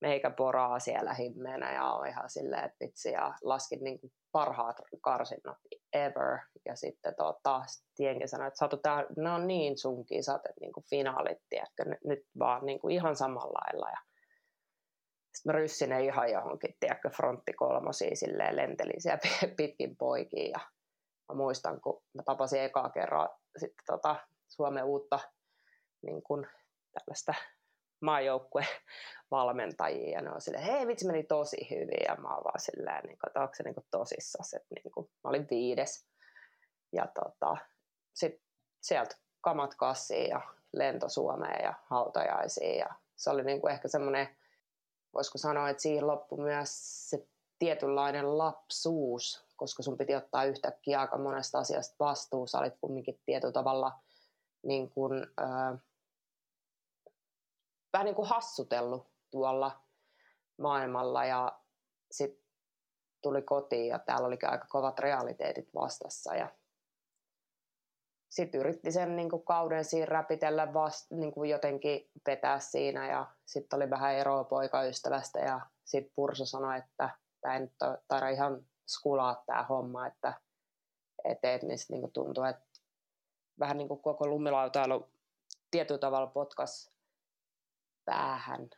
meikä 0.00 0.30
poraa 0.30 0.78
siellä 0.78 1.14
himmeenä 1.14 1.74
ja 1.74 1.92
oli 1.92 2.08
ihan 2.08 2.30
silleen, 2.30 2.64
että 2.64 2.84
vitsi 2.84 3.10
ja 3.10 3.34
laskin 3.42 3.84
niin 3.84 4.00
kuin 4.00 4.12
parhaat 4.32 4.76
karsinnat 5.00 5.58
ever. 5.92 6.38
Ja 6.64 6.76
sitten 6.76 7.14
tota, 7.16 7.62
tienkin 7.96 8.28
sanoi, 8.28 8.46
että 8.46 8.58
Satu, 8.58 8.76
tää, 8.76 9.06
ne 9.16 9.30
on 9.30 9.46
niin 9.46 9.78
sun 9.78 10.06
kisat, 10.06 10.46
että 10.46 10.60
niin 10.60 10.72
kuin 10.72 10.84
finaalit, 10.90 11.38
tiedätkö, 11.48 11.84
nyt 12.04 12.26
vaan 12.38 12.66
niin 12.66 12.80
kuin 12.80 12.94
ihan 12.94 13.16
samalla 13.16 13.60
lailla. 13.60 13.90
Ja 13.90 13.98
sitten 15.34 15.52
mä 15.52 15.52
ryssin 15.52 15.92
ihan 15.92 16.30
johonkin, 16.30 16.76
tiedätkö, 16.80 17.10
frontti 17.10 17.52
kolmosia 17.52 18.16
silleen 18.16 18.56
lentelin 18.56 19.02
siellä 19.02 19.20
pitkin 19.56 19.96
poikiin 19.96 20.50
ja 20.50 20.60
mä 21.32 21.36
muistan, 21.36 21.80
kun 21.80 22.02
mä 22.14 22.22
tapasin 22.22 22.60
ekaa 22.60 22.90
kerran 22.90 23.28
sitten 23.56 23.84
tota 23.86 24.16
Suomen 24.48 24.84
uutta 24.84 25.18
niin 26.02 26.22
kun, 26.22 26.46
tällaista 26.92 27.34
maajoukkue 28.00 28.66
valmentajia 29.30 30.10
ja 30.10 30.22
ne 30.22 30.30
on 30.30 30.40
silleen, 30.40 30.64
hei 30.64 30.86
vitsi 30.86 31.06
meni 31.06 31.22
tosi 31.22 31.70
hyvin. 31.70 32.04
Ja 32.08 32.16
mä 32.16 32.34
oon 32.34 32.44
vaan 32.44 32.60
silleen, 32.60 33.04
niin 33.04 33.18
kuin, 33.18 33.28
että 33.28 33.40
onko 33.40 33.54
se 33.54 33.62
niin 33.62 33.86
tosissaan, 33.90 34.44
että 34.56 34.74
niin 34.74 34.92
kuin, 34.92 35.10
mä 35.24 35.30
olin 35.30 35.46
viides. 35.50 36.06
Ja 36.92 37.06
tota, 37.06 37.56
sitten 38.14 38.46
sieltä 38.80 39.16
kamat 39.40 39.74
kassiin 39.74 40.30
ja 40.30 40.40
lento 40.72 41.08
Suomeen 41.08 41.64
ja 41.64 41.74
hautajaisiin 41.84 42.78
ja 42.78 42.94
se 43.16 43.30
oli 43.30 43.44
niin 43.44 43.60
kuin 43.60 43.72
ehkä 43.72 43.88
semmoinen, 43.88 44.36
voisiko 45.14 45.38
sanoa, 45.38 45.68
että 45.68 45.82
siihen 45.82 46.06
loppui 46.06 46.38
myös 46.38 46.70
se 47.10 47.26
tietynlainen 47.62 48.38
lapsuus, 48.38 49.44
koska 49.56 49.82
sun 49.82 49.96
piti 49.96 50.14
ottaa 50.14 50.44
yhtäkkiä 50.44 51.00
aika 51.00 51.18
monesta 51.18 51.58
asiasta 51.58 51.94
vastuu. 51.98 52.46
Sä 52.46 52.58
olit 52.58 52.74
kumminkin 52.80 53.20
tietyllä 53.26 53.52
tavalla 53.52 53.92
niin 54.62 54.90
kuin, 54.90 55.26
äh, 55.40 55.78
vähän 57.92 58.04
niin 58.04 58.14
kuin 58.14 58.28
hassutellut 58.28 59.06
tuolla 59.30 59.80
maailmalla. 60.58 61.24
Ja 61.24 61.60
sitten 62.10 62.44
tuli 63.22 63.42
kotiin 63.42 63.88
ja 63.88 63.98
täällä 63.98 64.26
oli 64.26 64.38
aika 64.42 64.66
kovat 64.68 64.98
realiteetit 64.98 65.74
vastassa. 65.74 66.34
Ja 66.34 66.48
sitten 68.28 68.60
yritti 68.60 68.92
sen 68.92 69.16
niin 69.16 69.30
kuin 69.30 69.44
kauden 69.44 69.84
siinä 69.84 70.06
räpitellä 70.06 70.74
vast, 70.74 71.10
niin 71.10 71.32
kuin 71.32 71.50
jotenkin 71.50 72.10
vetää 72.26 72.58
siinä. 72.58 73.10
Ja 73.10 73.26
sitten 73.46 73.76
oli 73.76 73.90
vähän 73.90 74.14
eroa 74.14 74.44
poikaystävästä 74.44 75.38
ja 75.38 75.60
sitten 75.84 76.12
Purso 76.14 76.44
sanoi, 76.44 76.78
että 76.78 77.21
tämä 77.42 77.54
ei 77.54 77.60
nyt 77.60 77.72
taida 78.08 78.28
ihan 78.28 78.66
skulaa 78.86 79.42
tämä 79.46 79.62
homma, 79.62 80.06
että 80.06 80.40
et, 81.24 81.38
et, 81.42 81.62
niin 81.62 81.78
sitten 81.78 82.00
niin 82.00 82.12
tuntuu, 82.12 82.44
että 82.44 82.80
vähän 83.58 83.76
niin 83.76 83.88
kuin 83.88 84.02
koko 84.02 84.26
lumilautailu 84.26 85.10
tietyllä 85.70 85.98
tavalla 85.98 86.26
potkas 86.26 86.92
päähän 88.04 88.70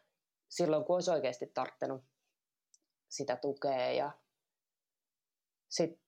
silloin, 0.49 0.85
kun 0.85 0.95
olisi 0.97 1.11
oikeasti 1.11 1.47
tarttunut 1.47 2.05
sitä 3.09 3.37
tukea 3.37 3.93
ja 3.93 4.11
sitten 5.69 6.05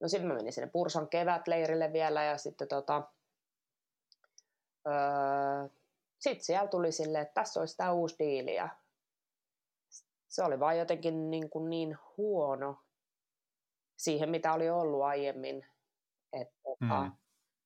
no 0.00 0.08
sitten 0.08 0.28
mä 0.28 0.34
menin 0.34 0.52
sinne 0.52 0.70
Pursan 0.72 1.08
kevätleirille 1.08 1.92
vielä 1.92 2.24
ja 2.24 2.38
sitten 2.38 2.68
tota, 2.68 3.12
öö, 4.86 5.68
sitten 6.18 6.44
siellä 6.44 6.68
tuli 6.68 6.92
silleen, 6.92 7.22
että 7.22 7.34
tässä 7.34 7.60
olisi 7.60 7.76
tämä 7.76 7.92
uusi 7.92 8.16
diili 8.18 8.54
ja 8.54 8.68
se 10.28 10.42
oli 10.42 10.60
vaan 10.60 10.78
jotenkin 10.78 11.30
niin, 11.30 11.50
kuin 11.50 11.70
niin 11.70 11.98
huono 12.16 12.82
siihen, 13.96 14.30
mitä 14.30 14.52
oli 14.52 14.70
ollut 14.70 15.02
aiemmin. 15.02 15.66
Että 16.32 16.54
tota, 16.62 17.00
mm. 17.02 17.12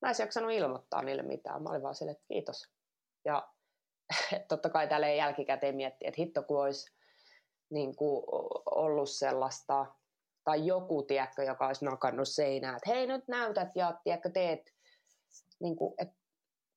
Mä 0.02 0.08
en 0.08 0.14
jaksanut 0.18 0.52
ilmoittaa 0.52 1.02
niille 1.02 1.22
mitään. 1.22 1.62
Mä 1.62 1.70
olin 1.70 1.82
vaan 1.82 1.94
silleen, 1.94 2.16
että 2.16 2.24
kiitos. 2.28 2.72
Ja 3.24 3.48
totta 4.48 4.70
kai 4.70 4.88
tälle 4.88 5.16
jälkikäteen 5.16 5.76
miettiä, 5.76 6.08
että 6.08 6.20
hitto 6.20 6.42
kun 6.42 6.62
olisi 6.62 6.94
niin 7.70 7.96
kuin 7.96 8.24
ollut 8.70 9.10
sellaista, 9.10 9.86
tai 10.44 10.66
joku, 10.66 11.02
tiedätkö, 11.02 11.42
joka 11.42 11.66
olisi 11.66 11.84
nakannut 11.84 12.28
seinään, 12.28 12.76
että 12.76 12.90
hei 12.90 13.06
nyt 13.06 13.28
näytät 13.28 13.68
ja 13.74 14.00
tiedätkö, 14.04 14.30
teet, 14.30 14.74
niin 15.60 15.76
kuin, 15.76 15.94
että 15.98 16.14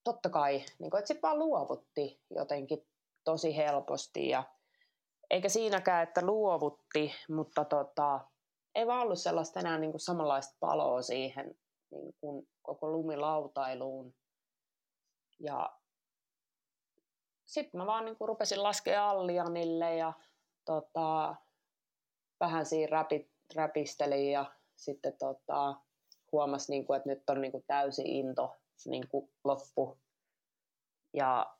totta 0.03 0.30
kai, 0.30 0.66
niin 0.80 0.91
kuin, 0.91 0.99
että 0.99 1.07
sitten 1.07 1.22
vaan 1.22 1.40
luovutti 1.40 2.22
jotenkin 2.30 2.88
tosi 3.24 3.57
helposti 3.57 4.30
ja 4.30 4.44
eikä 5.30 5.49
siinäkään, 5.49 6.03
että 6.03 6.26
luovutti, 6.26 7.14
mutta 7.30 7.65
tota, 7.65 8.19
ei 8.76 8.88
vaan 8.88 9.02
ollut 9.02 9.19
sellaista 9.19 9.60
enää 9.60 9.77
niin 9.77 9.91
kuin 9.91 10.02
samanlaista 10.02 10.57
paloa 10.60 11.02
siihen 11.02 11.56
niin 11.91 12.15
kuin 12.22 12.47
koko 12.61 12.91
lumilautailuun. 12.91 14.15
Ja 15.39 15.77
sitten 17.45 17.81
mä 17.81 17.85
vaan 17.85 18.06
niin 18.06 18.18
kuin 18.18 18.27
rupesin 18.27 18.64
laskea 18.64 19.10
Allianille 19.10 19.95
ja 19.95 20.14
tota, 20.65 21.35
vähän 22.39 22.65
siinä 22.65 22.91
räpi, 22.91 23.31
räpistelin 23.56 24.31
ja 24.31 24.52
sitten 24.76 25.18
tota, 25.18 25.76
huomasi, 26.31 26.72
niin 26.72 26.95
että 26.95 27.10
nyt 27.10 27.30
on 27.30 27.41
niin 27.41 27.52
kuin 27.52 27.64
täysi 27.68 28.02
into 28.19 28.56
niin 28.85 29.07
kuin 29.10 29.31
loppu. 29.43 29.99
Ja 31.14 31.56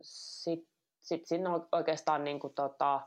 sitten 0.00 0.75
sitten 1.06 1.26
sinne 1.26 1.50
oikeastaan 1.72 2.24
niin 2.24 2.40
kuin, 2.40 2.54
tota, 2.54 3.00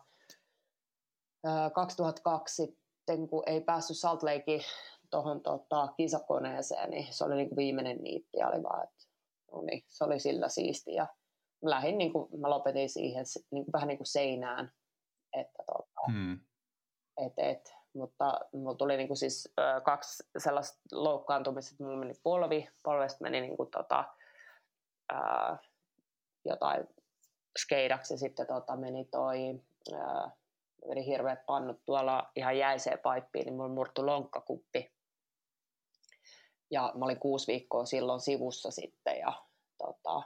2002 1.74 2.56
sitten, 2.56 3.28
kun 3.28 3.44
ei 3.46 3.62
päässyt 3.62 3.98
Salt 3.98 4.24
Lakeen 4.24 4.62
tuohon 5.10 5.42
tota, 5.42 5.94
kisakoneeseen, 5.98 6.90
niin 6.90 7.14
se 7.14 7.24
oli 7.24 7.36
niin 7.36 7.50
kuin 7.50 7.58
viimeinen 7.58 7.98
niitti. 7.98 8.44
Oli 8.44 8.64
vaan, 8.64 8.84
että, 8.84 9.06
no 9.52 9.62
niin, 9.62 9.84
se 9.88 10.04
oli 10.04 10.20
sillä 10.20 10.50
siisti. 10.50 10.94
Ja 10.94 11.08
mä, 11.64 11.70
lähdin, 11.70 11.98
niin 11.98 12.14
kuin, 12.14 12.42
mä 12.42 12.50
lopetin 12.50 12.90
siihen 12.90 13.26
niin 13.52 13.66
kuin, 13.66 13.74
vähän 13.74 13.88
niin 13.88 13.98
kuin 13.98 14.08
seinään. 14.08 14.72
Että, 15.34 15.64
tota, 15.66 16.12
hmm. 16.12 16.40
et, 17.26 17.34
et, 17.38 17.74
mutta 17.94 18.40
mulla 18.54 18.76
tuli 18.76 18.98
niin 18.98 19.08
kuin 19.08 19.18
siis 19.18 19.54
ö, 19.60 19.82
kaksi 19.82 20.24
sellaista 20.38 20.80
loukkaantumista, 20.92 21.74
että 21.74 21.84
mulla 21.84 21.98
meni 21.98 22.14
polvi, 22.24 22.70
polvesta 22.84 23.24
meni 23.24 23.42
niin 23.42 23.58
kuin, 23.58 23.72
tota, 23.72 24.06
ö, 25.14 25.16
jotain 26.46 26.88
skeidaksi 27.62 28.18
sitten 28.18 28.48
tota, 28.48 28.76
meni 28.76 29.06
toi, 29.06 29.38
ää, 29.94 30.32
meni 30.88 31.06
hirveät 31.06 31.46
pannut 31.46 31.86
tuolla 31.86 32.32
ihan 32.36 32.58
jäiseen 32.58 33.00
paippiin, 33.00 33.46
niin 33.46 33.54
mulla 33.54 33.70
murtu 33.70 34.06
lonkkakuppi. 34.06 34.92
Ja 36.72 36.92
mä 36.96 37.06
olin 37.06 37.20
kuusi 37.20 37.48
viikkoa 37.48 37.86
silloin 37.86 38.22
sivussa 38.22 38.72
sitten 38.72 39.18
ja 39.20 39.34
tota, 39.78 40.24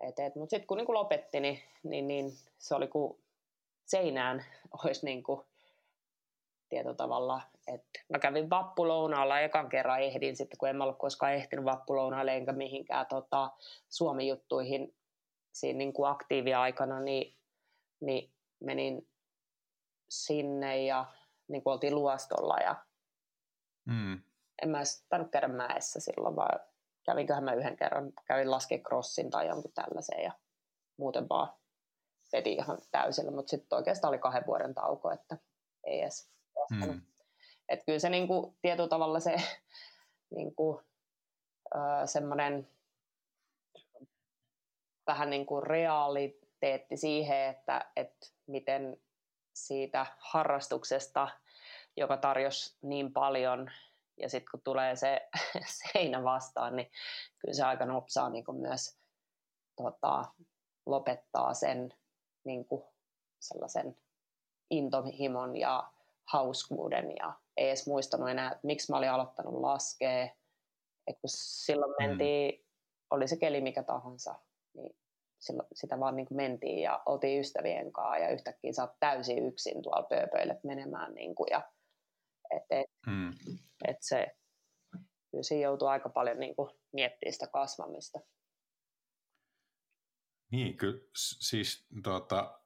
et, 0.00 0.34
mutta 0.34 0.50
sitten 0.50 0.66
kun 0.66 0.78
niin 0.78 0.94
lopetti, 0.94 1.40
niin, 1.40 1.62
niin, 1.82 2.08
niin, 2.08 2.32
se 2.58 2.74
oli 2.74 2.88
kuin 2.88 3.22
seinään 3.86 4.44
olisi 4.84 5.06
niin 5.06 5.22
kuin, 5.22 5.46
tietotavalla, 6.70 7.40
että 7.66 8.00
mä 8.08 8.18
kävin 8.18 8.50
vappulounaalla 8.50 9.40
ekan 9.40 9.68
kerran 9.68 10.02
ehdin 10.02 10.36
sitten, 10.36 10.58
kun 10.58 10.68
en 10.68 10.76
mä 10.76 10.84
ollut 10.84 10.98
koskaan 10.98 11.34
ehtinyt 11.34 11.64
vappulounaalle 11.64 12.36
enkä 12.36 12.52
mihinkään 12.52 13.06
tota, 13.06 13.50
Suomi-juttuihin 13.88 14.94
siinä 15.52 15.78
niin 15.78 15.92
kuin 15.92 16.10
aktiiviaikana, 16.10 17.00
niin, 17.00 17.36
niin 18.00 18.32
menin 18.60 19.08
sinne 20.08 20.84
ja 20.84 21.12
niin 21.48 21.62
kuin 21.62 21.72
oltiin 21.72 21.94
luostolla 21.94 22.56
ja 22.56 22.76
mm. 23.84 24.22
en 24.62 24.68
mä 24.68 24.78
edes 24.78 25.04
tainnut 25.08 25.30
käydä 25.30 25.48
mäessä 25.48 26.00
silloin, 26.00 26.36
vaan 26.36 26.60
kävinköhän 27.06 27.44
mä 27.44 27.54
yhden 27.54 27.76
kerran, 27.76 28.12
kävin 28.24 28.50
laskea 28.50 28.78
crossin 28.78 29.30
tai 29.30 29.48
jonkun 29.48 29.72
tällaisen 29.72 30.22
ja 30.22 30.32
muuten 30.96 31.28
vaan 31.28 31.52
veti 32.32 32.52
ihan 32.52 32.78
täysillä, 32.90 33.30
mutta 33.30 33.50
sitten 33.50 33.76
oikeastaan 33.76 34.08
oli 34.08 34.18
kahden 34.18 34.46
vuoden 34.46 34.74
tauko, 34.74 35.10
että 35.10 35.38
ei 35.84 36.00
edes 36.00 36.30
mm. 36.70 37.00
Että 37.68 37.84
kyllä 37.84 37.98
se 37.98 38.10
niin 38.10 38.28
kuin, 38.28 38.56
tietyllä 38.62 38.88
tavalla 38.88 39.20
se 39.20 39.36
niin 40.36 40.54
kuin, 40.54 40.84
öö, 41.74 42.06
semmoinen 42.06 42.68
vähän 45.10 45.30
niin 45.30 45.46
kuin 45.46 45.62
realiteetti 45.62 46.96
siihen, 46.96 47.48
että, 47.48 47.90
että 47.96 48.26
miten 48.46 48.96
siitä 49.52 50.06
harrastuksesta, 50.18 51.28
joka 51.96 52.16
tarjosi 52.16 52.76
niin 52.82 53.12
paljon, 53.12 53.70
ja 54.16 54.28
sitten 54.28 54.50
kun 54.50 54.60
tulee 54.64 54.96
se 54.96 55.28
seinä 55.82 56.24
vastaan, 56.24 56.76
niin 56.76 56.90
kyllä 57.38 57.54
se 57.54 57.64
aika 57.64 57.84
nopsaa 57.84 58.30
niin 58.30 58.44
kuin 58.44 58.56
myös 58.56 58.98
tota, 59.76 60.24
lopettaa 60.86 61.54
sen 61.54 61.94
niin 62.44 62.64
kuin 62.64 62.82
sellaisen 63.40 63.96
intohimon 64.70 65.56
ja 65.56 65.92
hauskuuden 66.24 67.16
ja 67.16 67.32
ei 67.56 67.68
edes 67.68 67.86
muistanut 67.86 68.28
enää, 68.28 68.50
että 68.50 68.66
miksi 68.66 68.92
mä 68.92 68.98
olin 68.98 69.10
aloittanut 69.10 69.54
laskea. 69.54 70.24
Et 71.06 71.20
kun 71.20 71.30
silloin 71.30 71.90
mm. 71.90 72.06
mentiin 72.06 72.66
oli 73.10 73.28
se 73.28 73.36
keli 73.36 73.60
mikä 73.60 73.82
tahansa, 73.82 74.34
niin 74.74 74.96
silloin 75.40 75.68
sitä 75.74 76.00
vaan 76.00 76.16
niin 76.16 76.26
kuin 76.26 76.36
mentiin 76.36 76.78
ja 76.78 77.02
oltiin 77.06 77.40
ystävien 77.40 77.92
kanssa 77.92 78.18
ja 78.18 78.30
yhtäkkiä 78.30 78.72
sä 78.72 78.82
oot 78.82 78.98
täysin 79.00 79.46
yksin 79.46 79.82
tuolla 79.82 80.06
pööpöille 80.08 80.60
menemään 80.64 81.14
niin 81.14 81.34
kuin 81.34 81.48
ja 81.50 81.70
et, 82.50 82.62
et, 82.70 82.90
mm. 83.06 83.30
et 83.88 83.96
se, 84.00 84.26
kyllä 85.30 85.42
siinä 85.42 85.62
joutuu 85.62 85.88
aika 85.88 86.08
paljon 86.08 86.38
niin 86.38 86.56
kuin 86.56 86.70
miettimään 86.92 87.32
sitä 87.32 87.46
kasvamista. 87.46 88.20
Niin, 90.50 90.76
kyllä 90.76 91.00
siis 91.14 91.86
tuota, 92.04 92.60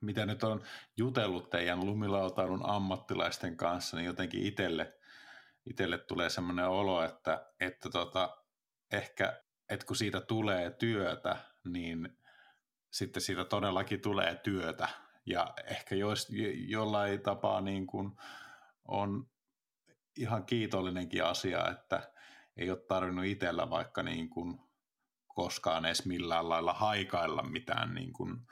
mitä 0.00 0.26
nyt 0.26 0.42
on 0.44 0.64
jutellut 0.96 1.50
teidän 1.50 1.86
lumilautailun 1.86 2.66
ammattilaisten 2.66 3.56
kanssa, 3.56 3.96
niin 3.96 4.06
jotenkin 4.06 4.46
itselle, 4.46 4.98
itselle 5.66 5.98
tulee 5.98 6.30
sellainen 6.30 6.68
olo, 6.68 7.04
että, 7.04 7.50
että 7.60 7.90
tota, 7.90 8.44
ehkä 8.92 9.43
että 9.68 9.86
kun 9.86 9.96
siitä 9.96 10.20
tulee 10.20 10.70
työtä, 10.70 11.36
niin 11.64 12.18
sitten 12.90 13.22
siitä 13.22 13.44
todellakin 13.44 14.00
tulee 14.00 14.34
työtä. 14.34 14.88
Ja 15.26 15.54
ehkä 15.66 15.94
jos, 15.94 16.28
jollain 16.66 17.22
tapaa 17.22 17.60
niin 17.60 17.86
kuin 17.86 18.16
on 18.88 19.30
ihan 20.18 20.46
kiitollinenkin 20.46 21.24
asia, 21.24 21.70
että 21.70 22.12
ei 22.56 22.70
ole 22.70 22.78
tarvinnut 22.88 23.24
itsellä 23.24 23.70
vaikka 23.70 24.02
niin 24.02 24.30
kuin 24.30 24.60
koskaan 25.26 25.84
edes 25.84 26.06
millään 26.06 26.48
lailla 26.48 26.72
haikailla 26.72 27.42
mitään 27.42 27.94
niin 27.94 28.12
kuin, 28.12 28.46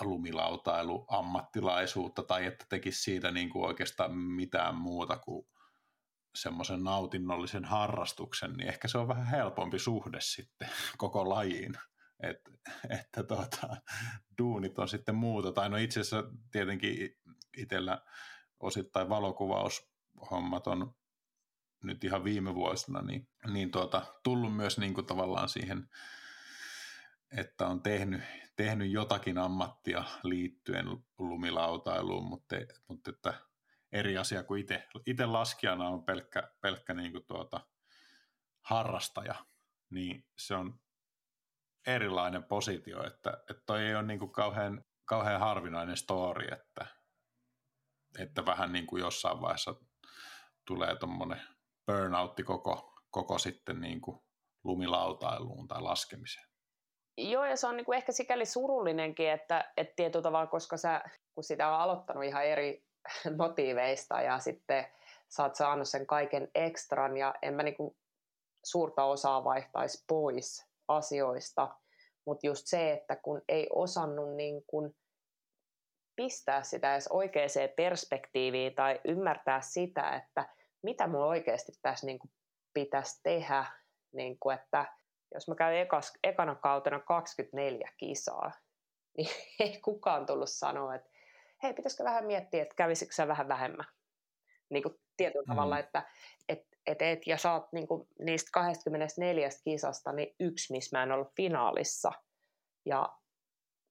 lumilautailu 0.00 1.04
ammattilaisuutta 1.08 2.22
tai 2.22 2.46
että 2.46 2.66
tekisi 2.68 3.02
siitä 3.02 3.30
niin 3.30 3.50
kuin 3.50 3.64
oikeastaan 3.64 4.16
mitään 4.16 4.74
muuta 4.74 5.16
kuin 5.16 5.46
semmoisen 6.34 6.84
nautinnollisen 6.84 7.64
harrastuksen, 7.64 8.52
niin 8.52 8.68
ehkä 8.68 8.88
se 8.88 8.98
on 8.98 9.08
vähän 9.08 9.26
helpompi 9.26 9.78
suhde 9.78 10.18
sitten 10.20 10.68
koko 10.98 11.28
lajiin. 11.28 11.74
Et, 12.20 12.50
että 12.90 13.22
tuota, 13.22 13.76
duunit 14.38 14.78
on 14.78 14.88
sitten 14.88 15.14
muuta. 15.14 15.52
Tai 15.52 15.68
no 15.68 15.76
itse 15.76 16.00
asiassa 16.00 16.30
tietenkin 16.50 17.16
itsellä 17.56 18.02
osittain 18.60 19.08
valokuvaushommat 19.08 20.66
on 20.66 20.94
nyt 21.84 22.04
ihan 22.04 22.24
viime 22.24 22.54
vuosina, 22.54 23.02
niin, 23.02 23.28
niin 23.52 23.70
tuota, 23.70 24.02
tullut 24.22 24.56
myös 24.56 24.78
niin 24.78 24.94
kuin 24.94 25.06
tavallaan 25.06 25.48
siihen, 25.48 25.88
että 27.36 27.66
on 27.66 27.82
tehnyt, 27.82 28.22
tehnyt 28.56 28.90
jotakin 28.90 29.38
ammattia 29.38 30.04
liittyen 30.22 30.86
lumilautailuun, 31.18 32.28
mutta, 32.28 32.56
mutta 32.88 33.10
että 33.10 33.34
eri 33.94 34.18
asia 34.18 34.42
kuin 34.44 34.60
itse. 34.60 34.88
Itse 35.06 35.26
laskijana 35.26 35.88
on 35.88 36.04
pelkkä, 36.04 36.52
pelkkä 36.60 36.94
niin 36.94 37.12
kuin 37.12 37.26
tuota, 37.26 37.60
harrastaja, 38.64 39.34
niin 39.90 40.24
se 40.38 40.54
on 40.54 40.80
erilainen 41.86 42.44
positio, 42.44 43.06
että, 43.06 43.30
että 43.50 43.62
toi 43.66 43.82
ei 43.82 43.94
ole 43.94 44.02
niin 44.02 44.18
kuin 44.18 44.32
kauhean, 44.32 44.84
kauhean 45.04 45.40
harvinainen 45.40 45.96
story, 45.96 46.46
että, 46.52 46.86
että 48.18 48.46
vähän 48.46 48.72
niin 48.72 48.86
kuin 48.86 49.00
jossain 49.00 49.40
vaiheessa 49.40 49.74
tulee 50.66 50.96
tuommoinen 50.96 51.40
burnoutti 51.86 52.42
koko, 52.42 52.94
koko 53.10 53.38
sitten 53.38 53.80
niin 53.80 54.00
kuin 54.00 54.20
lumilautailuun 54.64 55.68
tai 55.68 55.82
laskemiseen. 55.82 56.46
Joo, 57.16 57.44
ja 57.44 57.56
se 57.56 57.66
on 57.66 57.76
niin 57.76 57.84
kuin 57.84 57.96
ehkä 57.96 58.12
sikäli 58.12 58.46
surullinenkin, 58.46 59.30
että, 59.30 59.72
että 59.76 59.92
tietyllä 59.96 60.22
tavalla, 60.22 60.46
koska 60.46 60.76
sä, 60.76 61.02
kun 61.34 61.44
sitä 61.44 61.68
on 61.68 61.80
aloittanut 61.80 62.24
ihan 62.24 62.44
eri 62.44 62.84
motiiveista 63.38 64.22
ja 64.22 64.38
sitten 64.38 64.86
sä 65.28 65.42
oot 65.42 65.54
saanut 65.54 65.88
sen 65.88 66.06
kaiken 66.06 66.48
ekstran 66.54 67.16
ja 67.16 67.34
en 67.42 67.54
mä 67.54 67.62
niinku 67.62 67.96
suurta 68.64 69.04
osaa 69.04 69.44
vaihtaisi 69.44 70.04
pois 70.08 70.66
asioista, 70.88 71.76
mutta 72.26 72.46
just 72.46 72.66
se, 72.66 72.92
että 72.92 73.16
kun 73.16 73.42
ei 73.48 73.66
osannut 73.72 74.36
niin 74.36 74.64
kun 74.66 74.94
pistää 76.16 76.62
sitä 76.62 76.92
edes 76.92 77.08
oikeaan 77.08 77.48
perspektiiviin 77.76 78.74
tai 78.74 79.00
ymmärtää 79.04 79.60
sitä, 79.60 80.10
että 80.10 80.48
mitä 80.82 81.06
mun 81.06 81.24
oikeasti 81.24 81.72
tässä 81.82 82.06
niin 82.06 82.18
pitäisi 82.74 83.20
tehdä, 83.22 83.64
niin 84.12 84.38
kun, 84.40 84.52
että 84.52 84.86
jos 85.34 85.48
mä 85.48 85.54
käyn 85.54 85.78
ekas, 85.78 86.12
ekana 86.22 86.54
kautena 86.54 87.00
24 87.00 87.92
kisaa, 87.96 88.52
niin 89.16 89.28
ei 89.60 89.80
kukaan 89.80 90.26
tullut 90.26 90.50
sanoa, 90.50 90.94
että 90.94 91.10
hei, 91.64 91.74
pitäisikö 91.74 92.04
vähän 92.04 92.26
miettiä, 92.26 92.62
että 92.62 92.74
kävisikö 92.74 93.14
se 93.14 93.28
vähän 93.28 93.48
vähemmän. 93.48 93.86
Niin 94.70 94.82
kuin 94.82 94.94
tietyllä 95.16 95.44
mm. 95.44 95.54
tavalla, 95.54 95.78
että 95.78 96.02
et, 96.48 96.66
et, 96.86 97.02
et, 97.02 97.26
ja 97.26 97.38
sä 97.38 97.52
oot 97.52 97.72
niin 97.72 97.88
kuin, 97.88 98.08
niistä 98.18 98.50
24 98.52 99.48
kisasta 99.64 100.12
niin 100.12 100.34
yksi, 100.40 100.72
missä 100.72 100.98
mä 100.98 101.02
en 101.02 101.12
ollut 101.12 101.32
finaalissa. 101.36 102.12
Ja 102.86 103.18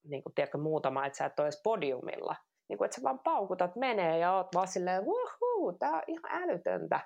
niin 0.04 0.24
kuin, 0.24 0.36
tiedätkö, 0.36 0.58
muutama, 0.58 1.06
että 1.06 1.18
sä 1.18 1.26
et 1.26 1.40
ole 1.40 1.50
podiumilla. 1.64 2.36
Niin 2.70 2.78
kuin, 2.78 2.86
että 2.86 2.95
sä 2.95 3.04
vaan 3.04 3.20
paukutat 3.20 3.76
menee 3.76 4.18
ja 4.18 4.36
oot 4.36 4.48
vaan 4.56 4.68
silleen, 4.68 5.04
wuhuu, 5.04 5.74
tää 5.80 5.91
on 5.91 6.04
ihan 6.08 6.44
älytöntä. 6.44 7.00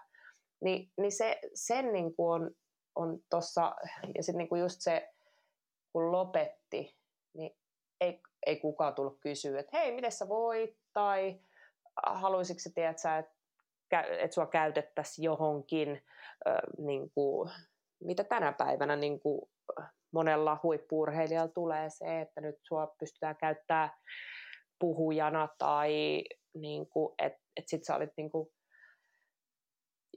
Ni, 0.61 0.91
niin 0.97 1.11
se, 1.11 1.39
sen 1.53 1.93
niin 1.93 2.15
kuin 2.15 2.41
on, 2.41 2.51
on 2.95 3.19
tossa, 3.29 3.75
ja 4.15 4.23
sitten 4.23 4.37
niin 4.37 4.49
kuin 4.49 4.61
just 4.61 4.77
se, 4.79 5.09
kun 5.93 6.11
lopetti, 6.11 6.97
niin 7.33 7.57
ei, 8.01 8.21
ei 8.45 8.55
kukaan 8.55 8.95
tullut 8.95 9.19
kysyä, 9.19 9.59
että 9.59 9.77
hei, 9.77 9.95
miten 9.95 10.11
sä 10.11 10.29
voit, 10.29 10.77
tai 10.93 11.39
haluaisitko 12.05 12.59
sä, 12.59 12.69
tiedät, 12.75 12.99
sä, 12.99 13.17
että 13.17 13.37
että 13.91 14.33
sua 14.33 14.45
käytettäisiin 14.45 15.25
johonkin, 15.25 15.89
äh, 16.47 16.55
niin 16.77 17.09
kuin, 17.09 17.49
mitä 17.99 18.23
tänä 18.23 18.51
päivänä 18.51 18.95
niin 18.95 19.19
kuin 19.19 19.49
monella 20.11 20.59
huippuurheilijalla 20.63 21.51
tulee 21.53 21.89
se, 21.89 22.21
että 22.21 22.41
nyt 22.41 22.55
sua 22.63 22.95
pystytään 22.99 23.35
käyttämään 23.35 23.89
puhujana 24.79 25.47
tai 25.57 26.23
niin 26.53 26.87
kuin, 26.89 27.15
että 27.17 27.39
et 27.57 27.67
sit 27.67 27.83
sä 27.83 27.95
olit 27.95 28.11
niin 28.17 28.31
kuin, 28.31 28.49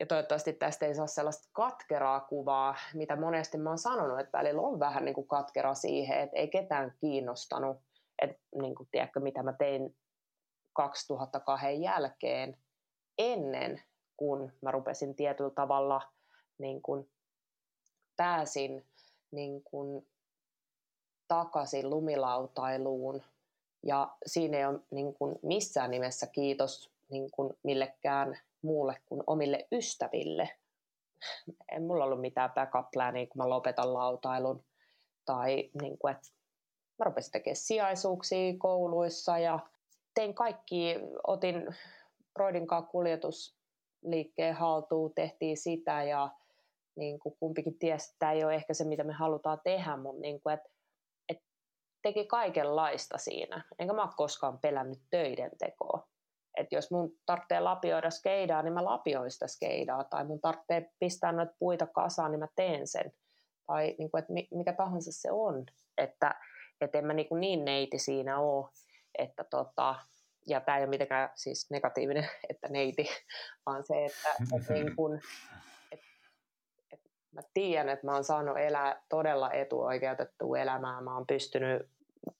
ja 0.00 0.06
toivottavasti 0.06 0.52
tästä 0.52 0.86
ei 0.86 0.94
saa 0.94 1.06
sellaista 1.06 1.48
katkeraa 1.52 2.20
kuvaa, 2.20 2.74
mitä 2.94 3.16
monesti 3.16 3.58
mä 3.58 3.70
oon 3.70 3.78
sanonut, 3.78 4.20
että 4.20 4.38
välillä 4.38 4.62
on 4.62 4.80
vähän 4.80 5.04
niin 5.04 5.14
kuin 5.14 5.28
katkera 5.28 5.74
siihen, 5.74 6.20
että 6.20 6.36
ei 6.36 6.48
ketään 6.48 6.94
kiinnostanut 7.00 7.76
että 8.20 8.38
niin 8.54 8.74
kuin, 8.74 8.88
tiedätkö, 8.92 9.20
mitä 9.20 9.42
mä 9.42 9.52
tein 9.52 9.96
2002 10.72 11.82
jälkeen 11.82 12.56
ennen 13.18 13.82
kuin 14.16 14.52
mä 14.62 14.70
rupesin 14.70 15.14
tietyllä 15.14 15.50
tavalla 15.50 16.02
niin 16.58 16.82
kuin, 16.82 17.10
pääsin 18.16 18.86
niin 19.30 19.62
kuin, 19.62 20.06
takaisin 21.28 21.90
lumilautailuun 21.90 23.22
ja 23.82 24.16
siinä 24.26 24.58
ei 24.58 24.66
ole 24.66 24.80
niin 24.90 25.14
kuin, 25.14 25.38
missään 25.42 25.90
nimessä 25.90 26.26
kiitos 26.26 26.90
niin 27.10 27.30
kuin, 27.30 27.54
millekään 27.62 28.38
muulle 28.62 29.02
kuin 29.06 29.22
omille 29.26 29.68
ystäville. 29.72 30.50
En 31.72 31.82
mulla 31.82 32.04
ollut 32.04 32.20
mitään 32.20 32.52
backup 32.52 32.86
kun 33.28 33.38
mä 33.42 33.48
lopetan 33.48 33.94
lautailun. 33.94 34.64
Tai 35.24 35.70
niin 35.82 35.98
kuin, 35.98 36.12
että 36.12 36.28
Mä 37.00 37.04
rupesin 37.04 37.32
tekemään 37.32 37.56
sijaisuuksia 37.56 38.54
kouluissa 38.58 39.38
ja 39.38 39.58
tein 40.14 40.34
kaikki, 40.34 40.96
otin 41.26 41.74
Broidin 42.34 42.66
kanssa 42.66 42.90
kuljetusliikkeen 42.90 44.54
haltuun, 44.54 45.14
tehtiin 45.14 45.56
sitä 45.56 46.02
ja 46.02 46.30
niin 46.96 47.18
kuin 47.18 47.36
kumpikin 47.40 47.78
tiesi, 47.78 48.04
että 48.04 48.16
tämä 48.18 48.32
ei 48.32 48.44
ole 48.44 48.54
ehkä 48.54 48.74
se, 48.74 48.84
mitä 48.84 49.04
me 49.04 49.12
halutaan 49.12 49.60
tehdä, 49.64 49.96
mutta 49.96 50.20
niin 50.20 50.40
kuin, 50.40 50.54
että, 50.54 50.70
teki 52.02 52.26
kaikenlaista 52.26 53.18
siinä. 53.18 53.64
Enkä 53.78 53.94
mä 53.94 54.02
ole 54.02 54.10
koskaan 54.16 54.58
pelännyt 54.58 54.98
töiden 55.10 55.50
tekoa. 55.58 56.08
Että 56.58 56.74
jos 56.74 56.90
mun 56.90 57.12
tarvitsee 57.26 57.60
lapioida 57.60 58.10
skeidaa, 58.10 58.62
niin 58.62 58.72
mä 58.72 58.84
lapioin 58.84 59.30
sitä 59.30 59.46
skeidaa. 59.46 60.04
Tai 60.04 60.24
mun 60.24 60.40
tarvitsee 60.40 60.90
pistää 60.98 61.32
noita 61.32 61.52
puita 61.58 61.86
kasaan, 61.86 62.30
niin 62.30 62.38
mä 62.38 62.48
teen 62.56 62.86
sen. 62.86 63.12
Tai 63.66 63.94
niin 63.98 64.10
kuin, 64.10 64.18
että 64.18 64.32
mikä 64.50 64.72
tahansa 64.72 65.12
se 65.12 65.32
on. 65.32 65.64
Että 65.98 66.34
että 66.84 66.98
en 66.98 67.06
mä 67.06 67.12
niin, 67.12 67.26
niin 67.40 67.64
neiti 67.64 67.98
siinä 67.98 68.38
ole, 68.38 68.68
että 69.18 69.44
tota, 69.44 69.94
ja 70.46 70.60
tämä 70.60 70.78
ei 70.78 70.84
ole 70.84 70.90
mitenkään 70.90 71.30
siis 71.34 71.70
negatiivinen, 71.70 72.28
että 72.50 72.68
neiti, 72.68 73.06
vaan 73.66 73.84
se, 73.86 74.04
että, 74.04 74.28
että 74.56 74.72
niin 74.72 74.96
kun, 74.96 75.20
et, 75.92 76.00
et 76.92 77.00
mä 77.32 77.40
tiedän, 77.54 77.88
että 77.88 78.06
mä 78.06 78.14
oon 78.14 78.24
saanut 78.24 78.58
elää 78.58 79.02
todella 79.08 79.52
etuoikeutettua 79.52 80.58
elämää, 80.58 81.00
mä 81.00 81.14
oon 81.14 81.26
pystynyt 81.26 81.88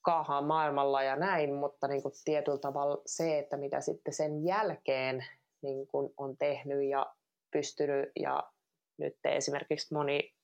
kaahaan 0.03 0.45
maailmalla 0.45 1.03
ja 1.03 1.17
näin, 1.17 1.55
mutta 1.55 1.89
niin 1.89 2.03
kuin 2.03 2.15
tietyllä 2.25 2.59
tavalla 2.59 3.03
se, 3.07 3.39
että 3.39 3.57
mitä 3.57 3.81
sitten 3.81 4.15
sen 4.15 4.45
jälkeen 4.45 5.25
niin 5.62 5.87
kuin 5.87 6.15
on 6.17 6.37
tehnyt 6.37 6.89
ja 6.89 7.15
pystynyt 7.51 8.12
ja 8.21 8.51
nyt 8.99 9.17
esimerkiksi 9.25 9.95
moni 9.95 10.35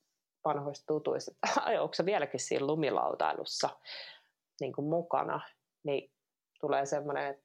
vanhoista 0.46 0.84
tutuista, 0.86 1.32
että 1.32 1.60
onko 1.82 1.94
se 1.94 2.04
vieläkin 2.04 2.40
siinä 2.40 2.66
lumilautailussa 2.66 3.68
niin 4.60 4.72
kuin 4.72 4.88
mukana, 4.88 5.40
niin 5.84 6.12
tulee 6.60 6.86
semmoinen, 6.86 7.26
että, 7.26 7.44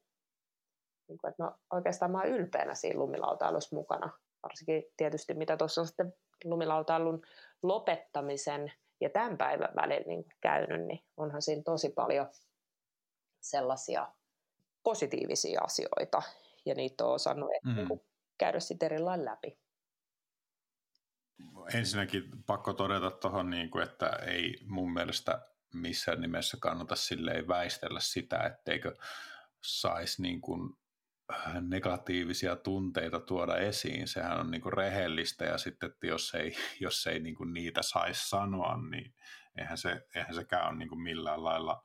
niin 1.07 1.17
kuin, 1.17 1.31
että 1.31 1.43
no 1.43 1.57
oikeastaan 1.73 2.11
mä 2.11 2.17
oon 2.17 2.27
ylpeänä 2.27 2.75
siinä 2.75 2.99
lumilautailussa 2.99 3.75
mukana. 3.75 4.09
varsinkin 4.43 4.83
tietysti 4.97 5.33
mitä 5.33 5.57
tuossa 5.57 5.81
on 5.81 5.87
sitten 5.87 6.13
lumilautailun 6.43 7.21
lopettamisen 7.63 8.73
ja 9.01 9.09
tämän 9.09 9.37
päivän 9.37 9.75
välillä 9.75 10.07
niin 10.07 10.25
käynyt, 10.41 10.87
niin 10.87 10.99
onhan 11.17 11.41
siinä 11.41 11.63
tosi 11.63 11.89
paljon 11.89 12.27
sellaisia 13.41 14.07
positiivisia 14.83 15.61
asioita, 15.61 16.21
ja 16.65 16.75
niitä 16.75 17.05
on 17.05 17.13
osannut 17.13 17.49
mm. 17.65 17.75
niin 17.75 18.01
käydä 18.37 18.59
sitten 18.59 18.85
eri 18.85 19.05
läpi. 19.05 19.59
Ensinnäkin 21.73 22.29
pakko 22.45 22.73
todeta 22.73 23.11
tuohon, 23.11 23.49
niin 23.49 23.69
kuin, 23.69 23.83
että 23.83 24.09
ei 24.09 24.57
mun 24.65 24.93
mielestä 24.93 25.47
missään 25.73 26.21
nimessä 26.21 26.57
kannata 26.59 26.95
silleen 26.95 27.47
väistellä 27.47 27.99
sitä, 27.99 28.37
etteikö 28.37 28.95
saisi 29.61 30.21
niin 30.21 30.41
kuin 30.41 30.77
negatiivisia 31.61 32.55
tunteita 32.55 33.19
tuoda 33.19 33.57
esiin. 33.57 34.07
Sehän 34.07 34.39
on 34.39 34.51
niin 34.51 34.61
kuin 34.61 34.73
rehellistä 34.73 35.45
ja 35.45 35.57
sitten, 35.57 35.89
että 35.89 36.07
jos 36.07 36.33
ei, 36.33 36.55
jos 36.79 37.07
ei 37.07 37.19
niin 37.19 37.35
kuin 37.35 37.53
niitä 37.53 37.81
saisi 37.81 38.29
sanoa, 38.29 38.77
niin 38.89 39.13
eihän, 39.57 39.77
se, 39.77 40.07
eihän 40.15 40.35
sekään 40.35 40.67
ole 40.67 40.77
niin 40.77 40.89
kuin 40.89 41.01
millään 41.01 41.43
lailla 41.43 41.83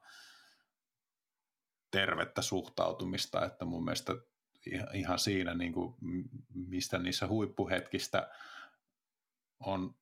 tervettä 1.91 2.43
suhtautumista, 2.43 3.45
että 3.45 3.65
mun 3.65 3.85
mielestä 3.85 4.13
ihan 4.93 5.19
siinä, 5.19 5.55
niin 5.55 5.73
kuin, 5.73 5.95
mistä 6.55 6.99
niissä 6.99 7.27
huippuhetkistä 7.27 8.31
on 9.61 9.95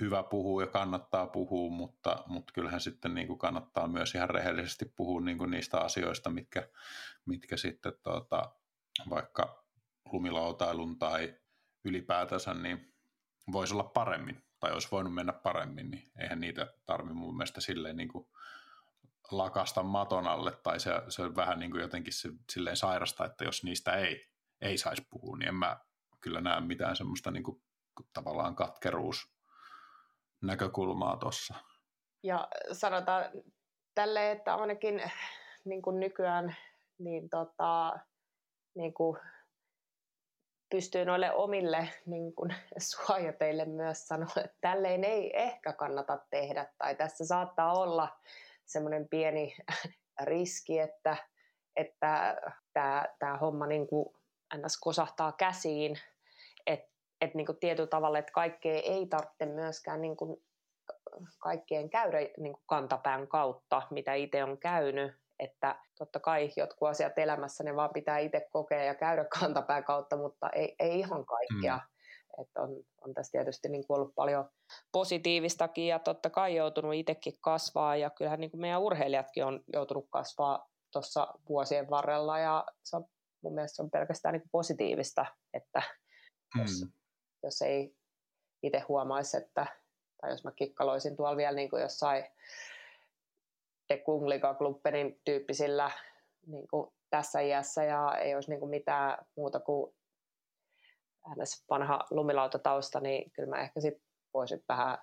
hyvä 0.00 0.22
puhua 0.22 0.62
ja 0.62 0.66
kannattaa 0.66 1.26
puhua, 1.26 1.70
mutta, 1.70 2.24
mutta 2.26 2.52
kyllähän 2.52 2.80
sitten 2.80 3.14
niin 3.14 3.26
kuin 3.26 3.38
kannattaa 3.38 3.88
myös 3.88 4.14
ihan 4.14 4.30
rehellisesti 4.30 4.84
puhua 4.96 5.20
niin 5.20 5.38
kuin 5.38 5.50
niistä 5.50 5.80
asioista, 5.80 6.30
mitkä, 6.30 6.68
mitkä 7.26 7.56
sitten 7.56 7.92
tuota, 8.02 8.54
vaikka 9.10 9.64
lumilautailun 10.12 10.98
tai 10.98 11.34
ylipäätänsä 11.84 12.54
niin 12.54 12.94
voisi 13.52 13.74
olla 13.74 13.84
paremmin 13.84 14.44
tai 14.60 14.72
olisi 14.72 14.88
voinut 14.90 15.14
mennä 15.14 15.32
paremmin, 15.32 15.90
niin 15.90 16.12
eihän 16.18 16.40
niitä 16.40 16.74
tarvitse 16.86 17.14
mun 17.14 17.36
mielestä 17.36 17.60
silleen 17.60 17.96
niin 17.96 18.08
kuin 18.08 18.28
lakasta 19.30 19.82
maton 19.82 20.26
alle 20.26 20.52
tai 20.62 20.80
se, 20.80 20.90
se 21.08 21.22
on 21.22 21.36
vähän 21.36 21.58
niin 21.58 21.70
kuin 21.70 21.80
jotenkin 21.80 22.12
se, 22.12 22.28
silleen 22.52 22.76
sairasta, 22.76 23.24
että 23.24 23.44
jos 23.44 23.64
niistä 23.64 23.92
ei, 23.92 24.28
ei 24.60 24.78
saisi 24.78 25.06
puhua, 25.10 25.36
niin 25.36 25.48
en 25.48 25.54
mä 25.54 25.80
kyllä 26.20 26.40
näe 26.40 26.60
mitään 26.60 26.96
semmoista 26.96 27.30
niin 27.30 27.42
kuin, 27.42 27.62
tavallaan 28.12 28.56
katkeruus 28.56 29.32
näkökulmaa 30.42 31.16
tuossa. 31.16 31.54
Ja 32.22 32.48
sanotaan 32.72 33.24
tälle, 33.94 34.30
että 34.30 34.54
ainakin 34.54 35.02
niin 35.64 35.82
kuin 35.82 36.00
nykyään 36.00 36.56
niin 36.98 37.30
tota, 37.30 37.98
niin 38.74 38.94
kuin 38.94 39.18
pystyy 40.70 41.04
noille 41.04 41.32
omille 41.32 41.88
niin 42.06 42.34
kuin 42.34 42.54
suojateille 42.90 43.64
myös 43.64 44.08
sanoa, 44.08 44.32
että 44.44 44.56
tälleen 44.60 45.04
ei 45.04 45.30
ehkä 45.34 45.72
kannata 45.72 46.18
tehdä 46.30 46.66
tai 46.78 46.96
tässä 46.96 47.26
saattaa 47.26 47.72
olla 47.72 48.18
semmoinen 48.64 49.08
pieni 49.08 49.56
riski, 50.24 50.78
että, 50.78 51.16
että 51.76 52.36
tämä, 53.18 53.36
homma 53.40 53.66
niin 53.66 53.86
kuin 53.86 54.14
ns. 54.56 54.78
kosahtaa 54.80 55.32
käsiin, 55.32 55.98
että 56.66 56.91
et 57.22 57.34
niin 57.34 57.46
kuin 57.46 57.58
tietyllä 57.58 57.88
tavalla, 57.88 58.18
että 58.18 58.32
kaikkea 58.32 58.80
ei 58.84 59.06
tarvitse 59.06 59.46
myöskään 59.46 60.02
niin 60.02 60.16
kuin 60.16 60.42
kaikkien 61.38 61.90
käydä 61.90 62.18
niin 62.18 62.52
kuin 62.52 62.62
kantapään 62.66 63.28
kautta, 63.28 63.82
mitä 63.90 64.14
itse 64.14 64.44
on 64.44 64.58
käynyt, 64.58 65.12
että 65.38 65.80
totta 65.98 66.20
kai 66.20 66.50
jotkut 66.56 66.88
asiat 66.88 67.18
elämässä 67.18 67.64
ne 67.64 67.76
vaan 67.76 67.90
pitää 67.94 68.18
itse 68.18 68.48
kokea 68.50 68.84
ja 68.84 68.94
käydä 68.94 69.24
kantapään 69.40 69.84
kautta, 69.84 70.16
mutta 70.16 70.50
ei, 70.50 70.74
ei 70.78 70.98
ihan 70.98 71.26
kaikkia. 71.26 71.76
Mm. 71.76 72.42
Että 72.42 72.62
on, 72.62 72.70
on 73.00 73.14
tässä 73.14 73.32
tietysti 73.32 73.68
niin 73.68 73.86
kuin 73.86 73.96
ollut 73.96 74.14
paljon 74.14 74.50
positiivistakin 74.92 75.86
ja 75.86 75.98
totta 75.98 76.30
kai 76.30 76.56
joutunut 76.56 76.94
itsekin 76.94 77.34
kasvaa 77.40 77.96
ja 77.96 78.10
kyllähän 78.10 78.40
niin 78.40 78.50
kuin 78.50 78.60
meidän 78.60 78.82
urheilijatkin 78.82 79.44
on 79.44 79.60
joutunut 79.72 80.06
kasvaa 80.10 80.68
tuossa 80.92 81.34
vuosien 81.48 81.90
varrella 81.90 82.38
ja 82.38 82.64
se 82.82 82.96
on, 82.96 83.04
mun 83.42 83.54
mielestä 83.54 83.76
se 83.76 83.82
on 83.82 83.90
pelkästään 83.90 84.32
niin 84.32 84.42
kuin 84.42 84.50
positiivista, 84.50 85.26
että 85.54 85.82
mm. 86.56 86.92
Jos, 87.42 87.62
ei 87.62 87.96
itse 88.62 88.78
huomaisi, 88.78 89.36
että 89.36 89.66
tai 90.20 90.30
jos 90.30 90.44
mä 90.44 90.52
kikkaloisin 90.56 91.16
tuolla 91.16 91.36
vielä 91.36 91.56
niin 91.56 91.70
kuin 91.70 91.82
jossain 91.82 92.24
De 93.88 93.98
Kungliga 93.98 94.54
Klubbenin 94.54 95.20
tyyppisillä 95.24 95.90
niin 96.46 96.68
kuin 96.68 96.92
tässä 97.10 97.40
iässä 97.40 97.84
ja 97.84 98.16
ei 98.16 98.34
olisi 98.34 98.50
niin 98.50 98.60
kuin 98.60 98.70
mitään 98.70 99.18
muuta 99.36 99.60
kuin 99.60 99.94
ns. 101.36 101.64
vanha 101.70 102.06
lumilautatausta, 102.10 103.00
niin 103.00 103.30
kyllä 103.30 103.48
mä 103.48 103.62
ehkä 103.62 103.80
sitten 103.80 104.04
voisin 104.34 104.64
vähän 104.68 104.98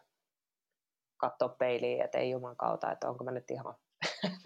katsoa 1.17 1.49
peiliin, 1.49 2.01
että 2.01 2.17
ei 2.17 2.29
juman 2.29 2.55
kautta, 2.55 2.91
että 2.91 3.09
onko 3.09 3.23
mä 3.23 3.31
nyt 3.31 3.51
ihan... 3.51 3.75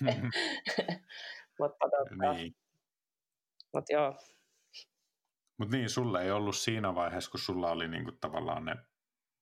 mutta 1.58 1.88
tota, 1.90 2.32
niin. 2.32 2.56
Mut 3.74 3.84
joo. 3.90 4.14
Mutta 5.58 5.76
niin, 5.76 5.90
sulle 5.90 6.22
ei 6.22 6.30
ollut 6.30 6.56
siinä 6.56 6.94
vaiheessa, 6.94 7.30
kun 7.30 7.40
sulla 7.40 7.70
oli 7.70 7.88
niinku 7.88 8.12
tavallaan 8.12 8.64
ne 8.64 8.76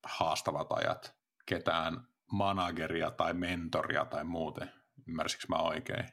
haastavat 0.04 0.72
ajat, 0.72 1.14
ketään 1.46 2.08
manageria 2.32 3.10
tai 3.10 3.34
mentoria 3.34 4.04
tai 4.04 4.24
muuten. 4.24 4.70
Ymmärsikö 5.08 5.44
mä 5.48 5.56
oikein? 5.56 6.04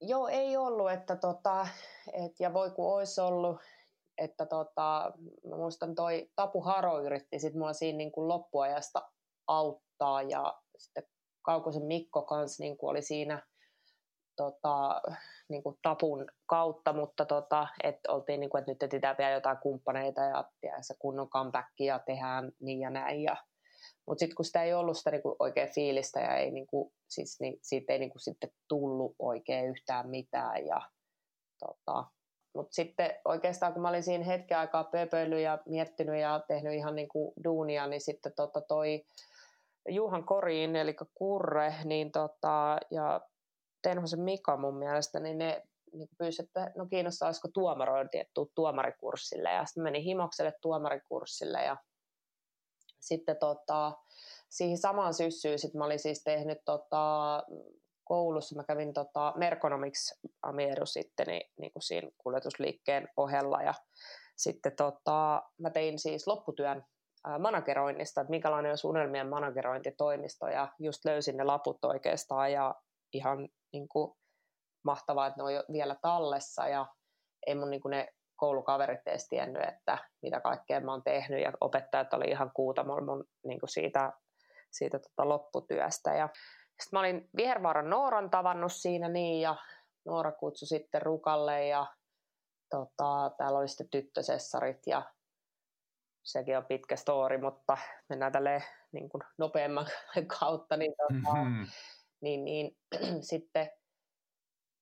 Joo, 0.00 0.28
ei 0.28 0.56
ollut, 0.56 0.90
että 0.90 1.16
tota, 1.16 1.66
et, 2.12 2.40
ja 2.40 2.52
voi 2.52 2.70
kun 2.70 2.94
olisi 2.94 3.20
ollut, 3.20 3.60
että 4.18 4.46
tota, 4.46 5.12
mä 5.50 5.56
muistan 5.56 5.94
toi 5.94 6.30
Tapu 6.36 6.60
Haro 6.60 7.00
yritti 7.00 7.38
sit 7.38 7.54
mua 7.54 7.72
siinä 7.72 7.96
niin 7.96 8.12
loppuajasta 8.16 9.10
auttaa 9.46 10.22
ja 10.22 10.60
sitten 10.78 11.04
Kaukosen 11.42 11.82
Mikko 11.82 12.22
kanssa 12.22 12.62
niin 12.62 12.76
kuin 12.76 12.90
oli 12.90 13.02
siinä 13.02 13.42
tota, 14.40 15.00
niin 15.48 15.62
kuin 15.62 15.78
Tapun 15.82 16.26
kautta, 16.46 16.92
mutta 16.92 17.24
tota, 17.24 17.68
että 17.82 18.12
oltiin 18.12 18.40
niin 18.40 18.50
kuin, 18.50 18.58
että 18.58 18.72
nyt 18.72 18.82
etsitään 18.82 19.16
vielä 19.18 19.30
jotain 19.30 19.58
kumppaneita 19.58 20.20
ja, 20.20 20.44
ja 20.62 20.82
se 20.82 20.94
kunnon 20.98 21.30
comebackia 21.30 21.98
tehdään 21.98 22.52
niin 22.60 22.80
ja 22.80 22.90
näin 22.90 23.22
ja 23.22 23.36
mutta 24.06 24.20
sitten 24.20 24.36
kun 24.36 24.44
sitä 24.44 24.62
ei 24.62 24.74
ollut 24.74 24.96
sitä 24.96 25.10
niinku 25.10 25.36
oikein 25.38 25.68
fiilistä 25.74 26.20
ja 26.20 26.36
ei 26.36 26.50
niinku, 26.50 26.92
siis, 27.08 27.40
niin, 27.40 27.58
siitä 27.62 27.92
ei 27.92 27.98
niinku 27.98 28.18
sitten 28.18 28.50
tullut 28.68 29.16
oikein 29.18 29.66
yhtään 29.66 30.08
mitään. 30.08 30.66
Ja, 30.66 30.80
tota, 31.58 32.04
mutta 32.54 32.74
sitten 32.74 33.14
oikeastaan 33.24 33.72
kun 33.72 33.82
mä 33.82 33.88
olin 33.88 34.02
siinä 34.02 34.24
hetken 34.24 34.58
aikaa 34.58 34.84
pöpöillyt 34.84 35.40
ja 35.40 35.58
miettinyt 35.66 36.20
ja 36.20 36.40
tehnyt 36.48 36.74
ihan 36.74 36.94
niinku 36.94 37.32
duunia, 37.44 37.86
niin 37.86 38.00
sitten 38.00 38.32
tota 38.36 38.60
toi 38.60 39.04
Juhan 39.88 40.24
Koriin, 40.24 40.76
eli 40.76 40.96
Kurre, 41.14 41.74
niin 41.84 42.12
tota, 42.12 42.78
ja 42.90 43.20
Tenhosen 43.82 44.20
Mika 44.20 44.56
mun 44.56 44.78
mielestä, 44.78 45.20
niin 45.20 45.38
ne 45.38 45.62
niin 45.92 46.08
pyysi, 46.18 46.42
että 46.42 46.72
no 46.76 46.86
kiinnostaisiko 46.86 47.48
tuomarointi, 47.54 48.18
että 48.18 48.32
tuomarikurssille. 48.54 49.52
Ja 49.52 49.64
sitten 49.64 49.82
menin 49.82 50.02
Himokselle 50.02 50.52
tuomarikurssille 50.62 51.62
ja 51.62 51.76
sitten 53.00 53.36
tota, 53.36 53.92
siihen 54.48 54.78
samaan 54.78 55.14
syssyyn 55.14 55.58
sit 55.58 55.74
mä 55.74 55.84
olin 55.84 55.98
siis 55.98 56.24
tehnyt 56.24 56.58
tota, 56.64 57.42
koulussa, 58.04 58.56
mä 58.56 58.64
kävin 58.64 58.92
tota, 58.92 59.32
Merkonomiksi 59.36 60.14
Amieru 60.42 60.86
sitten 60.86 61.26
niin, 61.26 61.50
niin 61.60 61.72
kuin 61.72 61.82
siinä 61.82 62.10
kuljetusliikkeen 62.18 63.08
ohella 63.16 63.62
ja 63.62 63.74
sitten 64.36 64.76
tota, 64.76 65.42
mä 65.58 65.70
tein 65.70 65.98
siis 65.98 66.26
lopputyön 66.26 66.84
manageroinnista, 67.38 68.20
että 68.20 68.30
minkälainen 68.30 68.72
olisi 68.72 68.86
unelmien 68.86 69.28
managerointitoimisto 69.28 70.48
ja 70.48 70.68
just 70.78 71.04
löysin 71.04 71.36
ne 71.36 71.44
laput 71.44 71.84
oikeastaan 71.84 72.52
ja 72.52 72.74
ihan 73.12 73.48
niin 73.72 73.88
kuin, 73.88 74.16
mahtavaa, 74.82 75.26
että 75.26 75.36
ne 75.36 75.44
on 75.44 75.54
jo 75.54 75.64
vielä 75.72 75.96
tallessa 76.02 76.68
ja 76.68 76.86
ei 77.46 77.54
mun 77.54 77.70
niin 77.70 77.80
kuin 77.80 77.90
ne 77.90 78.08
koulukaverit 78.36 79.00
edes 79.06 79.28
tiennyt, 79.28 79.62
että 79.68 79.98
mitä 80.22 80.40
kaikkea 80.40 80.80
mä 80.80 80.90
oon 80.90 81.02
tehnyt 81.02 81.42
ja 81.42 81.52
opettajat 81.60 82.14
oli 82.14 82.24
ihan 82.24 82.50
kuutamolla 82.54 83.04
mun 83.04 83.24
niin 83.46 83.60
kuin 83.60 83.70
siitä, 83.70 84.12
siitä 84.70 84.98
tota 84.98 85.28
lopputyöstä. 85.28 86.14
Ja 86.14 86.28
sitten 86.80 86.92
mä 86.92 87.00
olin 87.00 87.28
Vihervaaran 87.36 87.90
Nooran 87.90 88.30
tavannut 88.30 88.72
siinä 88.72 89.08
niin 89.08 89.40
ja 89.40 89.56
Noora 90.04 90.32
kutsui 90.32 90.68
sitten 90.68 91.02
Rukalle 91.02 91.66
ja 91.66 91.86
tota, 92.70 93.30
täällä 93.38 93.58
oli 93.58 93.68
sitten 93.68 93.90
tyttösessarit 93.90 94.86
ja 94.86 95.02
sekin 96.22 96.56
on 96.56 96.64
pitkä 96.64 96.96
story, 96.96 97.38
mutta 97.38 97.78
mennään 98.08 98.32
tälle 98.32 98.62
niin 98.92 99.08
kuin 99.08 99.22
nopeamman 99.38 99.86
kautta, 100.40 100.76
niin, 100.76 100.92
tota, 100.96 101.36
mm-hmm. 101.36 101.66
Niin, 102.20 102.44
niin 102.44 102.76
sitten 103.30 103.70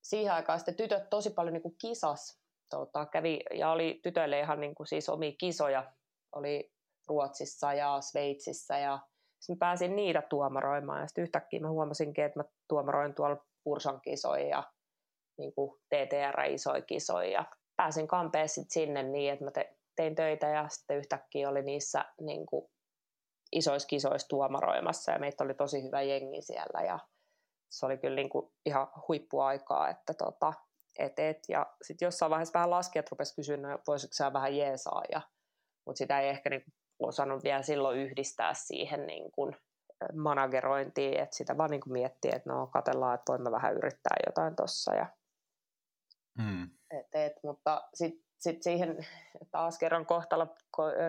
siihen 0.03 0.33
aikaan 0.33 0.59
sitten 0.59 0.75
tytöt 0.75 1.09
tosi 1.09 1.29
paljon 1.29 1.53
niin 1.53 1.61
kuin 1.61 1.75
kisas 1.81 2.41
tota, 2.69 3.05
kävi, 3.05 3.39
ja 3.53 3.71
oli 3.71 3.99
tytöille 4.03 4.39
ihan 4.39 4.59
niin 4.59 4.75
kuin 4.75 4.87
siis 4.87 5.09
omia 5.09 5.31
kisoja, 5.39 5.93
oli 6.35 6.71
Ruotsissa 7.07 7.73
ja 7.73 8.01
Sveitsissä, 8.01 8.77
ja 8.77 8.99
sitten 9.39 9.59
pääsin 9.59 9.95
niitä 9.95 10.21
tuomaroimaan, 10.29 11.01
ja 11.01 11.07
sitten 11.07 11.21
yhtäkkiä 11.21 11.59
mä 11.59 11.69
huomasinkin, 11.69 12.23
että 12.23 12.39
mä 12.39 12.43
tuomaroin 12.67 13.15
tuolla 13.15 13.45
Pursan 13.63 14.01
kisoja 14.01 14.47
ja 14.47 14.63
niin 15.37 15.53
kuin 15.53 15.79
TTR-isoja 15.89 16.81
kisoja, 16.81 17.31
ja 17.31 17.45
pääsin 17.75 18.07
kampeen 18.07 18.49
sitten 18.49 18.73
sinne 18.73 19.03
niin, 19.03 19.33
että 19.33 19.45
mä 19.45 19.51
te- 19.51 19.77
tein 19.95 20.15
töitä 20.15 20.47
ja 20.47 20.69
sitten 20.69 20.97
yhtäkkiä 20.97 21.49
oli 21.49 21.61
niissä 21.61 22.05
niin 22.21 22.45
kuin, 22.45 22.69
isoissa 23.51 23.87
kisoissa 23.87 24.27
tuomaroimassa. 24.27 25.11
Ja 25.11 25.19
meitä 25.19 25.43
oli 25.43 25.53
tosi 25.53 25.83
hyvä 25.83 26.01
jengi 26.01 26.41
siellä 26.41 26.81
ja 26.85 26.99
se 27.69 27.85
oli 27.85 27.97
kyllä 27.97 28.15
niin 28.15 28.29
kuin 28.29 28.51
ihan 28.65 28.87
huippuaikaa, 29.07 29.89
että 29.89 30.13
tota, 30.13 30.53
et, 30.99 31.19
et. 31.19 31.39
ja 31.49 31.65
sitten 31.81 32.05
jossain 32.05 32.29
vaiheessa 32.29 32.53
vähän 32.53 32.69
laskijat 32.69 33.11
rupesi 33.11 33.35
kysyä, 33.35 33.57
no, 33.57 33.79
voisiko 33.87 34.13
sä 34.13 34.33
vähän 34.33 34.57
jeesaa, 34.57 35.03
ja, 35.11 35.21
mutta 35.85 35.97
sitä 35.97 36.19
ei 36.19 36.29
ehkä 36.29 36.49
niin 36.49 36.63
osannut 36.99 37.43
vielä 37.43 37.61
silloin 37.61 37.99
yhdistää 37.99 38.53
siihen 38.53 39.07
niin 39.07 39.31
kuin 39.31 39.55
managerointiin, 40.13 41.19
että 41.19 41.35
sitä 41.35 41.57
vaan 41.57 41.69
niin 41.69 41.81
kuin 41.81 41.93
miettii, 41.93 42.31
että 42.35 42.49
no 42.49 42.67
katellaan, 42.67 43.15
että 43.15 43.31
voimme 43.31 43.51
vähän 43.51 43.73
yrittää 43.73 44.17
jotain 44.25 44.55
tuossa. 44.55 44.95
Ja... 44.95 45.05
Hmm. 46.41 46.69
Et, 46.91 47.15
et, 47.15 47.33
mutta 47.43 47.89
sitten 47.93 48.29
sit 48.39 48.63
siihen 48.63 48.97
taas 49.51 49.77
kerran 49.77 50.05
kohtalo 50.05 50.55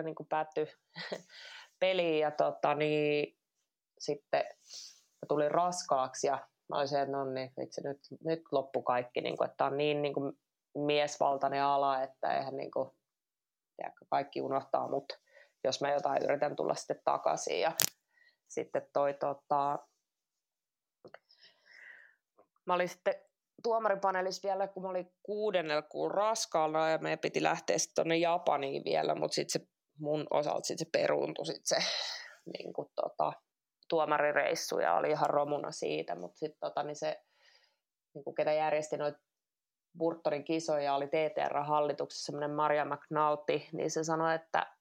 niin 0.03 0.15
kuin 0.15 0.27
päättyi 0.27 0.67
peliin 1.79 2.19
ja 2.19 2.31
tota, 2.31 2.75
niin, 2.75 3.37
sitten 3.99 4.43
tuli 5.27 5.49
raskaaksi 5.49 6.27
ja 6.27 6.47
mä 6.71 6.79
olisin, 6.79 6.99
että 6.99 7.11
no 7.11 7.25
niin, 7.25 7.51
itse 7.61 7.81
nyt, 7.89 7.99
nyt 8.23 8.41
loppu 8.51 8.81
kaikki, 8.81 9.21
niin 9.21 9.37
kuin, 9.37 9.49
että 9.49 9.65
on 9.65 9.77
niin, 9.77 10.01
niin 10.01 10.13
kuin 10.13 10.33
miesvaltainen 10.75 11.63
ala, 11.63 12.03
että 12.03 12.37
eihän 12.37 12.57
niin 12.57 12.71
kuin, 12.71 12.89
tiedätkö, 13.75 14.05
kaikki 14.09 14.41
unohtaa 14.41 14.89
mut, 14.89 15.13
jos 15.63 15.81
mä 15.81 15.91
jotain 15.91 16.23
yritän 16.23 16.55
tulla 16.55 16.75
sitten 16.75 17.01
takaisin. 17.05 17.59
Ja 17.59 17.71
sitten 18.47 18.87
toi 18.93 19.13
tota, 19.13 19.79
mä 22.65 22.73
olin 22.73 22.89
sitten 22.89 23.15
tuomaripaneelissa 23.63 24.47
vielä, 24.47 24.67
kun 24.67 24.83
mä 24.83 24.89
olin 24.89 25.13
kuudennella 25.23 25.81
kuun 25.81 26.11
raskaalla 26.11 26.89
ja 26.89 26.97
meidän 26.97 27.19
piti 27.19 27.43
lähteä 27.43 27.77
sitten 27.77 27.95
tuonne 27.95 28.17
Japaniin 28.17 28.83
vielä, 28.85 29.15
mutta 29.15 29.35
sitten 29.35 29.61
se 29.61 29.67
mun 29.99 30.27
osalta 30.29 30.67
sit 30.67 30.79
se 30.79 30.85
peruuntui 30.91 31.45
sit 31.45 31.65
se 31.65 31.75
niin 32.57 32.73
kuin, 32.73 32.87
tota, 32.95 33.33
tuomarireissu 33.91 34.79
ja 34.79 34.93
oli 34.95 35.11
ihan 35.11 35.29
romuna 35.29 35.71
siitä, 35.71 36.15
mutta 36.15 36.37
sitten 36.37 36.59
tota, 36.59 36.83
niin 36.83 36.95
se, 36.95 37.23
niin 38.13 38.23
kuin 38.23 38.35
ketä 38.35 38.53
järjesti 38.53 38.97
noita 38.97 39.19
Burtonin 39.97 40.43
kisoja, 40.43 40.95
oli 40.95 41.07
TTR-hallituksessa 41.07 42.25
semmoinen 42.25 42.51
Maria 42.51 42.85
McNaughty, 42.85 43.61
niin 43.73 43.91
se 43.91 44.03
sanoi, 44.03 44.35
että 44.35 44.75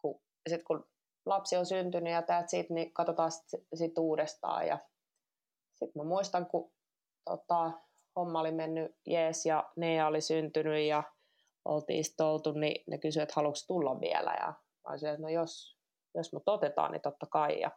kun, 0.00 0.20
sit 0.48 0.62
kun 0.62 0.88
lapsi 1.26 1.56
on 1.56 1.66
syntynyt 1.66 2.12
ja 2.12 2.22
täät 2.22 2.48
siitä, 2.48 2.74
niin 2.74 2.92
katsotaan 2.92 3.30
sitten 3.30 3.60
sit 3.74 3.98
uudestaan. 3.98 4.66
Ja 4.66 4.78
sitten 5.74 6.02
mä 6.02 6.08
muistan, 6.08 6.46
kun 6.46 6.72
tota, 7.24 7.70
homma 8.16 8.40
oli 8.40 8.52
mennyt 8.52 8.96
jees 9.06 9.46
ja 9.46 9.70
Nea 9.76 10.06
oli 10.06 10.20
syntynyt 10.20 10.86
ja 10.86 11.02
oltiin 11.64 12.04
oltu, 12.20 12.52
niin 12.52 12.84
ne 12.86 12.98
kysyivät, 12.98 13.28
että 13.28 13.34
haluatko 13.36 13.60
tulla 13.66 14.00
vielä. 14.00 14.34
Ja 14.40 14.46
mä 14.46 14.90
olisin, 14.90 15.08
että 15.08 15.22
no 15.22 15.28
jos, 15.28 15.78
jos 16.14 16.32
mut 16.32 16.48
otetaan, 16.48 16.92
niin 16.92 17.02
totta 17.02 17.26
kai. 17.26 17.60
Ja 17.60 17.70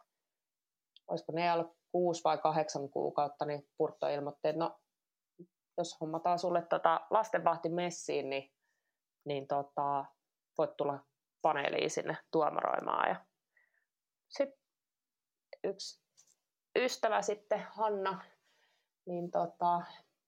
olisiko 1.08 1.32
ne 1.32 1.52
ollut 1.52 1.76
kuusi 1.92 2.24
vai 2.24 2.38
kahdeksan 2.38 2.90
kuukautta, 2.90 3.44
niin 3.44 3.68
Purtto 3.76 4.08
ilmoitti, 4.08 4.48
että 4.48 4.58
no, 4.58 4.78
jos 5.78 6.00
hommataan 6.00 6.38
sulle 6.38 6.62
tota 6.62 7.00
lastenvahti 7.10 7.68
messiin, 7.68 8.30
niin, 8.30 8.52
niin 9.24 9.46
tota, 9.46 10.04
voit 10.58 10.76
tulla 10.76 10.98
paneeliin 11.42 11.90
sinne 11.90 12.16
tuomaroimaan. 12.30 13.08
Ja 13.08 13.16
sitten 14.28 14.60
yksi 15.64 16.00
ystävä 16.76 17.22
sitten, 17.22 17.66
Hanna, 17.70 18.24
niin 19.06 19.30
tota, 19.30 19.82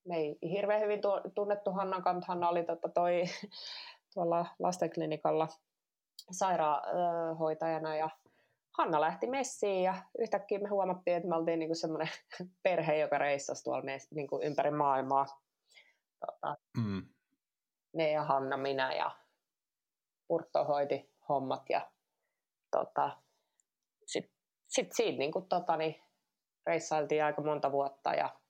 me 0.04 0.16
ei 0.16 0.38
hirveän 0.42 0.80
hyvin 0.80 1.00
tunnettu 1.34 1.72
Hannan 1.72 2.02
kanssa, 2.02 2.32
Hanna 2.32 2.48
oli 2.48 2.64
tota 2.64 2.88
toi, 2.88 3.22
tuolla 4.14 4.46
lastenklinikalla 4.58 5.48
sairaanhoitajana 6.30 7.96
ja 7.96 8.10
Hanna 8.78 9.00
lähti 9.00 9.26
messiin 9.26 9.82
ja 9.82 9.94
yhtäkkiä 10.18 10.58
me 10.58 10.68
huomattiin, 10.68 11.16
että 11.16 11.28
me 11.28 11.36
oltiin 11.36 11.58
niinku 11.58 11.74
semmoinen 11.74 12.08
perhe, 12.62 12.98
joka 12.98 13.18
reissasi 13.18 13.64
tuolla 13.64 13.82
me, 13.82 13.98
niinku 14.10 14.40
ympäri 14.42 14.70
maailmaa. 14.70 15.26
Tota, 16.26 16.56
mm. 16.76 17.08
Ne 17.94 18.10
ja 18.10 18.24
Hanna, 18.24 18.56
minä 18.56 18.92
ja 18.94 19.16
Purtto 20.28 20.64
hoiti 20.64 21.14
hommat 21.28 21.62
ja 21.70 21.90
tota, 22.70 23.16
sitten 24.06 24.36
sit 24.68 24.92
siitä 24.92 25.18
niinku, 25.18 25.40
tota, 25.40 25.76
niin, 25.76 26.02
reissailtiin 26.66 27.24
aika 27.24 27.42
monta 27.42 27.72
vuotta 27.72 28.14
ja 28.14 28.40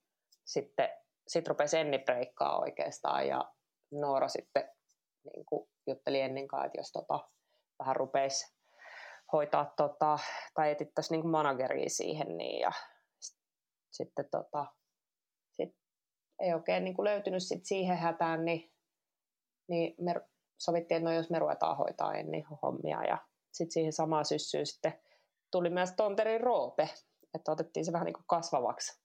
sitten 0.45 0.89
sit 1.29 1.49
rupesi 1.49 1.79
Enni 1.79 1.99
breikkaa 1.99 2.59
oikeastaan 2.59 3.29
ja 3.29 3.53
Noora 3.91 4.29
sitten 4.29 4.69
niin 5.25 5.47
kuin 5.47 5.69
jutteli 5.87 6.21
Ennin 6.21 6.49
kanssa, 6.49 6.67
että 6.67 6.79
jos 6.79 6.93
tota, 6.93 7.29
vähän 7.79 7.97
rupeisi 7.97 8.60
hoitaa 9.33 9.73
tota, 9.77 10.19
tai 10.55 10.71
etsittäisiin 10.71 11.21
niin 11.21 11.31
manageria 11.31 11.89
siihen. 11.89 12.37
Niin, 12.37 12.61
ja 12.61 12.73
sitten 13.91 14.29
tota, 14.31 14.67
sit 15.53 15.77
ei 16.41 16.55
oikein 16.55 16.85
niin 16.85 16.95
kuin 16.95 17.05
löytynyt 17.05 17.43
sit 17.43 17.65
siihen 17.65 17.97
hätään, 17.97 18.45
niin, 18.45 18.73
niin 19.69 19.95
me 20.01 20.15
sovittiin, 20.59 20.97
että 20.97 21.11
no 21.11 21.17
jos 21.17 21.31
me 21.31 21.39
ruvetaan 21.39 21.77
hoitaa 21.77 22.15
ennen 22.15 22.45
hommia. 22.63 23.05
Ja 23.05 23.19
sitten 23.53 23.73
siihen 23.73 23.93
samaan 23.93 24.25
syssyyn 24.25 24.67
sitten 24.67 25.01
tuli 25.51 25.71
myös 25.71 25.93
Tonterin 25.97 26.41
Roope, 26.41 26.89
että 27.35 27.53
otettiin 27.53 27.85
se 27.85 27.93
vähän 27.93 28.07
niin 28.07 28.15
kuin 28.15 28.25
kasvavaksi 28.27 29.03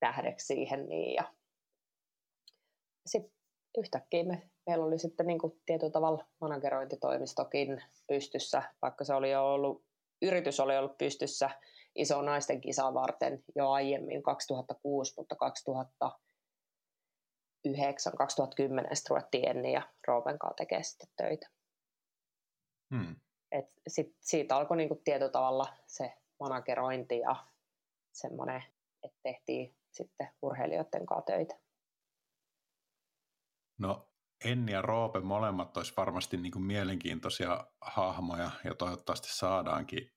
tähdeksi 0.00 0.46
siihen. 0.46 0.88
Niin, 0.88 1.14
ja 1.14 1.34
sitten 3.06 3.32
yhtäkkiä 3.78 4.24
me, 4.24 4.50
meillä 4.66 4.84
oli 4.84 4.98
sitten 4.98 5.26
niin 5.26 5.38
kuin 5.38 5.60
tietyllä 5.66 5.92
tavalla 5.92 6.24
managerointitoimistokin 6.40 7.82
pystyssä, 8.06 8.62
vaikka 8.82 9.04
se 9.04 9.14
oli 9.14 9.30
jo 9.30 9.52
ollut, 9.52 9.84
yritys 10.22 10.60
oli 10.60 10.76
ollut 10.76 10.98
pystyssä 10.98 11.50
iso 11.94 12.22
naisten 12.22 12.60
kisaa 12.60 12.94
varten 12.94 13.44
jo 13.54 13.70
aiemmin 13.70 14.22
2006, 14.22 15.14
mutta 15.16 15.36
2009, 15.36 18.12
2010 18.16 18.96
sitten 18.96 19.10
ruvettiin 19.10 19.48
Enni 19.48 19.72
ja 19.72 19.82
Roopen 20.06 20.38
kanssa 20.38 20.56
tekemään 20.56 20.84
sitten 20.84 21.08
töitä. 21.16 21.48
Hmm. 22.94 23.16
Et 23.52 23.72
sit, 23.88 24.16
siitä 24.20 24.56
alkoi 24.56 24.76
niin 24.76 24.88
kuin 24.88 25.04
tietyllä 25.04 25.30
tavalla 25.30 25.66
se 25.86 26.12
managerointi 26.40 27.18
ja 27.18 27.36
semmoinen, 28.12 28.64
että 29.02 29.18
tehtiin 29.22 29.76
sitten 29.90 30.28
urheilijoiden 30.42 31.06
kanssa 31.06 31.26
töitä. 31.26 31.54
No 33.78 34.08
Enni 34.46 34.72
ja 34.72 34.82
Roope 34.82 35.20
molemmat 35.20 35.76
olisi 35.76 35.92
varmasti 35.96 36.36
niin 36.36 36.52
kuin 36.52 36.64
mielenkiintoisia 36.64 37.66
hahmoja 37.80 38.50
ja 38.64 38.74
toivottavasti 38.74 39.28
saadaankin 39.30 40.12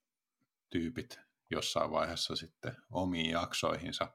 tyypit 0.70 1.20
jossain 1.52 1.92
vaiheessa 1.92 2.36
sitten 2.36 2.76
omiin 2.92 3.30
jaksoihinsa 3.30 4.08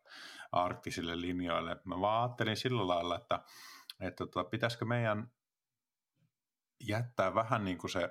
arktisille 0.52 1.20
linjoille. 1.20 1.76
Mä 1.84 2.00
vaan 2.00 2.22
ajattelin 2.22 2.56
sillä 2.56 2.88
lailla, 2.88 3.16
että, 3.16 3.44
että 4.00 4.26
tota, 4.26 4.44
pitäisikö 4.44 4.84
meidän 4.84 5.32
jättää 6.80 7.34
vähän 7.34 7.64
niin 7.64 7.78
kuin 7.78 7.90
se 7.90 8.08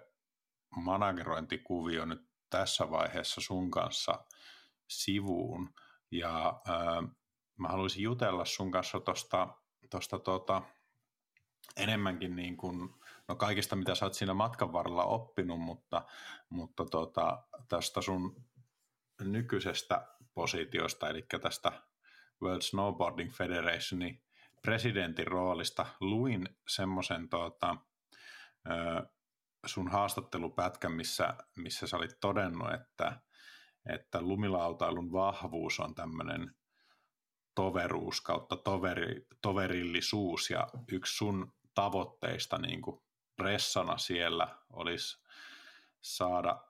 managerointikuvio 0.75 2.05
nyt 2.05 2.29
tässä 2.49 2.91
vaiheessa 2.91 3.41
sun 3.41 3.71
kanssa 3.71 4.25
sivuun. 4.89 5.73
Ja 6.11 6.61
ää, 6.67 7.03
mä 7.57 7.67
haluaisin 7.67 8.03
jutella 8.03 8.45
sun 8.45 8.71
kanssa 8.71 8.99
tuosta 8.99 9.47
tosta, 9.89 10.19
tota, 10.19 10.61
enemmänkin 11.77 12.35
niin 12.35 12.57
kuin, 12.57 12.89
no 13.27 13.35
kaikista 13.35 13.75
mitä 13.75 13.95
sä 13.95 14.05
oot 14.05 14.13
siinä 14.13 14.33
matkan 14.33 14.73
varrella 14.73 15.05
oppinut, 15.05 15.59
mutta, 15.59 16.05
mutta 16.49 16.85
tota, 16.85 17.43
tästä 17.67 18.01
sun 18.01 18.43
nykyisestä 19.21 20.07
positiosta, 20.33 21.09
eli 21.09 21.25
tästä 21.41 21.71
World 22.41 22.61
Snowboarding 22.61 23.31
Federationin 23.31 24.23
presidentin 24.61 25.27
roolista, 25.27 25.85
luin 25.99 26.49
semmoisen 26.67 27.29
tota, 27.29 27.77
sun 29.65 29.87
haastattelupätkän, 29.87 30.91
missä, 30.91 31.33
missä 31.55 31.87
sä 31.87 31.97
olit 31.97 32.17
todennut, 32.19 32.73
että, 32.73 33.19
että 33.85 34.21
lumilautailun 34.21 35.11
vahvuus 35.11 35.79
on 35.79 35.95
tämmöinen 35.95 36.55
toveruus 37.55 38.21
kautta 38.21 38.57
toveri, 38.57 39.27
toverillisuus 39.41 40.49
ja 40.49 40.67
yksi 40.91 41.17
sun 41.17 41.53
tavoitteista 41.73 42.57
niin 42.57 42.81
kuin 42.81 43.01
pressana 43.35 43.97
siellä 43.97 44.57
olisi 44.69 45.23
saada, 46.01 46.63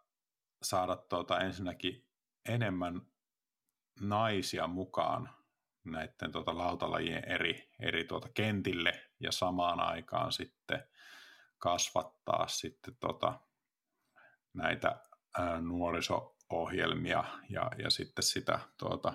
saada 0.63 0.95
tuota 0.95 1.39
ensinnäkin 1.39 2.07
enemmän 2.49 3.01
naisia 3.99 4.67
mukaan 4.67 5.29
näiden 5.83 6.31
tuota 6.31 6.57
lautalajien 6.57 7.29
eri, 7.29 7.69
eri 7.79 8.03
tuota 8.03 8.29
kentille 8.33 9.09
ja 9.19 9.31
samaan 9.31 9.79
aikaan 9.79 10.31
sitten 10.31 10.87
kasvattaa 11.57 12.47
sitten 12.47 12.95
tuota 12.99 13.39
näitä 14.53 14.99
nuoriso-ohjelmia 15.61 17.23
ja, 17.49 17.71
ja 17.77 17.89
sitten 17.89 18.23
sitä 18.23 18.59
tuota, 18.77 19.13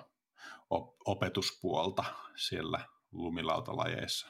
opetuspuolta 1.05 2.03
siellä 2.35 2.79
lumilautalajeissa. 3.11 4.27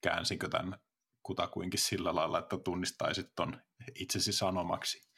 Käänsinkö 0.00 0.48
tämän 0.48 0.78
kutakuinkin 1.22 1.80
sillä 1.80 2.14
lailla, 2.14 2.38
että 2.38 2.56
tunnistaisit 2.64 3.26
ton 3.36 3.60
itsesi 3.94 4.32
sanomaksi. 4.32 5.08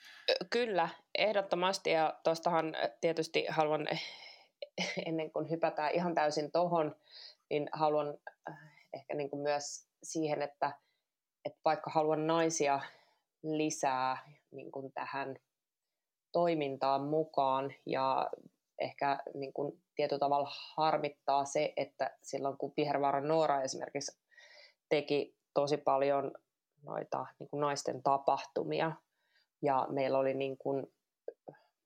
Kyllä, 0.50 0.88
ehdottomasti 1.18 1.90
ja 1.90 2.20
tuostahan 2.24 2.76
tietysti 3.00 3.46
haluan 3.48 3.86
ennen 5.06 5.32
kuin 5.32 5.50
hypätään 5.50 5.94
ihan 5.94 6.14
täysin 6.14 6.50
tohon, 6.52 6.96
niin 7.50 7.68
haluan 7.72 8.18
ehkä 8.92 9.14
niin 9.14 9.30
kuin 9.30 9.42
myös 9.42 9.88
siihen, 10.02 10.42
että, 10.42 10.72
että 11.44 11.60
vaikka 11.64 11.90
haluan 11.90 12.26
naisia 12.26 12.80
lisää 13.42 14.32
niin 14.50 14.72
kuin 14.72 14.92
tähän 14.92 15.36
toimintaan 16.32 17.02
mukaan 17.02 17.74
ja 17.86 18.30
ehkä 18.80 19.18
niin 19.34 19.52
kuin 19.52 19.82
tietyllä 20.00 20.20
tavalla 20.20 20.50
harmittaa 20.76 21.44
se, 21.44 21.72
että 21.76 22.16
silloin 22.22 22.56
kun 22.56 22.72
Vihervaaran 22.76 23.28
Noora 23.28 23.62
esimerkiksi 23.62 24.20
teki 24.88 25.36
tosi 25.54 25.76
paljon 25.76 26.32
noita 26.82 27.26
niin 27.38 27.48
kuin 27.48 27.60
naisten 27.60 28.02
tapahtumia 28.02 28.92
ja 29.62 29.86
meillä 29.90 30.18
oli 30.18 30.34
niin 30.34 30.58
kuin 30.58 30.86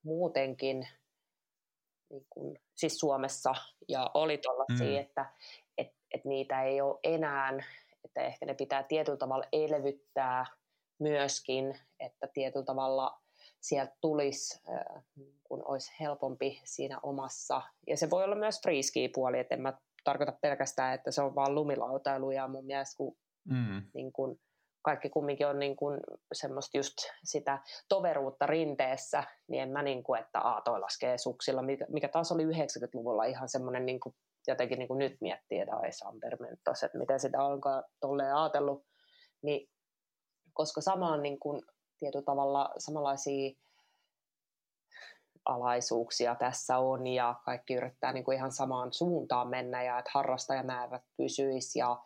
muutenkin 0.04 0.88
niin 2.10 2.26
kuin, 2.30 2.58
siis 2.74 2.98
Suomessa 2.98 3.54
ja 3.88 4.10
oli 4.14 4.38
tuollaisia, 4.38 5.00
mm. 5.00 5.06
että 5.06 5.32
et, 5.78 5.88
et 6.14 6.24
niitä 6.24 6.62
ei 6.62 6.80
ole 6.80 6.98
enää, 7.02 7.52
että 8.04 8.20
ehkä 8.20 8.46
ne 8.46 8.54
pitää 8.54 8.82
tietyllä 8.82 9.18
tavalla 9.18 9.46
elvyttää 9.52 10.46
myöskin, 10.98 11.80
että 12.00 12.26
tietyllä 12.34 12.64
tavalla 12.64 13.20
sieltä 13.64 13.96
tulisi, 14.00 14.62
kun 15.44 15.62
olisi 15.64 15.92
helpompi 16.00 16.60
siinä 16.64 17.00
omassa. 17.02 17.62
Ja 17.86 17.96
se 17.96 18.10
voi 18.10 18.24
olla 18.24 18.34
myös 18.36 18.62
freeski-puoli, 18.62 19.38
että 19.38 19.54
en 19.54 19.60
mä 19.60 19.78
tarkoita 20.04 20.32
pelkästään, 20.40 20.94
että 20.94 21.10
se 21.10 21.22
on 21.22 21.34
vaan 21.34 21.54
lumilautailu 21.54 22.30
ja 22.30 22.48
mun 22.48 22.66
mielestä 22.66 22.96
kun, 22.96 23.16
mm. 23.44 23.82
niin 23.94 24.12
kun, 24.12 24.38
kaikki 24.82 25.10
kumminkin 25.10 25.46
on 25.46 25.58
niin 25.58 25.76
kun, 25.76 26.00
semmoista 26.32 26.78
just 26.78 26.94
sitä 27.24 27.58
toveruutta 27.88 28.46
rinteessä, 28.46 29.24
niin 29.48 29.62
en 29.62 29.70
mä 29.70 29.82
niin 29.82 30.02
kuin, 30.02 30.20
että 30.20 30.40
a, 30.40 30.60
toi 30.64 30.80
laskee 30.80 31.18
suksilla, 31.18 31.62
mikä, 31.62 31.86
mikä 31.88 32.08
taas 32.08 32.32
oli 32.32 32.44
90-luvulla 32.44 33.24
ihan 33.24 33.48
semmoinen 33.48 33.86
niin 33.86 34.00
kuin, 34.00 34.14
jotenkin 34.46 34.78
niin 34.78 34.88
kuin 34.88 34.98
nyt 34.98 35.16
miettii, 35.20 35.60
että 35.60 35.76
ai 35.76 35.92
Sampermentos, 35.92 36.82
että 36.82 36.98
miten 36.98 37.20
sitä 37.20 37.44
onkaan 37.44 37.84
tolleen 38.00 38.34
ajatellut, 38.34 38.84
niin 39.42 39.68
koska 40.52 40.80
sama 40.80 41.12
on 41.12 41.22
niin 41.22 41.38
kuin, 41.38 41.62
tietyllä 42.04 42.24
tavalla 42.24 42.70
samanlaisia 42.78 43.50
alaisuuksia 45.44 46.34
tässä 46.34 46.78
on 46.78 47.06
ja 47.06 47.34
kaikki 47.44 47.74
yrittää 47.74 48.12
niin 48.12 48.24
kuin 48.24 48.36
ihan 48.36 48.52
samaan 48.52 48.92
suuntaan 48.92 49.48
mennä 49.48 49.82
ja 49.82 49.98
että 49.98 50.10
harrastajamäärät 50.14 51.02
pysyisi 51.16 51.78
ja 51.78 52.02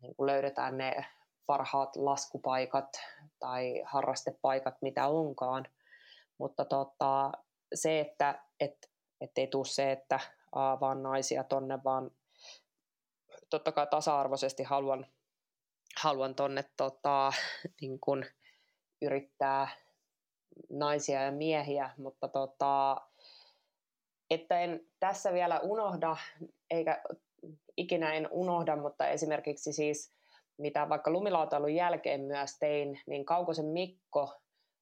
niin 0.00 0.14
kuin 0.16 0.26
löydetään 0.26 0.78
ne 0.78 1.06
parhaat 1.46 1.96
laskupaikat 1.96 2.88
tai 3.38 3.82
harrastepaikat, 3.84 4.74
mitä 4.82 5.08
onkaan. 5.08 5.64
Mutta 6.38 6.64
tota, 6.64 7.32
se, 7.74 8.00
että 8.00 8.42
et, 8.60 8.90
ei 9.36 9.46
tule 9.46 9.64
se, 9.64 9.92
että 9.92 10.20
aa, 10.52 10.80
vaan 10.80 11.02
naisia 11.02 11.44
tonne, 11.44 11.78
vaan 11.84 12.10
totta 13.50 13.72
kai 13.72 13.86
tasa-arvoisesti 13.86 14.62
haluan, 14.62 15.06
haluan 16.02 16.34
tonne 16.34 16.64
tota, 16.76 17.32
niin 17.80 18.00
kun 18.00 18.24
yrittää 19.02 19.68
naisia 20.70 21.22
ja 21.22 21.32
miehiä, 21.32 21.90
mutta 21.98 22.28
tota, 22.28 22.96
että 24.30 24.60
en 24.60 24.80
tässä 25.00 25.32
vielä 25.32 25.60
unohda, 25.60 26.16
eikä 26.70 27.02
ikinä 27.76 28.12
en 28.12 28.28
unohda, 28.30 28.76
mutta 28.76 29.08
esimerkiksi 29.08 29.72
siis 29.72 30.12
mitä 30.58 30.88
vaikka 30.88 31.10
lumilautailun 31.10 31.74
jälkeen 31.74 32.20
myös 32.20 32.58
tein, 32.58 33.00
niin 33.06 33.24
Kaukosen 33.24 33.66
Mikko 33.66 34.34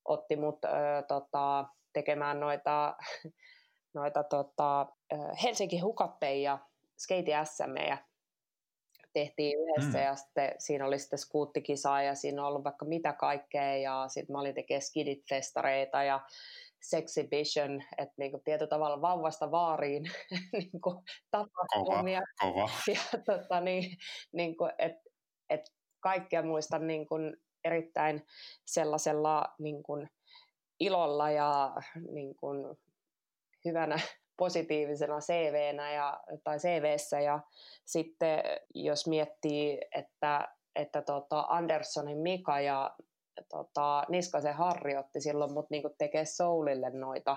otti 0.05 0.36
mut 0.36 0.64
ö, 0.64 0.68
tota, 1.09 1.64
tekemään 1.92 2.40
noita, 2.40 2.97
noita 3.94 4.22
tota, 4.22 4.86
Helsinki 5.42 5.78
Hukappeja, 5.78 6.59
Skate 6.98 7.32
SM 7.44 7.76
ja 7.88 7.98
tehtiin 9.12 9.59
yhdessä 9.59 9.99
mm. 9.99 10.05
ja 10.05 10.16
sitten 10.16 10.55
siinä 10.59 10.87
oli 10.87 10.99
sitten 10.99 11.19
skuuttikisaa 11.19 12.03
ja 12.03 12.15
siinä 12.15 12.43
on 12.43 12.49
ollut 12.49 12.65
vaikka 12.65 12.85
mitä 12.85 13.12
kaikkea 13.12 13.77
ja 13.77 14.05
sitten 14.09 14.35
mä 14.35 14.41
olin 14.41 14.55
tekemään 14.55 14.82
skidit-festareita 14.82 16.03
ja 16.03 16.20
sexhibition, 16.82 17.82
että 17.99 18.15
niinku 18.16 18.41
tietyllä 18.45 18.69
tavalla 18.69 19.01
vauvasta 19.01 19.51
vaariin 19.51 20.05
niinku 20.53 21.05
tapahtumia. 21.31 22.20
Kova, 22.41 22.53
kova. 22.53 22.70
Ja 22.95 23.19
tota, 23.24 23.61
niin, 23.61 23.97
niinku, 24.32 24.69
että 24.78 25.11
et 25.51 25.61
kaikkea 26.01 26.43
muistan 26.43 26.87
niinku 26.87 27.15
erittäin 27.65 28.27
sellaisella 28.65 29.45
niinku 29.59 30.07
ilolla 30.81 31.31
ja 31.31 31.74
niinku 32.11 32.47
hyvänä 33.65 33.99
positiivisena 34.40 35.18
CVnä 35.20 35.92
ja, 35.92 36.20
tai 36.44 36.58
CVssä 36.58 37.20
ja 37.20 37.40
sitten 37.84 38.42
jos 38.74 39.06
miettii, 39.06 39.80
että, 39.94 40.48
että 40.76 41.02
tota 41.02 41.44
Anderssonin 41.48 42.18
Mika 42.18 42.60
ja 42.60 42.96
tota, 43.48 44.04
Niskasen 44.08 44.54
Harri 44.54 44.96
otti 44.96 45.20
silloin 45.20 45.52
mut 45.52 45.70
niinku 45.70 45.94
tekee 45.98 46.24
Soulille 46.24 46.90
noita 46.90 47.36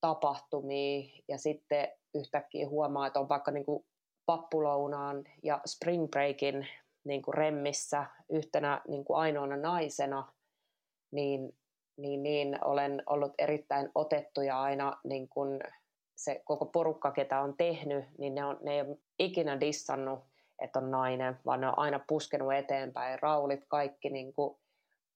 tapahtumia. 0.00 1.22
Ja 1.28 1.38
sitten 1.38 1.88
yhtäkkiä 2.14 2.68
huomaa, 2.68 3.06
että 3.06 3.20
on 3.20 3.28
vaikka 3.28 3.50
niinku 3.50 3.86
pappulounaan 4.26 5.24
ja 5.42 5.60
Spring 5.66 6.10
Breakin 6.10 6.68
niinku 7.04 7.32
remmissä 7.32 8.06
yhtenä 8.30 8.82
niinku 8.88 9.14
ainoana 9.14 9.56
naisena, 9.56 10.32
niin, 11.10 11.56
niin, 11.96 12.22
niin 12.22 12.64
olen 12.64 13.02
ollut 13.06 13.32
erittäin 13.38 13.90
otettu 13.94 14.40
ja 14.40 14.62
aina 14.62 15.00
niin 15.04 15.28
kuin 15.28 15.60
se 16.16 16.42
koko 16.44 16.66
porukka, 16.66 17.10
ketä 17.10 17.40
on 17.40 17.56
tehnyt, 17.56 18.04
niin 18.18 18.34
ne, 18.34 18.44
on, 18.44 18.58
ne 18.62 18.74
ei 18.74 18.80
ole 18.80 18.98
ikinä 19.18 19.60
dissannut, 19.60 20.20
että 20.62 20.78
on 20.78 20.90
nainen, 20.90 21.38
vaan 21.46 21.60
ne 21.60 21.68
on 21.68 21.78
aina 21.78 22.00
puskenut 22.08 22.52
eteenpäin, 22.52 23.18
raulit 23.22 23.64
kaikki, 23.68 24.10
niin 24.10 24.32
kuin, 24.32 24.56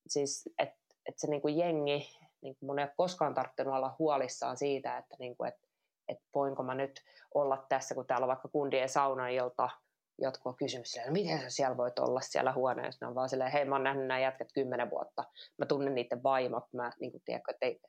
siis, 0.06 0.50
että 0.58 0.78
et 1.08 1.18
se 1.18 1.26
niin 1.26 1.42
kuin 1.42 1.58
jengi, 1.58 2.18
niin 2.40 2.56
kuin 2.56 2.66
mun 2.66 2.78
ei 2.78 2.84
ole 2.84 2.92
koskaan 2.96 3.34
tarttunut 3.34 3.74
olla 3.74 3.96
huolissaan 3.98 4.56
siitä, 4.56 4.98
että, 4.98 5.16
niin 5.18 5.36
kuin, 5.36 5.48
että, 5.48 5.68
että 6.08 6.24
voinko 6.34 6.62
mä 6.62 6.74
nyt 6.74 7.04
olla 7.34 7.66
tässä, 7.68 7.94
kun 7.94 8.06
täällä 8.06 8.24
on 8.24 8.28
vaikka 8.28 8.48
kundien 8.48 8.88
saunailta, 8.88 9.70
jotkut 10.18 10.46
on 10.46 10.56
kysynyt 10.56 10.86
siellä, 10.86 11.12
miten 11.12 11.40
sä 11.40 11.50
siellä 11.50 11.76
voit 11.76 11.98
olla 11.98 12.20
siellä 12.20 12.52
huoneessa. 12.52 13.06
Ne 13.06 13.08
on 13.08 13.14
vaan 13.14 13.28
silleen, 13.28 13.52
hei 13.52 13.64
mä 13.64 13.74
oon 13.74 13.84
nähnyt 13.84 14.06
nämä 14.06 14.20
jätkät 14.20 14.52
kymmenen 14.52 14.90
vuotta, 14.90 15.24
mä 15.58 15.66
tunnen 15.66 15.94
niiden 15.94 16.22
vaimot, 16.22 16.64
mä 16.72 16.92
niin 17.00 17.12
kuin, 17.12 17.22
tiedätkö, 17.24 17.50
että 17.50 17.66
ei, 17.66 17.80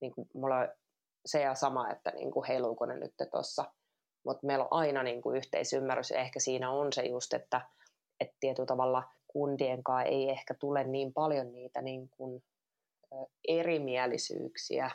niin 0.00 0.14
kuin, 0.14 0.28
mulla 0.34 0.68
se 1.28 1.40
ja 1.40 1.54
sama, 1.54 1.90
että 1.90 2.10
niin 2.10 2.30
kuin 2.30 2.46
heiluuko 2.46 2.86
ne 2.86 2.96
nyt 2.96 3.14
tuossa. 3.30 3.64
Mutta 4.24 4.46
meillä 4.46 4.64
on 4.64 4.72
aina 4.78 5.02
niin 5.02 5.22
kuin 5.22 5.36
yhteisymmärrys 5.36 6.10
ja 6.10 6.20
ehkä 6.20 6.40
siinä 6.40 6.70
on 6.70 6.92
se 6.92 7.02
just, 7.02 7.34
että, 7.34 7.60
että 8.20 8.36
tietyllä 8.40 8.66
tavalla 8.66 9.02
kundien 9.28 9.84
kanssa 9.84 10.08
ei 10.08 10.30
ehkä 10.30 10.54
tule 10.54 10.84
niin 10.84 11.12
paljon 11.12 11.52
niitä 11.52 11.82
niin 11.82 12.08
kuin 12.08 12.42
erimielisyyksiä. 13.48 14.90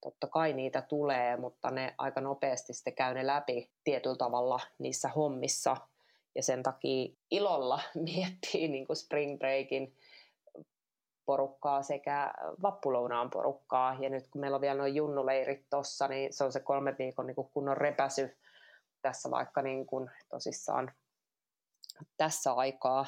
Totta 0.00 0.26
kai 0.26 0.52
niitä 0.52 0.82
tulee, 0.82 1.36
mutta 1.36 1.70
ne 1.70 1.94
aika 1.98 2.20
nopeasti 2.20 2.72
sitten 2.72 2.94
käy 2.94 3.14
ne 3.14 3.26
läpi 3.26 3.70
tietyllä 3.84 4.16
tavalla 4.16 4.60
niissä 4.78 5.08
hommissa. 5.08 5.76
Ja 6.34 6.42
sen 6.42 6.62
takia 6.62 7.12
ilolla 7.30 7.80
miettii 8.14 8.68
niin 8.68 8.86
kuin 8.86 8.96
Spring 8.96 9.38
Breakin 9.38 9.96
porukkaa 11.26 11.82
sekä 11.82 12.32
vappulounaan 12.62 13.30
porukkaa. 13.30 13.96
Ja 14.00 14.10
nyt 14.10 14.28
kun 14.28 14.40
meillä 14.40 14.54
on 14.54 14.60
vielä 14.60 14.78
noin 14.78 14.94
junnuleirit 14.94 15.66
tuossa, 15.70 16.08
niin 16.08 16.32
se 16.32 16.44
on 16.44 16.52
se 16.52 16.60
kolme 16.60 16.94
viikon 16.98 17.26
niin 17.26 17.36
kunnon 17.52 17.76
repäsy 17.76 18.36
tässä 19.02 19.30
vaikka 19.30 19.62
niin 19.62 19.86
kuin 19.86 20.10
tosissaan 20.28 20.92
tässä 22.16 22.52
aikaa. 22.52 23.06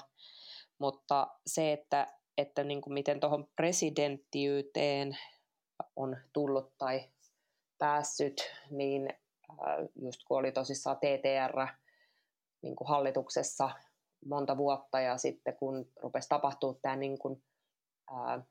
Mutta 0.78 1.26
se, 1.46 1.72
että, 1.72 2.14
että 2.38 2.64
niin 2.64 2.80
kuin 2.80 2.94
miten 2.94 3.20
tuohon 3.20 3.48
presidenttiyteen 3.56 5.18
on 5.96 6.16
tullut 6.32 6.78
tai 6.78 7.10
päässyt, 7.78 8.52
niin 8.70 9.08
just 10.02 10.20
kun 10.28 10.38
oli 10.38 10.52
tosissaan 10.52 10.96
TTR 10.96 11.66
niin 12.62 12.76
kuin 12.76 12.88
hallituksessa 12.88 13.70
monta 14.24 14.56
vuotta 14.56 15.00
ja 15.00 15.18
sitten 15.18 15.56
kun 15.56 15.92
rupesi 16.02 16.28
tapahtuu 16.28 16.74
tämä 16.82 16.96
niin 16.96 17.18
kuin 17.18 17.42
ää, 18.10 18.42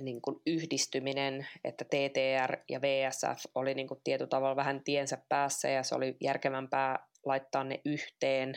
niin 0.00 0.22
kuin 0.22 0.40
yhdistyminen, 0.46 1.46
että 1.64 1.84
TTR 1.84 2.56
ja 2.68 2.80
VSF 2.80 3.44
oli 3.54 3.74
niin 3.74 3.88
kuin 3.88 4.00
tietyllä 4.04 4.28
tavalla 4.28 4.56
vähän 4.56 4.84
tiensä 4.84 5.18
päässä 5.28 5.68
ja 5.68 5.82
se 5.82 5.94
oli 5.94 6.16
järkevämpää 6.20 7.06
laittaa 7.24 7.64
ne 7.64 7.80
yhteen. 7.84 8.54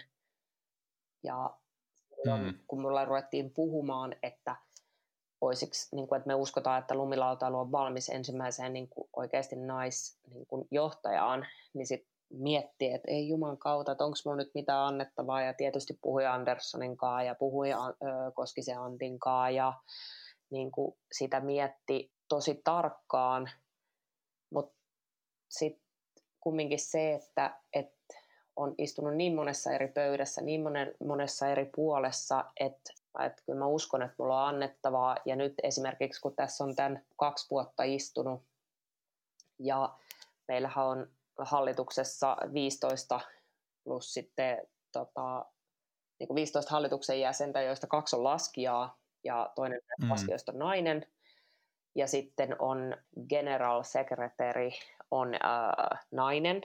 Ja 1.23 1.57
mm. 2.25 2.59
kun 2.67 2.81
mulla 2.81 3.05
ruvettiin 3.05 3.53
puhumaan, 3.53 4.15
että 4.23 4.55
oisiksi, 5.41 5.95
niin 5.95 6.07
kuin, 6.07 6.17
että 6.17 6.27
me 6.27 6.35
uskotaan, 6.35 6.79
että 6.79 6.95
lumilautailu 6.95 7.59
on 7.59 7.71
valmis 7.71 8.09
ensimmäiseen 8.09 8.73
niin 8.73 8.89
kuin 8.89 9.09
oikeasti 9.15 9.55
naisjohtajaan, 9.55 11.39
niin, 11.39 11.49
niin 11.73 11.87
sitten 11.87 12.08
miettiä, 12.29 12.95
että 12.95 13.11
ei 13.11 13.27
juman 13.27 13.57
kautta, 13.57 13.91
että 13.91 14.05
onko 14.05 14.17
mulla 14.25 14.37
nyt 14.37 14.51
mitään 14.53 14.85
annettavaa, 14.85 15.41
ja 15.41 15.53
tietysti 15.53 15.99
puhui 16.01 16.25
Anderssonin 16.25 16.97
kanssa 16.97 17.23
ja 17.23 17.35
puhui 17.35 17.69
Koskisen 18.33 18.79
Antin 18.79 19.19
kanssa, 19.19 19.49
ja 19.49 19.73
niin 20.49 20.71
kuin 20.71 20.97
sitä 21.11 21.39
mietti 21.39 22.11
tosi 22.27 22.61
tarkkaan, 22.63 23.49
mutta 24.49 24.75
sitten 25.49 25.83
kumminkin 26.39 26.79
se, 26.79 27.13
että, 27.13 27.59
että 27.73 27.99
on 28.55 28.75
istunut 28.77 29.15
niin 29.15 29.35
monessa 29.35 29.71
eri 29.71 29.87
pöydässä, 29.87 30.41
niin 30.41 30.63
monen, 30.63 30.95
monessa 31.05 31.47
eri 31.47 31.69
puolessa, 31.75 32.45
että, 32.59 32.93
että 33.25 33.43
kyllä 33.45 33.59
mä 33.59 33.67
uskon, 33.67 34.01
että 34.01 34.15
mulla 34.19 34.43
on 34.43 34.49
annettavaa. 34.49 35.17
Ja 35.25 35.35
nyt 35.35 35.53
esimerkiksi, 35.63 36.21
kun 36.21 36.35
tässä 36.35 36.63
on 36.63 36.75
tämän 36.75 37.05
kaksi 37.15 37.47
vuotta 37.51 37.83
istunut, 37.83 38.41
ja 39.59 39.95
meillähän 40.47 40.85
on 40.85 41.07
hallituksessa 41.39 42.37
15 42.53 43.19
plus 43.83 44.13
sitten 44.13 44.67
tota, 44.91 45.45
niin 46.19 46.27
kuin 46.27 46.35
15 46.35 46.71
hallituksen 46.71 47.19
jäsentä, 47.19 47.61
joista 47.61 47.87
kaksi 47.87 48.15
on 48.15 48.23
laskijaa 48.23 48.99
ja 49.23 49.51
toinen 49.55 49.81
mm. 50.01 50.09
laskijoista 50.09 50.51
on 50.51 50.59
nainen. 50.59 51.05
Ja 51.95 52.07
sitten 52.07 52.55
on 52.59 52.97
general 53.29 53.83
secretary 53.83 54.69
on 55.11 55.33
äh, 55.33 55.99
nainen 56.11 56.61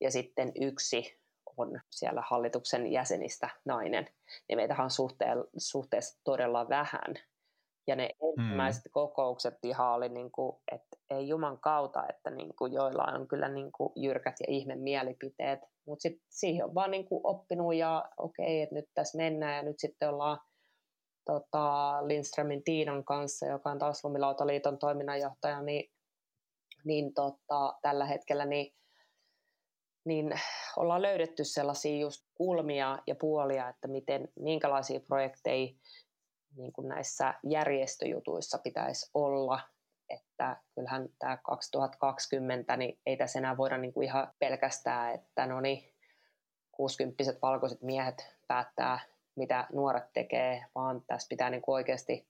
ja 0.00 0.10
sitten 0.10 0.52
yksi 0.60 1.18
on 1.56 1.80
siellä 1.90 2.22
hallituksen 2.30 2.92
jäsenistä 2.92 3.48
nainen. 3.64 4.08
Niin 4.48 4.56
meitähän 4.58 4.84
on 4.84 4.90
suhteessa 5.56 6.20
todella 6.24 6.68
vähän. 6.68 7.14
Ja 7.86 7.96
ne 7.96 8.10
ensimmäiset 8.22 8.84
mm. 8.84 8.90
kokoukset 8.92 9.54
ihan 9.62 9.92
oli, 9.92 10.08
niin 10.08 10.32
kuin, 10.32 10.56
että 10.72 10.96
ei 11.10 11.28
juman 11.28 11.58
kautta, 11.58 12.04
että 12.08 12.30
niin 12.30 12.56
kuin 12.56 12.72
joilla 12.72 13.04
on 13.04 13.28
kyllä 13.28 13.48
niin 13.48 13.72
kuin 13.72 13.92
jyrkät 13.96 14.34
ja 14.40 14.46
ihme 14.48 14.76
mielipiteet. 14.76 15.60
Mutta 15.86 16.02
sitten 16.02 16.26
siihen 16.28 16.64
on 16.64 16.74
vaan 16.74 16.90
niin 16.90 17.04
kuin 17.08 17.20
oppinut 17.24 17.74
ja 17.74 18.04
okei, 18.16 18.44
okay, 18.46 18.62
että 18.62 18.74
nyt 18.74 18.84
tässä 18.94 19.18
mennään 19.18 19.56
ja 19.56 19.62
nyt 19.62 19.78
sitten 19.78 20.08
ollaan 20.08 20.38
tota, 21.24 21.98
Lindströmin 22.08 22.64
Tiinan 22.64 23.04
kanssa, 23.04 23.46
joka 23.46 23.70
on 23.70 23.78
taas 23.78 24.04
Lumilautaliiton 24.04 24.78
toiminnanjohtaja, 24.78 25.62
niin, 25.62 25.90
niin 26.84 27.14
tota, 27.14 27.74
tällä 27.82 28.04
hetkellä 28.04 28.44
niin, 28.44 28.74
niin 30.04 30.32
ollaan 30.76 31.02
löydetty 31.02 31.44
sellaisia 31.44 32.00
just 32.00 32.26
kulmia 32.34 32.98
ja 33.06 33.14
puolia, 33.14 33.68
että 33.68 33.88
miten, 33.88 34.28
minkälaisia 34.38 35.00
projekteja 35.00 35.74
niin 36.56 36.72
kuin 36.72 36.88
näissä 36.88 37.34
järjestöjutuissa 37.42 38.58
pitäisi 38.58 39.10
olla, 39.14 39.60
että 40.10 40.56
kyllähän 40.74 41.08
tämä 41.18 41.36
2020, 41.36 42.76
niin 42.76 42.98
ei 43.06 43.16
tässä 43.16 43.38
enää 43.38 43.56
voida 43.56 43.78
niin 43.78 43.92
kuin 43.92 44.04
ihan 44.04 44.32
pelkästään, 44.38 45.14
että 45.14 45.46
no 45.46 45.60
niin, 45.60 45.92
60 46.72 47.24
valkoiset 47.42 47.82
miehet 47.82 48.36
päättää, 48.48 49.00
mitä 49.34 49.66
nuoret 49.72 50.12
tekee, 50.12 50.64
vaan 50.74 51.02
tässä 51.06 51.28
pitää 51.28 51.50
niin 51.50 51.62
kuin 51.62 51.74
oikeasti 51.74 52.26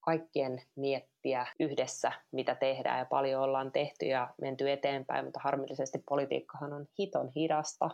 kaikkien 0.00 0.62
miettiä 0.76 1.46
yhdessä, 1.60 2.12
mitä 2.32 2.54
tehdään, 2.54 2.98
ja 2.98 3.04
paljon 3.04 3.42
ollaan 3.42 3.72
tehty 3.72 4.06
ja 4.06 4.34
menty 4.40 4.70
eteenpäin, 4.70 5.24
mutta 5.24 5.40
harmillisesti 5.44 5.98
politiikkahan 6.08 6.72
on 6.72 6.86
hiton 6.98 7.28
hidasta, 7.28 7.90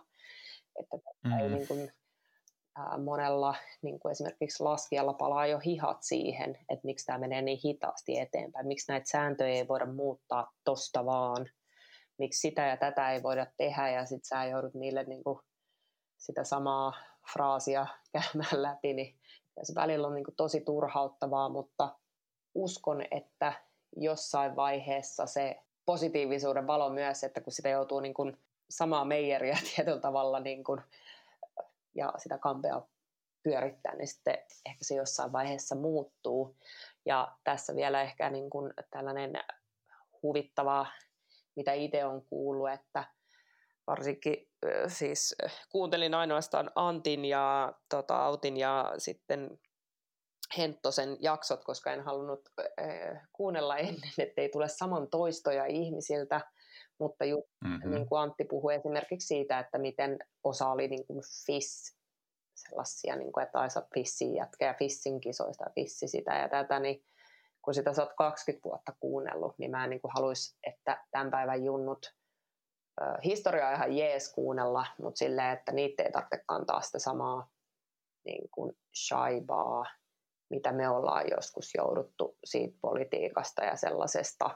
että 0.81 0.97
mm. 1.25 1.33
ei 1.33 1.49
niin 1.49 1.69
kuin 1.69 1.93
monella 3.05 3.55
niin 3.83 4.01
kuin 4.01 4.13
esimerkiksi 4.13 4.63
laskijalla 4.63 5.13
palaa 5.13 5.47
jo 5.47 5.59
hihat 5.59 6.03
siihen, 6.03 6.59
että 6.69 6.87
miksi 6.87 7.07
tämä 7.07 7.19
menee 7.19 7.43
niin 7.43 7.59
hitaasti 7.65 8.19
eteenpäin, 8.19 8.67
miksi 8.67 8.93
näitä 8.93 9.11
sääntöjä 9.11 9.55
ei 9.55 9.69
voida 9.69 9.87
muuttaa 9.87 10.53
tosta 10.65 11.07
vaan, 11.07 11.47
miksi 12.19 12.41
sitä 12.41 12.67
ja 12.67 12.77
tätä 12.77 13.13
ei 13.13 13.23
voida 13.23 13.47
tehdä? 13.57 13.91
Ja 13.91 14.07
sitten 14.07 14.29
sä 14.29 14.45
joudut 14.45 14.75
niille 14.75 15.05
niin 15.05 15.25
kuin 15.25 15.39
sitä 16.19 16.45
samaa 16.45 16.93
fraasia 17.33 17.87
käymään 18.13 18.63
läpi, 18.69 18.93
niin 18.93 19.19
se 19.63 19.75
välillä 19.75 20.07
on 20.07 20.15
niin 20.15 20.25
kuin 20.25 20.37
tosi 20.37 20.61
turhauttavaa, 20.61 21.49
mutta 21.49 21.99
uskon, 22.55 23.03
että 23.11 23.53
jossain 23.97 24.57
vaiheessa 24.57 25.27
se 25.27 25.61
positiivisuuden 25.87 26.67
valo 26.67 26.91
myös, 26.91 27.25
että 27.25 27.41
kun 27.41 27.53
sitä 27.53 27.69
joutuu 27.69 28.01
niin 28.01 28.15
kuin 28.15 28.37
samaa 28.71 29.05
meijeriä 29.05 29.59
tietyllä 29.77 30.01
tavalla 30.01 30.41
niin 30.41 30.65
kuin 30.65 30.81
ja 32.01 32.13
sitä 32.19 32.39
kampea 32.39 32.83
pyörittää, 33.43 33.97
niin 33.97 34.09
sitten 34.09 34.39
ehkä 34.67 34.85
se 34.85 34.95
jossain 34.95 35.33
vaiheessa 35.33 35.75
muuttuu. 35.75 36.57
Ja 37.07 37.37
tässä 37.45 37.77
vielä 37.77 38.03
ehkä 38.03 38.31
niin 38.31 38.51
kuin 38.51 38.73
tällainen 38.91 39.33
huvittava, 40.23 40.87
mitä 41.57 41.73
itse 41.73 42.05
on 42.05 42.25
kuullut, 42.25 42.71
että 42.71 43.05
varsinkin 43.87 44.49
siis 44.87 45.37
kuuntelin 45.69 46.15
ainoastaan 46.15 46.71
Antin 46.75 47.25
ja 47.25 47.73
tota, 47.89 48.25
Autin 48.25 48.57
ja 48.57 48.95
sitten 48.99 49.59
Henttosen 50.59 51.17
jaksot, 51.21 51.65
koska 51.65 51.93
en 51.93 52.05
halunnut 52.05 52.41
äh, 52.61 53.29
kuunnella 53.33 53.77
ennen, 53.77 54.11
ettei 54.19 54.49
tule 54.49 54.69
saman 54.69 55.09
toistoja 55.11 55.67
ihmisiltä, 55.67 56.41
mutta 57.01 57.25
just, 57.25 57.49
mm-hmm. 57.65 57.91
niin 57.91 58.09
kuin 58.09 58.21
Antti 58.21 58.45
puhui 58.45 58.75
esimerkiksi 58.75 59.27
siitä, 59.27 59.59
että 59.59 59.79
miten 59.79 60.19
osa 60.45 60.69
oli 60.69 60.89
niin 60.89 61.07
kuin 61.07 61.21
FIS, 61.47 61.97
sellaisia, 62.55 63.17
niin 63.17 63.33
kuin, 63.33 63.45
että 63.45 63.61
aisa 63.61 63.87
fissin 63.95 64.35
jätkä 64.35 64.75
fissin 64.79 65.21
kisoista 65.21 65.65
ja 65.65 65.71
fissi 65.75 66.09
sitä 66.09 66.35
ja 66.35 66.49
tätä, 66.49 66.79
niin 66.79 67.05
kun 67.63 67.75
sitä 67.75 67.93
sä 67.93 68.03
oot 68.03 68.13
20 68.17 68.69
vuotta 68.69 68.93
kuunnellut, 69.01 69.59
niin 69.59 69.71
mä 69.71 69.85
en 69.85 69.91
niin 69.91 70.01
kuin 70.01 70.13
haluaisi, 70.15 70.57
että 70.67 71.05
tämän 71.11 71.31
päivän 71.31 71.65
junnut 71.65 72.15
historia 73.25 73.69
on 73.69 73.75
ihan 73.75 73.97
jees 73.97 74.33
kuunnella, 74.35 74.87
mutta 75.03 75.19
silleen, 75.19 75.53
että 75.53 75.73
niitä 75.73 76.03
ei 76.03 76.13
tarvitse 76.13 76.43
kantaa 76.47 76.81
sitä 76.81 76.99
samaa 76.99 77.51
niin 78.25 78.51
kuin 78.51 78.73
shaibaa, 79.07 79.87
mitä 80.51 80.73
me 80.73 80.89
ollaan 80.89 81.31
joskus 81.31 81.75
jouduttu 81.75 82.39
siitä 82.45 82.79
politiikasta 82.81 83.65
ja 83.65 83.77
sellaisesta 83.77 84.51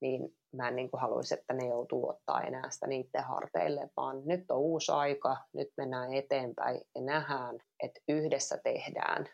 niin 0.00 0.36
mä 0.52 0.68
en 0.68 0.76
niin 0.76 0.90
kuin 0.90 1.00
haluaisi, 1.00 1.34
että 1.34 1.54
ne 1.54 1.68
joutuu 1.68 2.08
ottaa 2.08 2.42
enää 2.42 2.70
sitä 2.70 2.86
niiden 2.86 3.24
harteille, 3.24 3.90
vaan 3.96 4.22
nyt 4.24 4.50
on 4.50 4.58
uusi 4.58 4.92
aika, 4.92 5.36
nyt 5.52 5.68
mennään 5.76 6.14
eteenpäin 6.14 6.80
ja 6.94 7.00
nähdään, 7.00 7.58
että 7.82 8.00
yhdessä 8.08 8.58
tehdään, 8.64 9.28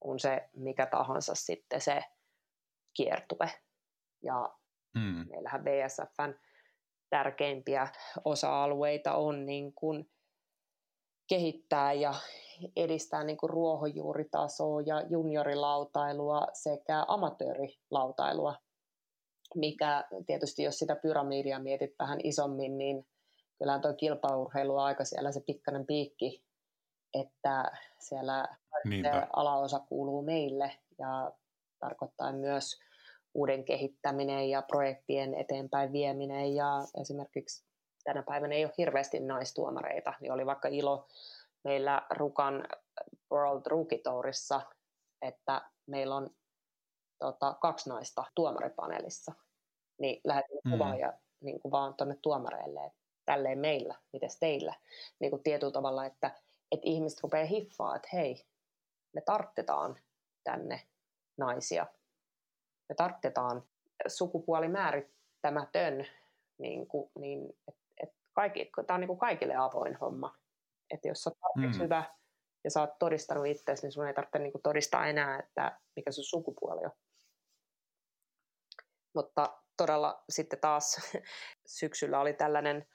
on 0.00 0.20
se 0.20 0.48
mikä 0.56 0.86
tahansa 0.86 1.34
sitten 1.34 1.80
se 1.80 2.04
kiertue. 2.96 3.50
Ja 4.22 4.54
hmm. 4.98 5.26
meillähän 5.30 5.64
BSFn 5.64 6.34
tärkeimpiä 7.10 7.88
osa-alueita 8.24 9.14
on 9.14 9.46
niin 9.46 9.72
kuin 9.74 10.10
kehittää 11.28 11.92
ja 11.92 12.14
edistää 12.76 13.24
niin 13.24 13.36
kuin 13.36 13.50
ruohonjuuritasoa 13.50 14.80
ja 14.80 15.02
juniorilautailua 15.10 16.46
sekä 16.52 17.04
amatöörilautailua 17.08 18.54
mikä 19.54 20.04
tietysti, 20.26 20.62
jos 20.62 20.78
sitä 20.78 20.96
pyramidia 20.96 21.58
mietit 21.58 21.94
vähän 21.98 22.18
isommin, 22.24 22.78
niin 22.78 23.06
kyllähän 23.58 23.80
tuo 23.80 23.94
kilpaurheilu 23.94 24.76
on 24.76 24.84
aika 24.84 25.04
siellä 25.04 25.32
se 25.32 25.40
pikkainen 25.40 25.86
piikki, 25.86 26.44
että 27.14 27.72
siellä 27.98 28.48
se 28.88 29.28
alaosa 29.36 29.78
kuuluu 29.78 30.22
meille 30.22 30.72
ja 30.98 31.32
tarkoittaa 31.78 32.32
myös 32.32 32.80
uuden 33.34 33.64
kehittäminen 33.64 34.50
ja 34.50 34.62
projektien 34.62 35.34
eteenpäin 35.34 35.92
vieminen. 35.92 36.54
Ja 36.54 36.84
esimerkiksi 37.00 37.64
tänä 38.04 38.22
päivänä 38.22 38.54
ei 38.54 38.64
ole 38.64 38.72
hirveästi 38.78 39.20
naistuomareita, 39.20 40.14
niin 40.20 40.32
oli 40.32 40.46
vaikka 40.46 40.68
ilo 40.68 41.08
meillä 41.64 42.02
Rukan 42.10 42.64
World 43.32 43.62
Rookie 43.66 43.98
Tourissa, 43.98 44.60
että 45.22 45.62
meillä 45.86 46.16
on 46.16 46.30
tota, 47.22 47.56
kaksi 47.60 47.88
naista 47.88 48.24
tuomaripaneelissa. 48.34 49.32
Niin 50.00 50.20
lähetin 50.24 50.58
mm. 50.64 50.70
kuvaa 50.70 50.96
ja 50.96 51.12
niin 51.40 51.60
kuin 51.60 51.72
vaan 51.72 51.94
tuonne 51.94 52.16
tuomareille, 52.22 52.86
että 52.86 52.98
tälleen 53.24 53.58
meillä, 53.58 53.94
mites 54.12 54.38
teillä. 54.38 54.74
Niin 55.20 55.30
kuin 55.30 55.42
tietyllä 55.42 55.72
tavalla, 55.72 56.06
että, 56.06 56.26
että 56.72 56.88
ihmiset 56.88 57.22
rupeaa 57.22 57.46
hiffaa, 57.46 57.96
että 57.96 58.08
hei, 58.12 58.46
me 59.14 59.20
tarttetaan 59.20 59.98
tänne 60.44 60.80
naisia. 61.38 61.86
Me 62.88 62.94
tarttetaan 62.94 63.62
sukupuolimäärittämätön, 64.06 66.06
niin, 66.58 66.86
kuin, 66.86 67.10
niin 67.18 67.58
että 67.68 67.82
et 68.02 68.14
kaikki, 68.32 68.70
tämä 68.86 68.94
on 68.94 69.00
niin 69.00 69.08
kuin 69.08 69.18
kaikille 69.18 69.56
avoin 69.56 69.96
homma. 69.96 70.36
Että 70.90 71.08
jos 71.08 71.22
sä 71.22 71.30
oot 71.30 71.56
mm. 71.56 71.82
hyvä 71.82 72.04
ja 72.64 72.70
sä 72.70 72.80
oot 72.80 72.98
todistanut 72.98 73.46
itseäsi, 73.46 73.82
niin 73.82 73.92
sun 73.92 74.06
ei 74.06 74.14
tarvitse 74.14 74.38
niin 74.38 74.52
kuin 74.52 74.62
todistaa 74.62 75.06
enää, 75.06 75.38
että 75.38 75.80
mikä 75.96 76.10
sun 76.10 76.24
sukupuoli 76.24 76.84
on. 76.84 76.92
Mutta 79.14 79.58
todella 79.76 80.24
sitten 80.30 80.58
taas 80.60 81.12
syksyllä 81.66 82.20
oli 82.20 82.32
tällainen 82.32 82.86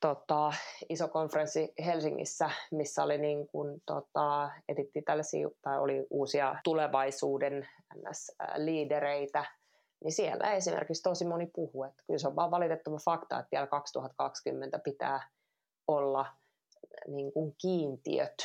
tota, 0.00 0.52
iso 0.88 1.08
konferenssi 1.08 1.72
Helsingissä, 1.86 2.50
missä 2.70 3.02
oli 3.02 3.18
niin 3.18 3.46
kuin, 3.46 3.82
tota, 3.86 4.50
etitti 4.68 5.02
tällaisia, 5.02 5.48
tai 5.62 5.78
oli 5.78 6.06
uusia 6.10 6.56
tulevaisuuden 6.64 7.68
NS-liidereitä, 7.94 9.44
niin 10.04 10.12
siellä 10.12 10.52
esimerkiksi 10.52 11.02
tosi 11.02 11.24
moni 11.24 11.46
puhuu, 11.54 11.84
että 11.84 12.02
kyllä 12.06 12.18
se 12.18 12.28
on 12.28 12.36
vaan 12.36 12.50
valitettava 12.50 12.98
fakta, 13.04 13.38
että 13.38 13.48
vielä 13.52 13.66
2020 13.66 14.78
pitää 14.78 15.28
olla 15.88 16.26
niin 17.06 17.32
kuin 17.32 17.54
kiintiöt 17.60 18.36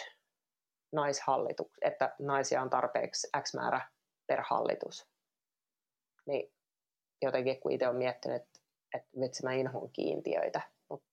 naishallitus, 0.92 1.68
että 1.82 2.16
naisia 2.20 2.62
on 2.62 2.70
tarpeeksi 2.70 3.28
X 3.42 3.54
määrä 3.54 3.90
per 4.28 4.42
hallitus. 4.50 5.08
Niin 6.26 6.54
jotenkin 7.22 7.60
kun 7.60 7.72
itse 7.72 7.88
olen 7.88 7.98
miettinyt, 7.98 8.42
että, 8.42 8.60
että 8.94 9.20
vitsi 9.20 9.44
mä 9.44 9.54
inhoon 9.54 9.90
kiintiöitä, 9.94 10.62
mutta 10.90 11.10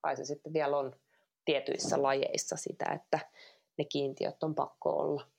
kai 0.00 0.16
se 0.16 0.24
sitten 0.24 0.52
vielä 0.52 0.76
on 0.76 1.00
tietyissä 1.44 2.02
lajeissa 2.02 2.56
sitä, 2.56 2.84
että 2.84 3.30
ne 3.78 3.84
kiintiöt 3.84 4.42
on 4.42 4.54
pakko 4.54 4.90
olla. 4.90 5.30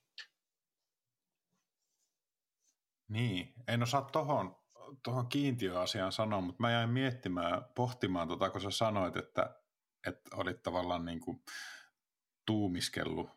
Niin, 3.10 3.54
en 3.68 3.84
osaa 3.84 4.02
tuohon 4.02 4.64
tohon 5.04 5.28
kiintiöasiaan 5.28 6.12
sanoa, 6.12 6.42
mutta 6.42 6.62
mä 6.64 6.72
jäin 6.72 6.90
miettimään, 6.90 7.66
pohtimaan, 7.76 8.28
tota, 8.28 8.50
kun 8.50 8.62
sä 8.62 8.72
sanoit, 8.72 9.16
että, 9.16 9.56
että 10.08 10.36
olit 10.36 10.64
tavallaan 10.64 11.06
niin 11.06 11.20
kuin 11.20 11.44
tuumiskellut, 12.46 13.30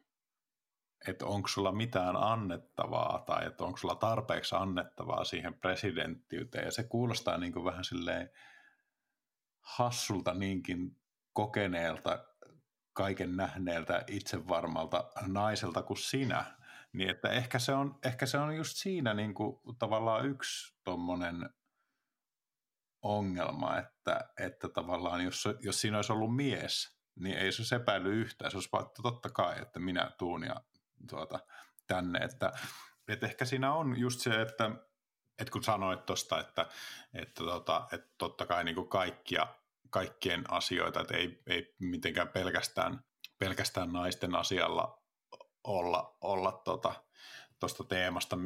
että 1.09 1.27
onko 1.27 1.49
sulla 1.49 1.73
mitään 1.73 2.17
annettavaa 2.17 3.25
tai 3.27 3.47
että 3.47 3.65
onko 3.65 3.77
sulla 3.79 3.95
tarpeeksi 3.95 4.57
annettavaa 4.57 5.25
siihen 5.25 5.55
presidenttiyteen. 5.55 6.65
Ja 6.65 6.71
se 6.71 6.83
kuulostaa 6.83 7.39
niin 7.39 7.53
kuin 7.53 7.65
vähän 7.65 7.85
silleen 7.85 8.31
hassulta 9.61 10.35
niinkin 10.35 10.97
kokeneelta, 11.33 12.25
kaiken 12.93 13.37
nähneeltä, 13.37 14.05
itsevarmalta 14.07 15.11
naiselta 15.27 15.83
kuin 15.83 15.97
sinä. 15.97 16.45
Niin 16.93 17.11
että 17.11 17.29
ehkä 17.29 17.59
se 17.59 17.73
on, 17.73 17.99
ehkä 18.05 18.27
se 18.27 18.39
on 18.39 18.57
just 18.57 18.77
siinä 18.77 19.15
niin 19.15 19.35
kuin 19.35 19.61
tavallaan 19.79 20.27
yksi 20.27 20.77
tuommoinen 20.85 21.51
ongelma, 23.03 23.79
että, 23.79 24.31
että 24.41 24.69
tavallaan 24.69 25.25
jos, 25.25 25.49
jos 25.61 25.81
siinä 25.81 25.99
olisi 25.99 26.13
ollut 26.13 26.37
mies, 26.37 26.97
niin 27.15 27.39
ei 27.39 27.53
se 27.53 27.63
olisi 27.63 27.75
epäily 27.75 28.21
yhtään. 28.21 28.51
Se 28.51 28.57
olisi 28.57 28.69
että 28.81 29.03
totta 29.03 29.31
kai, 29.31 29.63
että 29.63 29.81
minä 29.81 30.11
tuun 30.19 30.45
ja 30.45 30.57
tuota, 31.11 31.39
tänne. 31.87 32.19
Että, 32.19 32.53
että 33.09 33.27
ehkä 33.27 33.45
siinä 33.45 33.75
on 33.75 33.99
just 33.99 34.21
se, 34.21 34.43
että, 34.43 34.71
että 35.39 35.53
kun 35.53 35.65
sanoit 35.65 36.07
tuosta, 36.07 36.41
että, 36.41 36.67
että, 37.15 37.45
tota, 37.45 37.89
että 37.93 38.09
totta 38.19 38.47
kai 38.47 38.65
niin 38.65 38.89
kaikkia, 38.89 39.47
kaikkien 39.91 40.53
asioita, 40.53 41.01
että 41.01 41.17
ei, 41.17 41.43
ei 41.47 41.75
mitenkään 41.79 42.29
pelkästään, 42.29 43.05
pelkästään 43.39 43.93
naisten 43.93 44.35
asialla 44.35 45.03
olla, 45.65 46.17
olla 46.21 46.53
tuosta 47.61 47.79
tota, 47.79 47.89
teemasta 47.89 48.37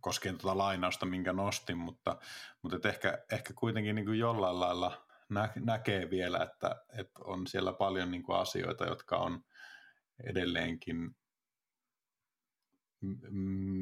koskien 0.00 0.38
tuota 0.38 0.58
lainausta, 0.58 1.06
minkä 1.06 1.32
nostin, 1.32 1.78
mutta, 1.78 2.16
mutta 2.62 2.76
et 2.76 2.86
ehkä, 2.86 3.18
ehkä 3.32 3.54
kuitenkin 3.54 3.94
niin 3.94 4.06
kuin 4.06 4.18
jollain 4.18 4.60
lailla 4.60 5.06
nä, 5.28 5.52
näkee 5.56 6.10
vielä, 6.10 6.38
että, 6.38 6.84
että 6.98 7.20
on 7.24 7.46
siellä 7.46 7.72
paljon 7.72 8.10
niin 8.10 8.22
kuin 8.22 8.38
asioita, 8.38 8.84
jotka 8.84 9.16
on 9.16 9.44
edelleenkin 10.24 11.16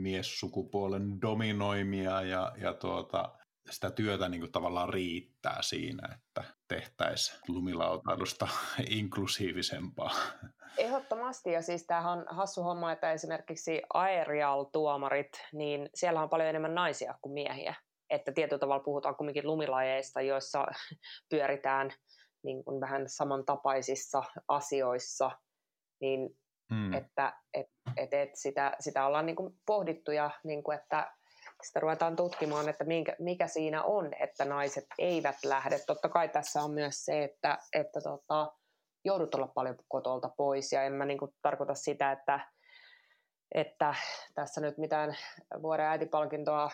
miessukupuolen 0.03 1.21
dominoimia 1.21 2.23
ja, 2.23 2.53
ja 2.61 2.75
tuota, 2.75 3.39
sitä 3.71 3.91
työtä 3.91 4.29
niin 4.29 4.41
kuin 4.41 4.53
tavallaan 4.53 4.89
riittää 4.89 5.63
siinä, 5.63 6.09
että 6.15 6.45
tehtäisiin 6.69 7.39
lumilautailusta 7.49 8.49
inklusiivisempaa. 8.99 10.11
Ehdottomasti, 10.79 11.53
ja 11.53 11.63
siis 11.63 11.87
tämähän 11.87 12.19
on 12.19 12.25
hassu 12.31 12.63
homma, 12.63 12.93
että 12.93 13.13
esimerkiksi 13.13 13.83
aerial-tuomarit, 13.95 15.33
niin 15.53 15.91
siellä 15.95 16.23
on 16.23 16.29
paljon 16.29 16.49
enemmän 16.49 16.75
naisia 16.75 17.19
kuin 17.23 17.33
miehiä. 17.33 17.75
Että 18.11 18.33
tietyllä 18.33 18.59
tavalla 18.59 18.85
puhutaan 18.85 19.17
kuitenkin 19.17 19.47
lumilajeista, 19.47 20.21
joissa 20.21 20.67
pyöritään 21.31 21.91
niin 22.45 22.65
kuin 22.65 22.81
vähän 22.81 23.09
samantapaisissa 23.09 24.23
asioissa, 24.49 25.31
niin 26.01 26.37
hmm. 26.71 26.93
että 26.93 27.33
et, 27.55 27.67
et, 27.97 28.15
et 28.15 28.31
sitä, 28.35 28.77
sitä 28.81 29.07
ollaan 29.07 29.27
niin 29.27 29.37
kuin 29.37 29.55
pohdittu 29.67 30.11
ja 30.11 30.31
niin 30.45 30.63
kuin, 30.63 30.79
että 30.79 31.13
sitä 31.63 31.81
ruvetaan 31.81 32.17
tutkimaan, 32.17 32.69
että 32.69 32.85
minkä, 32.85 33.17
mikä 33.19 33.47
siinä 33.47 33.83
on, 33.83 34.11
että 34.21 34.45
naiset 34.45 34.87
eivät 34.99 35.37
lähde. 35.45 35.79
Totta 35.87 36.09
kai 36.09 36.29
tässä 36.29 36.63
on 36.63 36.71
myös 36.71 37.05
se, 37.05 37.25
että, 37.25 37.59
että 37.73 38.01
tota, 38.01 38.53
joudut 39.05 39.35
olla 39.35 39.49
paljon 39.49 39.77
kotolta 39.89 40.31
pois 40.37 40.73
ja 40.73 40.83
en 40.83 40.93
mä 40.93 41.05
niin 41.05 41.19
kuin 41.19 41.35
tarkoita 41.43 41.75
sitä, 41.75 42.13
että, 42.13 42.41
että 43.55 43.95
tässä 44.35 44.61
nyt 44.61 44.79
mitään 44.79 45.17
vuoden 45.63 45.87
äitipalkintoa 45.87 46.71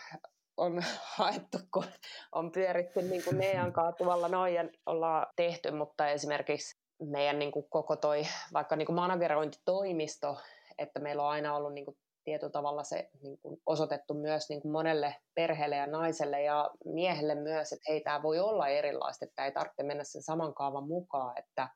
on 0.56 0.82
haettu, 1.16 1.58
kun 1.72 1.84
on 2.32 2.52
pyöritty 2.52 3.02
niin 3.02 3.24
kuin 3.24 3.36
meidän 3.36 3.72
kaatuvalla 3.72 4.28
noin 4.28 4.54
ja 4.54 4.64
ollaan 4.86 5.26
tehty, 5.36 5.70
mutta 5.70 6.08
esimerkiksi 6.08 6.81
meidän 7.10 7.38
niin 7.38 7.52
kuin 7.52 7.66
koko 7.70 7.96
toi 7.96 8.22
vaikka 8.52 8.76
niin 8.76 8.86
kuin 8.86 8.96
managerointitoimisto, 8.96 10.36
että 10.78 11.00
meillä 11.00 11.22
on 11.22 11.28
aina 11.28 11.56
ollut 11.56 11.74
niin 11.74 11.84
kuin 11.84 11.96
tietyllä 12.24 12.50
tavalla 12.50 12.84
se 12.84 13.10
niin 13.22 13.38
kuin 13.38 13.60
osoitettu 13.66 14.14
myös 14.14 14.48
niin 14.48 14.62
kuin 14.62 14.72
monelle 14.72 15.16
perheelle 15.34 15.76
ja 15.76 15.86
naiselle 15.86 16.42
ja 16.42 16.70
miehelle 16.84 17.34
myös, 17.34 17.72
että 17.72 17.92
hei, 17.92 18.00
tämä 18.00 18.22
voi 18.22 18.38
olla 18.38 18.68
erilaista, 18.68 19.24
että 19.24 19.44
ei 19.44 19.52
tarvitse 19.52 19.82
mennä 19.82 20.04
sen 20.04 20.22
saman 20.22 20.54
kaavan 20.54 20.88
mukaan, 20.88 21.38
että, 21.38 21.68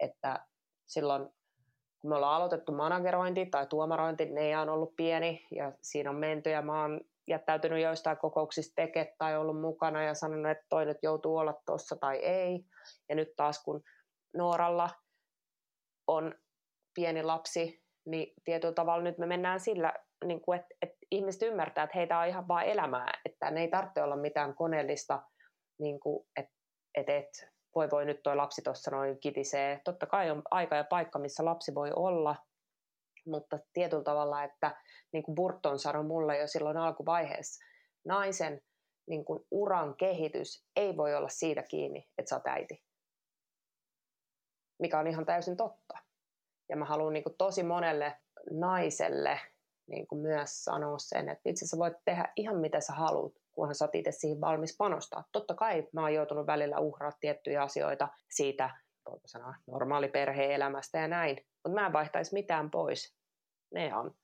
että 0.00 0.46
silloin 0.86 1.28
kun 2.00 2.10
me 2.10 2.16
ollaan 2.16 2.36
aloitettu 2.36 2.72
managerointi 2.72 3.46
tai 3.46 3.66
tuomarointi, 3.66 4.26
ne 4.26 4.58
on 4.58 4.68
ollut 4.68 4.96
pieni 4.96 5.46
ja 5.50 5.72
siinä 5.82 6.10
on 6.10 6.16
menty 6.16 6.50
ja 6.50 6.62
mä 6.62 6.82
oon 6.82 7.00
jättäytynyt 7.28 7.82
joistain 7.82 8.16
kokouksista 8.16 8.72
teke 8.76 9.14
tai 9.18 9.36
ollut 9.36 9.60
mukana 9.60 10.02
ja 10.02 10.14
sanonut, 10.14 10.50
että 10.50 10.64
toi 10.68 10.86
nyt 10.86 10.98
joutuu 11.02 11.36
olla 11.36 11.54
tuossa 11.66 11.96
tai 11.96 12.16
ei. 12.16 12.64
Ja 13.08 13.14
nyt 13.14 13.28
taas 13.36 13.64
kun 13.64 13.82
Nooralla 14.36 14.90
on 16.06 16.34
pieni 16.94 17.22
lapsi, 17.22 17.82
niin 18.06 18.34
tietyllä 18.44 18.74
tavalla 18.74 19.04
nyt 19.04 19.18
me 19.18 19.26
mennään 19.26 19.60
sillä, 19.60 19.92
niin 20.24 20.40
kuin, 20.40 20.60
että, 20.60 20.74
että 20.82 20.96
ihmiset 21.10 21.42
ymmärtää, 21.42 21.84
että 21.84 21.98
heitä 21.98 22.18
on 22.18 22.26
ihan 22.26 22.48
vain 22.48 22.68
elämää, 22.68 23.20
että 23.24 23.50
ne 23.50 23.60
ei 23.60 23.68
tarvitse 23.68 24.02
olla 24.02 24.16
mitään 24.16 24.54
koneellista, 24.54 25.22
niin 25.80 26.00
kuin, 26.00 26.26
että, 26.36 26.54
että, 26.94 27.16
että 27.16 27.54
voi 27.74 27.90
voi 27.90 28.04
nyt 28.04 28.22
tuo 28.22 28.36
lapsi 28.36 28.62
tuossa 28.62 28.90
noin 28.90 29.20
kitisee. 29.20 29.80
Totta 29.84 30.06
kai 30.06 30.30
on 30.30 30.42
aika 30.50 30.76
ja 30.76 30.84
paikka, 30.84 31.18
missä 31.18 31.44
lapsi 31.44 31.74
voi 31.74 31.90
olla, 31.96 32.36
mutta 33.26 33.58
tietyllä 33.72 34.04
tavalla, 34.04 34.44
että 34.44 34.76
niin 35.12 35.22
kuin 35.22 35.34
Burton 35.34 35.78
sanoi 35.78 36.04
mulle 36.04 36.38
jo 36.38 36.46
silloin 36.46 36.76
alkuvaiheessa, 36.76 37.64
naisen 38.06 38.60
niin 39.08 39.24
kuin 39.24 39.44
uran 39.50 39.96
kehitys 39.96 40.64
ei 40.76 40.96
voi 40.96 41.14
olla 41.14 41.28
siitä 41.28 41.62
kiinni, 41.62 42.08
että 42.18 42.28
sä 42.28 42.36
oot 42.36 42.46
äiti. 42.46 42.84
Mikä 44.84 44.98
on 44.98 45.06
ihan 45.06 45.26
täysin 45.26 45.56
totta. 45.56 45.98
Ja 46.68 46.76
mä 46.76 46.84
haluan 46.84 47.12
niin 47.12 47.24
tosi 47.38 47.62
monelle 47.62 48.16
naiselle 48.50 49.40
niin 49.86 50.06
kuin 50.06 50.20
myös 50.20 50.64
sanoa 50.64 50.98
sen, 50.98 51.28
että 51.28 51.48
itse 51.48 51.66
sä 51.66 51.78
voit 51.78 51.96
tehdä 52.04 52.32
ihan 52.36 52.56
mitä 52.56 52.80
sä 52.80 52.92
haluat, 52.92 53.32
kunhan 53.52 53.74
sä 53.74 53.84
oot 53.84 53.94
itse 53.94 54.12
siihen 54.12 54.40
valmis 54.40 54.76
panostaa. 54.78 55.24
Totta 55.32 55.54
kai 55.54 55.88
mä 55.92 56.00
oon 56.00 56.14
joutunut 56.14 56.46
välillä 56.46 56.78
uhraa 56.78 57.12
tiettyjä 57.20 57.62
asioita 57.62 58.08
siitä, 58.30 58.70
voiko 59.06 59.22
sanoa, 59.26 59.54
normaali 59.66 60.08
perhe-elämästä 60.08 60.98
ja 60.98 61.08
näin, 61.08 61.36
mutta 61.36 61.80
mä 61.80 61.86
en 61.86 61.92
vaihtaisi 61.92 62.34
mitään 62.34 62.70
pois. 62.70 63.16
Ne 63.74 63.96
on. 63.96 64.14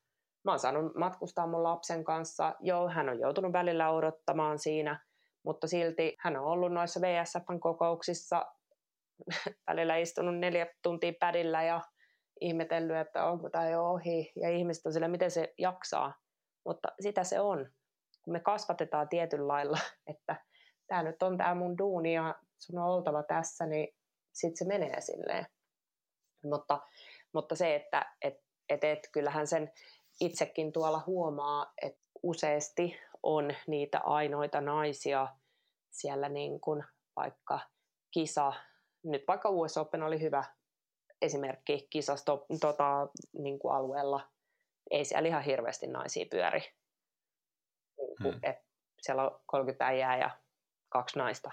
Mä 0.44 0.52
oon 0.52 0.58
saanut 0.58 0.94
matkustaa 0.94 1.46
mun 1.46 1.62
lapsen 1.62 2.04
kanssa. 2.04 2.54
Joo, 2.60 2.88
hän 2.88 3.08
on 3.08 3.20
joutunut 3.20 3.52
välillä 3.52 3.90
odottamaan 3.90 4.58
siinä, 4.58 5.04
mutta 5.42 5.66
silti 5.66 6.16
hän 6.18 6.36
on 6.36 6.44
ollut 6.44 6.72
noissa 6.72 7.00
VSFn 7.00 7.60
kokouksissa 7.60 8.46
välillä 9.70 9.96
istunut 9.96 10.38
neljä 10.38 10.66
tuntia 10.82 11.12
pädillä 11.20 11.62
ja 11.62 11.80
ihmetellyt, 12.40 12.96
että 12.96 13.24
onko 13.24 13.50
tämä 13.50 13.68
jo 13.68 13.84
ohi, 13.84 14.32
ja 14.36 14.50
ihmiset 14.50 14.86
on 14.86 14.92
sillä, 14.92 15.08
miten 15.08 15.30
se 15.30 15.54
jaksaa. 15.58 16.14
Mutta 16.66 16.88
sitä 17.00 17.24
se 17.24 17.40
on, 17.40 17.70
kun 18.24 18.32
me 18.32 18.40
kasvatetaan 18.40 19.08
tietyllä 19.08 19.48
lailla, 19.48 19.78
että 20.10 20.36
tämä 20.86 21.02
nyt 21.02 21.22
on 21.22 21.38
tämä 21.38 21.54
mun 21.54 21.78
duuni 21.78 22.14
ja 22.14 22.34
sun 22.58 22.78
on 22.78 22.90
oltava 22.90 23.22
tässä, 23.22 23.66
niin 23.66 23.88
sitten 24.32 24.56
se 24.56 24.64
menee 24.64 25.00
silleen. 25.00 25.46
Mutta, 26.44 26.80
mutta 27.32 27.56
se, 27.56 27.74
että 27.74 28.14
et, 28.22 28.34
et, 28.68 28.84
et, 28.84 29.08
kyllähän 29.12 29.46
sen 29.46 29.72
itsekin 30.20 30.72
tuolla 30.72 31.02
huomaa, 31.06 31.72
että 31.82 32.00
useasti 32.22 32.96
on 33.22 33.54
niitä 33.66 33.98
ainoita 33.98 34.60
naisia 34.60 35.28
siellä 35.90 36.28
niin 36.28 36.60
kuin 36.60 36.84
vaikka 37.16 37.60
kisa, 38.10 38.52
nyt 39.02 39.24
vaikka 39.28 39.48
US 39.48 39.76
Open 39.76 40.02
oli 40.02 40.20
hyvä 40.20 40.44
esimerkki 41.22 41.86
kisasto 41.90 42.46
tota, 42.60 43.08
niin 43.32 43.58
kuin 43.58 43.74
alueella. 43.74 44.28
Ei 44.90 45.04
siellä 45.04 45.28
ihan 45.28 45.42
hirveästi 45.42 45.86
naisia 45.86 46.26
pyöri. 46.30 46.60
Niin 47.98 48.16
kuin, 48.22 48.34
hmm. 48.34 48.40
et 48.42 48.56
siellä 49.00 49.22
on 49.22 49.40
30 49.46 49.86
äijää 49.86 50.18
ja 50.18 50.30
kaksi 50.88 51.18
naista. 51.18 51.50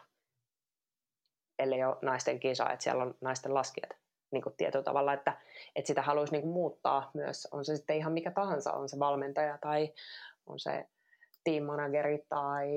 Ellei 1.60 1.84
ole 1.84 1.98
naisten 2.02 2.40
kisa, 2.40 2.70
että 2.70 2.84
siellä 2.84 3.04
on 3.04 3.16
naisten 3.22 3.54
laskijat. 3.54 3.98
Niin 4.32 4.44
kuin 4.44 4.56
tietyllä 4.58 4.84
tavalla, 4.84 5.14
että, 5.14 5.38
että 5.76 5.88
sitä 5.88 6.02
haluaisi 6.02 6.34
niin 6.34 6.42
kuin 6.42 6.54
muuttaa 6.54 7.12
myös. 7.14 7.48
On 7.52 7.66
se 7.66 7.76
sitten 7.76 7.96
ihan 7.96 8.14
mikä 8.14 8.32
tahansa, 8.32 8.74
on 8.74 8.90
se 8.90 9.00
valmentaja 9.00 9.58
tai 9.58 9.94
on 10.46 10.60
se 10.60 10.88
team 11.44 11.64
manageri 11.64 12.26
tai 12.30 12.70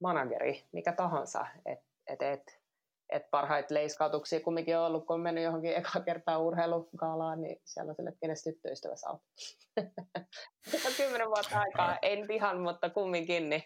manageri, 0.00 0.64
mikä 0.72 0.92
tahansa. 0.92 1.46
Et, 1.66 1.80
et, 2.06 2.22
et, 2.22 2.60
et 3.08 3.30
parhaita 3.30 3.74
leiskautuksia 3.74 4.40
kumminkin 4.40 4.78
on 4.78 4.86
ollut, 4.86 5.06
kun 5.06 5.14
on 5.14 5.20
mennyt 5.20 5.44
johonkin 5.44 5.76
eka 5.76 6.00
kertaa 6.00 6.38
urheilukaalaan, 6.38 7.42
niin 7.42 7.60
siellä 7.64 7.90
on 7.90 7.96
sille, 7.96 8.08
että 8.08 8.20
kenestä 8.20 8.50
tyttöystävä 8.50 8.96
saa. 8.96 9.18
kymmenen 10.96 11.28
vuotta 11.28 11.60
aikaa, 11.60 11.98
en 12.02 12.32
ihan, 12.32 12.60
mutta 12.60 12.90
kumminkin, 12.90 13.48
niin 13.48 13.62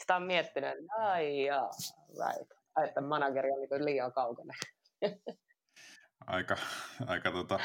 sitä 0.00 0.16
on 0.16 0.22
miettinyt, 0.22 0.74
ai 0.98 1.44
jaa, 1.44 1.70
right. 2.08 2.50
että 2.88 3.00
manageri 3.00 3.50
on 3.50 3.60
niin 3.60 3.84
liian 3.84 4.12
kaukana. 4.12 4.54
aika, 6.26 6.56
aika 7.06 7.30
tota, 7.30 7.58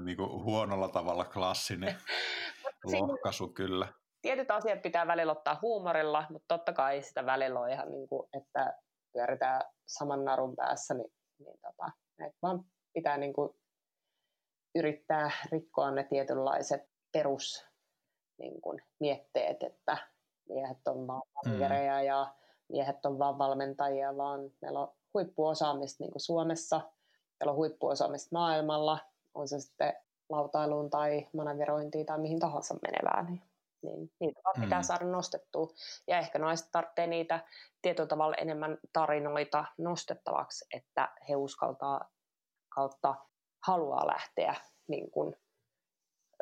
niin 0.00 0.16
kuin 0.16 0.44
huonolla 0.44 0.88
tavalla 0.88 1.24
klassinen 1.24 1.96
lohkaisu 2.92 3.48
kyllä. 3.48 3.88
Tietyt 4.22 4.50
asiat 4.50 4.82
pitää 4.82 5.06
välillä 5.06 5.32
ottaa 5.32 5.58
huumorilla, 5.62 6.24
mutta 6.30 6.54
totta 6.54 6.72
kai 6.72 7.02
sitä 7.02 7.26
välillä 7.26 7.60
on 7.60 7.70
ihan 7.70 7.92
niin 7.92 8.08
kuin, 8.08 8.28
että 8.32 8.74
pyöritään 9.12 9.62
saman 9.86 10.24
narun 10.24 10.56
päässä, 10.56 10.94
niin, 10.94 11.12
niin 11.38 11.58
tota, 11.60 11.92
että 12.26 12.38
vaan 12.42 12.64
pitää 12.92 13.18
niin 13.18 13.32
kuin 13.32 13.50
yrittää 14.74 15.30
rikkoa 15.52 15.90
ne 15.90 16.04
tietynlaiset 16.04 16.82
perus 17.12 17.66
niin 18.38 18.60
kuin, 18.60 18.82
mietteet, 19.00 19.62
että 19.62 19.96
miehet 20.48 20.88
on 20.88 21.06
vaan 21.06 21.22
mm. 21.46 21.60
ja 22.06 22.34
miehet 22.68 23.06
on 23.06 23.18
vaan 23.18 23.38
valmentajia, 23.38 24.16
vaan 24.16 24.40
meillä 24.62 24.80
on 24.80 24.92
huippuosaamista 25.14 26.04
niin 26.04 26.12
kuin 26.12 26.22
Suomessa, 26.22 26.80
meillä 27.40 27.50
on 27.50 27.56
huippuosaamista 27.56 28.28
maailmalla, 28.32 28.98
on 29.34 29.48
se 29.48 29.60
sitten 29.60 29.92
lautailuun 30.28 30.90
tai 30.90 31.28
managerointiin 31.32 32.06
tai 32.06 32.18
mihin 32.18 32.38
tahansa 32.38 32.74
menevää, 32.82 33.22
niin, 33.22 33.42
niin 33.82 34.10
niitä 34.20 34.40
vaan 34.44 34.60
pitää 34.60 34.78
mm. 34.78 34.84
saada 34.84 35.04
nostettua. 35.04 35.68
Ja 36.06 36.18
ehkä 36.18 36.38
naiset 36.38 36.68
tarvitsee 36.72 37.06
niitä 37.06 37.44
tietyllä 37.82 38.08
tavalla 38.08 38.36
enemmän 38.36 38.78
tarinoita 38.92 39.64
nostettavaksi, 39.78 40.64
että 40.72 41.14
he 41.28 41.36
uskaltaa 41.36 42.10
kautta 42.74 43.14
haluaa 43.66 44.06
lähteä 44.06 44.54
niin 44.88 45.10
kuin, 45.10 45.34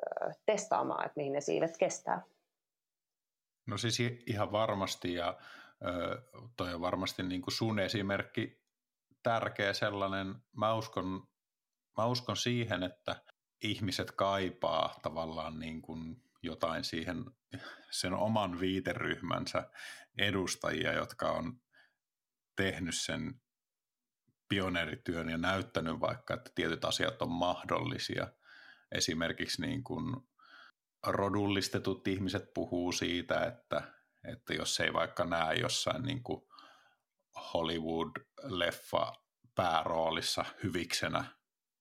ö, 0.03 0.33
testaamaan, 0.47 1.07
että 1.07 1.17
mihin 1.17 1.33
ne 1.33 1.41
siivet 1.41 1.77
kestää. 1.79 2.23
No 3.67 3.79
siis 3.79 4.01
ihan 4.27 4.53
varmasti 4.53 5.15
ja 5.15 5.39
ö, 5.87 6.23
toi 6.57 6.75
on 6.75 6.81
varmasti 6.81 7.23
niin 7.23 7.43
kuin 7.43 7.55
sun 7.55 7.79
esimerkki 7.79 8.63
tärkeä 9.23 9.73
sellainen. 9.73 10.35
Mä 10.57 10.75
uskon, 10.75 11.27
mä 11.97 12.07
uskon 12.07 12.37
siihen, 12.37 12.83
että 12.83 13.23
ihmiset 13.63 14.11
kaipaa 14.11 14.99
tavallaan 15.03 15.59
niin 15.59 15.83
kuin 15.83 16.23
jotain 16.43 16.85
siihen 16.85 17.25
sen 17.91 18.15
oman 18.15 18.61
viiteryhmänsä 18.61 19.71
edustajia, 20.19 20.93
jotka 20.93 21.31
on 21.31 21.61
tehnyt 22.57 22.95
sen 22.97 23.41
pioneerityön 24.49 25.29
ja 25.29 25.39
näyttänyt 25.39 26.01
vaikka, 26.01 26.35
että 26.35 26.51
tietyt 26.55 26.85
asiat 26.85 27.23
on 27.23 27.31
mahdollisia. 27.31 28.29
Esimerkiksi 28.93 29.63
niin 29.63 29.85
kuin 29.85 30.17
rodullistetut 31.07 32.09
ihmiset 32.09 32.55
puhuu 32.55 32.93
siitä, 32.93 33.41
että, 33.47 33.93
että 34.33 34.55
jos 34.55 34.81
ei 34.81 34.93
vaikka 34.93 35.25
näe 35.25 35.55
jossain 35.55 36.03
niin 36.03 36.23
kuin 36.23 36.43
Hollywood-leffa 37.37 39.13
pääroolissa 39.55 40.45
hyviksenä 40.63 41.25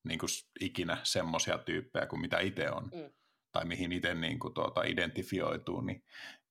niin 0.04 0.20
kuin 0.20 0.30
ikinä 0.60 0.98
semmoisia 1.04 1.58
tyyppejä 1.58 2.06
kuin 2.06 2.22
mitä 2.22 2.40
itse 2.40 2.72
on, 2.72 2.84
mm. 2.84 3.14
Tai 3.58 3.66
mihin 3.66 3.92
itse 3.92 4.14
niin 4.14 4.40
kuin, 4.40 4.54
tuota, 4.54 4.84
identifioituu, 4.84 5.82
niin, 5.82 6.04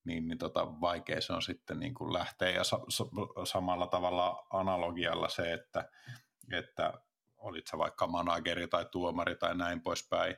niin, 0.03 0.27
niin 0.27 0.37
tota, 0.37 0.81
vaikea 0.81 1.21
se 1.21 1.33
on 1.33 1.41
sitten 1.41 1.79
niin 1.79 1.93
kuin 1.93 2.13
lähteä. 2.13 2.49
Ja 2.49 2.63
sa- 2.63 2.85
sa- 2.89 3.45
samalla 3.45 3.87
tavalla 3.87 4.47
analogialla 4.49 5.29
se, 5.29 5.53
että, 5.53 5.89
että 6.51 6.93
olit 7.37 7.67
sä 7.67 7.77
vaikka 7.77 8.07
manageri 8.07 8.67
tai 8.67 8.85
tuomari 8.85 9.35
tai 9.35 9.57
näin 9.57 9.81
poispäin, 9.81 10.35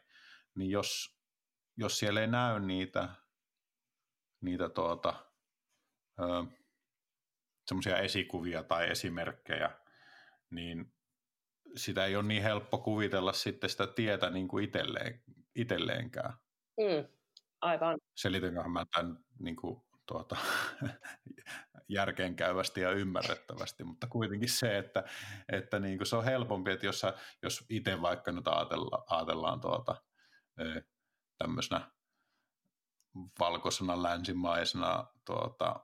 niin 0.55 0.71
jos, 0.71 1.17
jos 1.77 1.99
siellä 1.99 2.21
ei 2.21 2.27
näy 2.27 2.59
niitä, 2.59 3.09
niitä 4.41 4.69
tuota, 4.69 5.13
semmoisia 7.65 7.97
esikuvia 7.97 8.63
tai 8.63 8.89
esimerkkejä, 8.89 9.71
niin 10.49 10.93
sitä 11.75 12.05
ei 12.05 12.15
ole 12.15 12.27
niin 12.27 12.43
helppo 12.43 12.77
kuvitella 12.77 13.33
sitten 13.33 13.69
sitä 13.69 13.87
tietä 13.87 14.29
niin 14.29 14.47
kuin 14.47 14.63
itselleen, 14.63 15.23
itselleenkään. 15.55 16.33
Mm, 16.79 17.07
aivan. 17.61 17.97
Selitänköhän 18.15 18.71
mä 18.71 18.85
tämän 18.95 19.17
niin 19.39 19.55
kuin, 19.55 19.81
tuota, 20.05 20.35
järkeenkäyvästi 21.89 22.81
ja 22.81 22.91
ymmärrettävästi, 22.91 23.83
mutta 23.83 24.07
kuitenkin 24.07 24.49
se, 24.49 24.77
että, 24.77 25.03
että 25.51 25.79
niin 25.79 25.97
kuin 25.97 26.07
se 26.07 26.15
on 26.15 26.23
helpompi, 26.23 26.71
että 26.71 26.85
jos, 26.85 27.01
jos 27.43 27.65
itse 27.69 28.01
vaikka 28.01 28.31
nyt 28.31 28.47
ajatella, 28.47 29.05
ajatellaan 29.09 29.61
tuota, 29.61 29.95
tämmöisenä 31.37 31.91
valkoisena 33.39 34.03
länsimaisena 34.03 35.07
tuota, 35.25 35.79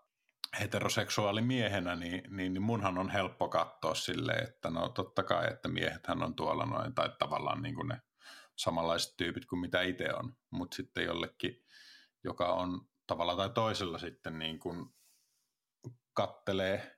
heteroseksuaalimiehenä, 0.59 1.95
niin, 1.95 2.23
niin, 2.29 2.53
niin 2.53 2.61
munhan 2.61 2.97
on 2.97 3.09
helppo 3.09 3.49
katsoa 3.49 3.95
silleen, 3.95 4.47
että 4.47 4.69
no 4.69 4.89
totta 4.89 5.23
kai, 5.23 5.47
että 5.51 5.67
miehethän 5.67 6.23
on 6.23 6.35
tuolla 6.35 6.65
noin, 6.65 6.95
tai 6.95 7.09
tavallaan 7.19 7.61
niin 7.61 7.75
kuin 7.75 7.87
ne 7.87 8.01
samanlaiset 8.55 9.17
tyypit 9.17 9.45
kuin 9.45 9.59
mitä 9.59 9.81
itse 9.81 10.13
on, 10.13 10.37
mutta 10.49 10.75
sitten 10.75 11.05
jollekin, 11.05 11.63
joka 12.23 12.53
on 12.53 12.89
tavalla 13.07 13.35
tai 13.35 13.49
toisella 13.49 13.97
sitten 13.97 14.39
niin 14.39 14.59
kuin 14.59 14.85
kattelee 16.13 16.95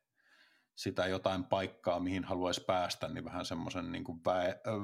sitä 0.75 1.07
jotain 1.07 1.43
paikkaa, 1.43 1.99
mihin 1.99 2.23
haluaisi 2.23 2.61
päästä, 2.61 3.07
niin 3.07 3.25
vähän 3.25 3.45
semmoisen 3.45 3.91
niin 3.91 4.03
kuin 4.03 4.19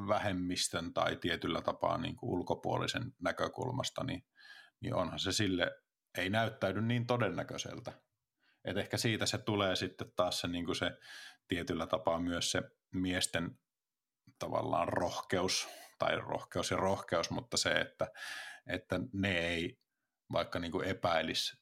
vähemmistön 0.08 0.94
tai 0.94 1.16
tietyllä 1.16 1.62
tapaa 1.62 1.98
niin 1.98 2.16
kuin 2.16 2.30
ulkopuolisen 2.30 3.14
näkökulmasta, 3.22 4.04
niin, 4.04 4.26
niin 4.80 4.96
onhan 4.96 5.20
se 5.20 5.32
sille, 5.32 5.72
ei 6.18 6.30
näyttäydy 6.30 6.82
niin 6.82 7.08
todennäköiseltä. 7.08 7.94
Et 8.66 8.78
ehkä 8.78 8.98
siitä 8.98 9.26
se 9.26 9.38
tulee 9.38 9.76
sitten 9.76 10.12
taas 10.16 10.40
se, 10.40 10.48
niin 10.48 10.66
kuin 10.66 10.76
se 10.76 10.98
tietyllä 11.48 11.88
tapaa 11.88 12.20
myös 12.20 12.52
se 12.52 12.62
miesten 12.94 13.60
tavallaan 14.40 14.88
rohkeus, 14.88 15.68
tai 16.00 16.16
rohkeus 16.16 16.72
ja 16.72 16.78
rohkeus, 16.78 17.32
mutta 17.32 17.58
se, 17.58 17.72
että, 17.72 18.08
että 18.68 19.00
ne 19.14 19.38
ei 19.38 19.80
vaikka 20.32 20.60
niin 20.60 20.72
kuin 20.72 20.88
epäilisi 20.88 21.58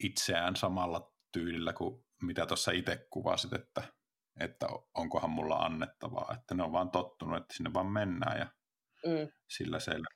itseään 0.00 0.56
samalla 0.56 1.12
tyylillä 1.32 1.72
kuin 1.72 2.04
mitä 2.22 2.46
tuossa 2.46 2.70
itse 2.70 3.06
kuvasit, 3.10 3.52
että, 3.52 3.82
että 4.40 4.66
onkohan 4.94 5.30
mulla 5.30 5.56
annettavaa, 5.56 6.34
että 6.38 6.54
ne 6.54 6.62
on 6.62 6.72
vaan 6.72 6.90
tottunut, 6.90 7.36
että 7.36 7.54
sinne 7.56 7.70
vaan 7.74 7.92
mennään 7.92 8.38
ja 8.38 8.46
mm. 9.06 9.32
sillä 9.48 9.80
selvä. 9.80 10.06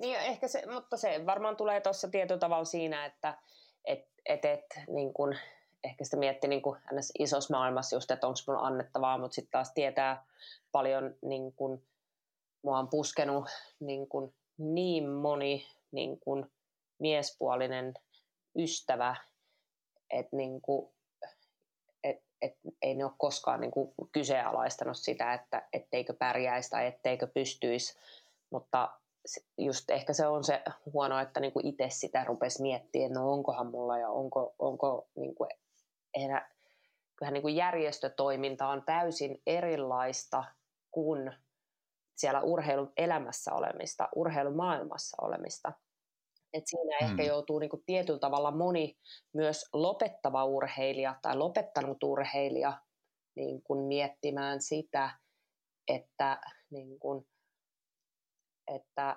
Niin 0.00 0.16
ehkä 0.16 0.48
se, 0.48 0.62
mutta 0.72 0.96
se 0.96 1.26
varmaan 1.26 1.56
tulee 1.56 1.80
tuossa 1.80 2.08
tietyllä 2.08 2.38
tavalla 2.38 2.64
siinä, 2.64 3.04
että 3.04 3.38
et, 3.84 4.08
et, 4.26 4.44
et, 4.44 4.64
niin 4.88 5.14
kun, 5.14 5.36
ehkä 5.84 6.04
sitä 6.04 6.16
mietti 6.16 6.48
niin 6.48 6.62
kun, 6.62 6.78
isossa 7.18 7.54
maailmassa 7.54 7.96
just, 7.96 8.10
että 8.10 8.26
onko 8.26 8.38
mulla 8.46 8.60
annettavaa, 8.60 9.18
mutta 9.18 9.34
sitten 9.34 9.50
taas 9.50 9.72
tietää 9.74 10.26
paljon, 10.72 11.14
niin 11.22 11.52
kun, 11.52 11.86
mua 12.64 12.78
on 12.78 12.88
puskenut 12.88 13.44
niin, 13.80 14.08
kun, 14.08 14.34
niin 14.58 15.10
moni 15.10 15.66
niin 15.90 16.20
kun, 16.20 16.50
miespuolinen 16.98 17.94
ystävä, 18.58 19.16
että 20.10 20.36
niin 20.36 20.60
kun, 20.60 20.92
et, 22.04 22.22
et, 22.42 22.56
ei 22.82 22.94
ne 22.94 23.04
ole 23.04 23.12
koskaan 23.18 23.60
niin 23.60 23.70
kuin, 23.70 23.94
kyseenalaistanut 24.12 24.96
sitä, 24.96 25.34
että 25.34 25.68
etteikö 25.72 26.14
pärjäisi 26.18 26.70
tai 26.70 26.86
etteikö 26.86 27.26
pystyisi, 27.26 27.98
mutta 28.50 28.90
just 29.58 29.90
ehkä 29.90 30.12
se 30.12 30.26
on 30.26 30.44
se 30.44 30.62
huono, 30.92 31.18
että 31.18 31.40
niinku 31.40 31.60
itse 31.62 31.86
sitä 31.88 32.24
rupesi 32.24 32.62
miettimään, 32.62 33.06
että 33.06 33.20
no 33.20 33.32
onkohan 33.32 33.66
mulla 33.66 33.98
ja 33.98 34.10
onko, 34.10 34.54
onko 34.58 35.08
niinku, 35.14 35.46
enää, 36.14 36.50
kyllähän 37.16 37.34
niinku 37.34 37.48
järjestötoiminta 37.48 38.68
on 38.68 38.82
täysin 38.82 39.42
erilaista 39.46 40.44
kuin 40.90 41.34
siellä 42.16 42.40
urheiluelämässä 42.40 43.54
olemista, 43.54 44.08
urheilumaailmassa 44.16 45.16
olemista. 45.22 45.72
Et 46.52 46.66
siinä 46.66 46.96
hmm. 47.00 47.10
ehkä 47.10 47.22
joutuu 47.22 47.58
niinku 47.58 47.82
tietyllä 47.86 48.18
tavalla 48.18 48.50
moni 48.50 48.98
myös 49.32 49.68
lopettava 49.72 50.44
urheilija 50.44 51.14
tai 51.22 51.36
lopettanut 51.36 52.02
urheilija 52.02 52.78
niin 53.36 53.62
kun 53.62 53.78
miettimään 53.86 54.62
sitä, 54.62 55.10
että 55.88 56.40
niin 56.70 56.98
kun, 56.98 57.26
että 58.74 59.16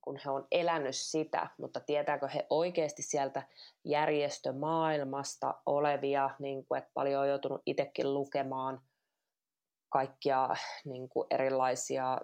kun 0.00 0.18
he 0.24 0.30
on 0.30 0.46
elänyt 0.50 0.96
sitä, 0.96 1.50
mutta 1.58 1.80
tietääkö 1.80 2.28
he 2.28 2.46
oikeasti 2.50 3.02
sieltä 3.02 3.42
järjestömaailmasta 3.84 5.54
olevia, 5.66 6.30
niin 6.38 6.66
kuin, 6.66 6.78
että 6.78 6.90
paljon 6.94 7.22
on 7.22 7.28
joutunut 7.28 7.62
itsekin 7.66 8.14
lukemaan 8.14 8.80
kaikkia 9.88 10.48
niin 10.84 11.08
kuin 11.08 11.26
erilaisia 11.30 12.18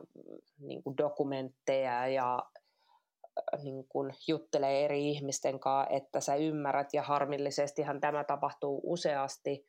niin 0.59 0.82
kuin 0.82 0.97
dokumentteja 0.97 2.09
ja 2.09 2.39
niin 3.62 3.89
kun 3.89 4.12
juttelee 4.28 4.85
eri 4.85 5.11
ihmisten 5.11 5.61
kanssa, 5.61 5.97
että 5.97 6.20
sä 6.20 6.35
ymmärrät, 6.35 6.89
ja 6.93 7.03
harmillisestihan 7.03 8.01
tämä 8.01 8.24
tapahtuu 8.24 8.81
useasti 8.82 9.66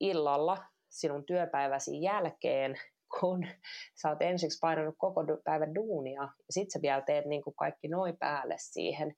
illalla 0.00 0.64
sinun 0.90 1.24
työpäiväsi 1.24 2.02
jälkeen, 2.02 2.74
kun 3.20 3.46
sä 4.02 4.08
oot 4.08 4.22
ensiksi 4.22 4.58
painanut 4.60 4.94
koko 4.98 5.24
päivän 5.44 5.74
duunia, 5.74 6.22
ja 6.22 6.28
sit 6.50 6.70
sä 6.70 6.78
vielä 6.82 7.00
teet 7.00 7.24
niin 7.24 7.42
kuin 7.42 7.56
kaikki 7.56 7.88
noin 7.88 8.16
päälle 8.16 8.54
siihen, 8.58 9.16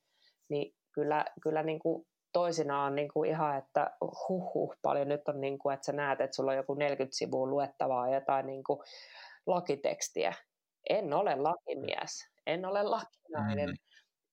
niin 0.49 0.75
kyllä, 0.93 1.25
kyllä 1.43 1.63
niin 1.63 1.79
kuin 1.79 2.07
toisinaan 2.37 2.95
niin 2.95 3.09
kuin 3.13 3.31
ihan, 3.31 3.59
että 3.59 3.97
huh, 4.29 4.75
paljon 4.83 5.09
nyt 5.09 5.29
on, 5.29 5.41
niin 5.41 5.59
kuin, 5.59 5.75
että 5.75 5.87
sä 5.87 5.93
näet, 5.93 6.21
että 6.21 6.37
sulla 6.37 6.51
on 6.51 6.57
joku 6.57 6.75
40 6.75 7.17
sivua 7.17 7.47
luettavaa 7.47 8.15
jotain 8.15 8.47
niin 8.47 8.65
kuin 8.65 8.81
lakitekstiä. 9.47 10.35
En 10.91 11.13
ole 11.13 11.37
lakimies, 11.37 12.29
en 12.47 12.65
ole 12.65 12.83
lakinainen, 12.83 13.69
mm. 13.69 13.77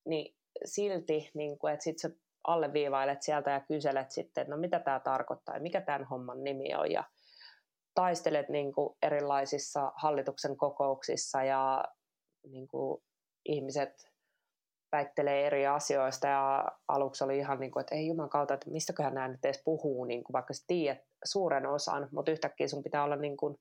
niin 0.05 0.35
silti, 0.65 1.31
niin 1.33 1.59
kuin, 1.59 1.73
että 1.73 1.83
sit 1.83 1.99
sä 1.99 2.09
alleviivailet 2.47 3.21
sieltä 3.21 3.51
ja 3.51 3.59
kyselet 3.59 4.11
sitten, 4.11 4.47
no 4.49 4.57
mitä 4.57 4.79
tämä 4.79 4.99
tarkoittaa 4.99 5.55
ja 5.55 5.61
mikä 5.61 5.81
tämän 5.81 6.03
homman 6.03 6.43
nimi 6.43 6.75
on 6.75 6.91
ja 6.91 7.03
taistelet 7.93 8.49
niin 8.49 8.73
kuin 8.73 8.97
erilaisissa 9.01 9.91
hallituksen 9.95 10.57
kokouksissa 10.57 11.43
ja 11.43 11.85
niin 12.51 12.67
kuin 12.67 13.03
ihmiset 13.45 14.12
väittelee 14.93 15.47
eri 15.47 15.67
asioista 15.67 16.27
ja 16.27 16.65
aluksi 16.87 17.23
oli 17.23 17.37
ihan 17.37 17.59
niin 17.59 17.71
kuin, 17.71 17.81
että 17.81 17.95
ei 17.95 18.07
juman 18.07 18.29
kautta, 18.29 18.53
että 18.53 18.71
mistäköhän 18.71 19.13
nämä 19.13 19.27
nyt 19.27 19.45
edes 19.45 19.61
puhuu, 19.65 20.05
niin 20.05 20.23
kuin, 20.23 20.33
vaikka 20.33 20.53
sä 20.53 20.63
tiedät 20.67 21.01
suuren 21.25 21.65
osan, 21.65 22.09
mutta 22.11 22.31
yhtäkkiä 22.31 22.67
sun 22.67 22.83
pitää 22.83 23.03
olla 23.03 23.15
niin 23.15 23.37
kuin 23.37 23.55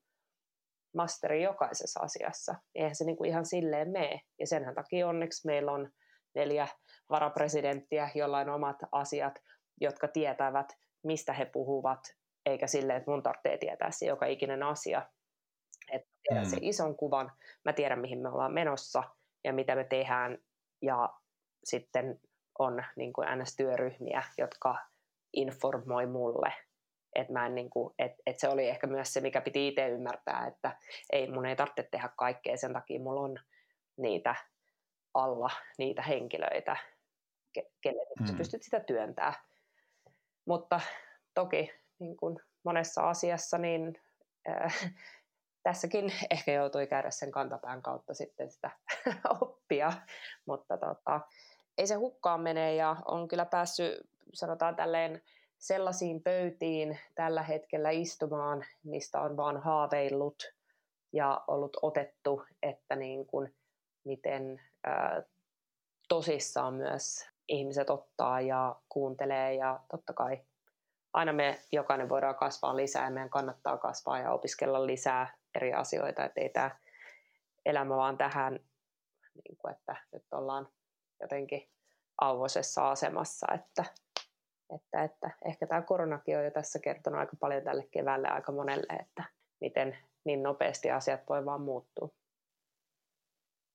masteri 0.95 1.43
jokaisessa 1.43 1.99
asiassa. 1.99 2.55
Eihän 2.75 2.95
se 2.95 3.05
niin 3.05 3.17
kuin 3.17 3.29
ihan 3.29 3.45
silleen 3.45 3.89
mene. 3.89 4.21
Ja 4.39 4.47
senhän 4.47 4.75
takia 4.75 5.07
onneksi 5.07 5.47
meillä 5.47 5.71
on 5.71 5.89
neljä 6.35 6.67
varapresidenttiä, 7.09 8.09
joilla 8.15 8.39
on 8.39 8.49
omat 8.49 8.77
asiat, 8.91 9.33
jotka 9.81 10.07
tietävät, 10.07 10.67
mistä 11.03 11.33
he 11.33 11.45
puhuvat, 11.45 11.99
eikä 12.45 12.67
silleen, 12.67 12.97
että 12.97 13.11
mun 13.11 13.23
tarvitsee 13.23 13.57
tietää 13.57 13.91
se 13.91 14.05
joka 14.05 14.25
ikinen 14.25 14.63
asia. 14.63 15.07
Että 15.91 16.07
tiedän 16.23 16.43
mm. 16.43 16.49
sen 16.49 16.63
ison 16.63 16.95
kuvan, 16.95 17.31
mä 17.65 17.73
tiedän 17.73 17.99
mihin 17.99 18.19
me 18.19 18.29
ollaan 18.29 18.53
menossa 18.53 19.03
ja 19.43 19.53
mitä 19.53 19.75
me 19.75 19.83
tehdään 19.83 20.37
ja 20.81 21.09
sitten 21.63 22.19
on 22.59 22.83
niin 22.95 23.13
kuin 23.13 23.27
NS-työryhmiä, 23.27 24.23
jotka 24.37 24.77
informoi 25.33 26.05
mulle. 26.05 26.53
Et 27.15 27.29
mä 27.29 27.45
en, 27.45 27.55
niin 27.55 27.69
kuin, 27.69 27.93
et, 27.99 28.11
et 28.25 28.39
se 28.39 28.49
oli 28.49 28.69
ehkä 28.69 28.87
myös 28.87 29.13
se, 29.13 29.21
mikä 29.21 29.41
piti 29.41 29.67
itse 29.67 29.87
ymmärtää, 29.87 30.47
että 30.47 30.77
ei, 31.11 31.31
mun 31.31 31.45
ei 31.45 31.55
tarvitse 31.55 31.87
tehdä 31.91 32.09
kaikkea, 32.17 32.57
sen 32.57 32.73
takia 32.73 32.99
mulla 32.99 33.21
on 33.21 33.39
niitä 33.97 34.35
alla, 35.13 35.49
niitä 35.77 36.01
henkilöitä, 36.01 36.77
ke, 37.53 37.71
kelle 37.81 38.05
mm. 38.19 38.25
sä 38.25 38.33
pystyt 38.33 38.63
sitä 38.63 38.79
työntää. 38.79 39.33
Mutta 40.45 40.79
toki 41.33 41.71
niin 41.99 42.17
kuin 42.17 42.39
monessa 42.63 43.09
asiassa, 43.09 43.57
niin 43.57 44.01
äh, 44.49 44.93
tässäkin 45.63 46.13
ehkä 46.31 46.51
joutui 46.51 46.87
käydä 46.87 47.11
sen 47.11 47.31
kantapään 47.31 47.81
kautta 47.81 48.13
sitten 48.13 48.51
sitä 48.51 48.71
oppia, 49.41 49.93
mutta 50.45 50.77
tota, 50.77 51.21
ei 51.77 51.87
se 51.87 51.95
hukkaan 51.95 52.41
mene 52.41 52.75
ja 52.75 52.95
on 53.05 53.27
kyllä 53.27 53.45
päässyt, 53.45 54.09
sanotaan 54.33 54.75
tälleen, 54.75 55.21
sellaisiin 55.59 56.23
pöytiin 56.23 56.99
tällä 57.15 57.43
hetkellä 57.43 57.89
istumaan, 57.89 58.65
mistä 58.83 59.21
on 59.21 59.37
vaan 59.37 59.57
haaveillut 59.61 60.53
ja 61.13 61.43
ollut 61.47 61.77
otettu, 61.81 62.43
että 62.63 62.95
niin 62.95 63.27
kuin, 63.27 63.55
miten 64.03 64.61
ää, 64.83 65.23
tosissaan 66.09 66.73
myös 66.73 67.29
ihmiset 67.47 67.89
ottaa 67.89 68.41
ja 68.41 68.75
kuuntelee. 68.89 69.53
Ja 69.53 69.79
totta 69.91 70.13
kai 70.13 70.41
aina 71.13 71.33
me 71.33 71.59
jokainen 71.71 72.09
voidaan 72.09 72.35
kasvaa 72.35 72.75
lisää 72.75 73.05
ja 73.05 73.11
meidän 73.11 73.29
kannattaa 73.29 73.77
kasvaa 73.77 74.19
ja 74.19 74.31
opiskella 74.31 74.85
lisää 74.85 75.37
eri 75.55 75.73
asioita, 75.73 76.25
että 76.25 76.41
ei 76.41 76.49
tämä 76.49 76.71
elämä 77.65 77.95
vaan 77.95 78.17
tähän, 78.17 78.53
niin 79.33 79.57
kuin, 79.57 79.73
että 79.73 79.95
nyt 80.11 80.23
ollaan 80.31 80.67
jotenkin 81.23 81.69
auvoisessa 82.21 82.91
asemassa, 82.91 83.47
että, 83.53 83.85
että, 84.75 85.03
että 85.03 85.31
ehkä 85.45 85.67
tämä 85.67 85.81
koronakin 85.81 86.37
on 86.37 86.45
jo 86.45 86.51
tässä 86.51 86.79
kertonut 86.79 87.19
aika 87.19 87.35
paljon 87.39 87.63
tälle 87.63 87.87
keväälle 87.91 88.27
aika 88.27 88.51
monelle, 88.51 88.93
että 88.99 89.23
miten 89.61 89.97
niin 90.25 90.43
nopeasti 90.43 90.91
asiat 90.91 91.21
voi 91.29 91.45
vaan 91.45 91.61
muuttua. 91.61 92.09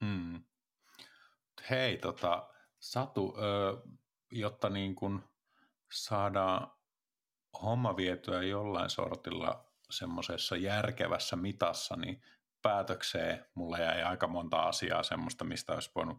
Hmm. 0.04 0.42
Hei, 1.70 1.96
tota, 1.96 2.48
Satu, 2.78 3.36
jotta 4.32 4.68
niin 4.68 4.94
kun 4.94 5.28
saadaan 5.92 6.72
homma 7.62 7.96
vietyä 7.96 8.42
jollain 8.42 8.90
sortilla 8.90 9.64
semmoisessa 9.90 10.56
järkevässä 10.56 11.36
mitassa, 11.36 11.96
niin 11.96 12.22
päätökseen 12.62 13.46
mulla 13.54 13.78
jäi 13.78 14.02
aika 14.02 14.26
monta 14.26 14.62
asiaa 14.62 15.02
semmoista, 15.02 15.44
mistä 15.44 15.72
olisi 15.72 15.90
voinut 15.94 16.18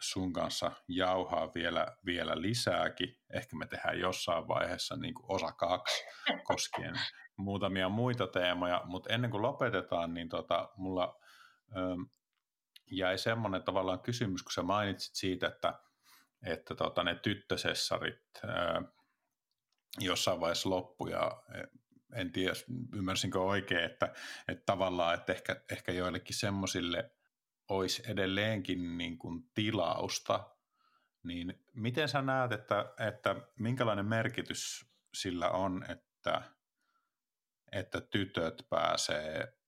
sun 0.00 0.32
kanssa 0.32 0.72
jauhaa 0.88 1.54
vielä, 1.54 1.96
vielä 2.06 2.40
lisääkin. 2.40 3.18
Ehkä 3.30 3.56
me 3.56 3.66
tehdään 3.66 3.98
jossain 3.98 4.48
vaiheessa 4.48 4.96
niin 4.96 5.14
kuin 5.14 5.26
osa 5.28 5.52
kaksi 5.52 6.04
koskien 6.48 6.94
muutamia 7.36 7.88
muita 7.88 8.26
teemoja, 8.26 8.82
mutta 8.84 9.14
ennen 9.14 9.30
kuin 9.30 9.42
lopetetaan, 9.42 10.14
niin 10.14 10.28
tota, 10.28 10.68
mulla 10.76 11.20
ö, 11.76 11.80
jäi 12.90 13.18
semmoinen 13.18 13.62
tavallaan 13.62 14.00
kysymys, 14.00 14.42
kun 14.42 14.52
sä 14.52 14.62
mainitsit 14.62 15.14
siitä, 15.14 15.48
että, 15.48 15.78
että 16.46 16.74
tota, 16.74 17.02
ne 17.02 17.14
tyttösessarit 17.14 18.20
ö, 18.44 18.48
jossain 19.98 20.40
vaiheessa 20.40 20.70
loppu 20.70 21.06
ja 21.06 21.42
en 22.14 22.32
tiedä, 22.32 22.52
ymmärsinkö 22.94 23.40
oikein, 23.40 23.84
että, 23.84 24.12
että 24.48 24.62
tavallaan, 24.66 25.14
että 25.14 25.32
ehkä, 25.32 25.56
ehkä 25.70 25.92
joillekin 25.92 26.36
semmoisille 26.36 27.10
olisi 27.70 28.02
edelleenkin 28.10 28.98
niin 28.98 29.18
kuin 29.18 29.50
tilausta, 29.54 30.50
niin 31.22 31.64
miten 31.74 32.08
sä 32.08 32.22
näet, 32.22 32.52
että, 32.52 32.94
että 33.08 33.36
minkälainen 33.58 34.06
merkitys 34.06 34.90
sillä 35.14 35.50
on, 35.50 35.84
että, 35.90 36.42
että 37.72 38.00
tytöt 38.00 38.66
pääsee 38.70 39.58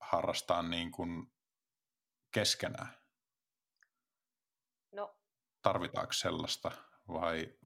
harrastamaan 0.00 0.70
niin 0.70 0.90
kuin 0.90 1.32
keskenään? 2.30 2.88
No, 4.92 5.16
Tarvitaanko 5.62 6.12
sellaista 6.12 6.70
vai? 7.08 7.58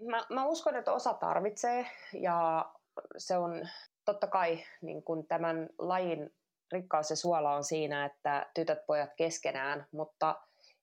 Mä, 0.00 0.26
mä 0.30 0.44
uskon, 0.44 0.76
että 0.76 0.92
osa 0.92 1.14
tarvitsee 1.14 1.90
ja 2.12 2.70
se 3.16 3.36
on 3.36 3.68
totta 4.04 4.26
kai 4.26 4.64
niin 4.82 5.02
kuin 5.02 5.26
tämän 5.26 5.68
lajin 5.78 6.34
rikkaus 6.72 7.10
ja 7.10 7.16
suola 7.16 7.54
on 7.54 7.64
siinä, 7.64 8.04
että 8.04 8.50
tytöt 8.54 8.86
pojat 8.86 9.10
keskenään, 9.16 9.86
mutta 9.92 10.42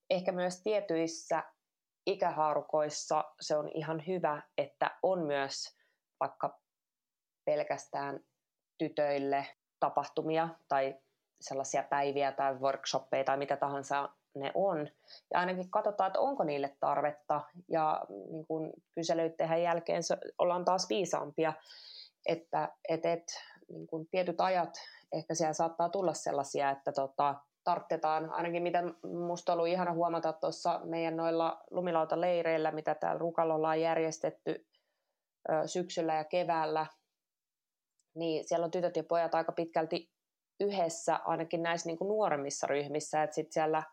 ehkä 0.10 0.32
myös 0.32 0.62
tietyissä 0.64 1.44
ikähaarukoissa 2.06 3.24
se 3.42 3.58
on 3.58 3.70
ihan 3.74 4.04
hyvä, 4.08 4.42
että 4.58 4.98
on 5.04 5.26
myös 5.26 5.78
vaikka 6.20 6.60
pelkästään 7.46 8.20
tytöille 8.78 9.46
tapahtumia 9.80 10.50
tai 10.68 10.96
sellaisia 11.42 11.84
päiviä 11.84 12.32
tai 12.32 12.56
workshoppeja 12.56 13.24
tai 13.24 13.38
mitä 13.38 13.58
tahansa 13.58 14.10
ne 14.36 14.52
on. 14.54 14.90
Ja 15.34 15.40
ainakin 15.40 15.70
katsotaan, 15.70 16.08
että 16.08 16.20
onko 16.20 16.44
niille 16.44 16.78
tarvetta. 16.80 17.42
Ja 17.70 18.06
niin 18.32 18.48
kun 18.48 18.74
kyselyiden 18.96 19.64
jälkeen 19.64 20.04
ollaan 20.38 20.66
taas 20.66 20.90
viisaampia, 20.90 21.54
että 22.26 22.70
et, 22.90 23.06
et, 23.06 23.24
niin 23.70 23.88
kun 23.88 24.08
tietyt 24.08 24.42
ajat 24.42 24.74
ehkä 25.14 25.36
siellä 25.36 25.54
saattaa 25.54 25.90
tulla 25.90 26.14
sellaisia, 26.14 26.70
että 26.70 26.92
tota, 26.92 27.36
tarttetaan, 27.64 28.30
ainakin 28.30 28.64
mitä 28.64 28.84
minusta 29.04 29.54
on 29.54 29.60
ollut 29.60 29.72
ihana 29.72 29.94
huomata 29.94 30.34
tuossa 30.34 30.82
meidän 30.84 31.18
noilla 31.18 31.64
lumilautaleireillä, 31.72 32.72
mitä 32.72 32.96
täällä 32.96 33.20
Rukalla 33.20 33.70
on 33.70 33.82
järjestetty 33.82 34.68
ö, 35.50 35.68
syksyllä 35.68 36.16
ja 36.16 36.24
keväällä, 36.24 36.86
niin 38.16 38.48
siellä 38.48 38.66
on 38.66 38.72
tytöt 38.72 38.96
ja 38.96 39.04
pojat 39.04 39.36
aika 39.36 39.52
pitkälti 39.52 40.12
yhdessä, 40.60 41.16
ainakin 41.16 41.64
näissä 41.64 41.90
niin 41.90 41.98
kuin 41.98 42.08
nuoremmissa 42.08 42.68
ryhmissä, 42.68 43.24
että 43.24 43.36
sitten 43.36 43.54
siellä 43.54 43.84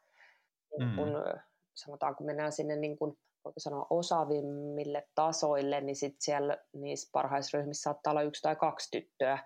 niin 0.78 0.96
kun, 0.96 1.08
mm. 1.08 1.40
sanotaan, 1.74 2.16
kun 2.16 2.26
mennään 2.26 2.52
sinne 2.52 2.76
niin 2.76 2.98
kuin, 2.98 3.18
voiko 3.44 3.60
sanoa 3.60 3.86
osaavimmille 3.90 5.08
tasoille, 5.14 5.80
niin 5.80 5.96
sitten 5.96 6.22
siellä 6.22 6.58
niissä 6.72 7.10
parhaisryhmissä 7.12 7.82
saattaa 7.82 8.10
olla 8.10 8.22
yksi 8.22 8.42
tai 8.42 8.56
kaksi 8.56 8.88
tyttöä, 8.90 9.38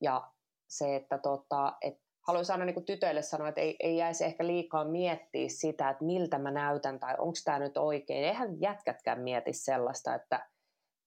ja 0.00 0.30
se, 0.68 0.96
että 0.96 1.18
tota, 1.18 1.76
et 1.80 1.94
haluaisin 2.26 2.52
aina 2.52 2.64
niin 2.64 2.84
tytöille 2.84 3.22
sanoa, 3.22 3.48
että 3.48 3.60
ei, 3.60 3.76
ei 3.80 3.96
jäisi 3.96 4.24
ehkä 4.24 4.46
liikaa 4.46 4.84
miettiä 4.84 5.48
sitä, 5.48 5.90
että 5.90 6.04
miltä 6.04 6.38
mä 6.38 6.50
näytän 6.50 7.00
tai 7.00 7.14
onko 7.18 7.38
tämä 7.44 7.58
nyt 7.58 7.76
oikein. 7.76 8.24
Eihän 8.24 8.60
jätkätkään 8.60 9.20
mieti 9.20 9.52
sellaista, 9.52 10.14
että 10.14 10.48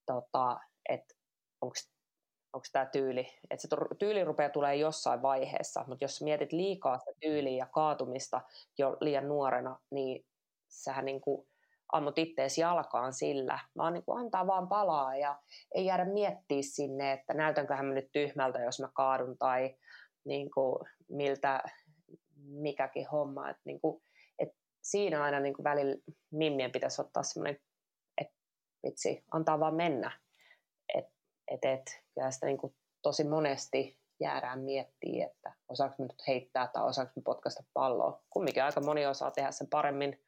tota, 0.06 0.60
et 0.90 1.04
onko 1.62 2.66
tämä 2.72 2.86
tyyli, 2.86 3.28
että 3.50 3.62
se 3.62 3.68
tyyli 4.00 4.24
rupeaa 4.24 4.50
tulee 4.50 4.76
jossain 4.76 5.22
vaiheessa, 5.22 5.84
mutta 5.88 6.04
jos 6.04 6.22
mietit 6.22 6.52
liikaa 6.52 6.98
sitä 6.98 7.12
tyyliä 7.20 7.58
ja 7.58 7.66
kaatumista 7.66 8.42
jo 8.78 8.98
liian 9.02 9.28
nuorena, 9.28 9.80
niin 9.92 10.26
sähän 10.68 11.06
niin 11.06 11.22
kuin 11.22 11.48
ammut 11.92 12.18
itteesi 12.18 12.62
jalkaan 12.62 13.14
sillä, 13.14 13.60
vaan 13.78 13.94
niin 13.94 14.06
kuin 14.06 14.20
antaa 14.20 14.48
vaan 14.48 14.68
palaa 14.68 15.18
ja 15.18 15.42
ei 15.76 15.86
jäädä 15.86 16.06
miettiä 16.06 16.62
sinne, 16.62 17.12
että 17.12 17.34
näytänköhän 17.34 17.86
mä 17.86 17.94
nyt 17.94 18.12
tyhmältä, 18.12 18.60
jos 18.60 18.80
mä 18.80 18.90
kaadun 18.94 19.38
tai 19.38 19.76
niin 20.26 20.52
kuin, 20.52 20.76
miltä 21.10 21.64
mikäkin 22.46 23.08
homma. 23.08 23.50
Että 23.50 23.62
niin 23.66 23.82
kuin, 23.82 24.02
et 24.40 24.50
siinä 24.82 25.24
aina 25.24 25.40
niin 25.40 25.54
kuin 25.54 25.64
välillä 25.64 25.96
mimmien 26.32 26.72
pitäisi 26.72 27.02
ottaa 27.02 27.24
semmoinen, 27.24 27.60
että 28.22 28.36
vitsi, 28.84 29.24
antaa 29.32 29.60
vaan 29.60 29.76
mennä. 29.76 30.20
Että 30.94 31.12
et, 31.48 31.66
et, 31.66 32.02
kyllä 32.16 32.32
sitä 32.32 32.46
niin 32.46 32.58
kuin 32.58 32.76
tosi 33.02 33.24
monesti 33.24 34.00
jäädään 34.20 34.60
miettiä, 34.60 35.26
että 35.26 35.54
osaanko 35.70 35.96
nyt 36.04 36.28
heittää 36.28 36.68
tai 36.68 36.86
osaanko 36.86 37.14
mä 37.16 37.22
potkaista 37.26 37.64
palloa. 37.74 38.24
Kumminkin 38.30 38.64
aika 38.64 38.82
moni 38.82 39.06
osaa 39.06 39.32
tehdä 39.32 39.52
sen 39.52 39.68
paremmin 39.68 40.22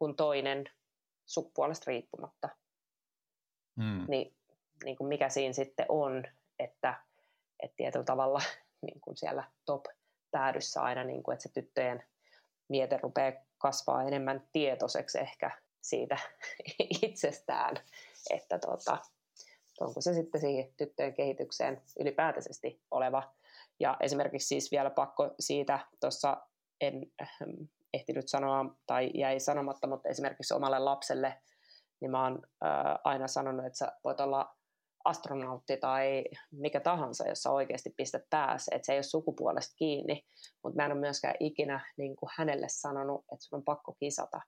kuin 0.00 0.16
toinen 0.16 0.70
sukupuolesta 1.26 1.84
riippumatta. 1.86 2.48
Mm. 3.76 4.04
Niin, 4.08 4.36
niin 4.84 4.96
kuin 4.96 5.08
mikä 5.08 5.28
siinä 5.28 5.52
sitten 5.52 5.86
on, 5.88 6.24
että, 6.58 6.94
että 7.62 7.76
tietyllä 7.76 8.04
tavalla 8.04 8.40
niin 8.86 9.00
kuin 9.00 9.16
siellä 9.16 9.44
top 9.64 9.84
päädyssä 10.30 10.82
aina, 10.82 11.04
niin 11.04 11.22
kuin, 11.22 11.32
että 11.32 11.42
se 11.42 11.52
tyttöjen 11.52 12.02
miete 12.68 12.96
rupeaa 13.02 13.32
kasvaa 13.58 14.02
enemmän 14.02 14.48
tietoiseksi 14.52 15.18
ehkä 15.18 15.50
siitä 15.80 16.16
itsestään, 17.02 17.76
että 18.30 18.58
tota, 18.58 18.98
onko 19.80 20.00
se 20.00 20.14
sitten 20.14 20.40
siihen 20.40 20.74
tyttöjen 20.76 21.14
kehitykseen 21.14 21.82
ylipäätäisesti 22.00 22.82
oleva. 22.90 23.34
Ja 23.80 23.96
esimerkiksi 24.00 24.48
siis 24.48 24.70
vielä 24.70 24.90
pakko 24.90 25.34
siitä, 25.40 25.78
tuossa 26.00 26.46
en 26.80 27.12
ehtinyt 27.94 28.28
sanoa 28.28 28.74
tai 28.86 29.10
jäi 29.14 29.40
sanomatta, 29.40 29.86
mutta 29.86 30.08
esimerkiksi 30.08 30.54
omalle 30.54 30.78
lapselle, 30.78 31.42
niin 32.00 32.10
mä 32.10 32.22
oon 32.22 32.42
äh, 32.64 32.98
aina 33.04 33.28
sanonut, 33.28 33.66
että 33.66 33.78
sä 33.78 33.92
voit 34.04 34.20
olla 34.20 34.56
astronautti 35.04 35.76
tai 35.76 36.24
mikä 36.50 36.80
tahansa, 36.80 37.28
jossa 37.28 37.50
oikeasti 37.50 37.94
pistät 37.96 38.22
päässä, 38.30 38.74
että 38.74 38.86
se 38.86 38.92
ei 38.92 38.96
ole 38.96 39.02
sukupuolesta 39.02 39.76
kiinni, 39.76 40.26
mutta 40.62 40.76
mä 40.76 40.84
en 40.86 40.92
ole 40.92 41.00
myöskään 41.00 41.34
ikinä 41.40 41.80
niin 41.96 42.16
kuin 42.16 42.30
hänelle 42.36 42.66
sanonut, 42.68 43.24
että 43.32 43.44
sun 43.44 43.56
on 43.56 43.64
pakko 43.64 43.92
kisata. 43.92 44.40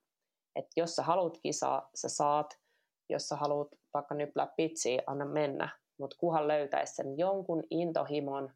Että 0.56 0.72
jos 0.76 0.96
sä 0.96 1.02
haluat 1.02 1.38
kisaa, 1.42 1.90
sä 1.94 2.08
saat, 2.08 2.58
jos 3.08 3.28
sä 3.28 3.36
haluat 3.36 3.68
vaikka 3.94 4.14
nyplää 4.14 4.52
pitsiä, 4.56 5.02
anna 5.06 5.24
mennä, 5.24 5.68
mutta 5.98 6.16
kuhan 6.20 6.48
löytäisi 6.48 6.94
sen 6.94 7.18
jonkun 7.18 7.62
intohimon, 7.70 8.54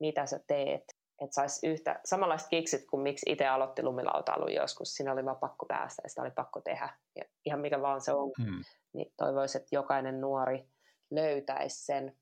mitä 0.00 0.26
sä 0.26 0.40
teet, 0.46 0.97
että 1.20 1.34
saisi 1.34 1.66
yhtä 1.66 2.00
samanlaista 2.04 2.48
kiksit 2.48 2.86
kuin 2.86 3.02
miksi 3.02 3.32
itse 3.32 3.46
aloitti 3.46 3.82
lumilautailun 3.82 4.54
joskus. 4.54 4.94
Siinä 4.94 5.12
oli 5.12 5.24
vaan 5.24 5.36
pakko 5.36 5.66
päästä 5.66 6.02
ja 6.04 6.08
sitä 6.08 6.22
oli 6.22 6.30
pakko 6.30 6.60
tehdä. 6.60 6.96
Ja 7.16 7.24
ihan 7.44 7.60
mikä 7.60 7.82
vaan 7.82 8.00
se 8.00 8.12
on, 8.12 8.30
hmm. 8.42 8.64
niin 8.92 9.12
toivoisin, 9.16 9.60
että 9.60 9.76
jokainen 9.76 10.20
nuori 10.20 10.68
löytäisi 11.10 11.86
sen 11.86 12.16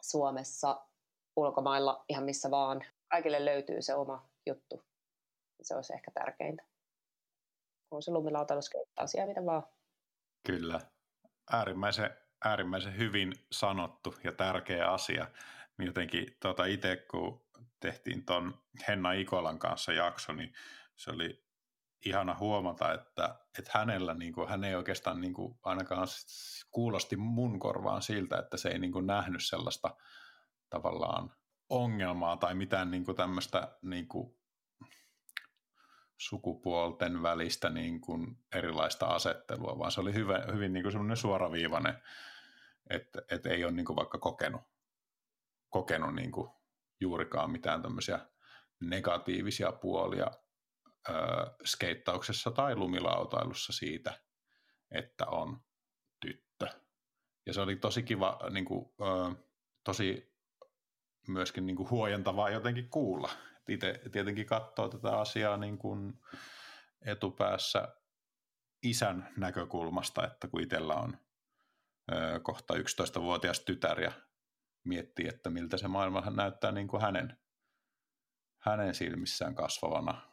Suomessa, 0.00 0.86
ulkomailla, 1.36 2.04
ihan 2.08 2.24
missä 2.24 2.50
vaan. 2.50 2.84
Kaikille 3.08 3.44
löytyy 3.44 3.82
se 3.82 3.94
oma 3.94 4.28
juttu. 4.46 4.82
Se 5.62 5.74
olisi 5.74 5.94
ehkä 5.94 6.10
tärkeintä. 6.10 6.64
On 7.90 8.02
se 8.02 8.10
lumilautailus 8.10 8.70
asia, 8.96 9.26
mitä 9.26 9.46
vaan. 9.46 9.62
Kyllä. 10.46 10.80
Äärimmäisen, 11.52 12.10
äärimmäisen 12.44 12.98
hyvin 12.98 13.32
sanottu 13.52 14.14
ja 14.24 14.32
tärkeä 14.32 14.90
asia. 14.90 15.26
Niin 15.78 15.86
jotenkin 15.86 16.36
tuota 16.42 16.64
itse, 16.64 16.96
kun 17.10 17.47
tehtiin 17.80 18.26
tuon 18.26 18.62
Henna 18.88 19.12
Ikolan 19.12 19.58
kanssa 19.58 19.92
jakso, 19.92 20.32
niin 20.32 20.52
se 20.96 21.10
oli 21.10 21.48
ihana 22.04 22.36
huomata, 22.40 22.92
että, 22.92 23.38
että 23.58 23.70
hänellä 23.74 24.14
niin 24.14 24.32
kuin, 24.32 24.48
hän 24.48 24.64
ei 24.64 24.74
oikeastaan 24.74 25.20
niin 25.20 25.34
kuin, 25.34 25.58
ainakaan 25.62 26.08
kuulosti 26.70 27.16
mun 27.16 27.58
korvaan 27.58 28.02
siltä, 28.02 28.38
että 28.38 28.56
se 28.56 28.68
ei 28.68 28.78
niin 28.78 28.92
kuin, 28.92 29.06
nähnyt 29.06 29.44
sellaista 29.44 29.96
tavallaan 30.70 31.32
ongelmaa 31.68 32.36
tai 32.36 32.54
mitään 32.54 32.90
niin 32.90 33.04
kuin, 33.04 33.16
tämmöistä 33.16 33.78
niin 33.82 34.08
kuin, 34.08 34.38
sukupuolten 36.16 37.22
välistä 37.22 37.70
niin 37.70 38.00
kuin, 38.00 38.38
erilaista 38.54 39.06
asettelua, 39.06 39.78
vaan 39.78 39.92
se 39.92 40.00
oli 40.00 40.14
hyvä, 40.14 40.44
hyvin 40.52 40.72
niin 40.72 40.82
kuin, 40.82 40.92
semmoinen 40.92 41.16
suoraviivainen, 41.16 42.02
että, 42.90 43.22
että 43.30 43.50
ei 43.50 43.64
ole 43.64 43.72
niin 43.72 43.86
kuin, 43.86 43.96
vaikka 43.96 44.18
kokenut, 44.18 44.62
kokenut 45.68 46.14
niin 46.14 46.32
kuin, 46.32 46.50
juurikaan 47.00 47.50
mitään 47.50 47.82
tämmöisiä 47.82 48.20
negatiivisia 48.80 49.72
puolia 49.72 50.30
ö, 51.08 51.12
skeittauksessa 51.64 52.50
tai 52.50 52.76
lumilautailussa 52.76 53.72
siitä, 53.72 54.20
että 54.90 55.26
on 55.26 55.60
tyttö. 56.20 56.68
Ja 57.46 57.52
se 57.52 57.60
oli 57.60 57.76
tosi 57.76 58.02
kiva, 58.02 58.38
niin 58.50 58.64
kuin, 58.64 58.92
ö, 59.00 59.34
tosi 59.84 60.34
myöskin 61.28 61.66
niin 61.66 61.76
kuin 61.76 61.90
huojentavaa 61.90 62.50
jotenkin 62.50 62.90
kuulla. 62.90 63.30
Itse 63.68 64.00
tietenkin 64.12 64.46
katsoo 64.46 64.88
tätä 64.88 65.18
asiaa 65.18 65.56
niin 65.56 65.78
kuin 65.78 66.20
etupäässä 67.06 67.96
isän 68.82 69.28
näkökulmasta, 69.36 70.26
että 70.26 70.48
kun 70.48 70.60
itsellä 70.60 70.94
on 70.94 71.18
ö, 72.12 72.40
kohta 72.42 72.74
11-vuotias 72.74 73.60
tytär 73.60 74.00
ja 74.00 74.12
miettii, 74.84 75.28
että 75.28 75.50
miltä 75.50 75.76
se 75.76 75.88
maailma 75.88 76.30
näyttää 76.36 76.72
niin 76.72 76.88
kuin 76.88 77.02
hänen, 77.02 77.38
hänen 78.58 78.94
silmissään 78.94 79.54
kasvavana 79.54 80.28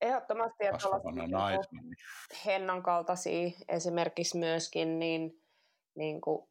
Ehdottomasti, 0.00 0.66
että 0.66 0.88
niin 1.72 1.96
Hennan 2.46 2.82
kaltaisia 2.82 3.50
esimerkiksi 3.68 4.38
myöskin, 4.38 4.98
niin, 4.98 5.42
niin 5.94 6.20
kuin, 6.20 6.48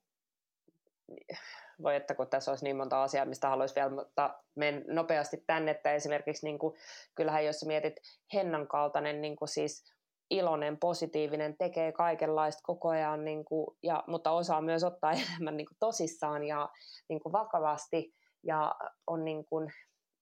voi 1.81 1.95
että 1.95 2.15
kun 2.15 2.27
tässä 2.27 2.51
olisi 2.51 2.63
niin 2.63 2.75
monta 2.75 3.03
asiaa, 3.03 3.25
mistä 3.25 3.49
haluaisi 3.49 3.75
vielä, 3.75 3.89
mutta 3.89 4.39
men 4.55 4.85
nopeasti 4.87 5.43
tänne, 5.47 5.71
että 5.71 5.91
esimerkiksi 5.91 6.45
niin 6.45 6.59
kuin, 6.59 6.77
kyllähän 7.15 7.45
jos 7.45 7.65
mietit 7.65 7.95
Hennan 8.33 8.67
kaltainen 8.67 9.21
niin 9.21 9.35
kuin 9.35 9.49
siis 9.49 9.94
iloinen, 10.29 10.77
positiivinen, 10.77 11.57
tekee 11.57 11.91
kaikenlaista 11.91 12.61
koko 12.63 12.89
ajan, 12.89 13.25
niin 13.25 13.45
kuin, 13.45 13.77
ja, 13.83 14.03
mutta 14.07 14.31
osaa 14.31 14.61
myös 14.61 14.83
ottaa 14.83 15.11
enemmän 15.29 15.57
niin 15.57 15.67
kuin 15.67 15.77
tosissaan 15.79 16.43
ja 16.43 16.69
niin 17.09 17.19
kuin 17.19 17.33
vakavasti 17.33 18.13
ja 18.43 18.75
on 19.07 19.25
niin 19.25 19.45
kuin, 19.45 19.73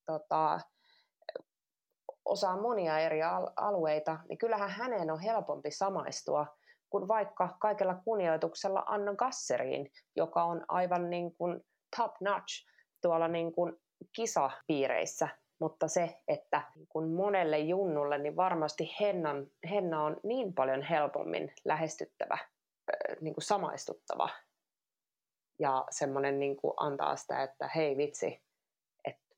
tota, 0.06 0.60
osaa 2.26 2.62
monia 2.62 3.00
eri 3.00 3.20
alueita, 3.56 4.20
niin 4.30 4.38
kyllähän 4.38 4.70
hänen 4.70 5.12
on 5.12 5.20
helpompi 5.20 5.72
samaistua 5.72 6.46
kuin 6.90 7.08
vaikka 7.08 7.58
kaikella 7.60 7.96
kunnioituksella 8.06 8.84
Anna 8.88 9.16
Gasseriin, 9.16 9.92
joka 10.16 10.44
on 10.44 10.66
aivan 10.68 11.10
niin 11.10 11.36
kuin 11.36 11.62
top 11.98 12.12
notch 12.22 12.68
tuolla 13.02 13.28
niin 13.28 13.54
kuin 13.54 13.74
kisapiireissä. 14.16 15.30
Mutta 15.64 15.88
se, 15.88 16.22
että 16.28 16.62
kun 16.90 17.12
monelle 17.12 17.60
junnulle, 17.60 18.18
niin 18.18 18.36
varmasti 18.36 18.96
Hennan, 19.00 19.48
Henna 19.70 20.04
on 20.04 20.18
niin 20.24 20.54
paljon 20.54 20.82
helpommin 20.82 21.54
lähestyttävä, 21.66 22.38
niin 23.22 23.34
kuin 23.34 23.44
samaistuttava. 23.44 24.30
Ja 25.60 25.86
semmoinen 25.90 26.40
niin 26.40 26.58
kuin 26.58 26.74
antaa 26.78 27.16
sitä, 27.16 27.44
että 27.44 27.70
hei 27.76 27.98
vitsi, 27.98 28.44
että 29.06 29.36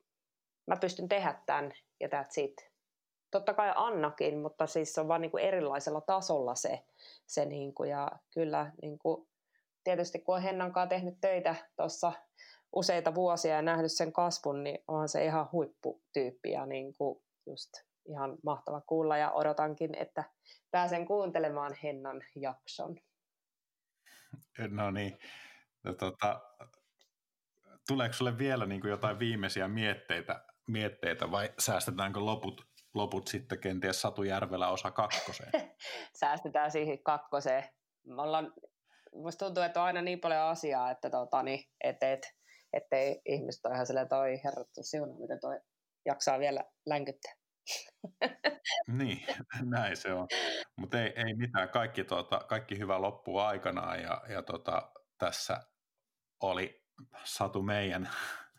mä 0.66 0.76
pystyn 0.80 1.08
tehdä 1.08 1.42
tämän 1.46 1.72
ja 2.00 2.08
that's 2.08 2.42
it 2.42 2.70
totta 3.30 3.54
kai 3.54 3.72
Annakin, 3.76 4.38
mutta 4.38 4.66
siis 4.66 4.92
se 4.92 5.00
on 5.00 5.08
vaan 5.08 5.20
niin 5.20 5.30
kuin 5.30 5.44
erilaisella 5.44 6.00
tasolla 6.00 6.54
se, 6.54 6.84
se 7.26 7.44
niin 7.44 7.74
kuin, 7.74 7.90
ja 7.90 8.10
kyllä 8.34 8.72
niin 8.82 8.98
kuin, 8.98 9.28
tietysti 9.84 10.18
kun 10.18 10.34
on 10.34 10.42
Hennankaan 10.42 10.88
tehnyt 10.88 11.20
töitä 11.20 11.54
tuossa 11.76 12.12
useita 12.76 13.14
vuosia 13.14 13.54
ja 13.54 13.62
nähnyt 13.62 13.92
sen 13.92 14.12
kasvun, 14.12 14.64
niin 14.64 14.78
onhan 14.88 15.08
se 15.08 15.24
ihan 15.24 15.48
huipputyyppi 15.52 16.50
ja 16.50 16.66
niin 16.66 16.94
kuin 16.98 17.22
just 17.46 17.70
ihan 18.08 18.36
mahtava 18.44 18.80
kuulla 18.80 19.16
ja 19.16 19.30
odotankin, 19.30 19.94
että 19.94 20.24
pääsen 20.70 21.06
kuuntelemaan 21.06 21.74
Hennan 21.82 22.22
jakson. 22.34 22.96
No 24.68 24.90
niin, 24.90 25.18
no, 25.84 25.92
tota, 25.94 26.40
tuleeko 27.88 28.12
sulle 28.12 28.38
vielä 28.38 28.66
niin 28.66 28.80
kuin 28.80 28.90
jotain 28.90 29.18
viimeisiä 29.18 29.68
mietteitä, 29.68 30.44
mietteitä 30.68 31.30
vai 31.30 31.52
säästetäänkö 31.58 32.20
loput 32.20 32.66
loput 32.96 33.28
sitten 33.28 33.58
kenties 33.58 34.00
Satu 34.00 34.22
Järvelä 34.22 34.68
osa 34.68 34.90
kakkoseen. 34.90 35.50
Säästetään 36.20 36.70
siihen 36.70 37.02
kakkoseen. 37.02 37.64
Me 38.04 38.22
ollaan, 38.22 38.52
musta 39.14 39.44
tuntuu, 39.44 39.62
että 39.62 39.80
on 39.80 39.86
aina 39.86 40.02
niin 40.02 40.20
paljon 40.20 40.40
asiaa, 40.40 40.90
että 40.90 41.10
tota, 41.10 41.42
niin, 41.42 41.64
et, 41.80 42.02
et, 42.02 42.35
ettei 42.72 43.20
ihmiset 43.24 43.64
ole 43.64 43.74
ihan 43.74 43.86
silleen, 43.86 44.08
toi 44.08 44.40
herrattu 44.44 44.82
siuna, 44.82 45.18
miten 45.18 45.40
toi 45.40 45.60
jaksaa 46.04 46.38
vielä 46.38 46.64
länkyttää. 46.86 47.32
niin, 48.98 49.26
näin 49.62 49.96
se 49.96 50.12
on. 50.12 50.28
Mutta 50.76 51.00
ei, 51.00 51.12
ei 51.16 51.34
mitään, 51.34 51.68
kaikki, 51.68 52.04
tuota, 52.04 52.38
kaikki 52.48 52.78
hyvä 52.78 53.00
loppuu 53.00 53.38
aikanaan 53.38 54.02
ja, 54.02 54.22
ja 54.28 54.42
tota, 54.42 54.92
tässä 55.18 55.60
oli 56.40 56.84
Satu 57.24 57.62
meidän 57.62 58.08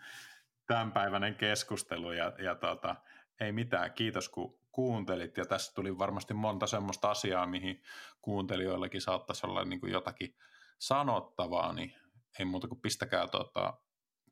tämänpäiväinen 0.68 1.36
keskustelu 1.36 2.12
ja, 2.12 2.34
ja 2.44 2.56
tota, 2.56 2.96
ei 3.40 3.52
mitään, 3.52 3.94
kiitos 3.94 4.30
kun 4.30 4.60
kuuntelit. 4.78 5.38
Ja 5.38 5.46
tässä 5.46 5.74
tuli 5.76 5.98
varmasti 5.98 6.34
monta 6.34 6.68
semmoista 6.68 7.12
asiaa, 7.12 7.46
mihin 7.46 7.84
kuuntelijoillakin 8.22 9.02
saattaisi 9.02 9.48
olla 9.48 9.66
niin 9.66 9.80
kuin 9.80 9.92
jotakin 9.92 10.36
sanottavaa, 10.80 11.74
niin 11.74 11.94
ei 12.40 12.46
muuta 12.46 12.68
kuin 12.68 12.82
pistäkää 12.82 13.28
tuota, 13.28 13.82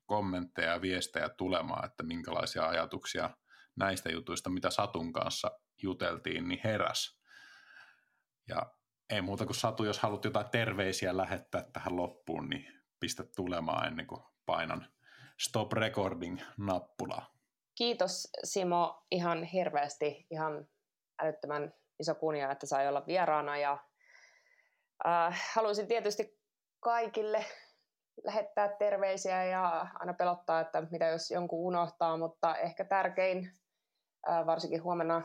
kommentteja 0.06 0.72
ja 0.72 0.82
viestejä 0.82 1.30
tulemaan, 1.30 1.85
että 1.85 2.03
minkälaisia 2.03 2.67
ajatuksia 2.67 3.30
näistä 3.75 4.11
jutuista, 4.11 4.50
mitä 4.50 4.69
Satun 4.69 5.14
kanssa 5.14 5.51
juteltiin, 5.82 6.48
niin 6.48 6.61
heräs. 6.64 7.19
Ja 8.48 8.72
ei 9.09 9.22
muuta 9.22 9.45
kuin 9.45 9.56
Satu, 9.56 9.84
jos 9.84 10.00
haluat 10.00 10.25
jotain 10.25 10.50
terveisiä 10.50 11.17
lähettää 11.17 11.64
tähän 11.74 11.98
loppuun, 11.98 12.50
niin 12.50 12.82
pistä 13.00 13.24
tulemaan 13.35 13.88
ennen 13.88 14.08
kuin 14.08 14.22
painan 14.45 14.88
stop 15.40 15.74
recording 15.74 16.40
nappulaa. 16.58 17.35
Kiitos 17.75 18.30
Simo 18.43 19.06
ihan 19.11 19.43
hirveästi, 19.43 20.27
ihan 20.32 20.67
älyttömän 21.22 21.74
iso 22.00 22.16
kunnia, 22.16 22.51
että 22.51 22.66
sai 22.66 22.88
olla 22.88 23.06
vieraana 23.08 23.58
ja 23.58 23.77
äh, 25.08 25.51
haluaisin 25.53 25.88
tietysti 25.88 26.40
kaikille 26.80 27.45
lähettää 28.24 28.76
terveisiä 28.76 29.44
ja 29.44 29.88
aina 29.94 30.14
pelottaa, 30.14 30.60
että 30.60 30.82
mitä 30.92 31.06
jos 31.06 31.32
jonkun 31.32 31.60
unohtaa, 31.60 32.18
mutta 32.18 32.56
ehkä 32.56 32.85
tärkein, 32.85 33.52
varsinkin 34.45 34.84
huomenna, 34.84 35.22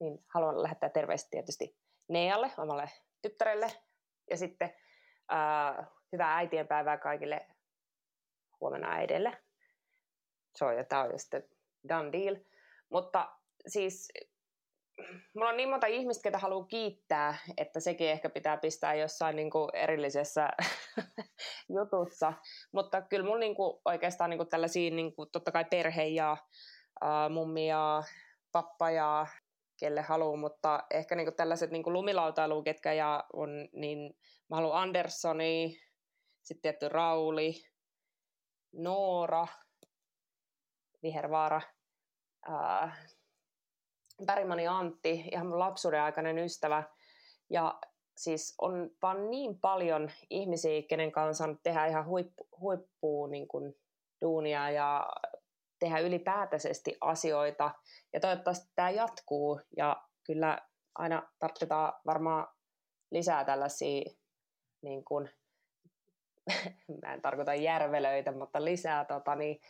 niin 0.00 0.24
haluan 0.34 0.62
lähettää 0.62 0.88
terveisiä 0.88 1.28
tietysti 1.30 1.78
Nealle, 2.08 2.50
omalle 2.58 2.90
tyttärelle, 3.22 3.66
ja 4.30 4.36
sitten 4.36 4.74
hyvää 6.12 6.36
äitienpäivää 6.36 6.98
kaikille 6.98 7.46
huomenna 8.60 8.92
äidille. 8.92 9.42
Se 10.58 10.64
on, 10.64 10.76
ja 10.76 10.84
tämä 10.84 11.02
on 11.02 11.10
jo 11.10 11.18
sitten 11.18 11.48
done 11.88 12.12
deal. 12.12 12.36
Mutta 12.90 13.36
siis 13.66 14.08
mulla 15.34 15.48
on 15.48 15.56
niin 15.56 15.68
monta 15.68 15.86
ihmistä, 15.86 16.22
ketä 16.22 16.38
haluaa 16.38 16.66
kiittää, 16.66 17.38
että 17.56 17.80
sekin 17.80 18.10
ehkä 18.10 18.30
pitää 18.30 18.56
pistää 18.56 18.94
jossain 18.94 19.36
niin 19.36 19.50
kuin 19.50 19.68
erillisessä 19.72 20.48
jutussa. 21.76 22.32
Mutta 22.72 23.02
kyllä 23.02 23.24
mulla 23.24 23.38
niin 23.38 23.54
kuin 23.54 23.80
oikeastaan 23.84 24.30
niin 24.30 24.38
kuin 24.38 24.48
tällaisia, 24.48 24.90
niin 24.90 25.14
kuin 25.14 25.30
totta 25.30 25.52
kai 25.52 25.64
perhe 25.64 26.04
ja 26.04 26.36
äh, 27.04 27.30
mummi 27.30 27.68
ja 27.68 28.02
pappa 28.52 28.90
ja 28.90 29.26
kelle 29.80 30.02
haluaa, 30.02 30.36
mutta 30.36 30.84
ehkä 30.90 31.14
niin 31.14 31.26
kuin 31.26 31.36
tällaiset 31.36 31.70
niin 31.70 31.82
kuin 31.82 31.92
lumilautailu, 31.92 32.62
ketkä 32.62 32.92
ja 32.92 33.24
on, 33.32 33.68
niin 33.72 34.18
mä 34.50 34.56
haluan 34.56 34.82
Anderssoni, 34.82 35.78
sitten 36.42 36.62
tietty 36.62 36.88
Rauli, 36.88 37.54
Noora, 38.72 39.46
Vihervaara, 41.02 41.60
ää, 42.48 42.96
Bergmani 44.26 44.66
Antti, 44.66 45.10
ihan 45.32 45.46
mun 45.46 45.58
lapsuuden 45.58 46.02
aikainen 46.02 46.38
ystävä. 46.38 46.82
Ja 47.50 47.80
siis 48.16 48.54
on 48.58 48.90
vaan 49.02 49.30
niin 49.30 49.60
paljon 49.60 50.10
ihmisiä, 50.30 50.82
kenen 50.88 51.12
kanssa 51.12 51.44
on 51.44 51.58
tehdä 51.62 51.86
ihan 51.86 52.06
huippu, 52.06 52.48
huippua 52.60 53.28
niin 53.28 53.48
kuin 53.48 53.74
duunia 54.20 54.70
ja 54.70 55.06
tehdä 55.78 55.98
ylipäätäisesti 55.98 56.96
asioita. 57.00 57.70
Ja 58.12 58.20
toivottavasti 58.20 58.72
tämä 58.74 58.90
jatkuu 58.90 59.60
ja 59.76 59.96
kyllä 60.26 60.58
aina 60.94 61.22
tarvitaan 61.38 61.92
varmaan 62.06 62.48
lisää 63.10 63.44
tällaisia 63.44 64.02
niin 64.82 65.04
kuin, 65.04 65.30
mä 67.02 67.14
en 67.14 67.22
tarkoita 67.22 67.54
järvelöitä, 67.54 68.32
mutta 68.32 68.64
lisää 68.64 69.04
tota, 69.04 69.34
niin, 69.34 69.60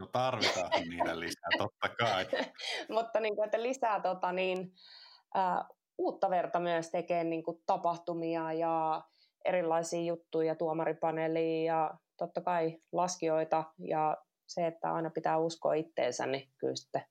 No 0.00 0.06
tarvitaan 0.06 0.70
niitä 0.88 1.20
lisää, 1.20 1.48
totta 1.58 1.88
kai. 1.88 2.26
mutta 2.96 3.20
niin 3.20 3.36
kuin, 3.36 3.44
että 3.44 3.62
lisää 3.62 4.00
tota, 4.00 4.32
niin, 4.32 4.74
uh, 5.36 5.76
uutta 5.98 6.30
verta 6.30 6.60
myös 6.60 6.90
tekee 6.90 7.24
niin 7.24 7.42
kuin, 7.42 7.62
tapahtumia 7.66 8.52
ja 8.52 9.04
erilaisia 9.44 10.02
juttuja 10.02 10.54
tuomaripaneeliin 10.54 11.64
ja 11.64 11.94
totta 12.16 12.40
kai 12.40 12.78
laskijoita 12.92 13.64
ja 13.78 14.16
se, 14.46 14.66
että 14.66 14.92
aina 14.92 15.10
pitää 15.10 15.38
uskoa 15.38 15.74
itteensä, 15.74 16.26
niin 16.26 16.52
kyllä 16.58 16.76
sitten 16.76 17.06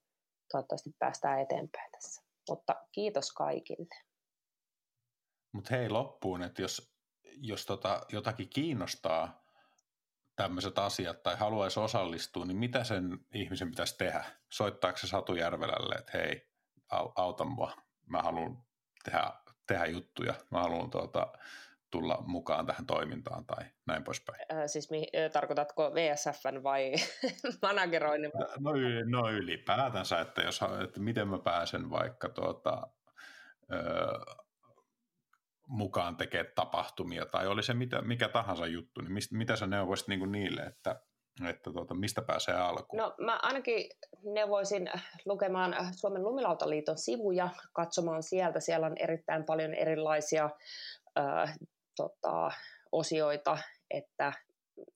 toivottavasti 0.52 0.90
päästään 1.00 1.40
eteenpäin 1.40 1.92
tässä. 1.92 2.24
Mutta 2.50 2.76
kiitos 2.92 3.32
kaikille. 3.32 3.96
Mutta 5.52 5.76
hei 5.76 5.90
loppuun, 5.90 6.42
että 6.42 6.62
jos, 6.62 6.95
jos 7.42 7.66
tota, 7.66 8.02
jotakin 8.12 8.50
kiinnostaa 8.50 9.46
tämmöiset 10.36 10.80
asiat 10.80 11.24
tai 11.24 11.36
haluaisi 11.38 11.80
osallistua, 11.80 12.46
niin 12.46 12.58
mitä 12.58 12.84
sen 12.84 13.20
ihmisen 13.34 13.70
pitäisi 13.70 13.98
tehdä? 13.98 14.26
Soittaako 14.50 14.98
se 14.98 15.08
Satu 15.08 15.36
Järvelälle, 15.36 15.96
että 15.96 16.18
hei, 16.18 16.50
auta 17.16 17.46
mua, 17.46 17.72
mä 18.06 18.22
haluan 18.22 18.58
tehdä, 19.04 19.34
tehdä 19.68 19.86
juttuja, 19.86 20.34
mä 20.52 20.62
haluan 20.62 20.90
tuota, 20.90 21.28
tulla 21.92 22.24
mukaan 22.28 22.66
tähän 22.66 22.86
toimintaan 22.86 23.46
tai 23.46 23.66
näin 23.86 24.04
poispäin. 24.04 24.40
Äh, 24.52 24.64
siis 24.66 24.92
mi- 24.92 25.12
tarkoitatko 25.34 25.92
VSFn 25.94 26.64
vai 26.64 26.94
manageroinnin? 27.62 28.32
No, 28.60 28.72
no 29.06 29.30
ylipäätänsä, 29.30 30.20
että, 30.20 30.42
jos, 30.42 30.60
että 30.84 31.00
miten 31.00 31.28
mä 31.28 31.40
pääsen 31.40 31.90
vaikka 31.90 32.30
tuota, 32.30 32.88
ö, 33.72 33.78
mukaan 35.68 36.18
tekemään 36.18 36.54
tapahtumia, 36.56 37.26
tai 37.26 37.48
oli 37.48 37.64
se 37.64 37.74
mitä, 37.74 38.02
mikä 38.02 38.30
tahansa 38.30 38.68
juttu, 38.68 39.02
niin 39.02 39.14
mistä, 39.14 39.36
mitä 39.36 39.56
sä 39.56 39.68
neuvoisit 39.68 40.08
niin 40.08 40.32
niille, 40.32 40.62
että, 40.62 41.02
että 41.50 41.72
tuota, 41.72 41.94
mistä 41.94 42.22
pääsee 42.22 42.56
alkuun? 42.56 43.02
No 43.02 43.16
mä 43.18 43.40
ainakin 43.42 43.90
neuvoisin 44.24 44.90
lukemaan 45.26 45.76
Suomen 45.96 46.24
Lumilautaliiton 46.24 46.98
sivuja, 46.98 47.50
katsomaan 47.74 48.24
sieltä. 48.24 48.60
Siellä 48.60 48.88
on 48.88 48.98
erittäin 48.98 49.44
paljon 49.44 49.74
erilaisia 49.74 50.50
äh, 51.20 51.56
tota, 51.96 52.52
osioita, 52.92 53.58
että 53.92 54.34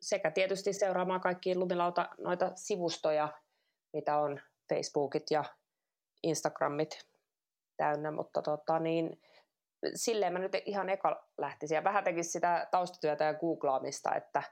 sekä 0.01 0.31
tietysti 0.31 0.73
seuraamaan 0.73 1.21
kaikki 1.21 1.55
lumilauta 1.55 2.09
noita 2.17 2.51
sivustoja, 2.55 3.29
mitä 3.93 4.17
on 4.17 4.41
Facebookit 4.69 5.23
ja 5.31 5.43
Instagramit 6.23 7.07
täynnä, 7.77 8.11
mutta 8.11 8.41
tota, 8.41 8.79
niin, 8.79 9.21
silleen 9.95 10.33
mä 10.33 10.39
nyt 10.39 10.51
ihan 10.65 10.89
eka 10.89 11.29
lähtisin 11.37 11.75
ja 11.75 11.83
vähän 11.83 12.03
tekisin 12.03 12.31
sitä 12.31 12.67
taustatyötä 12.71 13.23
ja 13.23 13.33
googlaamista, 13.33 14.15
että, 14.15 14.43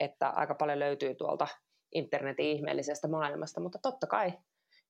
että 0.00 0.28
aika 0.28 0.54
paljon 0.54 0.78
löytyy 0.78 1.14
tuolta 1.14 1.48
internetin 1.94 2.46
ihmeellisestä 2.46 3.08
maailmasta, 3.08 3.60
mutta 3.60 3.78
totta 3.82 4.06
kai 4.06 4.32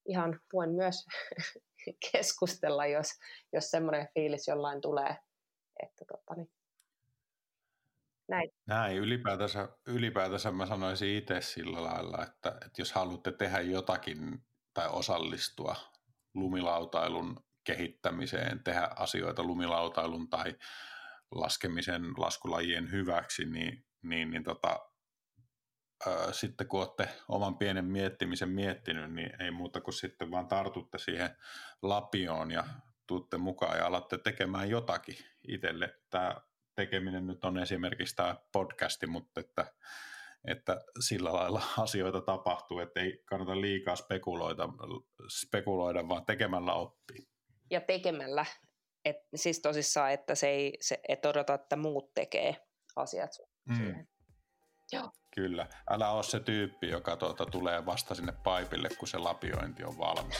ihan 0.05 0.39
voin 0.53 0.69
myös 0.69 1.05
keskustella, 2.11 2.85
jos, 2.85 3.07
jos 3.53 3.71
semmoinen 3.71 4.07
fiilis 4.13 4.47
jollain 4.47 4.81
tulee, 4.81 5.17
että 5.83 6.05
tota, 6.05 6.33
niin, 6.35 6.51
näin. 8.27 8.51
Näin, 8.65 8.97
ylipäätänsä, 8.97 9.69
ylipäätänsä 9.87 10.51
mä 10.51 10.65
sanoisin 10.65 11.17
itse 11.17 11.41
sillä 11.41 11.83
lailla, 11.83 12.23
että, 12.23 12.49
että 12.49 12.81
jos 12.81 12.91
haluatte 12.91 13.31
tehdä 13.31 13.61
jotakin 13.61 14.43
tai 14.73 14.87
osallistua 14.89 15.75
lumilautailun 16.33 17.46
kehittämiseen, 17.67 18.63
tehdä 18.63 18.89
asioita 18.95 19.43
lumilautailun 19.43 20.29
tai 20.29 20.55
laskemisen 21.31 22.03
laskulajien 22.17 22.91
hyväksi, 22.91 23.45
niin, 23.45 23.85
niin, 24.01 24.29
niin 24.31 24.43
tota, 24.43 24.79
ää, 26.07 26.31
sitten 26.31 26.67
kun 26.67 26.79
olette 26.79 27.09
oman 27.27 27.57
pienen 27.57 27.85
miettimisen 27.85 28.49
miettinyt, 28.49 29.13
niin 29.13 29.41
ei 29.41 29.51
muuta 29.51 29.81
kuin 29.81 29.93
sitten 29.93 30.31
vaan 30.31 30.47
tartutte 30.47 30.97
siihen 30.97 31.29
lapioon 31.81 32.51
ja 32.51 32.63
tuutte 33.07 33.37
mukaan 33.37 33.77
ja 33.77 33.85
alatte 33.85 34.17
tekemään 34.17 34.69
jotakin 34.69 35.17
itselle. 35.47 35.99
Tämä 36.09 36.35
tekeminen 36.75 37.27
nyt 37.27 37.45
on 37.45 37.57
esimerkiksi 37.57 38.15
tämä 38.15 38.35
podcasti, 38.51 39.07
mutta 39.07 39.39
että, 39.39 39.73
että 40.45 40.81
sillä 40.99 41.33
lailla 41.33 41.61
asioita 41.77 42.21
tapahtuu, 42.21 42.79
että 42.79 42.99
ei 42.99 43.23
kannata 43.25 43.61
liikaa 43.61 43.95
spekuloida, 43.95 44.69
spekuloida 45.29 46.07
vaan 46.07 46.25
tekemällä 46.25 46.73
oppii. 46.73 47.36
Ja 47.69 47.81
tekemällä, 47.81 48.45
et, 49.05 49.15
siis 49.35 49.59
tosissaan, 49.59 50.11
että 50.11 50.35
se 50.35 50.47
ei, 50.47 50.77
se, 50.81 50.99
et 51.07 51.25
odota, 51.25 51.53
että 51.53 51.75
muut 51.75 52.13
tekee 52.13 52.55
asiat 52.95 53.31
mm. 53.65 54.07
Joo. 54.91 55.11
Kyllä. 55.35 55.67
Älä 55.89 56.11
ole 56.11 56.23
se 56.23 56.39
tyyppi, 56.39 56.89
joka 56.89 57.17
tuota, 57.17 57.45
tulee 57.45 57.85
vasta 57.85 58.15
sinne 58.15 58.33
paipille, 58.43 58.89
kun 58.99 59.07
se 59.07 59.17
lapiointi 59.17 59.83
on 59.83 59.97
valmis. 59.97 60.37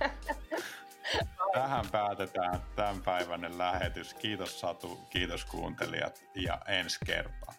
Tähän 1.54 1.84
päätetään 1.92 2.62
tämänpäiväinen 2.76 3.58
lähetys. 3.58 4.14
Kiitos 4.14 4.60
Satu, 4.60 5.00
kiitos 5.10 5.44
kuuntelijat 5.44 6.24
ja 6.34 6.60
ensi 6.68 6.98
kertaa. 7.06 7.54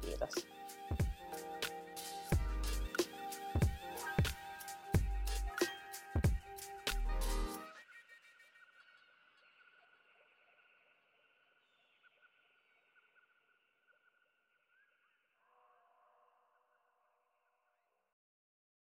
Kiitos. 0.00 0.53